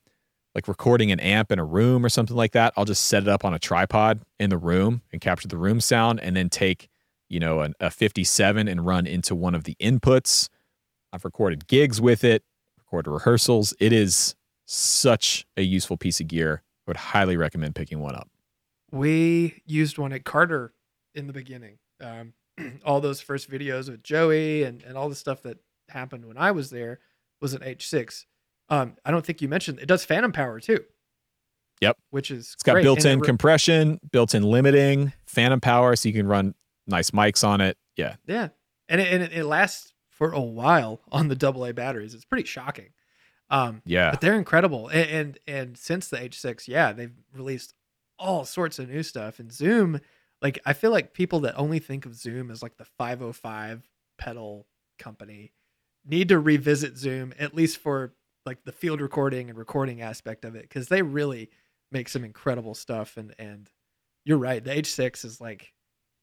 like 0.54 0.68
recording 0.68 1.10
an 1.10 1.20
amp 1.20 1.50
in 1.50 1.58
a 1.58 1.64
room 1.64 2.04
or 2.04 2.08
something 2.08 2.36
like 2.36 2.52
that. 2.52 2.72
I'll 2.76 2.84
just 2.84 3.06
set 3.06 3.22
it 3.22 3.28
up 3.28 3.44
on 3.44 3.54
a 3.54 3.58
tripod 3.58 4.22
in 4.38 4.50
the 4.50 4.58
room 4.58 5.02
and 5.12 5.20
capture 5.20 5.48
the 5.48 5.58
room 5.58 5.80
sound 5.80 6.20
and 6.20 6.36
then 6.36 6.48
take, 6.48 6.88
you 7.28 7.40
know, 7.40 7.60
an, 7.60 7.74
a 7.80 7.90
57 7.90 8.68
and 8.68 8.86
run 8.86 9.06
into 9.06 9.34
one 9.34 9.54
of 9.54 9.64
the 9.64 9.76
inputs. 9.80 10.48
I've 11.12 11.24
recorded 11.24 11.66
gigs 11.66 12.00
with 12.00 12.24
it, 12.24 12.44
recorded 12.78 13.10
rehearsals. 13.10 13.74
It 13.80 13.92
is 13.92 14.34
such 14.66 15.46
a 15.56 15.62
useful 15.62 15.96
piece 15.96 16.20
of 16.20 16.28
gear. 16.28 16.62
I 16.86 16.90
would 16.90 16.96
highly 16.96 17.36
recommend 17.36 17.74
picking 17.74 18.00
one 18.00 18.14
up. 18.14 18.28
We 18.90 19.62
used 19.66 19.98
one 19.98 20.12
at 20.12 20.24
Carter 20.24 20.72
in 21.14 21.26
the 21.26 21.32
beginning. 21.32 21.78
Um, 22.00 22.34
all 22.84 23.00
those 23.00 23.20
first 23.20 23.50
videos 23.50 23.90
with 23.90 24.02
Joey 24.02 24.62
and, 24.62 24.82
and 24.82 24.96
all 24.96 25.08
the 25.08 25.14
stuff 25.14 25.42
that 25.42 25.58
happened 25.88 26.26
when 26.26 26.36
I 26.38 26.52
was 26.52 26.70
there 26.70 27.00
was 27.40 27.54
an 27.54 27.62
H6. 27.62 28.24
Um, 28.68 28.96
I 29.04 29.10
don't 29.10 29.24
think 29.24 29.42
you 29.42 29.48
mentioned 29.48 29.78
it 29.80 29.86
does 29.86 30.04
phantom 30.04 30.32
power 30.32 30.60
too. 30.60 30.80
Yep. 31.80 31.98
Which 32.10 32.30
is 32.30 32.52
It's 32.54 32.62
got 32.62 32.74
great. 32.74 32.82
Built-in 32.84 33.20
compression, 33.20 34.00
built-in 34.10 34.42
limiting, 34.42 35.12
phantom 35.26 35.60
power, 35.60 35.96
so 35.96 36.08
you 36.08 36.14
can 36.14 36.26
run 36.26 36.54
nice 36.86 37.10
mics 37.10 37.46
on 37.46 37.60
it. 37.60 37.76
Yeah, 37.96 38.16
Yeah, 38.26 38.48
and 38.88 39.00
it, 39.00 39.12
and 39.12 39.22
it, 39.22 39.32
it 39.32 39.44
lasts 39.44 39.92
for 40.08 40.32
a 40.32 40.40
while 40.40 41.00
on 41.12 41.28
the 41.28 41.46
AA 41.46 41.72
batteries. 41.72 42.14
It's 42.14 42.24
pretty 42.24 42.44
shocking. 42.44 42.90
Um, 43.50 43.82
yeah, 43.84 44.10
but 44.10 44.20
they're 44.20 44.38
incredible. 44.38 44.88
And, 44.88 45.10
and 45.10 45.38
and 45.46 45.78
since 45.78 46.08
the 46.08 46.16
H6, 46.16 46.66
yeah, 46.66 46.92
they've 46.92 47.14
released 47.34 47.74
all 48.18 48.44
sorts 48.44 48.78
of 48.78 48.88
new 48.88 49.02
stuff. 49.02 49.38
And 49.38 49.52
Zoom, 49.52 50.00
like 50.40 50.58
I 50.64 50.72
feel 50.72 50.90
like 50.90 51.12
people 51.12 51.40
that 51.40 51.54
only 51.56 51.78
think 51.78 52.06
of 52.06 52.14
Zoom 52.14 52.50
as 52.50 52.62
like 52.62 52.76
the 52.76 52.84
505 52.84 53.88
pedal 54.18 54.66
company 54.98 55.52
need 56.04 56.28
to 56.28 56.38
revisit 56.38 56.96
Zoom 56.96 57.34
at 57.38 57.54
least 57.54 57.78
for 57.78 58.14
like 58.46 58.64
the 58.64 58.72
field 58.72 59.00
recording 59.00 59.48
and 59.48 59.58
recording 59.58 60.02
aspect 60.02 60.44
of 60.44 60.54
it 60.54 60.62
because 60.62 60.88
they 60.88 61.02
really 61.02 61.50
make 61.90 62.08
some 62.08 62.24
incredible 62.24 62.74
stuff. 62.74 63.16
And 63.16 63.34
and 63.38 63.70
you're 64.24 64.38
right, 64.38 64.62
the 64.62 64.70
H6 64.70 65.24
is 65.24 65.40
like 65.40 65.72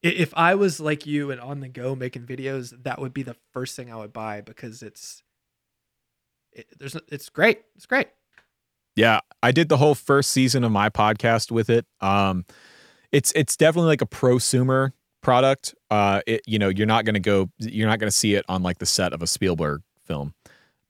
if 0.04 0.34
I 0.36 0.56
was 0.56 0.80
like 0.80 1.06
you 1.06 1.32
and 1.32 1.40
on 1.40 1.60
the 1.60 1.68
go 1.68 1.96
making 1.96 2.26
videos, 2.26 2.74
that 2.84 3.00
would 3.00 3.14
be 3.14 3.24
the 3.24 3.36
first 3.54 3.76
thing 3.76 3.92
I 3.92 3.98
would 3.98 4.14
buy 4.14 4.42
because 4.42 4.82
it's 4.82 5.22
it, 6.54 6.68
there's 6.78 6.96
it's 7.08 7.30
great. 7.30 7.62
It's 7.76 7.86
great. 7.86 8.08
yeah. 8.96 9.22
I 9.44 9.52
did 9.52 9.70
the 9.70 9.78
whole 9.78 9.96
first 9.96 10.32
season 10.32 10.64
of 10.64 10.72
my 10.72 10.90
podcast 10.90 11.52
with 11.52 11.70
it. 11.70 11.86
Um, 12.02 12.46
it's 13.12 13.32
it's 13.36 13.56
definitely 13.58 13.88
like 13.88 14.02
a 14.02 14.08
prosumer 14.08 14.92
product. 15.22 15.76
Uh, 15.90 16.22
it 16.28 16.42
you 16.46 16.60
know 16.60 16.70
you're 16.70 16.88
not 16.88 17.06
gonna 17.06 17.20
go, 17.20 17.50
you're 17.60 17.88
not 17.88 18.00
gonna 18.00 18.12
see 18.12 18.36
it 18.36 18.46
on 18.50 18.64
like 18.64 18.80
the 18.80 18.86
set 18.86 19.14
of 19.14 19.22
a 19.22 19.28
Spielberg 19.28 19.82
film, 20.04 20.34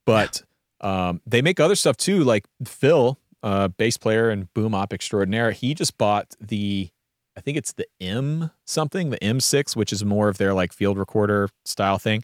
but 0.06 0.42
um, 0.82 1.22
they 1.26 1.42
make 1.42 1.60
other 1.60 1.76
stuff 1.76 1.98
too. 1.98 2.24
Like 2.24 2.46
Phil, 2.66 3.18
uh, 3.44 3.70
bass 3.70 3.98
player 3.98 4.30
and 4.30 4.54
boom 4.54 4.74
op 4.74 4.94
extraordinaire, 4.94 5.52
he 5.52 5.74
just 5.74 5.98
bought 5.98 6.36
the 6.40 6.90
I 7.38 7.42
think 7.42 7.58
it's 7.58 7.74
the 7.74 7.88
M 8.00 8.52
something, 8.66 9.10
the 9.10 9.20
M6, 9.20 9.76
which 9.76 9.94
is 9.94 10.04
more 10.04 10.28
of 10.28 10.38
their 10.38 10.54
like 10.54 10.74
field 10.74 10.98
recorder 10.98 11.50
style 11.66 11.98
thing. 11.98 12.24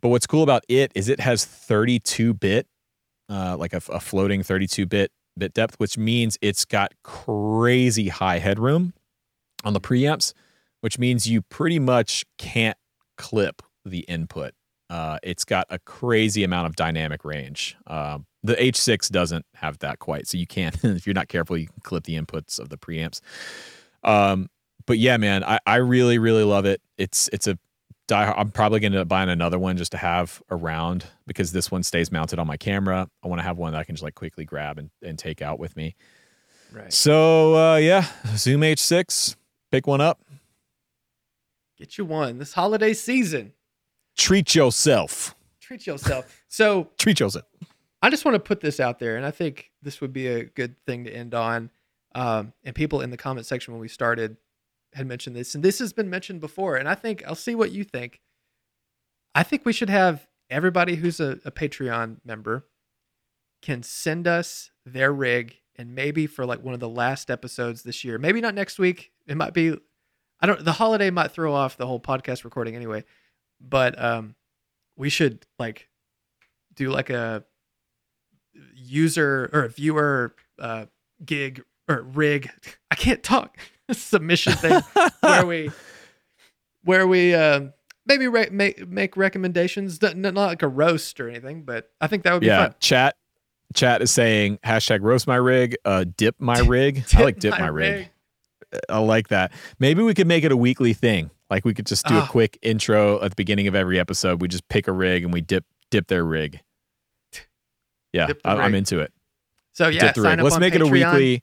But 0.00 0.08
what's 0.08 0.26
cool 0.26 0.42
about 0.42 0.64
it 0.68 0.90
is 0.94 1.08
it 1.08 1.20
has 1.20 1.44
32 1.44 2.34
bit, 2.34 2.66
uh, 3.28 3.56
like 3.56 3.72
a, 3.72 3.80
a 3.88 4.00
floating 4.00 4.42
32 4.42 4.86
bit 4.86 5.12
bit 5.38 5.54
depth, 5.54 5.76
which 5.78 5.96
means 5.96 6.38
it's 6.42 6.64
got 6.64 6.92
crazy 7.04 8.08
high 8.08 8.38
headroom 8.38 8.92
on 9.64 9.72
the 9.72 9.80
preamps, 9.80 10.34
which 10.80 10.98
means 10.98 11.26
you 11.26 11.40
pretty 11.42 11.78
much 11.78 12.24
can't 12.36 12.76
clip 13.16 13.62
the 13.84 14.00
input. 14.00 14.54
Uh, 14.92 15.18
it's 15.22 15.46
got 15.46 15.66
a 15.70 15.78
crazy 15.78 16.44
amount 16.44 16.66
of 16.66 16.76
dynamic 16.76 17.24
range. 17.24 17.78
Um, 17.86 18.26
the 18.42 18.54
H6 18.56 19.08
doesn't 19.08 19.46
have 19.54 19.78
that 19.78 20.00
quite, 20.00 20.26
so 20.26 20.36
you 20.36 20.46
can't. 20.46 20.76
if 20.84 21.06
you're 21.06 21.14
not 21.14 21.28
careful, 21.28 21.56
you 21.56 21.68
can 21.68 21.80
clip 21.82 22.04
the 22.04 22.20
inputs 22.20 22.58
of 22.58 22.68
the 22.68 22.76
preamps. 22.76 23.22
Um, 24.04 24.50
but 24.84 24.98
yeah, 24.98 25.16
man, 25.16 25.44
I, 25.44 25.58
I 25.64 25.76
really 25.76 26.18
really 26.18 26.44
love 26.44 26.66
it. 26.66 26.82
It's 26.98 27.30
it's 27.32 27.46
a 27.46 27.58
die. 28.06 28.34
I'm 28.36 28.50
probably 28.50 28.80
going 28.80 28.92
to 28.92 28.98
end 28.98 29.02
up 29.04 29.08
buying 29.08 29.30
another 29.30 29.58
one 29.58 29.78
just 29.78 29.92
to 29.92 29.96
have 29.96 30.42
around 30.50 31.06
because 31.26 31.52
this 31.52 31.70
one 31.70 31.82
stays 31.82 32.12
mounted 32.12 32.38
on 32.38 32.46
my 32.46 32.58
camera. 32.58 33.08
I 33.24 33.28
want 33.28 33.38
to 33.38 33.44
have 33.44 33.56
one 33.56 33.72
that 33.72 33.78
I 33.78 33.84
can 33.84 33.94
just 33.94 34.02
like 34.02 34.14
quickly 34.14 34.44
grab 34.44 34.76
and, 34.76 34.90
and 35.00 35.18
take 35.18 35.40
out 35.40 35.58
with 35.58 35.74
me. 35.74 35.96
Right. 36.70 36.92
So 36.92 37.54
uh, 37.56 37.76
yeah, 37.76 38.04
Zoom 38.36 38.60
H6, 38.60 39.36
pick 39.70 39.86
one 39.86 40.02
up. 40.02 40.20
Get 41.78 41.96
you 41.96 42.04
one 42.04 42.36
this 42.36 42.52
holiday 42.52 42.92
season. 42.92 43.54
Treat 44.16 44.54
yourself. 44.54 45.34
Treat 45.60 45.86
yourself. 45.86 46.42
so 46.48 46.90
Treat 46.98 47.20
yourself. 47.20 47.46
I 48.02 48.10
just 48.10 48.24
want 48.24 48.34
to 48.34 48.40
put 48.40 48.60
this 48.60 48.80
out 48.80 48.98
there, 48.98 49.16
and 49.16 49.24
I 49.24 49.30
think 49.30 49.70
this 49.80 50.00
would 50.00 50.12
be 50.12 50.26
a 50.26 50.44
good 50.44 50.74
thing 50.86 51.04
to 51.04 51.10
end 51.14 51.34
on. 51.34 51.70
Um, 52.14 52.52
and 52.64 52.74
people 52.74 53.00
in 53.00 53.10
the 53.10 53.16
comment 53.16 53.46
section 53.46 53.72
when 53.72 53.80
we 53.80 53.88
started 53.88 54.36
had 54.92 55.06
mentioned 55.06 55.36
this, 55.36 55.54
and 55.54 55.64
this 55.64 55.78
has 55.78 55.92
been 55.92 56.10
mentioned 56.10 56.40
before. 56.40 56.76
And 56.76 56.88
I 56.88 56.94
think 56.94 57.22
I'll 57.26 57.34
see 57.34 57.54
what 57.54 57.70
you 57.70 57.84
think. 57.84 58.20
I 59.34 59.42
think 59.42 59.64
we 59.64 59.72
should 59.72 59.88
have 59.88 60.26
everybody 60.50 60.96
who's 60.96 61.20
a, 61.20 61.38
a 61.44 61.50
Patreon 61.50 62.18
member 62.24 62.66
can 63.62 63.82
send 63.82 64.26
us 64.26 64.70
their 64.84 65.12
rig, 65.12 65.56
and 65.76 65.94
maybe 65.94 66.26
for 66.26 66.44
like 66.44 66.62
one 66.62 66.74
of 66.74 66.80
the 66.80 66.88
last 66.88 67.30
episodes 67.30 67.82
this 67.82 68.04
year, 68.04 68.18
maybe 68.18 68.40
not 68.40 68.54
next 68.54 68.78
week. 68.78 69.12
It 69.26 69.36
might 69.36 69.54
be, 69.54 69.76
I 70.40 70.46
don't. 70.46 70.64
The 70.64 70.72
holiday 70.72 71.10
might 71.10 71.30
throw 71.30 71.54
off 71.54 71.76
the 71.76 71.86
whole 71.86 72.00
podcast 72.00 72.44
recording 72.44 72.76
anyway, 72.76 73.04
but 73.66 74.02
um, 74.02 74.34
we 74.96 75.08
should 75.08 75.46
like 75.58 75.88
do 76.74 76.90
like 76.90 77.10
a 77.10 77.44
user 78.74 79.48
or 79.52 79.64
a 79.64 79.68
viewer 79.68 80.34
uh, 80.58 80.86
gig 81.24 81.62
or 81.88 82.02
rig. 82.02 82.50
I 82.90 82.94
can't 82.94 83.22
talk 83.22 83.56
submission 83.92 84.52
thing 84.54 84.80
where 85.20 85.46
we 85.46 85.70
where 86.84 87.06
we 87.06 87.34
uh, 87.34 87.62
maybe 88.06 88.26
re- 88.28 88.48
make 88.50 88.88
make 88.88 89.16
recommendations. 89.16 90.00
Not, 90.02 90.16
not 90.16 90.34
like 90.34 90.62
a 90.62 90.68
roast 90.68 91.20
or 91.20 91.28
anything, 91.28 91.62
but 91.62 91.90
I 92.00 92.06
think 92.06 92.24
that 92.24 92.32
would 92.32 92.40
be 92.40 92.46
Yeah, 92.46 92.64
fun. 92.66 92.74
chat. 92.80 93.16
Chat 93.74 94.02
is 94.02 94.10
saying 94.10 94.58
hashtag 94.62 95.00
roast 95.00 95.26
my 95.26 95.36
rig, 95.36 95.76
uh, 95.86 96.04
dip 96.16 96.34
my 96.38 96.58
rig. 96.66 97.04
I 97.14 97.22
like 97.22 97.38
dip 97.38 97.58
my, 97.58 97.68
rig. 97.68 98.10
I 98.88 98.98
like 98.98 99.28
that. 99.28 99.50
Maybe 99.78 100.02
we 100.02 100.12
could 100.12 100.26
make 100.26 100.44
it 100.44 100.52
a 100.52 100.56
weekly 100.56 100.92
thing. 100.92 101.30
Like 101.52 101.66
we 101.66 101.74
could 101.74 101.84
just 101.84 102.06
do 102.06 102.14
a 102.14 102.20
Ah. 102.20 102.26
quick 102.26 102.58
intro 102.62 103.20
at 103.22 103.30
the 103.32 103.36
beginning 103.36 103.66
of 103.66 103.74
every 103.74 104.00
episode. 104.00 104.40
We 104.40 104.48
just 104.48 104.66
pick 104.68 104.88
a 104.88 104.92
rig 104.92 105.22
and 105.22 105.34
we 105.34 105.42
dip 105.42 105.66
dip 105.90 106.06
their 106.08 106.24
rig. 106.24 106.60
Yeah, 108.14 108.28
the 108.28 108.38
I, 108.42 108.54
I'm 108.54 108.74
into 108.74 109.00
it. 109.00 109.12
So 109.74 109.88
yeah, 109.88 110.00
dip 110.00 110.14
the 110.14 110.22
sign 110.22 110.30
rig. 110.30 110.38
up 110.40 110.44
Let's 110.44 110.58
make 110.58 110.74
it 110.74 110.80
a 110.80 110.86
weekly. 110.86 111.42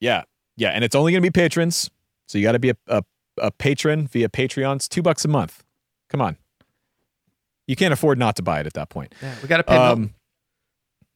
Yeah, 0.00 0.22
yeah, 0.56 0.70
and 0.70 0.82
it's 0.82 0.96
only 0.96 1.12
going 1.12 1.22
to 1.22 1.26
be 1.26 1.30
patrons, 1.30 1.88
so 2.26 2.36
you 2.36 2.42
got 2.42 2.52
to 2.52 2.58
be 2.58 2.70
a, 2.70 2.76
a 2.88 3.02
a 3.38 3.50
patron 3.52 4.08
via 4.08 4.28
Patreon. 4.28 4.74
It's 4.76 4.88
two 4.88 5.02
bucks 5.02 5.24
a 5.24 5.28
month. 5.28 5.62
Come 6.08 6.20
on, 6.20 6.36
you 7.68 7.76
can't 7.76 7.92
afford 7.92 8.18
not 8.18 8.34
to 8.36 8.42
buy 8.42 8.58
it 8.58 8.66
at 8.66 8.72
that 8.74 8.88
point. 8.88 9.14
Yeah, 9.22 9.34
we 9.40 9.46
got 9.48 9.58
to 9.58 9.62
pay 9.62 9.78
Milton. 9.78 10.02
Um, 10.04 10.14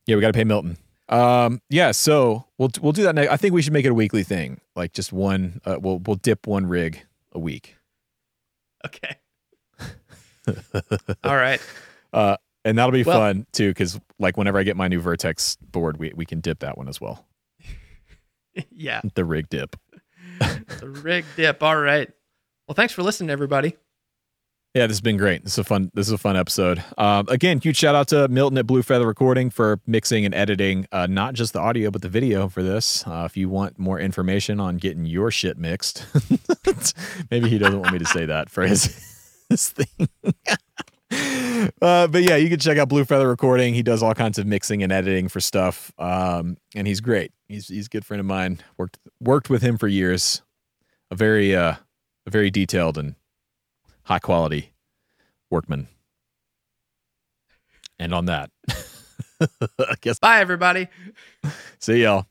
yeah, 0.06 0.14
we 0.14 0.20
got 0.20 0.28
to 0.28 0.32
pay 0.38 0.44
Milton. 0.44 0.76
Um, 1.08 1.60
yeah, 1.68 1.90
so 1.92 2.44
we'll 2.58 2.70
we'll 2.80 2.92
do 2.92 3.02
that. 3.04 3.14
Next. 3.14 3.30
I 3.30 3.36
think 3.36 3.52
we 3.54 3.62
should 3.62 3.72
make 3.72 3.84
it 3.84 3.90
a 3.90 3.94
weekly 3.94 4.22
thing, 4.22 4.60
like 4.74 4.92
just 4.92 5.12
one. 5.12 5.60
Uh, 5.64 5.76
we'll 5.80 5.98
we'll 5.98 6.16
dip 6.16 6.46
one 6.46 6.66
rig 6.66 7.02
a 7.32 7.38
week, 7.38 7.76
Okay. 8.86 9.16
All 11.24 11.36
right. 11.36 11.60
uh, 12.12 12.36
and 12.64 12.78
that'll 12.78 12.92
be 12.92 13.02
Well- 13.02 13.18
fun 13.18 13.46
too. 13.52 13.70
Because 13.70 13.98
like 14.18 14.36
whenever 14.36 14.58
I 14.58 14.62
get 14.62 14.76
my 14.76 14.88
new 14.88 15.00
Vertex 15.00 15.56
board, 15.56 15.98
we 15.98 16.12
we 16.14 16.24
can 16.26 16.40
dip 16.40 16.60
that 16.60 16.78
one 16.78 16.88
as 16.88 17.00
well. 17.00 17.26
yeah. 18.70 19.00
The 19.14 19.24
rig 19.24 19.48
dip. 19.48 19.76
The 20.40 20.88
rig 21.02 21.24
dip. 21.36 21.62
All 21.62 21.76
right. 21.76 22.10
Well, 22.66 22.74
thanks 22.74 22.92
for 22.94 23.02
listening, 23.02 23.30
everybody. 23.30 23.76
Yeah, 24.74 24.88
this 24.88 24.96
has 24.96 25.00
been 25.00 25.16
great. 25.16 25.44
This 25.44 25.52
is 25.52 25.58
a 25.60 25.64
fun. 25.64 25.92
This 25.94 26.08
is 26.08 26.12
a 26.12 26.18
fun 26.18 26.36
episode. 26.36 26.82
Um, 26.98 27.28
again, 27.28 27.60
huge 27.60 27.76
shout 27.76 27.94
out 27.94 28.08
to 28.08 28.26
Milton 28.26 28.58
at 28.58 28.66
Blue 28.66 28.82
Feather 28.82 29.06
Recording 29.06 29.48
for 29.48 29.78
mixing 29.86 30.24
and 30.24 30.34
editing, 30.34 30.88
uh, 30.90 31.06
not 31.08 31.34
just 31.34 31.52
the 31.52 31.60
audio 31.60 31.92
but 31.92 32.02
the 32.02 32.08
video 32.08 32.48
for 32.48 32.60
this. 32.64 33.06
Uh, 33.06 33.22
if 33.24 33.36
you 33.36 33.48
want 33.48 33.78
more 33.78 34.00
information 34.00 34.58
on 34.58 34.78
getting 34.78 35.06
your 35.06 35.30
shit 35.30 35.58
mixed, 35.58 36.04
maybe 37.30 37.48
he 37.48 37.56
doesn't 37.56 37.78
want 37.78 37.92
me 37.92 38.00
to 38.00 38.04
say 38.04 38.26
that 38.26 38.50
for 38.50 38.66
his, 38.66 38.86
his 39.48 39.70
thing. 39.70 40.08
uh, 41.80 42.08
but 42.08 42.24
yeah, 42.24 42.34
you 42.34 42.48
can 42.48 42.58
check 42.58 42.76
out 42.76 42.88
Blue 42.88 43.04
Feather 43.04 43.28
Recording. 43.28 43.74
He 43.74 43.84
does 43.84 44.02
all 44.02 44.12
kinds 44.12 44.40
of 44.40 44.46
mixing 44.48 44.82
and 44.82 44.90
editing 44.90 45.28
for 45.28 45.38
stuff, 45.38 45.92
um, 46.00 46.56
and 46.74 46.88
he's 46.88 47.00
great. 47.00 47.30
He's 47.46 47.68
he's 47.68 47.86
a 47.86 47.90
good 47.90 48.04
friend 48.04 48.18
of 48.18 48.26
mine. 48.26 48.58
worked 48.76 48.98
worked 49.20 49.48
with 49.48 49.62
him 49.62 49.78
for 49.78 49.86
years. 49.86 50.42
A 51.12 51.14
very 51.14 51.54
uh, 51.54 51.76
a 52.26 52.30
very 52.30 52.50
detailed 52.50 52.98
and 52.98 53.14
high 54.04 54.18
quality 54.18 54.72
workman. 55.50 55.88
And 57.98 58.12
on 58.14 58.26
that, 58.26 58.50
I 59.40 59.94
guess 60.00 60.18
Bye, 60.18 60.40
everybody. 60.40 60.88
see 61.78 62.02
y'all. 62.02 62.26